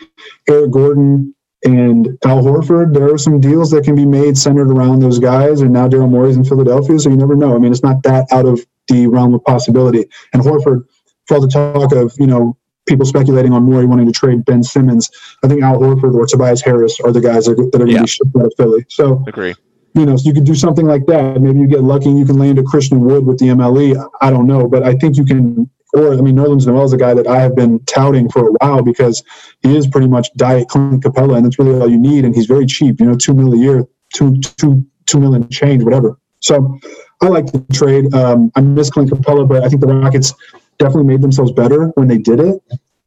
Eric 0.47 0.71
Gordon 0.71 1.33
And 1.63 2.07
Al 2.25 2.43
Horford, 2.43 2.93
there 2.93 3.11
are 3.11 3.17
some 3.17 3.39
deals 3.39 3.71
that 3.71 3.83
can 3.83 3.95
be 3.95 4.05
made 4.05 4.37
centered 4.37 4.69
around 4.69 4.99
those 5.01 5.17
guys. 5.17 5.61
And 5.61 5.71
now 5.73 5.87
Daryl 5.87 6.09
Morey's 6.09 6.37
in 6.37 6.43
Philadelphia, 6.45 6.99
so 6.99 7.09
you 7.09 7.17
never 7.17 7.35
know. 7.35 7.55
I 7.55 7.57
mean, 7.57 7.71
it's 7.71 7.81
not 7.81 8.03
that 8.03 8.27
out 8.31 8.45
of 8.45 8.63
the 8.87 9.07
realm 9.07 9.33
of 9.33 9.43
possibility. 9.45 10.05
And 10.33 10.43
Horford, 10.43 10.85
for 11.25 11.35
all 11.35 11.41
the 11.41 11.47
talk 11.47 11.91
of, 11.91 12.13
you 12.19 12.27
know, 12.27 12.55
people 12.87 13.03
speculating 13.03 13.51
on 13.51 13.63
Morey 13.63 13.87
wanting 13.87 14.05
to 14.05 14.11
trade 14.11 14.45
Ben 14.45 14.61
Simmons, 14.61 15.09
I 15.43 15.47
think 15.47 15.63
Al 15.63 15.79
Horford 15.79 16.13
or 16.13 16.27
Tobias 16.27 16.61
Harris 16.61 16.99
are 16.99 17.11
the 17.11 17.21
guys 17.21 17.45
that, 17.45 17.53
are, 17.59 17.65
that 17.71 17.75
are 17.81 17.85
going 17.85 17.87
to 17.87 17.93
Yeah. 17.93 18.01
be 18.01 18.07
shipped 18.07 18.35
out 18.37 18.45
of 18.45 18.53
Philly. 18.57 18.85
So 18.89 19.23
Agree. 19.25 19.55
you 19.95 20.05
know, 20.05 20.17
so 20.17 20.27
you 20.27 20.35
could 20.35 20.43
do 20.45 20.53
something 20.53 20.85
like 20.85 21.07
that. 21.07 21.41
Maybe 21.41 21.59
you 21.61 21.67
get 21.67 21.81
lucky 21.81 22.09
and 22.09 22.19
you 22.19 22.25
can 22.25 22.37
land 22.37 22.59
a 22.59 22.63
Christian 22.63 23.01
Wood 23.01 23.25
with 23.25 23.39
the 23.39 23.47
MLE. 23.47 24.07
I 24.21 24.29
don't 24.29 24.45
know, 24.45 24.67
but 24.67 24.83
I 24.83 24.93
think 24.93 25.17
you 25.17 25.25
can. 25.25 25.67
Or 25.95 26.13
I 26.13 26.17
mean, 26.17 26.35
Nerlens 26.35 26.67
Noel 26.67 26.83
is 26.83 26.93
a 26.93 26.97
guy 26.97 27.13
that 27.13 27.27
I 27.27 27.39
have 27.39 27.55
been 27.55 27.79
touting 27.85 28.29
for 28.29 28.49
a 28.49 28.51
while 28.59 28.81
because 28.81 29.23
he 29.61 29.75
is 29.75 29.87
pretty 29.87 30.07
much 30.07 30.27
diet 30.35 30.67
Clint 30.67 31.03
Capela, 31.03 31.37
and 31.37 31.45
that's 31.45 31.57
really 31.57 31.79
all 31.79 31.89
you 31.89 31.97
need. 31.97 32.25
And 32.25 32.35
he's 32.35 32.47
very 32.47 32.65
cheap. 32.65 32.99
You 32.99 33.07
know, 33.07 33.15
two 33.15 33.33
mil 33.33 33.53
a 33.53 33.57
year, 33.57 33.85
two 34.13 34.37
two 34.57 34.85
two 35.05 35.19
million 35.19 35.47
change, 35.49 35.83
whatever. 35.83 36.19
So 36.39 36.79
I 37.21 37.27
like 37.27 37.47
the 37.47 37.65
trade. 37.73 38.13
Um, 38.13 38.51
I 38.55 38.61
miss 38.61 38.89
Clint 38.89 39.09
Capela, 39.09 39.47
but 39.47 39.63
I 39.63 39.69
think 39.69 39.81
the 39.81 39.87
Rockets 39.87 40.33
definitely 40.77 41.05
made 41.05 41.21
themselves 41.21 41.51
better 41.51 41.87
when 41.95 42.07
they 42.07 42.17
did 42.17 42.39
it. 42.39 42.61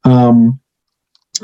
Um, 0.04 0.58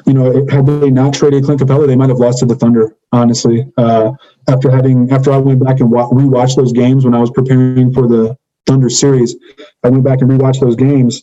you 0.07 0.15
know, 0.15 0.47
had 0.49 0.67
they 0.67 0.91
not 0.91 1.15
traded 1.15 1.45
Clint 1.45 1.61
Capela, 1.61 1.87
they 1.87 1.97
might 1.97 2.09
have 2.09 2.19
lost 2.19 2.41
to 2.41 2.47
the 2.47 2.57
Thunder. 2.57 2.97
Honestly, 3.13 3.71
uh, 3.77 4.11
after 4.49 4.71
having 4.71 5.13
after 5.13 5.31
I 5.31 5.37
went 5.37 5.63
back 5.63 5.81
and 5.81 5.91
wa- 5.91 6.11
rewatched 6.11 6.57
those 6.57 6.73
games 6.73 7.05
when 7.05 7.15
I 7.15 7.21
was 7.21 7.31
preparing 7.31 7.93
for 7.93 8.09
the 8.09 8.37
Thunder 8.67 8.91
series, 8.91 9.37
I 9.85 9.91
went 9.91 10.05
back 10.05 10.21
and 10.21 10.31
rewatched 10.31 10.61
those 10.61 10.75
games, 10.75 11.23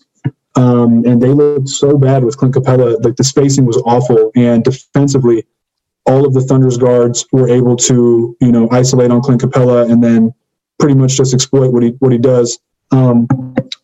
um, 0.61 1.03
and 1.05 1.21
they 1.21 1.29
looked 1.29 1.69
so 1.69 1.97
bad 1.97 2.23
with 2.23 2.37
Clint 2.37 2.53
Capela. 2.53 3.03
Like 3.03 3.15
the 3.15 3.23
spacing 3.23 3.65
was 3.65 3.77
awful, 3.85 4.31
and 4.35 4.63
defensively, 4.63 5.45
all 6.05 6.25
of 6.25 6.33
the 6.33 6.41
Thunder's 6.41 6.77
guards 6.77 7.25
were 7.31 7.49
able 7.49 7.75
to 7.77 8.37
you 8.39 8.51
know 8.51 8.69
isolate 8.71 9.11
on 9.11 9.21
Clint 9.21 9.41
Capela 9.41 9.89
and 9.89 10.03
then 10.03 10.33
pretty 10.79 10.95
much 10.95 11.17
just 11.17 11.33
exploit 11.33 11.71
what 11.71 11.83
he 11.83 11.89
what 11.99 12.11
he 12.11 12.17
does. 12.17 12.59
Um, 12.91 13.27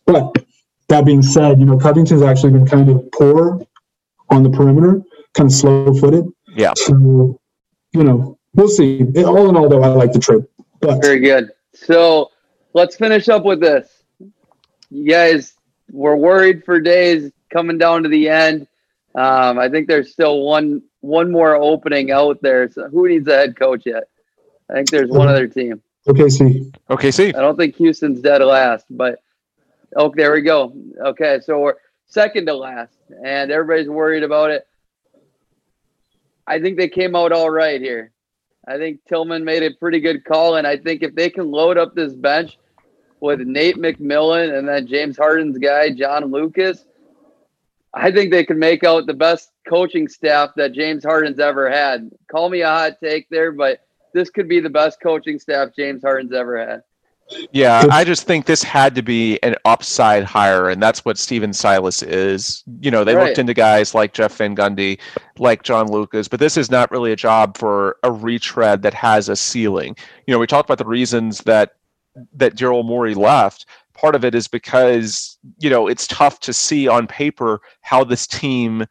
but 0.06 0.44
that 0.88 1.04
being 1.04 1.22
said, 1.22 1.58
you 1.58 1.64
know 1.64 1.78
Covington's 1.78 2.22
actually 2.22 2.52
been 2.52 2.66
kind 2.66 2.88
of 2.88 3.10
poor 3.12 3.60
on 4.30 4.42
the 4.42 4.50
perimeter, 4.50 5.02
kind 5.34 5.48
of 5.48 5.52
slow 5.52 5.92
footed. 5.94 6.26
Yeah. 6.56 6.72
So, 6.76 7.40
you 7.92 8.04
know, 8.04 8.38
we'll 8.54 8.68
see. 8.68 9.02
All 9.24 9.48
in 9.48 9.56
all, 9.56 9.68
though, 9.68 9.82
I 9.82 9.88
like 9.88 10.12
the 10.12 10.18
trade. 10.18 10.44
But 10.80 11.00
Very 11.02 11.20
good. 11.20 11.50
So 11.72 12.30
let's 12.74 12.96
finish 12.96 13.28
up 13.28 13.44
with 13.44 13.60
this. 13.60 14.02
You 14.90 15.10
guys 15.10 15.57
were 15.90 16.16
worried 16.16 16.64
for 16.64 16.80
days 16.80 17.32
coming 17.50 17.78
down 17.78 18.02
to 18.02 18.08
the 18.08 18.28
end. 18.28 18.66
Um, 19.14 19.58
I 19.58 19.68
think 19.68 19.88
there's 19.88 20.12
still 20.12 20.42
one 20.42 20.82
one 21.00 21.30
more 21.30 21.56
opening 21.56 22.10
out 22.10 22.40
there. 22.42 22.68
So 22.70 22.88
who 22.88 23.08
needs 23.08 23.26
a 23.28 23.36
head 23.36 23.56
coach 23.56 23.82
yet? 23.86 24.04
I 24.70 24.74
think 24.74 24.90
there's 24.90 25.10
one 25.10 25.28
other 25.28 25.46
team. 25.46 25.80
okay, 26.08 26.28
see, 26.28 26.70
Okay, 26.90 27.10
see. 27.10 27.28
I 27.28 27.40
don't 27.40 27.56
think 27.56 27.76
Houston's 27.76 28.20
dead 28.20 28.42
last, 28.42 28.84
but 28.90 29.20
oh, 29.96 30.12
there 30.14 30.32
we 30.32 30.42
go. 30.42 30.74
Okay, 31.00 31.40
so 31.42 31.60
we're 31.60 31.74
second 32.06 32.46
to 32.46 32.54
last, 32.54 32.96
and 33.24 33.50
everybody's 33.50 33.88
worried 33.88 34.22
about 34.22 34.50
it. 34.50 34.66
I 36.46 36.60
think 36.60 36.76
they 36.76 36.88
came 36.88 37.14
out 37.14 37.32
all 37.32 37.50
right 37.50 37.80
here. 37.80 38.10
I 38.66 38.76
think 38.76 39.04
Tilman 39.06 39.44
made 39.44 39.62
a 39.62 39.70
pretty 39.70 40.00
good 40.00 40.24
call, 40.24 40.56
and 40.56 40.66
I 40.66 40.76
think 40.76 41.02
if 41.02 41.14
they 41.14 41.30
can 41.30 41.50
load 41.50 41.78
up 41.78 41.94
this 41.94 42.12
bench 42.12 42.58
with 43.20 43.40
Nate 43.40 43.76
McMillan 43.76 44.56
and 44.56 44.68
then 44.68 44.86
James 44.86 45.16
Harden's 45.16 45.58
guy 45.58 45.90
John 45.90 46.26
Lucas, 46.30 46.84
I 47.94 48.10
think 48.10 48.30
they 48.30 48.44
can 48.44 48.58
make 48.58 48.84
out 48.84 49.06
the 49.06 49.14
best 49.14 49.50
coaching 49.68 50.08
staff 50.08 50.50
that 50.56 50.72
James 50.72 51.04
Harden's 51.04 51.40
ever 51.40 51.70
had. 51.70 52.10
Call 52.30 52.48
me 52.48 52.60
a 52.60 52.68
hot 52.68 52.92
take 53.02 53.28
there, 53.30 53.52
but 53.52 53.80
this 54.14 54.30
could 54.30 54.48
be 54.48 54.60
the 54.60 54.70
best 54.70 55.00
coaching 55.00 55.38
staff 55.38 55.70
James 55.74 56.02
Harden's 56.02 56.32
ever 56.32 56.58
had. 56.58 56.82
Yeah, 57.52 57.84
I 57.90 58.04
just 58.04 58.26
think 58.26 58.46
this 58.46 58.62
had 58.62 58.94
to 58.94 59.02
be 59.02 59.38
an 59.42 59.54
upside 59.66 60.24
hire, 60.24 60.70
and 60.70 60.82
that's 60.82 61.04
what 61.04 61.18
Stephen 61.18 61.52
Silas 61.52 62.02
is. 62.02 62.64
You 62.80 62.90
know, 62.90 63.04
they 63.04 63.14
Right. 63.14 63.26
looked 63.26 63.38
into 63.38 63.52
guys 63.52 63.94
like 63.94 64.14
Jeff 64.14 64.34
Van 64.36 64.56
Gundy, 64.56 64.98
like 65.38 65.62
John 65.62 65.90
Lucas, 65.90 66.26
but 66.26 66.40
this 66.40 66.56
is 66.56 66.70
not 66.70 66.90
really 66.90 67.12
a 67.12 67.16
job 67.16 67.58
for 67.58 67.96
a 68.02 68.10
retread 68.10 68.80
that 68.82 68.94
has 68.94 69.28
a 69.28 69.36
ceiling. 69.36 69.94
You 70.26 70.32
know, 70.32 70.38
we 70.38 70.46
talked 70.46 70.68
about 70.70 70.78
the 70.78 70.86
reasons 70.86 71.40
that 71.40 71.72
that 72.34 72.54
Daryl 72.54 72.84
Morey 72.84 73.14
left. 73.14 73.66
Part 73.94 74.14
of 74.14 74.24
it 74.24 74.34
is 74.34 74.46
because 74.46 75.38
you 75.58 75.70
know 75.70 75.88
it's 75.88 76.06
tough 76.06 76.40
to 76.40 76.52
see 76.52 76.88
on 76.88 77.06
paper 77.06 77.60
how 77.80 78.04
this 78.04 78.26
team 78.26 78.86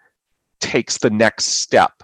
takes 0.60 0.98
the 0.98 1.10
next 1.10 1.46
step. 1.46 2.04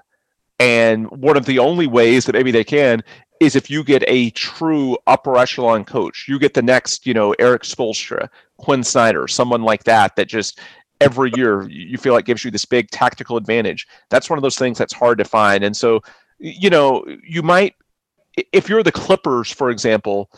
And 0.59 1.09
one 1.09 1.36
of 1.36 1.45
the 1.45 1.59
only 1.59 1.88
ways 1.88 2.26
that 2.26 2.34
maybe 2.34 2.51
they 2.51 2.63
can 2.63 3.03
is 3.39 3.55
if 3.55 3.69
you 3.69 3.84
get 3.84 4.03
a 4.07 4.30
true 4.32 4.97
upper 5.07 5.38
echelon 5.38 5.84
coach. 5.84 6.26
You 6.28 6.39
get 6.39 6.53
the 6.53 6.61
next, 6.61 7.05
you 7.05 7.13
know, 7.13 7.34
Erik 7.39 7.63
Spoelstra, 7.63 8.30
Quin 8.57 8.84
Snyder, 8.84 9.28
someone 9.28 9.63
like 9.63 9.84
that, 9.84 10.15
that 10.15 10.28
just 10.28 10.59
every 11.01 11.32
year 11.36 11.67
you 11.69 11.97
feel 11.97 12.13
like 12.13 12.26
gives 12.26 12.45
you 12.45 12.51
this 12.51 12.65
big 12.65 12.89
tactical 12.89 13.36
advantage. 13.36 13.88
That's 14.09 14.30
one 14.30 14.39
of 14.39 14.43
those 14.43 14.57
things 14.57 14.78
that's 14.78 14.93
hard 14.93 15.17
to 15.17 15.26
find. 15.26 15.63
And 15.63 15.76
so, 15.76 16.01
you 16.39 16.69
know, 16.69 17.05
you 17.21 17.41
might, 17.41 17.76
if 18.51 18.69
you're 18.69 18.84
the 18.84 18.91
Clippers, 18.91 19.51
for 19.51 19.69
example, 19.69 20.32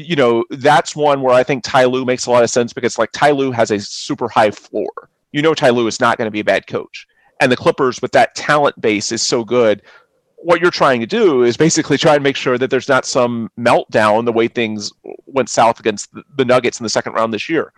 you 0.00 0.16
know, 0.16 0.44
that's 0.50 0.96
one 0.96 1.22
where 1.22 1.34
I 1.34 1.42
think 1.42 1.64
Ty 1.64 1.84
Lue 1.84 2.04
makes 2.04 2.26
a 2.26 2.30
lot 2.30 2.42
of 2.42 2.50
sense 2.50 2.72
because 2.72 2.98
like 2.98 3.12
Ty 3.12 3.32
Lue 3.32 3.52
has 3.52 3.70
a 3.70 3.80
super 3.80 4.28
high 4.28 4.50
floor. 4.50 4.90
You 5.32 5.42
know, 5.42 5.54
Ty 5.54 5.70
Lue 5.70 5.86
is 5.86 6.00
not 6.00 6.18
going 6.18 6.26
to 6.26 6.32
be 6.32 6.40
a 6.40 6.44
bad 6.44 6.66
coach. 6.66 7.06
And 7.40 7.50
the 7.50 7.56
Clippers, 7.56 8.02
with 8.02 8.12
that 8.12 8.34
talent 8.34 8.78
base, 8.80 9.12
is 9.12 9.22
so 9.22 9.44
good 9.44 9.82
what 10.42 10.60
you're 10.60 10.70
trying 10.70 11.00
to 11.00 11.06
do 11.06 11.42
is 11.42 11.56
basically 11.56 11.98
try 11.98 12.14
and 12.14 12.22
make 12.22 12.36
sure 12.36 12.56
that 12.56 12.70
there's 12.70 12.88
not 12.88 13.04
some 13.04 13.50
meltdown 13.58 14.24
the 14.24 14.32
way 14.32 14.48
things 14.48 14.90
went 15.26 15.48
south 15.48 15.78
against 15.78 16.08
the- 16.36 16.44
Nuggets 16.44 16.80
in 16.80 16.84
the 16.84 16.90
second 16.90 17.12
round 17.12 17.32
this 17.32 17.48
year. 17.48 17.72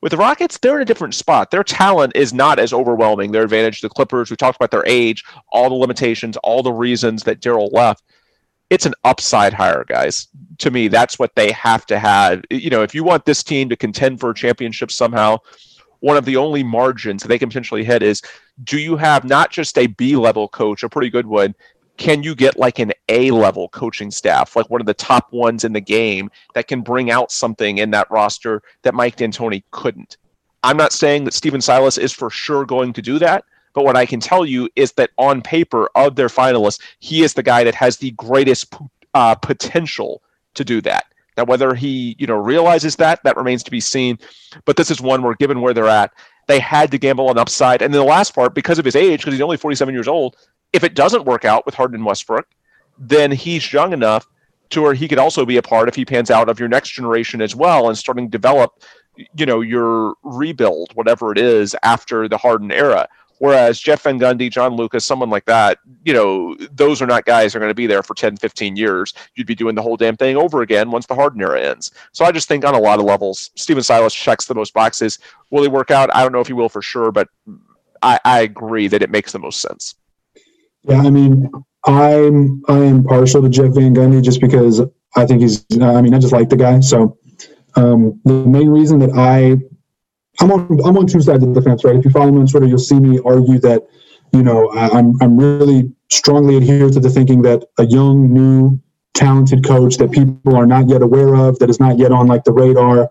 With 0.00 0.12
the 0.12 0.16
Rockets, 0.16 0.58
they're 0.58 0.76
in 0.76 0.82
a 0.82 0.84
different 0.84 1.14
spot. 1.14 1.50
Their 1.50 1.64
talent 1.64 2.12
is 2.14 2.32
not 2.32 2.60
as 2.60 2.72
overwhelming. 2.72 3.32
Their 3.32 3.42
advantage, 3.42 3.80
the 3.80 3.88
Clippers, 3.88 4.30
we 4.30 4.36
talked 4.36 4.56
about 4.56 4.70
their 4.70 4.86
age, 4.86 5.24
all 5.50 5.68
the 5.68 5.74
limitations, 5.74 6.36
all 6.38 6.62
the 6.62 6.72
reasons 6.72 7.24
that 7.24 7.40
Daryl 7.40 7.72
left. 7.72 8.04
It's 8.70 8.86
an 8.86 8.94
upside 9.04 9.54
hire, 9.54 9.84
guys. 9.88 10.28
To 10.58 10.70
me, 10.70 10.88
that's 10.88 11.18
what 11.18 11.34
they 11.34 11.52
have 11.52 11.86
to 11.86 11.98
have. 11.98 12.42
You 12.50 12.70
know, 12.70 12.82
if 12.82 12.94
you 12.94 13.04
want 13.04 13.24
this 13.24 13.42
team 13.42 13.68
to 13.68 13.76
contend 13.76 14.20
for 14.20 14.30
a 14.30 14.34
championship 14.34 14.90
somehow, 14.90 15.38
one 16.00 16.16
of 16.16 16.24
the 16.24 16.36
only 16.36 16.62
margins 16.62 17.22
they 17.22 17.38
can 17.38 17.48
potentially 17.48 17.84
hit 17.84 18.02
is 18.02 18.22
do 18.64 18.78
you 18.78 18.96
have 18.96 19.24
not 19.24 19.50
just 19.50 19.78
a 19.78 19.86
B 19.86 20.16
level 20.16 20.48
coach, 20.48 20.82
a 20.82 20.88
pretty 20.88 21.10
good 21.10 21.26
one, 21.26 21.54
can 21.96 22.22
you 22.22 22.34
get 22.34 22.56
like 22.56 22.78
an 22.78 22.92
A 23.08 23.30
level 23.30 23.68
coaching 23.68 24.10
staff, 24.10 24.54
like 24.54 24.70
one 24.70 24.80
of 24.80 24.86
the 24.86 24.94
top 24.94 25.32
ones 25.32 25.64
in 25.64 25.72
the 25.72 25.80
game 25.80 26.30
that 26.54 26.68
can 26.68 26.80
bring 26.80 27.10
out 27.10 27.32
something 27.32 27.78
in 27.78 27.90
that 27.90 28.10
roster 28.10 28.62
that 28.82 28.94
Mike 28.94 29.16
D'Antoni 29.16 29.64
couldn't? 29.72 30.16
I'm 30.62 30.76
not 30.76 30.92
saying 30.92 31.24
that 31.24 31.34
Stephen 31.34 31.60
Silas 31.60 31.98
is 31.98 32.12
for 32.12 32.30
sure 32.30 32.64
going 32.64 32.92
to 32.92 33.02
do 33.02 33.18
that, 33.18 33.44
but 33.74 33.84
what 33.84 33.96
I 33.96 34.06
can 34.06 34.20
tell 34.20 34.44
you 34.44 34.68
is 34.76 34.92
that 34.92 35.10
on 35.18 35.42
paper 35.42 35.88
of 35.94 36.16
their 36.16 36.28
finalists, 36.28 36.80
he 36.98 37.22
is 37.22 37.34
the 37.34 37.42
guy 37.42 37.64
that 37.64 37.74
has 37.74 37.96
the 37.96 38.10
greatest 38.12 38.74
uh, 39.14 39.34
potential 39.34 40.22
to 40.54 40.64
do 40.64 40.80
that. 40.82 41.06
Now, 41.36 41.44
whether 41.44 41.74
he 41.74 42.16
you 42.18 42.26
know 42.26 42.36
realizes 42.36 42.96
that 42.96 43.22
that 43.22 43.36
remains 43.36 43.62
to 43.62 43.70
be 43.70 43.80
seen, 43.80 44.18
but 44.64 44.76
this 44.76 44.90
is 44.90 45.00
one 45.00 45.22
where, 45.22 45.34
given 45.34 45.60
where 45.60 45.72
they're 45.72 45.86
at, 45.86 46.12
they 46.48 46.58
had 46.58 46.90
to 46.90 46.98
gamble 46.98 47.28
on 47.28 47.38
upside. 47.38 47.82
And 47.82 47.94
then 47.94 48.00
the 48.00 48.06
last 48.06 48.34
part, 48.34 48.54
because 48.54 48.78
of 48.78 48.84
his 48.84 48.96
age, 48.96 49.20
because 49.20 49.34
he's 49.34 49.40
only 49.40 49.56
47 49.56 49.94
years 49.94 50.08
old, 50.08 50.36
if 50.72 50.82
it 50.82 50.94
doesn't 50.94 51.24
work 51.24 51.44
out 51.44 51.64
with 51.64 51.74
Harden 51.74 51.96
and 51.96 52.04
Westbrook, 52.04 52.46
then 52.98 53.30
he's 53.30 53.72
young 53.72 53.92
enough 53.92 54.26
to 54.70 54.82
where 54.82 54.94
he 54.94 55.08
could 55.08 55.18
also 55.18 55.46
be 55.46 55.56
a 55.56 55.62
part 55.62 55.88
if 55.88 55.94
he 55.94 56.04
pans 56.04 56.30
out 56.30 56.48
of 56.48 56.58
your 56.58 56.68
next 56.68 56.90
generation 56.90 57.40
as 57.40 57.54
well 57.54 57.88
and 57.88 57.96
starting 57.96 58.26
to 58.26 58.30
develop, 58.30 58.82
you 59.36 59.46
know, 59.46 59.60
your 59.60 60.14
rebuild, 60.22 60.90
whatever 60.94 61.32
it 61.32 61.38
is 61.38 61.76
after 61.82 62.28
the 62.28 62.36
Harden 62.36 62.72
era. 62.72 63.08
Whereas 63.38 63.78
Jeff 63.80 64.02
Van 64.02 64.18
Gundy, 64.18 64.50
John 64.50 64.74
Lucas, 64.76 65.04
someone 65.04 65.30
like 65.30 65.44
that, 65.44 65.78
you 66.04 66.12
know, 66.12 66.56
those 66.72 67.00
are 67.00 67.06
not 67.06 67.24
guys 67.24 67.52
who 67.52 67.58
are 67.58 67.60
going 67.60 67.70
to 67.70 67.74
be 67.74 67.86
there 67.86 68.02
for 68.02 68.14
10, 68.14 68.36
15 68.36 68.76
years. 68.76 69.14
You'd 69.36 69.46
be 69.46 69.54
doing 69.54 69.74
the 69.74 69.82
whole 69.82 69.96
damn 69.96 70.16
thing 70.16 70.36
over 70.36 70.62
again 70.62 70.90
once 70.90 71.06
the 71.06 71.14
Harden 71.14 71.40
era 71.40 71.60
ends. 71.60 71.90
So 72.12 72.24
I 72.24 72.32
just 72.32 72.48
think 72.48 72.64
on 72.64 72.74
a 72.74 72.80
lot 72.80 72.98
of 72.98 73.04
levels, 73.04 73.50
Stephen 73.54 73.82
Silas 73.82 74.14
checks 74.14 74.46
the 74.46 74.54
most 74.54 74.74
boxes. 74.74 75.18
Will 75.50 75.62
he 75.62 75.68
work 75.68 75.90
out? 75.90 76.14
I 76.14 76.22
don't 76.22 76.32
know 76.32 76.40
if 76.40 76.48
he 76.48 76.52
will 76.52 76.68
for 76.68 76.82
sure, 76.82 77.12
but 77.12 77.28
I, 78.02 78.18
I 78.24 78.40
agree 78.40 78.88
that 78.88 79.02
it 79.02 79.10
makes 79.10 79.32
the 79.32 79.38
most 79.38 79.60
sense. 79.60 79.94
yeah, 80.84 80.98
I 80.98 81.10
mean, 81.10 81.50
I'm 81.86 82.62
I 82.68 82.78
am 82.78 83.04
partial 83.04 83.42
to 83.42 83.48
Jeff 83.48 83.74
Van 83.74 83.94
Gundy 83.94 84.22
just 84.22 84.40
because 84.40 84.82
I 85.16 85.26
think 85.26 85.42
he's. 85.42 85.64
I 85.80 86.02
mean, 86.02 86.14
I 86.14 86.18
just 86.18 86.32
like 86.32 86.48
the 86.48 86.56
guy. 86.56 86.80
So 86.80 87.16
um, 87.76 88.20
the 88.24 88.32
main 88.32 88.68
reason 88.68 88.98
that 88.98 89.10
I 89.14 89.56
I'm 90.40 90.52
on 90.52 90.80
I'm 90.84 90.96
on 90.96 91.06
two 91.06 91.20
sides 91.20 91.42
of 91.42 91.54
the 91.54 91.62
fence, 91.62 91.84
right? 91.84 91.96
If 91.96 92.04
you 92.04 92.10
follow 92.10 92.30
me 92.30 92.40
on 92.40 92.46
Twitter, 92.46 92.66
you'll 92.66 92.78
see 92.78 92.98
me 92.98 93.20
argue 93.24 93.58
that 93.60 93.86
you 94.32 94.42
know 94.42 94.70
I, 94.70 94.98
I'm 94.98 95.14
I'm 95.20 95.36
really 95.36 95.92
strongly 96.10 96.56
adhere 96.56 96.90
to 96.90 97.00
the 97.00 97.10
thinking 97.10 97.42
that 97.42 97.64
a 97.78 97.86
young, 97.86 98.32
new, 98.32 98.80
talented 99.14 99.64
coach 99.64 99.96
that 99.96 100.10
people 100.10 100.56
are 100.56 100.66
not 100.66 100.88
yet 100.88 101.02
aware 101.02 101.34
of, 101.34 101.58
that 101.58 101.68
is 101.68 101.80
not 101.80 101.98
yet 101.98 102.12
on 102.12 102.26
like 102.26 102.44
the 102.44 102.52
radar, 102.52 103.10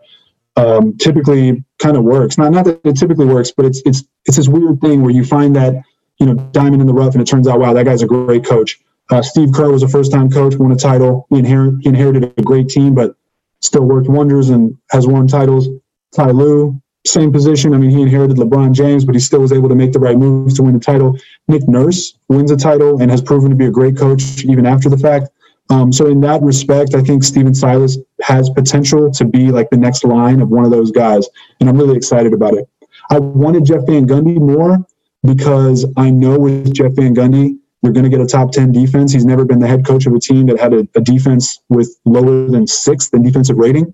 um, 0.55 0.97
typically 0.97 1.63
kind 1.79 1.97
of 1.97 2.03
works. 2.03 2.37
Not 2.37 2.51
not 2.51 2.65
that 2.65 2.81
it 2.83 2.97
typically 2.97 3.25
works, 3.25 3.51
but 3.51 3.65
it's 3.65 3.81
it's 3.85 4.03
it's 4.25 4.37
this 4.37 4.47
weird 4.47 4.81
thing 4.81 5.01
where 5.01 5.11
you 5.11 5.23
find 5.25 5.55
that 5.55 5.83
you 6.19 6.25
know, 6.25 6.33
diamond 6.51 6.81
in 6.81 6.87
the 6.87 6.93
rough, 6.93 7.13
and 7.13 7.21
it 7.21 7.25
turns 7.25 7.47
out, 7.47 7.59
wow, 7.59 7.73
that 7.73 7.85
guy's 7.85 8.01
a 8.01 8.07
great 8.07 8.45
coach. 8.45 8.79
Uh, 9.09 9.21
Steve 9.21 9.51
Kerr 9.53 9.71
was 9.71 9.83
a 9.83 9.87
first-time 9.87 10.29
coach, 10.29 10.55
won 10.55 10.71
a 10.71 10.75
title. 10.75 11.27
He, 11.29 11.37
he 11.37 11.87
inherited 11.87 12.33
a 12.37 12.41
great 12.41 12.69
team, 12.69 12.93
but 12.93 13.15
still 13.61 13.83
worked 13.83 14.09
wonders 14.09 14.49
and 14.49 14.77
has 14.91 15.07
won 15.07 15.27
titles. 15.27 15.67
Ty 16.13 16.31
Lue, 16.31 16.81
same 17.07 17.31
position. 17.31 17.73
I 17.73 17.77
mean, 17.77 17.89
he 17.89 18.01
inherited 18.01 18.37
LeBron 18.37 18.73
James, 18.73 19.05
but 19.05 19.15
he 19.15 19.21
still 19.21 19.41
was 19.41 19.51
able 19.51 19.69
to 19.69 19.75
make 19.75 19.91
the 19.91 19.99
right 19.99 20.17
moves 20.17 20.55
to 20.55 20.63
win 20.63 20.73
the 20.73 20.79
title. 20.79 21.17
Nick 21.47 21.67
Nurse 21.67 22.17
wins 22.29 22.51
a 22.51 22.57
title 22.57 23.01
and 23.01 23.09
has 23.11 23.21
proven 23.21 23.49
to 23.49 23.55
be 23.55 23.65
a 23.65 23.71
great 23.71 23.97
coach 23.97 24.43
even 24.45 24.65
after 24.65 24.89
the 24.89 24.97
fact. 24.97 25.29
Um, 25.69 25.91
so 25.91 26.07
in 26.07 26.21
that 26.21 26.41
respect, 26.41 26.95
I 26.95 27.01
think 27.01 27.23
Stephen 27.23 27.53
Silas 27.53 27.97
has 28.21 28.49
potential 28.49 29.11
to 29.11 29.25
be 29.25 29.51
like 29.51 29.69
the 29.69 29.77
next 29.77 30.03
line 30.03 30.41
of 30.41 30.49
one 30.49 30.63
of 30.63 30.71
those 30.71 30.91
guys, 30.91 31.27
and 31.59 31.69
I'm 31.69 31.77
really 31.77 31.97
excited 31.97 32.33
about 32.33 32.53
it. 32.53 32.69
I 33.09 33.19
wanted 33.19 33.65
Jeff 33.65 33.85
Van 33.85 34.07
Gundy 34.07 34.37
more 34.37 34.85
because 35.23 35.85
I 35.97 36.09
know 36.09 36.39
with 36.39 36.73
Jeff 36.73 36.93
Van 36.93 37.13
Gundy, 37.13 37.57
you're 37.83 37.93
going 37.93 38.03
to 38.03 38.09
get 38.09 38.21
a 38.21 38.25
top 38.25 38.51
10 38.51 38.71
defense. 38.71 39.13
He's 39.13 39.25
never 39.25 39.45
been 39.45 39.59
the 39.59 39.67
head 39.67 39.85
coach 39.85 40.05
of 40.07 40.13
a 40.13 40.19
team 40.19 40.47
that 40.47 40.59
had 40.59 40.73
a, 40.73 40.87
a 40.95 41.01
defense 41.01 41.61
with 41.69 41.95
lower 42.05 42.47
than 42.49 42.65
sixth 42.65 43.13
in 43.13 43.23
defensive 43.23 43.57
rating. 43.57 43.93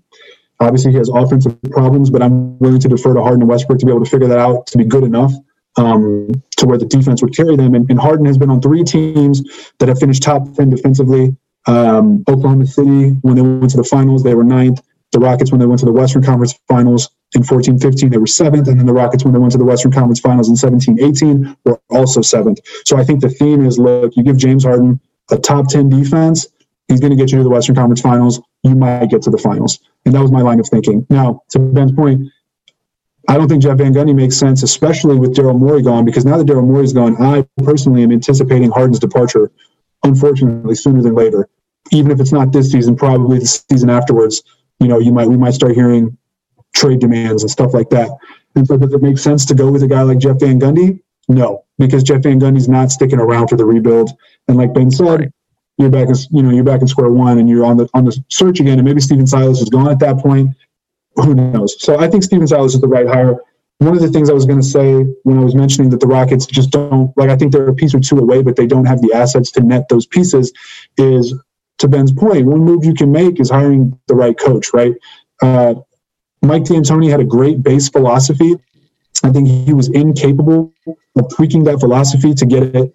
Obviously, 0.60 0.92
he 0.92 0.98
has 0.98 1.08
offensive 1.08 1.60
problems, 1.70 2.10
but 2.10 2.22
I'm 2.22 2.58
willing 2.58 2.80
to 2.80 2.88
defer 2.88 3.14
to 3.14 3.22
Harden 3.22 3.42
and 3.42 3.48
Westbrook 3.48 3.78
to 3.80 3.86
be 3.86 3.92
able 3.92 4.04
to 4.04 4.10
figure 4.10 4.28
that 4.28 4.38
out 4.38 4.66
to 4.68 4.78
be 4.78 4.84
good 4.84 5.04
enough 5.04 5.32
um, 5.76 6.28
to 6.56 6.66
where 6.66 6.78
the 6.78 6.86
defense 6.86 7.22
would 7.22 7.36
carry 7.36 7.56
them. 7.56 7.74
And, 7.74 7.88
and, 7.90 7.98
Harden 7.98 8.26
has 8.26 8.38
been 8.38 8.50
on 8.50 8.60
three 8.60 8.84
teams 8.84 9.42
that 9.78 9.88
have 9.88 9.98
finished 9.98 10.22
top 10.22 10.52
10 10.54 10.70
defensively. 10.70 11.36
Um, 11.66 12.24
Oklahoma 12.28 12.66
City, 12.66 13.10
when 13.22 13.36
they 13.36 13.42
went 13.42 13.70
to 13.70 13.76
the 13.76 13.84
finals, 13.84 14.22
they 14.22 14.34
were 14.34 14.44
ninth. 14.44 14.80
The 15.12 15.18
Rockets, 15.20 15.50
when 15.50 15.60
they 15.60 15.66
went 15.66 15.78
to 15.80 15.86
the 15.86 15.92
Western 15.92 16.22
Conference 16.22 16.58
Finals 16.68 17.08
in 17.34 17.44
14 17.44 17.78
15, 17.78 18.10
they 18.10 18.18
were 18.18 18.26
seventh. 18.26 18.68
And 18.68 18.78
then 18.78 18.86
the 18.86 18.92
Rockets, 18.92 19.24
when 19.24 19.32
they 19.32 19.38
went 19.38 19.52
to 19.52 19.58
the 19.58 19.64
Western 19.64 19.92
Conference 19.92 20.20
Finals 20.20 20.48
in 20.48 20.56
17 20.56 21.00
18, 21.00 21.56
were 21.64 21.80
also 21.90 22.20
seventh. 22.20 22.60
So 22.84 22.96
I 22.96 23.04
think 23.04 23.20
the 23.20 23.28
theme 23.28 23.64
is 23.64 23.78
look, 23.78 24.16
you 24.16 24.22
give 24.22 24.36
James 24.36 24.64
Harden 24.64 25.00
a 25.30 25.38
top 25.38 25.68
10 25.68 25.88
defense, 25.88 26.48
he's 26.88 27.00
going 27.00 27.10
to 27.10 27.16
get 27.16 27.30
you 27.32 27.38
to 27.38 27.44
the 27.44 27.50
Western 27.50 27.76
Conference 27.76 28.00
Finals. 28.00 28.40
You 28.64 28.74
might 28.74 29.06
get 29.06 29.22
to 29.22 29.30
the 29.30 29.38
finals. 29.38 29.78
And 30.04 30.14
that 30.14 30.20
was 30.20 30.32
my 30.32 30.40
line 30.40 30.58
of 30.58 30.68
thinking. 30.68 31.06
Now, 31.10 31.42
to 31.50 31.58
Ben's 31.58 31.92
point, 31.92 32.28
I 33.28 33.38
don't 33.38 33.48
think 33.48 33.62
Jeff 33.62 33.78
Van 33.78 33.94
Gundy 33.94 34.14
makes 34.14 34.36
sense, 34.36 34.62
especially 34.62 35.16
with 35.16 35.34
Daryl 35.34 35.58
Morey 35.58 35.82
gone, 35.82 36.04
because 36.04 36.24
now 36.24 36.36
that 36.36 36.46
Daryl 36.46 36.66
Morey's 36.66 36.92
gone, 36.92 37.16
I 37.22 37.46
personally 37.58 38.02
am 38.02 38.12
anticipating 38.12 38.70
Harden's 38.70 38.98
departure, 38.98 39.50
unfortunately, 40.02 40.74
sooner 40.74 41.02
than 41.02 41.14
later. 41.14 41.48
Even 41.90 42.10
if 42.10 42.20
it's 42.20 42.32
not 42.32 42.52
this 42.52 42.72
season, 42.72 42.96
probably 42.96 43.38
the 43.38 43.46
season 43.46 43.90
afterwards, 43.90 44.42
you 44.80 44.88
know, 44.88 44.98
you 44.98 45.12
might 45.12 45.28
we 45.28 45.36
might 45.36 45.54
start 45.54 45.74
hearing 45.74 46.16
trade 46.74 46.98
demands 46.98 47.42
and 47.42 47.50
stuff 47.50 47.72
like 47.72 47.90
that. 47.90 48.10
And 48.56 48.66
so 48.66 48.76
does 48.76 48.92
it 48.92 49.02
make 49.02 49.18
sense 49.18 49.44
to 49.46 49.54
go 49.54 49.70
with 49.70 49.82
a 49.82 49.86
guy 49.86 50.02
like 50.02 50.18
Jeff 50.18 50.40
Van 50.40 50.58
Gundy? 50.58 51.00
No, 51.28 51.64
because 51.78 52.02
Jeff 52.02 52.22
Van 52.22 52.40
Gundy's 52.40 52.68
not 52.68 52.90
sticking 52.92 53.18
around 53.18 53.48
for 53.48 53.56
the 53.56 53.64
rebuild. 53.64 54.10
And 54.48 54.56
like 54.56 54.74
Ben 54.74 54.90
said, 54.90 55.32
you're 55.78 55.90
back 55.90 56.08
in 56.08 56.14
you 56.30 56.42
know 56.42 56.50
you're 56.50 56.64
back 56.64 56.80
in 56.80 56.88
square 56.88 57.10
one 57.10 57.38
and 57.38 57.48
you're 57.48 57.64
on 57.64 57.76
the 57.76 57.88
on 57.94 58.04
the 58.04 58.24
search 58.28 58.60
again 58.60 58.78
and 58.78 58.86
maybe 58.86 59.00
Stephen 59.00 59.26
Silas 59.26 59.60
is 59.60 59.68
gone 59.68 59.88
at 59.88 59.98
that 60.00 60.18
point. 60.18 60.54
Who 61.16 61.34
knows? 61.34 61.80
So 61.82 61.98
I 61.98 62.08
think 62.08 62.24
Stephen 62.24 62.46
Silas 62.46 62.74
is 62.74 62.80
the 62.80 62.88
right 62.88 63.06
hire. 63.06 63.36
One 63.78 63.94
of 63.94 64.00
the 64.00 64.08
things 64.08 64.30
I 64.30 64.32
was 64.32 64.46
going 64.46 64.60
to 64.60 64.66
say 64.66 65.02
when 65.24 65.38
I 65.38 65.44
was 65.44 65.54
mentioning 65.54 65.90
that 65.90 66.00
the 66.00 66.06
Rockets 66.06 66.46
just 66.46 66.70
don't 66.70 67.16
like 67.16 67.28
I 67.28 67.36
think 67.36 67.52
they're 67.52 67.68
a 67.68 67.74
piece 67.74 67.94
or 67.94 68.00
two 68.00 68.18
away 68.18 68.42
but 68.42 68.56
they 68.56 68.66
don't 68.66 68.84
have 68.84 69.00
the 69.00 69.12
assets 69.12 69.50
to 69.52 69.60
net 69.60 69.88
those 69.88 70.06
pieces 70.06 70.52
is 70.96 71.34
to 71.78 71.88
Ben's 71.88 72.12
point 72.12 72.46
one 72.46 72.60
move 72.60 72.84
you 72.84 72.94
can 72.94 73.10
make 73.10 73.40
is 73.40 73.50
hiring 73.50 73.98
the 74.06 74.14
right 74.14 74.38
coach 74.38 74.72
right? 74.72 74.94
Uh, 75.42 75.74
Mike 76.40 76.64
D'Antoni 76.64 77.10
had 77.10 77.20
a 77.20 77.24
great 77.24 77.62
base 77.62 77.88
philosophy. 77.88 78.54
I 79.24 79.30
think 79.30 79.48
he 79.48 79.72
was 79.72 79.88
incapable 79.88 80.72
of 80.86 81.34
tweaking 81.34 81.64
that 81.64 81.80
philosophy 81.80 82.34
to 82.34 82.46
get 82.46 82.62
it 82.74 82.94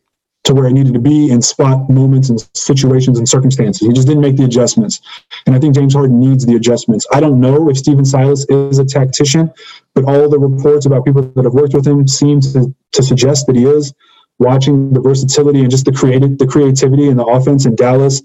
to 0.49 0.55
where 0.55 0.65
it 0.65 0.73
needed 0.73 0.95
to 0.95 0.99
be 0.99 1.29
in 1.29 1.43
spot 1.43 1.87
moments 1.91 2.29
and 2.29 2.43
situations 2.55 3.19
and 3.19 3.29
circumstances. 3.29 3.87
He 3.87 3.93
just 3.93 4.07
didn't 4.07 4.23
make 4.23 4.35
the 4.35 4.45
adjustments. 4.45 4.99
And 5.45 5.55
I 5.55 5.59
think 5.59 5.75
James 5.75 5.93
Harden 5.93 6.19
needs 6.19 6.43
the 6.43 6.55
adjustments. 6.55 7.05
I 7.13 7.19
don't 7.19 7.39
know 7.39 7.69
if 7.69 7.77
Stephen 7.77 8.03
Silas 8.03 8.47
is 8.49 8.79
a 8.79 8.85
tactician, 8.85 9.53
but 9.93 10.05
all 10.05 10.27
the 10.27 10.39
reports 10.39 10.87
about 10.87 11.05
people 11.05 11.21
that 11.21 11.43
have 11.43 11.53
worked 11.53 11.75
with 11.75 11.85
him 11.85 12.07
seem 12.07 12.41
to, 12.41 12.73
to 12.93 13.03
suggest 13.03 13.45
that 13.45 13.55
he 13.55 13.65
is. 13.65 13.93
Watching 14.39 14.91
the 14.91 15.01
versatility 15.01 15.59
and 15.59 15.69
just 15.69 15.85
the 15.85 15.91
creative, 15.91 16.39
the 16.39 16.47
creativity 16.47 17.09
in 17.09 17.17
the 17.17 17.25
offense 17.25 17.67
in 17.67 17.75
Dallas 17.75 18.23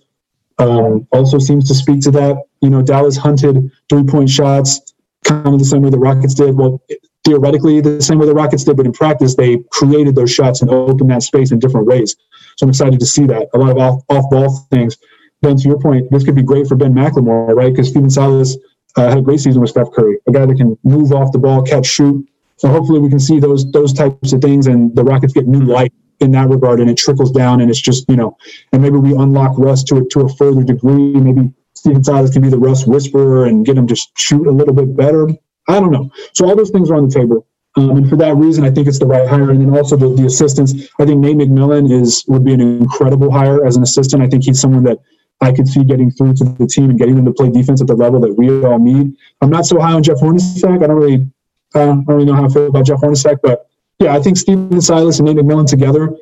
um, 0.58 1.06
also 1.12 1.38
seems 1.38 1.68
to 1.68 1.74
speak 1.74 2.00
to 2.02 2.10
that. 2.12 2.42
You 2.62 2.70
know, 2.70 2.80
Dallas 2.80 3.18
hunted 3.18 3.70
three 3.90 4.04
point 4.04 4.30
shots 4.30 4.94
kind 5.24 5.48
of 5.48 5.58
the 5.58 5.64
same 5.64 5.82
way 5.82 5.90
the 5.90 5.98
Rockets 5.98 6.32
did. 6.34 6.56
Well, 6.56 6.80
theoretically 7.24 7.80
the 7.80 8.00
same 8.02 8.18
way 8.18 8.26
the 8.26 8.34
Rockets 8.34 8.64
did, 8.64 8.76
but 8.76 8.86
in 8.86 8.92
practice 8.92 9.34
they 9.34 9.58
created 9.70 10.14
those 10.14 10.32
shots 10.32 10.62
and 10.62 10.70
opened 10.70 11.10
that 11.10 11.22
space 11.22 11.50
in 11.50 11.58
different 11.58 11.86
ways. 11.86 12.16
So 12.56 12.64
I'm 12.64 12.70
excited 12.70 13.00
to 13.00 13.06
see 13.06 13.26
that. 13.26 13.48
A 13.54 13.58
lot 13.58 13.70
of 13.70 13.78
off, 13.78 14.02
off 14.08 14.30
ball 14.30 14.66
things. 14.70 14.96
Ben, 15.42 15.56
to 15.56 15.68
your 15.68 15.80
point, 15.80 16.10
this 16.10 16.24
could 16.24 16.34
be 16.34 16.42
great 16.42 16.66
for 16.66 16.76
Ben 16.76 16.94
McLemore, 16.94 17.54
right? 17.54 17.72
Because 17.72 17.88
Stephen 17.88 18.10
Silas 18.10 18.56
uh, 18.96 19.08
had 19.08 19.18
a 19.18 19.22
great 19.22 19.40
season 19.40 19.60
with 19.60 19.70
Steph 19.70 19.92
Curry, 19.92 20.18
a 20.26 20.32
guy 20.32 20.46
that 20.46 20.56
can 20.56 20.78
move 20.84 21.12
off 21.12 21.32
the 21.32 21.38
ball, 21.38 21.62
catch, 21.62 21.86
shoot. 21.86 22.26
So 22.56 22.68
hopefully 22.68 23.00
we 23.00 23.08
can 23.08 23.18
see 23.18 23.40
those 23.40 23.70
those 23.72 23.92
types 23.92 24.32
of 24.32 24.40
things, 24.40 24.68
and 24.68 24.94
the 24.94 25.02
Rockets 25.02 25.32
get 25.32 25.46
new 25.46 25.64
light 25.64 25.92
in 26.20 26.30
that 26.32 26.48
regard, 26.48 26.80
and 26.80 26.88
it 26.88 26.96
trickles 26.96 27.32
down, 27.32 27.60
and 27.60 27.68
it's 27.68 27.80
just 27.80 28.08
you 28.08 28.16
know, 28.16 28.36
and 28.72 28.80
maybe 28.80 28.96
we 28.96 29.14
unlock 29.14 29.58
Russ 29.58 29.82
to 29.84 29.96
a 29.96 30.04
to 30.10 30.20
a 30.20 30.28
further 30.28 30.62
degree. 30.62 31.12
Maybe 31.12 31.52
Stephen 31.74 32.04
Silas 32.04 32.30
can 32.30 32.42
be 32.42 32.48
the 32.48 32.58
Russ 32.58 32.86
whisperer 32.86 33.46
and 33.46 33.66
get 33.66 33.76
him 33.76 33.86
to 33.88 33.96
shoot 34.16 34.46
a 34.46 34.50
little 34.50 34.72
bit 34.72 34.96
better. 34.96 35.28
I 35.68 35.80
don't 35.80 35.90
know. 35.90 36.10
So 36.32 36.46
all 36.46 36.56
those 36.56 36.70
things 36.70 36.90
are 36.90 36.96
on 36.96 37.08
the 37.08 37.14
table. 37.14 37.46
Um, 37.76 37.90
and 37.96 38.08
for 38.08 38.16
that 38.16 38.36
reason, 38.36 38.64
I 38.64 38.70
think 38.70 38.86
it's 38.86 38.98
the 38.98 39.06
right 39.06 39.28
hire. 39.28 39.50
And 39.50 39.60
then 39.60 39.76
also 39.76 39.96
the, 39.96 40.08
the 40.14 40.26
assistants. 40.26 40.72
I 40.98 41.06
think 41.06 41.20
Nate 41.20 41.36
McMillan 41.36 41.90
is 41.90 42.24
would 42.28 42.44
be 42.44 42.52
an 42.52 42.60
incredible 42.60 43.32
hire 43.32 43.66
as 43.66 43.76
an 43.76 43.82
assistant. 43.82 44.22
I 44.22 44.28
think 44.28 44.44
he's 44.44 44.60
someone 44.60 44.84
that 44.84 44.98
I 45.40 45.52
could 45.52 45.66
see 45.66 45.82
getting 45.82 46.10
through 46.10 46.34
to 46.34 46.44
the 46.44 46.66
team 46.66 46.90
and 46.90 46.98
getting 46.98 47.16
them 47.16 47.24
to 47.24 47.32
play 47.32 47.50
defense 47.50 47.80
at 47.80 47.88
the 47.88 47.94
level 47.94 48.20
that 48.20 48.34
we 48.34 48.64
all 48.64 48.78
need. 48.78 49.16
I'm 49.40 49.50
not 49.50 49.66
so 49.66 49.80
high 49.80 49.92
on 49.92 50.02
Jeff 50.02 50.18
Hornacek. 50.18 50.82
I 50.82 50.86
don't 50.86 50.96
really, 50.96 51.26
uh, 51.74 51.80
I 51.80 51.84
don't 51.86 52.06
really 52.06 52.24
know 52.24 52.34
how 52.34 52.46
I 52.46 52.48
feel 52.48 52.66
about 52.66 52.86
Jeff 52.86 53.00
Hornacek, 53.00 53.38
but 53.42 53.68
yeah, 53.98 54.14
I 54.14 54.22
think 54.22 54.36
Stephen 54.36 54.80
Silas 54.80 55.18
and 55.18 55.26
Nate 55.26 55.36
McMillan 55.36 55.66
together 55.66 56.16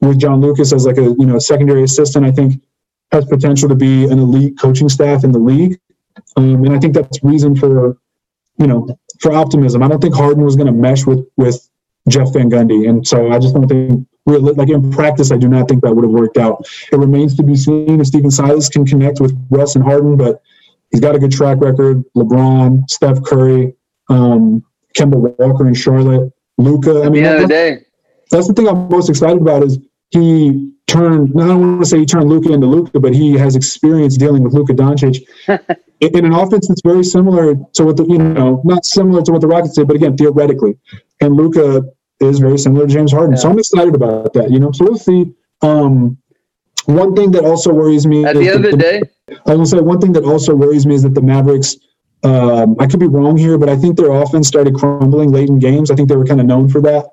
with 0.00 0.18
John 0.18 0.40
Lucas 0.40 0.72
as 0.72 0.86
like 0.86 0.98
a 0.98 1.02
you 1.02 1.26
know 1.26 1.38
secondary 1.38 1.82
assistant, 1.82 2.26
I 2.26 2.32
think 2.32 2.62
has 3.12 3.24
potential 3.24 3.68
to 3.68 3.74
be 3.74 4.04
an 4.04 4.18
elite 4.18 4.58
coaching 4.58 4.88
staff 4.88 5.24
in 5.24 5.32
the 5.32 5.38
league. 5.38 5.80
Um, 6.36 6.64
and 6.64 6.74
I 6.74 6.78
think 6.78 6.94
that's 6.94 7.22
reason 7.24 7.56
for 7.56 7.98
you 8.60 8.66
know, 8.66 8.86
for 9.20 9.32
optimism. 9.32 9.82
I 9.82 9.88
don't 9.88 10.00
think 10.00 10.14
Harden 10.14 10.44
was 10.44 10.54
going 10.54 10.66
to 10.66 10.72
mesh 10.72 11.06
with 11.06 11.26
with 11.36 11.68
Jeff 12.08 12.32
Van 12.32 12.50
Gundy, 12.50 12.88
and 12.88 13.06
so 13.06 13.32
I 13.32 13.38
just 13.38 13.54
don't 13.54 13.66
think 13.66 14.06
like 14.26 14.68
in 14.68 14.92
practice. 14.92 15.32
I 15.32 15.36
do 15.36 15.48
not 15.48 15.68
think 15.68 15.82
that 15.82 15.94
would 15.94 16.04
have 16.04 16.12
worked 16.12 16.36
out. 16.36 16.66
It 16.92 16.96
remains 16.96 17.36
to 17.36 17.42
be 17.42 17.56
seen 17.56 18.00
if 18.00 18.06
Stephen 18.06 18.30
Silas 18.30 18.68
can 18.68 18.86
connect 18.86 19.20
with 19.20 19.36
Russ 19.50 19.74
and 19.74 19.84
Harden, 19.84 20.16
but 20.16 20.42
he's 20.90 21.00
got 21.00 21.14
a 21.14 21.18
good 21.18 21.32
track 21.32 21.58
record. 21.60 22.04
LeBron, 22.16 22.88
Steph 22.88 23.22
Curry, 23.24 23.74
um, 24.08 24.64
Kemba 24.96 25.16
Walker 25.38 25.66
in 25.66 25.74
Charlotte, 25.74 26.32
Luka. 26.58 27.02
I 27.02 27.08
mean, 27.08 27.22
the, 27.24 27.46
day. 27.46 27.84
that's 28.30 28.46
the 28.46 28.54
thing 28.54 28.68
I'm 28.68 28.88
most 28.88 29.08
excited 29.08 29.40
about 29.40 29.62
is 29.62 29.78
he 30.10 30.72
turned. 30.86 31.34
Not 31.34 31.44
I 31.44 31.48
don't 31.48 31.60
want 31.60 31.82
to 31.82 31.88
say 31.88 31.98
he 31.98 32.06
turned 32.06 32.28
Luka 32.28 32.52
into 32.52 32.66
Luka, 32.66 33.00
but 33.00 33.14
he 33.14 33.32
has 33.34 33.56
experience 33.56 34.16
dealing 34.16 34.42
with 34.42 34.52
Luka 34.52 34.74
Doncic 34.74 35.26
in 36.00 36.24
an 36.24 36.32
offense 36.32 36.68
that's 36.68 36.80
very 36.82 37.04
similar 37.04 37.54
to 37.74 37.84
what 37.84 37.96
the 37.96 38.04
you 38.04 38.18
know 38.18 38.62
not 38.64 38.84
similar 38.84 39.22
to 39.22 39.32
what 39.32 39.40
the 39.40 39.46
Rockets 39.46 39.74
did, 39.74 39.86
but 39.86 39.96
again 39.96 40.16
theoretically, 40.16 40.78
and 41.20 41.34
Luka 41.34 41.84
is 42.20 42.38
very 42.38 42.58
similar 42.58 42.86
to 42.86 42.92
James 42.92 43.12
Harden. 43.12 43.32
Yeah. 43.32 43.40
So 43.40 43.50
I'm 43.50 43.58
excited 43.58 43.94
about 43.94 44.32
that. 44.34 44.50
You 44.50 44.60
know, 44.60 44.72
so 44.72 44.84
we'll 44.84 44.98
see. 44.98 45.32
Um, 45.62 46.16
one 46.86 47.14
thing 47.14 47.30
that 47.32 47.44
also 47.44 47.72
worries 47.72 48.06
me 48.06 48.24
at 48.24 48.34
the 48.34 48.48
end 48.48 48.64
of 48.64 48.70
the, 48.72 48.76
day, 48.76 49.02
I 49.28 49.36
gonna 49.44 49.66
say 49.66 49.78
one 49.80 50.00
thing 50.00 50.12
that 50.12 50.24
also 50.24 50.54
worries 50.54 50.86
me 50.86 50.94
is 50.94 51.02
that 51.02 51.14
the 51.14 51.22
Mavericks. 51.22 51.76
Um, 52.22 52.76
I 52.78 52.86
could 52.86 53.00
be 53.00 53.06
wrong 53.06 53.38
here, 53.38 53.56
but 53.56 53.70
I 53.70 53.76
think 53.76 53.96
their 53.96 54.12
offense 54.12 54.46
started 54.46 54.74
crumbling 54.74 55.32
late 55.32 55.48
in 55.48 55.58
games. 55.58 55.90
I 55.90 55.94
think 55.94 56.10
they 56.10 56.16
were 56.16 56.26
kind 56.26 56.38
of 56.38 56.44
known 56.44 56.68
for 56.68 56.82
that 56.82 57.06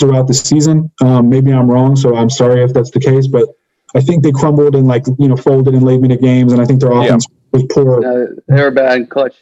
throughout 0.00 0.26
the 0.26 0.32
season. 0.32 0.90
Um, 1.02 1.28
maybe 1.28 1.52
I'm 1.52 1.70
wrong, 1.70 1.96
so 1.96 2.16
I'm 2.16 2.30
sorry 2.30 2.62
if 2.62 2.72
that's 2.72 2.90
the 2.90 3.00
case, 3.00 3.26
but 3.26 3.46
I 3.94 4.00
think 4.00 4.22
they 4.22 4.32
crumbled 4.32 4.74
and 4.74 4.86
like 4.86 5.06
you 5.18 5.28
know 5.28 5.36
folded 5.36 5.74
in 5.74 5.82
late 5.82 6.00
minute 6.00 6.22
games, 6.22 6.52
and 6.52 6.62
I 6.62 6.64
think 6.64 6.80
their 6.80 6.92
offense 6.92 7.26
yeah 7.28 7.37
was 7.52 7.64
poor. 7.70 8.04
Uh, 8.04 8.26
they 8.48 8.62
were 8.62 8.70
bad 8.70 9.08
clutch. 9.10 9.34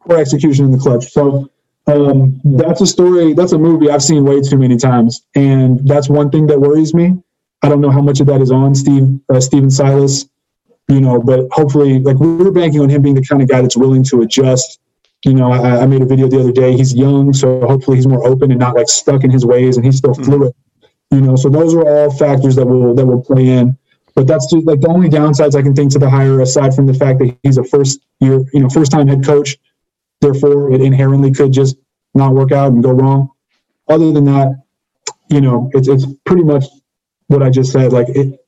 Poor 0.00 0.18
execution 0.18 0.66
in 0.66 0.70
the 0.70 0.78
clutch. 0.78 1.12
So 1.12 1.50
um, 1.86 2.40
that's 2.44 2.80
a 2.80 2.86
story. 2.86 3.32
That's 3.32 3.52
a 3.52 3.58
movie 3.58 3.90
I've 3.90 4.02
seen 4.02 4.24
way 4.24 4.40
too 4.40 4.58
many 4.58 4.76
times, 4.76 5.22
and 5.34 5.86
that's 5.86 6.08
one 6.08 6.30
thing 6.30 6.46
that 6.48 6.60
worries 6.60 6.94
me. 6.94 7.22
I 7.62 7.68
don't 7.68 7.80
know 7.80 7.90
how 7.90 8.00
much 8.00 8.20
of 8.20 8.26
that 8.28 8.40
is 8.40 8.50
on 8.50 8.74
Steve 8.74 9.20
uh, 9.32 9.40
Stephen 9.40 9.70
Silas, 9.70 10.26
you 10.88 11.00
know, 11.00 11.20
but 11.20 11.46
hopefully, 11.50 11.98
like 12.00 12.16
we're 12.16 12.50
banking 12.50 12.80
on 12.80 12.88
him 12.88 13.02
being 13.02 13.14
the 13.14 13.24
kind 13.24 13.42
of 13.42 13.48
guy 13.48 13.60
that's 13.60 13.76
willing 13.76 14.02
to 14.04 14.22
adjust. 14.22 14.80
You 15.24 15.34
know, 15.34 15.52
I, 15.52 15.82
I 15.82 15.86
made 15.86 16.00
a 16.00 16.06
video 16.06 16.28
the 16.28 16.40
other 16.40 16.52
day. 16.52 16.76
He's 16.76 16.94
young, 16.94 17.32
so 17.32 17.60
hopefully 17.66 17.98
he's 17.98 18.06
more 18.06 18.26
open 18.26 18.50
and 18.50 18.60
not 18.60 18.74
like 18.74 18.88
stuck 18.88 19.24
in 19.24 19.30
his 19.30 19.44
ways, 19.44 19.76
and 19.76 19.84
he's 19.84 19.98
still 19.98 20.12
mm-hmm. 20.12 20.24
fluid. 20.24 20.54
You 21.10 21.20
know, 21.20 21.36
so 21.36 21.48
those 21.48 21.74
are 21.74 21.86
all 21.86 22.10
factors 22.10 22.56
that 22.56 22.66
will 22.66 22.94
that 22.94 23.04
will 23.04 23.22
play 23.22 23.48
in. 23.48 23.76
But 24.20 24.26
that's 24.26 24.50
just 24.50 24.66
like 24.66 24.82
the 24.82 24.88
only 24.88 25.08
downsides 25.08 25.54
I 25.54 25.62
can 25.62 25.74
think 25.74 25.92
to 25.92 25.98
the 25.98 26.10
hire, 26.10 26.42
aside 26.42 26.74
from 26.74 26.84
the 26.84 26.92
fact 26.92 27.20
that 27.20 27.34
he's 27.42 27.56
a 27.56 27.64
first 27.64 28.00
year, 28.18 28.44
you 28.52 28.60
know, 28.60 28.68
first 28.68 28.92
time 28.92 29.08
head 29.08 29.24
coach. 29.24 29.56
Therefore, 30.20 30.70
it 30.70 30.82
inherently 30.82 31.32
could 31.32 31.52
just 31.52 31.78
not 32.12 32.34
work 32.34 32.52
out 32.52 32.70
and 32.70 32.82
go 32.82 32.90
wrong. 32.90 33.30
Other 33.88 34.12
than 34.12 34.26
that, 34.26 34.62
you 35.30 35.40
know, 35.40 35.70
it's 35.72 35.88
it's 35.88 36.04
pretty 36.26 36.42
much 36.42 36.66
what 37.28 37.42
I 37.42 37.48
just 37.48 37.72
said. 37.72 37.94
Like, 37.94 38.10
it, 38.10 38.44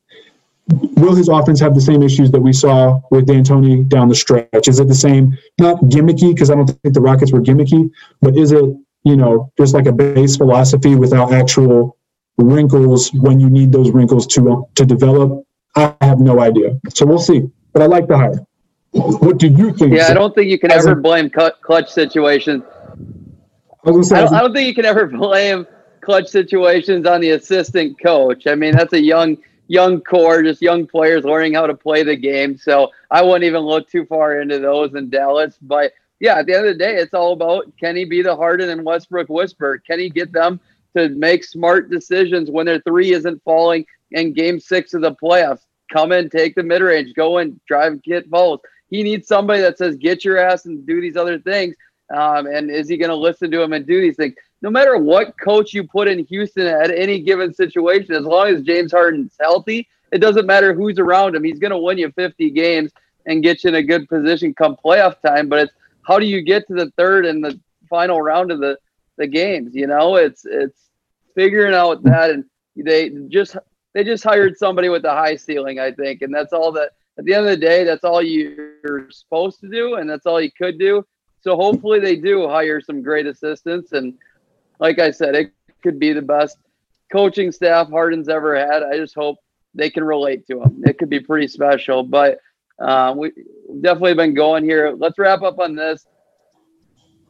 will 0.69 1.15
his 1.15 1.31
offense 1.31 1.59
have 1.61 1.75
the 1.75 1.81
same 1.81 2.03
issues 2.03 2.31
that 2.33 2.41
we 2.41 2.53
saw 2.53 3.01
with 3.11 3.27
D'Antoni 3.27 3.89
down 3.89 4.11
the 4.11 4.15
stretch? 4.15 4.69
Is 4.69 4.79
it 4.79 4.89
the 4.89 4.95
same? 4.95 5.39
Not 5.59 5.81
gimmicky 5.85 6.35
because 6.35 6.51
I 6.51 6.55
don't 6.55 6.67
think 6.67 6.93
the 6.93 7.01
Rockets 7.01 7.33
were 7.33 7.41
gimmicky, 7.41 7.91
but 8.21 8.37
is 8.37 8.53
it 8.53 8.77
you 9.05 9.17
know 9.17 9.51
just 9.57 9.73
like 9.73 9.87
a 9.87 9.93
base 9.93 10.37
philosophy 10.37 10.97
without 10.97 11.33
actual 11.33 11.97
wrinkles 12.37 13.11
when 13.15 13.41
you 13.41 13.49
need 13.49 13.73
those 13.73 13.91
wrinkles 13.91 14.27
to 14.27 14.53
uh, 14.53 14.63
to 14.75 14.85
develop? 14.85 15.47
I 15.75 15.95
have 16.01 16.21
no 16.21 16.41
idea. 16.41 16.79
So 16.95 17.07
we'll 17.07 17.19
see. 17.19 17.51
But 17.73 17.83
I 17.83 17.87
like 17.87 18.07
the 18.07 18.17
hire. 18.17 18.47
What 18.93 19.39
do 19.39 19.49
you 19.49 19.73
think? 19.73 19.95
Yeah, 19.95 20.09
I 20.09 20.15
don't 20.15 20.35
think 20.35 20.51
you 20.51 20.59
can 20.59 20.71
As 20.71 20.87
ever 20.87 21.01
blame 21.01 21.31
clutch 21.31 21.89
situations. 21.89 22.63
I 23.85 23.91
was 23.91 24.13
I 24.13 24.21
don't, 24.21 24.35
I 24.35 24.41
don't 24.41 24.53
think 24.53 24.69
you 24.69 24.75
can 24.75 24.85
ever 24.85 25.07
blame 25.25 25.67
clutch 26.03 26.29
situations 26.29 27.07
on 27.07 27.21
the 27.21 27.31
assistant 27.31 28.01
coach. 28.01 28.47
I 28.47 28.55
mean, 28.55 28.77
that's 28.77 28.93
a 28.93 29.01
young 29.01 29.39
young 29.69 30.03
core, 30.03 30.43
just 30.43 30.61
young 30.61 30.87
players 30.87 31.25
learning 31.25 31.55
how 31.55 31.67
to 31.67 31.75
play 31.75 32.03
the 32.03 32.17
game. 32.17 32.59
So 32.59 32.91
I 33.11 33.23
wouldn't 33.23 33.45
even 33.45 33.63
look 33.63 33.89
too 33.89 34.05
far 34.05 34.41
into 34.41 34.59
those 34.59 34.95
in 34.95 35.09
Dallas. 35.09 35.57
But 35.63 35.93
yeah, 36.21 36.39
at 36.39 36.47
the 36.47 36.55
end 36.55 36.67
of 36.67 36.75
the 36.75 36.85
day, 36.85 36.97
it's 36.97 37.15
all 37.15 37.33
about 37.33 37.75
can 37.79 37.97
he 37.97 38.05
be 38.05 38.21
the 38.21 38.37
Harden 38.37 38.69
and 38.69 38.85
Westbrook 38.85 39.31
whisper? 39.31 39.79
Can 39.79 39.99
he 39.99 40.11
get 40.11 40.33
them 40.33 40.61
to 40.95 41.09
make 41.09 41.43
smart 41.45 41.91
decisions 41.91 42.51
when 42.51 42.67
their 42.67 42.81
three 42.81 43.13
isn't 43.13 43.43
falling 43.43 43.87
in 44.15 44.33
game 44.33 44.61
six 44.61 44.95
of 44.95 45.03
the 45.03 45.15
playoffs? 45.15 45.63
Come 45.93 46.13
in, 46.13 46.31
take 46.31 46.55
the 46.55 46.63
mid 46.63 46.83
range, 46.83 47.15
go 47.15 47.39
in, 47.39 47.61
drive, 47.67 48.03
get 48.03 48.31
balls. 48.31 48.61
He 48.89 49.03
needs 49.03 49.27
somebody 49.27 49.61
that 49.63 49.79
says, 49.79 49.97
get 49.97 50.25
your 50.25 50.39
ass 50.39 50.67
and 50.67 50.87
do 50.87 51.01
these 51.01 51.17
other 51.17 51.39
things. 51.39 51.75
Um, 52.15 52.47
and 52.47 52.71
is 52.71 52.89
he 52.89 52.97
going 52.97 53.11
to 53.11 53.17
listen 53.17 53.51
to 53.51 53.63
him 53.63 53.73
and 53.73 53.87
do 53.87 54.01
these 54.01 54.17
things? 54.17 54.35
No 54.61 54.71
matter 54.71 54.99
what 54.99 55.39
coach 55.39 55.73
you 55.73 55.85
put 55.85 56.09
in 56.09 56.25
Houston 56.27 56.67
at 56.67 56.91
any 56.91 57.21
given 57.21 57.53
situation, 57.55 58.15
as 58.15 58.25
long 58.25 58.49
as 58.49 58.63
James 58.63 58.93
Harden's 58.93 59.35
healthy, 59.41 59.89
it 60.13 60.19
doesn't 60.19 60.47
matter 60.47 60.75
who's 60.75 60.99
around 60.99 61.35
him. 61.35 61.43
He's 61.43 61.59
going 61.59 61.71
to 61.71 61.79
win 61.79 61.99
you 61.99 62.13
50 62.13 62.51
games 62.51 62.93
and 63.27 63.43
get 63.43 63.65
you 63.65 63.69
in 63.69 63.77
a 63.77 63.83
good 63.83 64.09
position 64.09 64.55
come 64.55 64.77
playoff 64.85 65.21
time. 65.21 65.49
But 65.49 65.61
it's 65.61 65.73
how 66.07 66.19
do 66.19 66.27
you 66.27 66.43
get 66.43 66.67
to 66.69 66.75
the 66.75 66.93
third 66.97 67.27
and 67.27 67.43
the 67.43 67.59
final 67.89 68.21
round 68.21 68.51
of 68.51 68.61
the, 68.61 68.79
the 69.17 69.27
games? 69.27 69.75
You 69.75 69.87
know, 69.87 70.17
it's 70.17 70.45
it's 70.45 70.91
figuring 71.35 71.75
out 71.75 72.03
that, 72.05 72.31
and 72.31 72.45
they 72.77 73.11
just 73.29 73.57
they 73.95 74.05
just 74.05 74.25
hired 74.25 74.57
somebody 74.57 74.89
with 74.89 75.05
a 75.05 75.11
high 75.11 75.37
ceiling, 75.37 75.79
I 75.79 75.93
think, 75.93 76.23
and 76.23 76.35
that's 76.35 76.53
all 76.53 76.73
that. 76.73 76.93
At 77.19 77.27
the 77.27 77.35
end 77.35 77.45
of 77.45 77.51
the 77.51 77.57
day, 77.59 77.85
that's 77.85 78.05
all 78.05 78.23
you're 78.23 79.11
supposed 79.11 79.61
to 79.61 79.69
do, 79.69 79.97
and 79.97 80.09
that's 80.09 80.25
all 80.25 80.41
you 80.41 80.51
could 80.51 80.79
do. 80.79 81.05
So 81.43 81.57
hopefully 81.57 82.01
they 82.01 82.17
do 82.17 82.49
hire 82.49 82.81
some 82.81 83.03
great 83.03 83.27
assistants, 83.27 83.93
and 83.93 84.15
like 84.79 84.99
I 84.99 85.11
said, 85.11 85.35
it 85.35 85.53
could 85.83 85.99
be 85.99 86.13
the 86.13 86.23
best 86.23 86.57
coaching 87.11 87.53
staff 87.53 87.91
Harden's 87.91 88.29
ever 88.29 88.57
had. 88.57 88.83
I 88.83 88.97
just 88.97 89.15
hope 89.15 89.39
they 89.75 89.91
can 89.91 90.05
relate 90.05 90.47
to 90.47 90.63
him. 90.63 90.83
It 90.87 90.99
could 90.99 91.11
be 91.11 91.21
pretty 91.21 91.49
special, 91.49 92.03
but 92.03 92.39
um, 92.79 93.19
we 93.19 93.33
definitely 93.81 94.15
been 94.15 94.35
going 94.35 94.65
here. 94.65 94.95
Let's 94.97 95.19
wrap 95.19 95.43
up 95.43 95.59
on 95.59 95.75
this. 95.75 96.07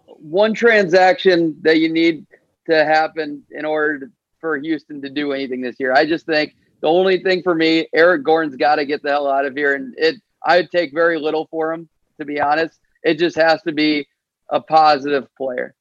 One 0.07 0.55
transaction 0.55 1.57
that 1.63 1.79
you 1.79 1.93
need 1.93 2.27
to 2.71 2.85
happen 2.85 3.43
in 3.51 3.65
order 3.65 3.99
to, 4.01 4.07
for 4.43 4.59
Houston 4.59 5.01
to 5.01 5.09
do 5.09 5.32
anything 5.32 5.62
this 5.62 5.77
year. 5.81 5.94
I 5.94 6.05
just 6.05 6.27
think 6.27 6.55
the 6.82 6.89
only 6.89 7.23
thing 7.23 7.43
for 7.43 7.55
me, 7.55 7.89
Eric 7.94 8.24
Gordon's 8.24 8.56
got 8.56 8.74
to 8.74 8.85
get 8.85 9.02
the 9.02 9.09
hell 9.09 9.31
out 9.31 9.47
of 9.47 9.56
here, 9.56 9.74
and 9.74 9.94
it. 9.97 10.16
I 10.44 10.56
would 10.56 10.73
take 10.73 10.93
very 10.93 11.20
little 11.20 11.47
for 11.52 11.73
him, 11.73 11.89
to 12.19 12.27
be 12.27 12.40
honest. 12.40 12.81
It 13.05 13.16
just 13.16 13.36
has 13.36 13.62
to 13.62 13.73
be 13.73 14.09
a 14.51 14.60
positive 14.60 15.32
player. 15.36 15.77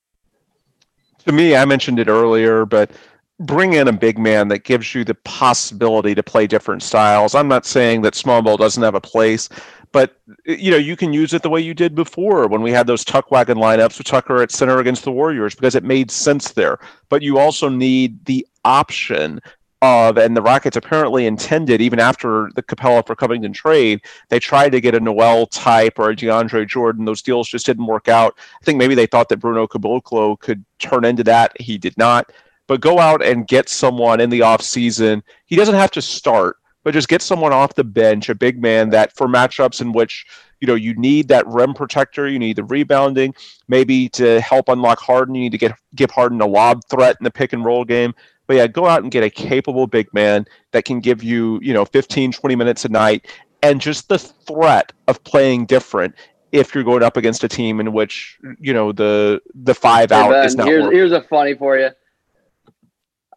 To 1.25 1.31
me, 1.31 1.55
I 1.55 1.65
mentioned 1.65 1.97
it 1.97 2.07
earlier, 2.07 2.67
but 2.67 2.91
bring 3.39 3.73
in 3.73 3.87
a 3.87 3.91
big 3.91 4.19
man 4.19 4.49
that 4.49 4.63
gives 4.63 4.93
you 4.93 5.03
the 5.03 5.15
possibility 5.15 6.13
to 6.13 6.21
play 6.21 6.45
different 6.45 6.83
styles. 6.83 7.33
I'm 7.33 7.47
not 7.47 7.65
saying 7.65 8.03
that 8.03 8.13
small 8.13 8.43
ball 8.43 8.55
doesn't 8.55 8.83
have 8.83 8.93
a 8.93 9.01
place, 9.01 9.49
but 9.91 10.21
you 10.45 10.69
know 10.69 10.77
you 10.77 10.95
can 10.95 11.11
use 11.11 11.33
it 11.33 11.41
the 11.41 11.49
way 11.49 11.59
you 11.59 11.73
did 11.73 11.95
before 11.95 12.47
when 12.47 12.61
we 12.61 12.71
had 12.71 12.85
those 12.85 13.03
tuck 13.03 13.31
wagon 13.31 13.57
lineups 13.57 13.97
with 13.97 14.07
Tucker 14.07 14.43
at 14.43 14.51
center 14.51 14.79
against 14.79 15.03
the 15.03 15.11
Warriors 15.11 15.55
because 15.55 15.73
it 15.73 15.83
made 15.83 16.11
sense 16.11 16.51
there. 16.51 16.77
But 17.09 17.23
you 17.23 17.39
also 17.39 17.67
need 17.67 18.23
the 18.25 18.45
option 18.63 19.41
of, 19.81 20.17
and 20.17 20.37
the 20.37 20.41
Rockets 20.41 20.77
apparently 20.77 21.25
intended 21.25 21.81
even 21.81 21.99
after 21.99 22.51
the 22.55 22.61
Capela 22.61 23.05
for 23.05 23.15
Covington 23.15 23.53
trade, 23.53 24.01
they 24.29 24.39
tried 24.39 24.71
to 24.71 24.81
get 24.81 24.95
a 24.95 24.99
Noel 24.99 25.47
type 25.47 25.97
or 25.97 26.11
a 26.11 26.15
DeAndre 26.15 26.67
Jordan. 26.67 27.05
Those 27.05 27.21
deals 27.21 27.49
just 27.49 27.65
didn't 27.65 27.87
work 27.87 28.07
out. 28.07 28.37
I 28.61 28.65
think 28.65 28.77
maybe 28.77 28.95
they 28.95 29.07
thought 29.07 29.29
that 29.29 29.37
Bruno 29.37 29.67
Caboclo 29.67 30.39
could 30.39 30.63
turn 30.79 31.03
into 31.03 31.23
that. 31.23 31.59
He 31.59 31.77
did 31.77 31.97
not. 31.97 32.31
But 32.67 32.79
go 32.79 32.99
out 32.99 33.23
and 33.23 33.47
get 33.47 33.69
someone 33.69 34.21
in 34.21 34.29
the 34.29 34.41
offseason. 34.41 35.23
He 35.45 35.55
doesn't 35.55 35.75
have 35.75 35.91
to 35.91 36.01
start, 36.01 36.57
but 36.83 36.93
just 36.93 37.09
get 37.09 37.21
someone 37.21 37.51
off 37.51 37.75
the 37.75 37.83
bench, 37.83 38.29
a 38.29 38.35
big 38.35 38.61
man 38.61 38.91
that 38.91 39.15
for 39.15 39.27
matchups 39.27 39.81
in 39.81 39.91
which 39.91 40.25
you 40.61 40.67
know 40.67 40.75
you 40.75 40.93
need 40.93 41.27
that 41.27 41.45
rim 41.47 41.73
protector, 41.73 42.27
you 42.27 42.39
need 42.39 42.55
the 42.55 42.63
rebounding, 42.63 43.33
maybe 43.67 44.07
to 44.09 44.39
help 44.41 44.69
unlock 44.69 44.99
Harden, 44.99 45.35
you 45.35 45.41
need 45.41 45.51
to 45.51 45.57
get 45.57 45.73
give 45.95 46.11
Harden 46.11 46.39
a 46.39 46.45
lob 46.45 46.81
threat 46.89 47.17
in 47.19 47.23
the 47.23 47.31
pick 47.31 47.51
and 47.51 47.65
roll 47.65 47.83
game. 47.83 48.13
But 48.51 48.57
yeah, 48.57 48.67
go 48.67 48.85
out 48.85 49.01
and 49.01 49.09
get 49.09 49.23
a 49.23 49.29
capable 49.29 49.87
big 49.87 50.13
man 50.13 50.45
that 50.71 50.83
can 50.83 50.99
give 50.99 51.23
you, 51.23 51.57
you 51.63 51.73
know, 51.73 51.85
15, 51.85 52.33
20 52.33 52.55
minutes 52.57 52.83
a 52.83 52.89
night 52.89 53.25
and 53.63 53.79
just 53.79 54.09
the 54.09 54.19
threat 54.19 54.91
of 55.07 55.23
playing 55.23 55.67
different 55.67 56.15
if 56.51 56.75
you're 56.75 56.83
going 56.83 57.01
up 57.01 57.15
against 57.15 57.45
a 57.45 57.47
team 57.47 57.79
in 57.79 57.93
which, 57.93 58.37
you 58.59 58.73
know, 58.73 58.91
the 58.91 59.41
the 59.55 59.73
five 59.73 60.09
Hey, 60.09 60.17
out 60.17 60.31
Ben, 60.31 60.45
is 60.45 60.57
not 60.57 60.67
here's 60.67 60.83
working. 60.83 60.97
here's 60.97 61.11
a 61.13 61.21
funny 61.21 61.53
for 61.53 61.77
you. 61.77 61.91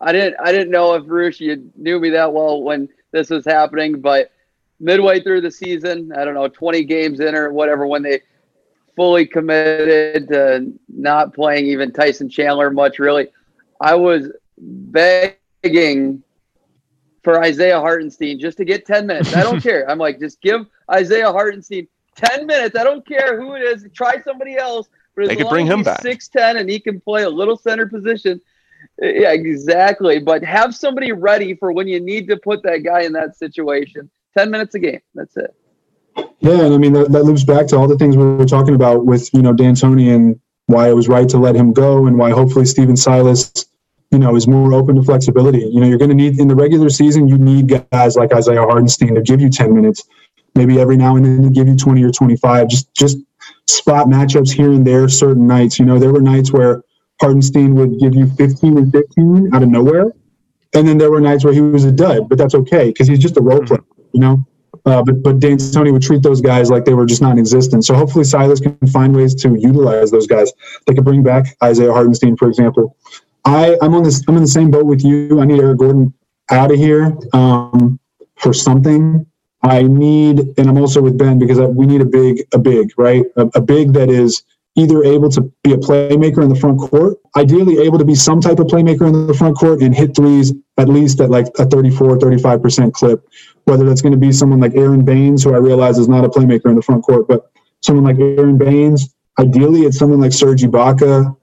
I 0.00 0.10
didn't 0.10 0.34
I 0.42 0.50
didn't 0.50 0.72
know 0.72 0.94
if 0.94 1.04
Roosh 1.06 1.38
you 1.38 1.70
knew 1.76 2.00
me 2.00 2.10
that 2.10 2.32
well 2.32 2.60
when 2.60 2.88
this 3.12 3.30
was 3.30 3.44
happening, 3.44 4.00
but 4.00 4.32
midway 4.80 5.20
through 5.20 5.42
the 5.42 5.50
season, 5.52 6.10
I 6.10 6.24
don't 6.24 6.34
know, 6.34 6.48
20 6.48 6.82
games 6.86 7.20
in 7.20 7.36
or 7.36 7.52
whatever, 7.52 7.86
when 7.86 8.02
they 8.02 8.22
fully 8.96 9.26
committed 9.26 10.26
to 10.26 10.72
not 10.88 11.34
playing 11.34 11.66
even 11.66 11.92
Tyson 11.92 12.28
Chandler 12.28 12.72
much 12.72 12.98
really, 12.98 13.28
I 13.80 13.94
was 13.94 14.32
begging 14.58 16.22
for 17.22 17.42
Isaiah 17.42 17.80
Hartenstein 17.80 18.38
just 18.38 18.58
to 18.58 18.64
get 18.64 18.86
10 18.86 19.06
minutes. 19.06 19.34
I 19.34 19.42
don't 19.42 19.60
care. 19.62 19.88
I'm 19.90 19.98
like, 19.98 20.20
just 20.20 20.40
give 20.40 20.66
Isaiah 20.90 21.32
Hartenstein 21.32 21.88
10 22.16 22.46
minutes. 22.46 22.76
I 22.78 22.84
don't 22.84 23.06
care 23.06 23.40
who 23.40 23.54
it 23.54 23.62
is. 23.62 23.86
Try 23.94 24.20
somebody 24.22 24.56
else. 24.56 24.88
But 25.16 25.28
They 25.28 25.36
could 25.36 25.46
long 25.46 25.54
bring 25.54 25.66
him 25.66 25.78
he's 25.78 25.86
back. 25.86 26.02
6'10 26.02 26.60
and 26.60 26.70
he 26.70 26.80
can 26.80 27.00
play 27.00 27.22
a 27.22 27.30
little 27.30 27.56
center 27.56 27.86
position. 27.86 28.40
Yeah, 29.00 29.32
exactly. 29.32 30.18
But 30.18 30.44
have 30.44 30.74
somebody 30.74 31.12
ready 31.12 31.54
for 31.54 31.72
when 31.72 31.88
you 31.88 32.00
need 32.00 32.28
to 32.28 32.36
put 32.36 32.62
that 32.64 32.78
guy 32.78 33.02
in 33.02 33.12
that 33.14 33.36
situation. 33.36 34.10
10 34.36 34.50
minutes 34.50 34.74
a 34.74 34.78
game. 34.78 35.00
That's 35.14 35.36
it. 35.36 35.54
Yeah, 36.40 36.64
and 36.64 36.74
I 36.74 36.78
mean 36.78 36.92
that, 36.92 37.10
that 37.12 37.24
loops 37.24 37.42
back 37.42 37.66
to 37.68 37.76
all 37.76 37.88
the 37.88 37.96
things 37.96 38.16
we 38.16 38.24
were 38.24 38.46
talking 38.46 38.74
about 38.74 39.04
with 39.04 39.32
you 39.34 39.42
know 39.42 39.52
D'Antoni 39.52 40.14
and 40.14 40.38
why 40.66 40.88
it 40.88 40.92
was 40.92 41.08
right 41.08 41.28
to 41.28 41.38
let 41.38 41.56
him 41.56 41.72
go, 41.72 42.06
and 42.06 42.16
why 42.16 42.30
hopefully 42.30 42.66
Stephen 42.66 42.96
Silas, 42.96 43.66
you 44.14 44.20
know, 44.20 44.36
is 44.36 44.46
more 44.46 44.72
open 44.72 44.94
to 44.94 45.02
flexibility. 45.02 45.58
You 45.58 45.80
know, 45.80 45.88
you're 45.88 45.98
going 45.98 46.10
to 46.10 46.14
need 46.14 46.38
in 46.38 46.46
the 46.46 46.54
regular 46.54 46.88
season, 46.88 47.26
you 47.26 47.36
need 47.36 47.84
guys 47.90 48.16
like 48.16 48.32
Isaiah 48.32 48.62
Hartenstein 48.62 49.16
to 49.16 49.20
give 49.20 49.40
you 49.40 49.50
10 49.50 49.74
minutes, 49.74 50.04
maybe 50.54 50.80
every 50.80 50.96
now 50.96 51.16
and 51.16 51.24
then 51.24 51.42
to 51.42 51.50
give 51.50 51.66
you 51.66 51.74
20 51.74 52.02
or 52.04 52.12
25. 52.12 52.68
Just 52.68 52.94
just 52.94 53.18
spot 53.66 54.06
matchups 54.06 54.52
here 54.52 54.70
and 54.70 54.86
there, 54.86 55.08
certain 55.08 55.48
nights. 55.48 55.80
You 55.80 55.84
know, 55.84 55.98
there 55.98 56.12
were 56.12 56.22
nights 56.22 56.52
where 56.52 56.84
Hartenstein 57.20 57.74
would 57.74 57.98
give 57.98 58.14
you 58.14 58.28
15 58.28 58.78
and 58.78 58.92
15 58.92 59.50
out 59.52 59.64
of 59.64 59.68
nowhere, 59.68 60.12
and 60.74 60.86
then 60.86 60.96
there 60.96 61.10
were 61.10 61.20
nights 61.20 61.44
where 61.44 61.52
he 61.52 61.60
was 61.60 61.84
a 61.84 61.92
dud, 61.92 62.28
but 62.28 62.38
that's 62.38 62.54
okay 62.54 62.90
because 62.90 63.08
he's 63.08 63.18
just 63.18 63.36
a 63.36 63.42
role 63.42 63.62
player. 63.62 63.84
You 64.12 64.20
know. 64.20 64.46
Uh, 64.86 65.02
but 65.02 65.22
but 65.22 65.38
D'Antoni 65.40 65.92
would 65.92 66.02
treat 66.02 66.22
those 66.22 66.40
guys 66.40 66.70
like 66.70 66.84
they 66.84 66.94
were 66.94 67.06
just 67.06 67.22
non-existent. 67.22 67.84
So 67.84 67.94
hopefully 67.94 68.24
Silas 68.24 68.60
can 68.60 68.76
find 68.92 69.16
ways 69.16 69.34
to 69.36 69.48
utilize 69.58 70.10
those 70.10 70.26
guys. 70.26 70.52
They 70.86 70.94
could 70.94 71.04
bring 71.04 71.22
back 71.22 71.56
Isaiah 71.62 71.92
Hartenstein, 71.92 72.36
for 72.36 72.48
example. 72.48 72.96
I 73.44 73.76
I'm 73.82 73.94
on 73.94 74.02
this. 74.02 74.22
I'm 74.28 74.36
in 74.36 74.42
the 74.42 74.48
same 74.48 74.70
boat 74.70 74.86
with 74.86 75.04
you. 75.04 75.40
I 75.40 75.44
need 75.44 75.60
Eric 75.60 75.78
Gordon 75.78 76.14
out 76.50 76.70
of 76.70 76.78
here 76.78 77.16
um, 77.32 77.98
for 78.36 78.52
something. 78.52 79.26
I 79.62 79.82
need, 79.82 80.40
and 80.58 80.68
I'm 80.68 80.76
also 80.76 81.00
with 81.00 81.16
Ben 81.16 81.38
because 81.38 81.58
I, 81.58 81.64
we 81.64 81.86
need 81.86 82.02
a 82.02 82.04
big, 82.04 82.46
a 82.52 82.58
big, 82.58 82.92
right? 82.98 83.24
A, 83.36 83.48
a 83.54 83.60
big 83.62 83.94
that 83.94 84.10
is 84.10 84.44
either 84.76 85.02
able 85.04 85.30
to 85.30 85.40
be 85.62 85.72
a 85.72 85.76
playmaker 85.76 86.42
in 86.42 86.48
the 86.48 86.54
front 86.54 86.78
court, 86.78 87.16
ideally 87.36 87.78
able 87.78 87.98
to 87.98 88.04
be 88.04 88.14
some 88.14 88.40
type 88.40 88.58
of 88.58 88.66
playmaker 88.66 89.06
in 89.06 89.26
the 89.26 89.32
front 89.34 89.56
court 89.56 89.80
and 89.80 89.94
hit 89.94 90.14
threes 90.14 90.52
at 90.76 90.88
least 90.88 91.20
at 91.20 91.30
like 91.30 91.46
a 91.58 91.64
34, 91.64 92.18
35% 92.18 92.92
clip. 92.92 93.26
Whether 93.64 93.86
that's 93.86 94.02
going 94.02 94.12
to 94.12 94.18
be 94.18 94.32
someone 94.32 94.60
like 94.60 94.74
Aron 94.74 95.04
Baynes, 95.04 95.44
who 95.44 95.54
I 95.54 95.58
realize 95.58 95.96
is 95.98 96.08
not 96.08 96.24
a 96.24 96.28
playmaker 96.28 96.66
in 96.66 96.74
the 96.74 96.82
front 96.82 97.02
court, 97.02 97.26
but 97.26 97.50
someone 97.80 98.04
like 98.04 98.18
Aron 98.18 98.58
Baynes. 98.58 99.14
Ideally, 99.38 99.82
it's 99.82 99.98
someone 99.98 100.20
like 100.20 100.32
Serge 100.32 100.62
Ibaka, 100.62 101.34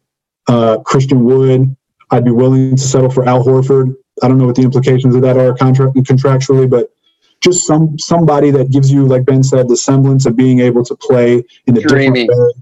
uh, 0.48 0.78
Christian 0.80 1.24
Wood. 1.24 1.76
I'd 2.12 2.26
be 2.26 2.32
willing 2.32 2.76
to 2.76 2.82
settle 2.82 3.10
for 3.10 3.28
Al 3.28 3.44
Horford. 3.44 3.96
I 4.22 4.28
don't 4.28 4.38
know 4.38 4.46
what 4.46 4.56
the 4.56 4.64
implications 4.64 5.16
of 5.16 5.22
that 5.22 5.38
are 5.38 5.56
contract 5.56 5.96
contractually, 5.96 6.70
but 6.70 6.92
just 7.42 7.66
some 7.66 7.98
somebody 7.98 8.52
that 8.52 8.70
gives 8.70 8.92
you, 8.92 9.08
like 9.08 9.26
Ben 9.26 9.44
said, 9.44 9.68
the 9.68 9.78
semblance 9.78 10.26
of 10.26 10.36
being 10.36 10.60
able 10.60 10.84
to 10.86 10.96
play 10.96 11.44
in 11.66 11.78
a 11.78 11.82
Dreamy. 11.82 12.28
different 12.28 12.40
way. 12.40 12.54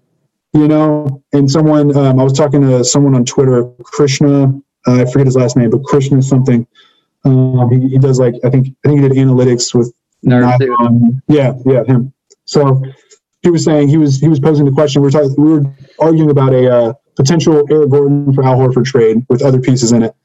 You 0.54 0.68
know, 0.68 1.24
and 1.34 1.50
someone 1.50 1.96
um, 1.96 2.20
I 2.20 2.24
was 2.24 2.34
talking 2.34 2.62
to 2.62 2.84
someone 2.84 3.14
on 3.16 3.26
Twitter, 3.26 3.66
Krishna 3.84 4.62
Uh, 4.88 5.02
I 5.02 5.06
forget 5.06 5.28
his 5.28 5.36
last 5.36 5.58
name, 5.58 5.70
but 5.70 5.84
Krishna 5.84 6.22
something. 6.22 6.66
Um, 7.26 7.70
he, 7.70 7.90
he 7.90 7.98
does 7.98 8.20
like 8.20 8.36
I 8.44 8.50
think 8.50 8.76
I 8.86 8.90
think 8.90 9.02
he 9.02 9.08
did 9.08 9.18
analytics 9.18 9.74
with 9.76 9.94
um, 10.80 11.22
yeah, 11.28 11.54
yeah, 11.66 11.84
him. 11.84 12.14
So 12.46 12.82
he 13.42 13.50
was 13.50 13.64
saying 13.64 13.90
he 13.90 13.98
was 13.98 14.20
he 14.20 14.28
was 14.28 14.40
posing 14.40 14.66
the 14.66 14.72
question. 14.72 15.02
We 15.02 15.08
were 15.08 15.12
talking, 15.12 15.36
we 15.38 15.54
were 15.54 15.66
arguing 16.00 16.32
about 16.32 16.54
a 16.54 16.74
uh, 16.74 16.94
potential 17.20 17.68
Eric 17.70 17.90
Gordon 17.90 18.34
for 18.34 18.44
Al 18.46 18.58
Horford 18.58 18.86
trade 18.86 19.26
with 19.30 19.42
other 19.42 19.60
pieces 19.60 19.92
in 19.92 20.04
it, 20.04 20.16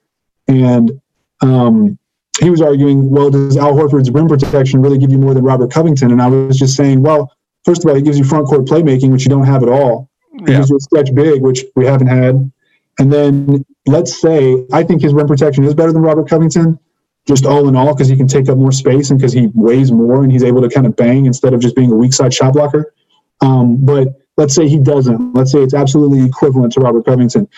and 0.47 1.01
um, 1.43 1.99
he 2.41 2.51
was 2.51 2.63
arguing, 2.63 3.11
well, 3.11 3.31
does 3.31 3.57
Al 3.57 3.75
Horford's 3.75 4.11
rim 4.11 4.29
protection 4.29 4.81
really 4.81 4.99
give 4.99 5.11
you 5.11 5.19
more 5.19 5.35
than 5.35 5.45
Robert 5.45 5.71
Covington? 5.71 6.13
And 6.13 6.23
I 6.23 6.29
was 6.29 6.57
just 6.57 6.77
saying, 6.77 7.03
well, 7.03 7.33
first 7.65 7.85
of 7.85 7.91
all, 7.91 7.97
it 7.97 8.05
gives 8.05 8.19
you 8.19 8.25
front 8.25 8.47
court 8.47 8.65
playmaking, 8.67 9.11
which 9.11 9.25
you 9.25 9.31
don't 9.31 9.45
have 9.45 9.63
at 9.63 9.69
all. 9.69 10.09
It 10.35 10.49
Yeah. 10.49 10.57
gives 10.59 10.71
you 10.71 10.77
a 10.77 10.81
stretch 10.81 11.15
big, 11.15 11.43
which 11.43 11.65
we 11.77 11.85
haven't 11.85 12.07
had. 12.09 12.51
And 12.99 13.13
then 13.13 13.65
let's 13.87 14.21
say 14.21 14.65
I 14.73 14.83
think 14.85 15.03
his 15.03 15.13
rim 15.13 15.27
protection 15.27 15.65
is 15.65 15.75
better 15.75 15.93
than 15.93 16.03
Robert 16.03 16.29
Covington, 16.29 16.79
just 17.27 17.45
all 17.45 17.69
in 17.69 17.77
all, 17.77 17.93
because 17.93 18.09
he 18.09 18.17
can 18.17 18.29
take 18.29 18.49
up 18.49 18.57
more 18.57 18.73
space 18.73 19.11
and 19.11 19.19
because 19.19 19.33
he 19.33 19.51
weighs 19.55 19.91
more 19.91 20.23
and 20.23 20.31
he's 20.31 20.45
able 20.45 20.63
to 20.63 20.69
kind 20.69 20.87
of 20.87 20.95
bang 20.97 21.27
instead 21.27 21.55
of 21.55 21.61
just 21.61 21.75
being 21.75 21.91
a 21.91 21.97
weak 21.97 22.13
side 22.13 22.33
shot 22.33 22.53
blocker. 22.53 22.93
Um, 23.41 23.85
but 23.85 24.09
let's 24.37 24.55
say 24.55 24.69
he 24.69 24.79
doesn't. 24.79 25.35
Let's 25.35 25.53
say 25.53 25.63
it's 25.63 25.75
absolutely 25.75 26.25
equivalent 26.25 26.73
to 26.75 26.81
Robert 26.81 27.05
Covington. 27.05 27.49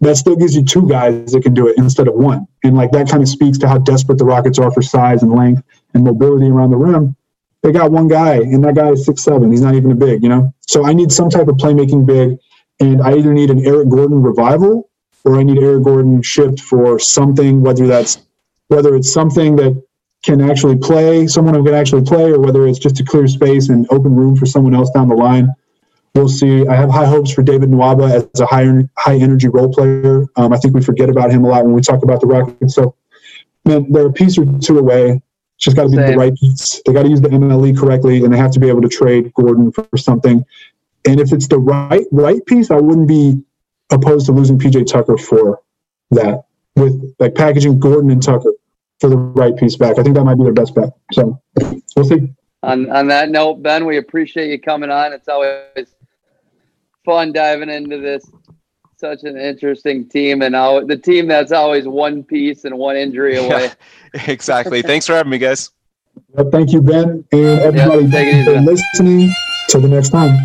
That 0.00 0.16
still 0.16 0.36
gives 0.36 0.54
you 0.54 0.64
two 0.64 0.86
guys 0.86 1.32
that 1.32 1.42
can 1.42 1.54
do 1.54 1.68
it 1.68 1.78
instead 1.78 2.06
of 2.06 2.14
one. 2.14 2.46
And 2.62 2.76
like 2.76 2.92
that 2.92 3.08
kind 3.08 3.22
of 3.22 3.28
speaks 3.28 3.56
to 3.58 3.68
how 3.68 3.78
desperate 3.78 4.18
the 4.18 4.24
Rockets 4.24 4.58
are 4.58 4.70
for 4.70 4.82
size 4.82 5.22
and 5.22 5.32
length 5.32 5.62
and 5.94 6.04
mobility 6.04 6.46
around 6.46 6.70
the 6.70 6.76
rim. 6.76 7.16
They 7.62 7.72
got 7.72 7.90
one 7.90 8.06
guy, 8.06 8.36
and 8.36 8.62
that 8.64 8.74
guy 8.74 8.90
is 8.90 9.04
six 9.06 9.22
seven. 9.22 9.50
He's 9.50 9.62
not 9.62 9.74
even 9.74 9.90
a 9.90 9.94
big, 9.94 10.22
you 10.22 10.28
know. 10.28 10.54
So 10.60 10.84
I 10.84 10.92
need 10.92 11.10
some 11.10 11.30
type 11.30 11.48
of 11.48 11.56
playmaking 11.56 12.06
big, 12.06 12.38
and 12.80 13.00
I 13.00 13.16
either 13.16 13.32
need 13.32 13.50
an 13.50 13.66
Eric 13.66 13.88
Gordon 13.88 14.22
revival 14.22 14.90
or 15.24 15.38
I 15.38 15.42
need 15.42 15.58
Eric 15.58 15.82
Gordon 15.82 16.22
shipped 16.22 16.60
for 16.60 16.98
something, 17.00 17.60
whether 17.60 17.86
that's 17.86 18.18
whether 18.68 18.94
it's 18.94 19.12
something 19.12 19.56
that 19.56 19.82
can 20.22 20.40
actually 20.40 20.76
play, 20.76 21.26
someone 21.26 21.54
who 21.54 21.64
can 21.64 21.74
actually 21.74 22.02
play, 22.02 22.30
or 22.30 22.40
whether 22.40 22.66
it's 22.66 22.78
just 22.78 22.96
to 22.96 23.04
clear 23.04 23.26
space 23.26 23.68
and 23.68 23.86
open 23.90 24.14
room 24.14 24.36
for 24.36 24.46
someone 24.46 24.74
else 24.74 24.90
down 24.90 25.08
the 25.08 25.14
line. 25.14 25.52
We'll 26.16 26.28
see. 26.30 26.66
I 26.66 26.74
have 26.74 26.90
high 26.90 27.04
hopes 27.04 27.30
for 27.30 27.42
David 27.42 27.68
Nwaba 27.68 28.10
as 28.10 28.40
a 28.40 28.46
high 28.46 28.66
high 28.96 29.16
energy 29.16 29.48
role 29.48 29.70
player. 29.70 30.24
Um, 30.36 30.50
I 30.50 30.56
think 30.56 30.74
we 30.74 30.82
forget 30.82 31.10
about 31.10 31.30
him 31.30 31.44
a 31.44 31.48
lot 31.48 31.62
when 31.66 31.74
we 31.74 31.82
talk 31.82 32.02
about 32.02 32.22
the 32.22 32.26
Rockets. 32.26 32.74
So, 32.74 32.94
man, 33.66 33.92
they're 33.92 34.06
a 34.06 34.12
piece 34.12 34.38
or 34.38 34.46
two 34.58 34.78
away. 34.78 35.20
Just 35.58 35.76
got 35.76 35.82
to 35.82 35.88
be 35.90 35.96
the 35.96 36.16
right 36.16 36.34
piece. 36.34 36.80
They 36.86 36.94
got 36.94 37.02
to 37.02 37.10
use 37.10 37.20
the 37.20 37.28
MLE 37.28 37.78
correctly, 37.78 38.24
and 38.24 38.32
they 38.32 38.38
have 38.38 38.50
to 38.52 38.60
be 38.60 38.68
able 38.68 38.80
to 38.80 38.88
trade 38.88 39.30
Gordon 39.34 39.70
for 39.72 39.86
something. 39.98 40.42
And 41.06 41.20
if 41.20 41.34
it's 41.34 41.48
the 41.48 41.58
right 41.58 42.06
right 42.12 42.44
piece, 42.46 42.70
I 42.70 42.76
wouldn't 42.76 43.08
be 43.08 43.42
opposed 43.92 44.24
to 44.26 44.32
losing 44.32 44.58
PJ 44.58 44.86
Tucker 44.86 45.18
for 45.18 45.60
that. 46.12 46.44
With 46.76 47.14
like 47.18 47.34
packaging 47.34 47.78
Gordon 47.78 48.10
and 48.10 48.22
Tucker 48.22 48.52
for 49.00 49.10
the 49.10 49.18
right 49.18 49.54
piece 49.54 49.76
back, 49.76 49.98
I 49.98 50.02
think 50.02 50.14
that 50.16 50.24
might 50.24 50.36
be 50.36 50.44
their 50.44 50.54
best 50.54 50.74
bet. 50.74 50.94
So 51.12 51.42
we'll 51.94 52.06
see. 52.06 52.32
on 52.62 52.90
on 52.90 53.08
that 53.08 53.28
note, 53.28 53.62
Ben, 53.62 53.84
we 53.84 53.98
appreciate 53.98 54.50
you 54.50 54.58
coming 54.58 54.90
on. 54.90 55.12
It's 55.12 55.28
always 55.28 55.95
fun 57.06 57.32
diving 57.32 57.70
into 57.70 57.98
this 57.98 58.30
such 58.98 59.24
an 59.24 59.36
interesting 59.38 60.08
team 60.08 60.42
and 60.42 60.52
now 60.52 60.80
the 60.80 60.96
team 60.96 61.28
that's 61.28 61.52
always 61.52 61.86
one 61.86 62.22
piece 62.22 62.64
and 62.64 62.76
one 62.76 62.96
injury 62.96 63.36
away. 63.36 63.70
exactly. 64.26 64.82
Thanks 64.82 65.06
for 65.06 65.14
having 65.14 65.30
me, 65.30 65.38
guys. 65.38 65.70
Well, 66.30 66.50
thank 66.50 66.72
you, 66.72 66.80
Ben, 66.80 67.24
and 67.32 67.60
everybody. 67.60 68.02
take 68.02 68.10
thank 68.10 68.36
you 68.36 68.54
for 68.54 68.60
listening. 68.60 69.30
Till 69.68 69.80
the 69.80 69.88
next 69.88 70.10
time. 70.10 70.36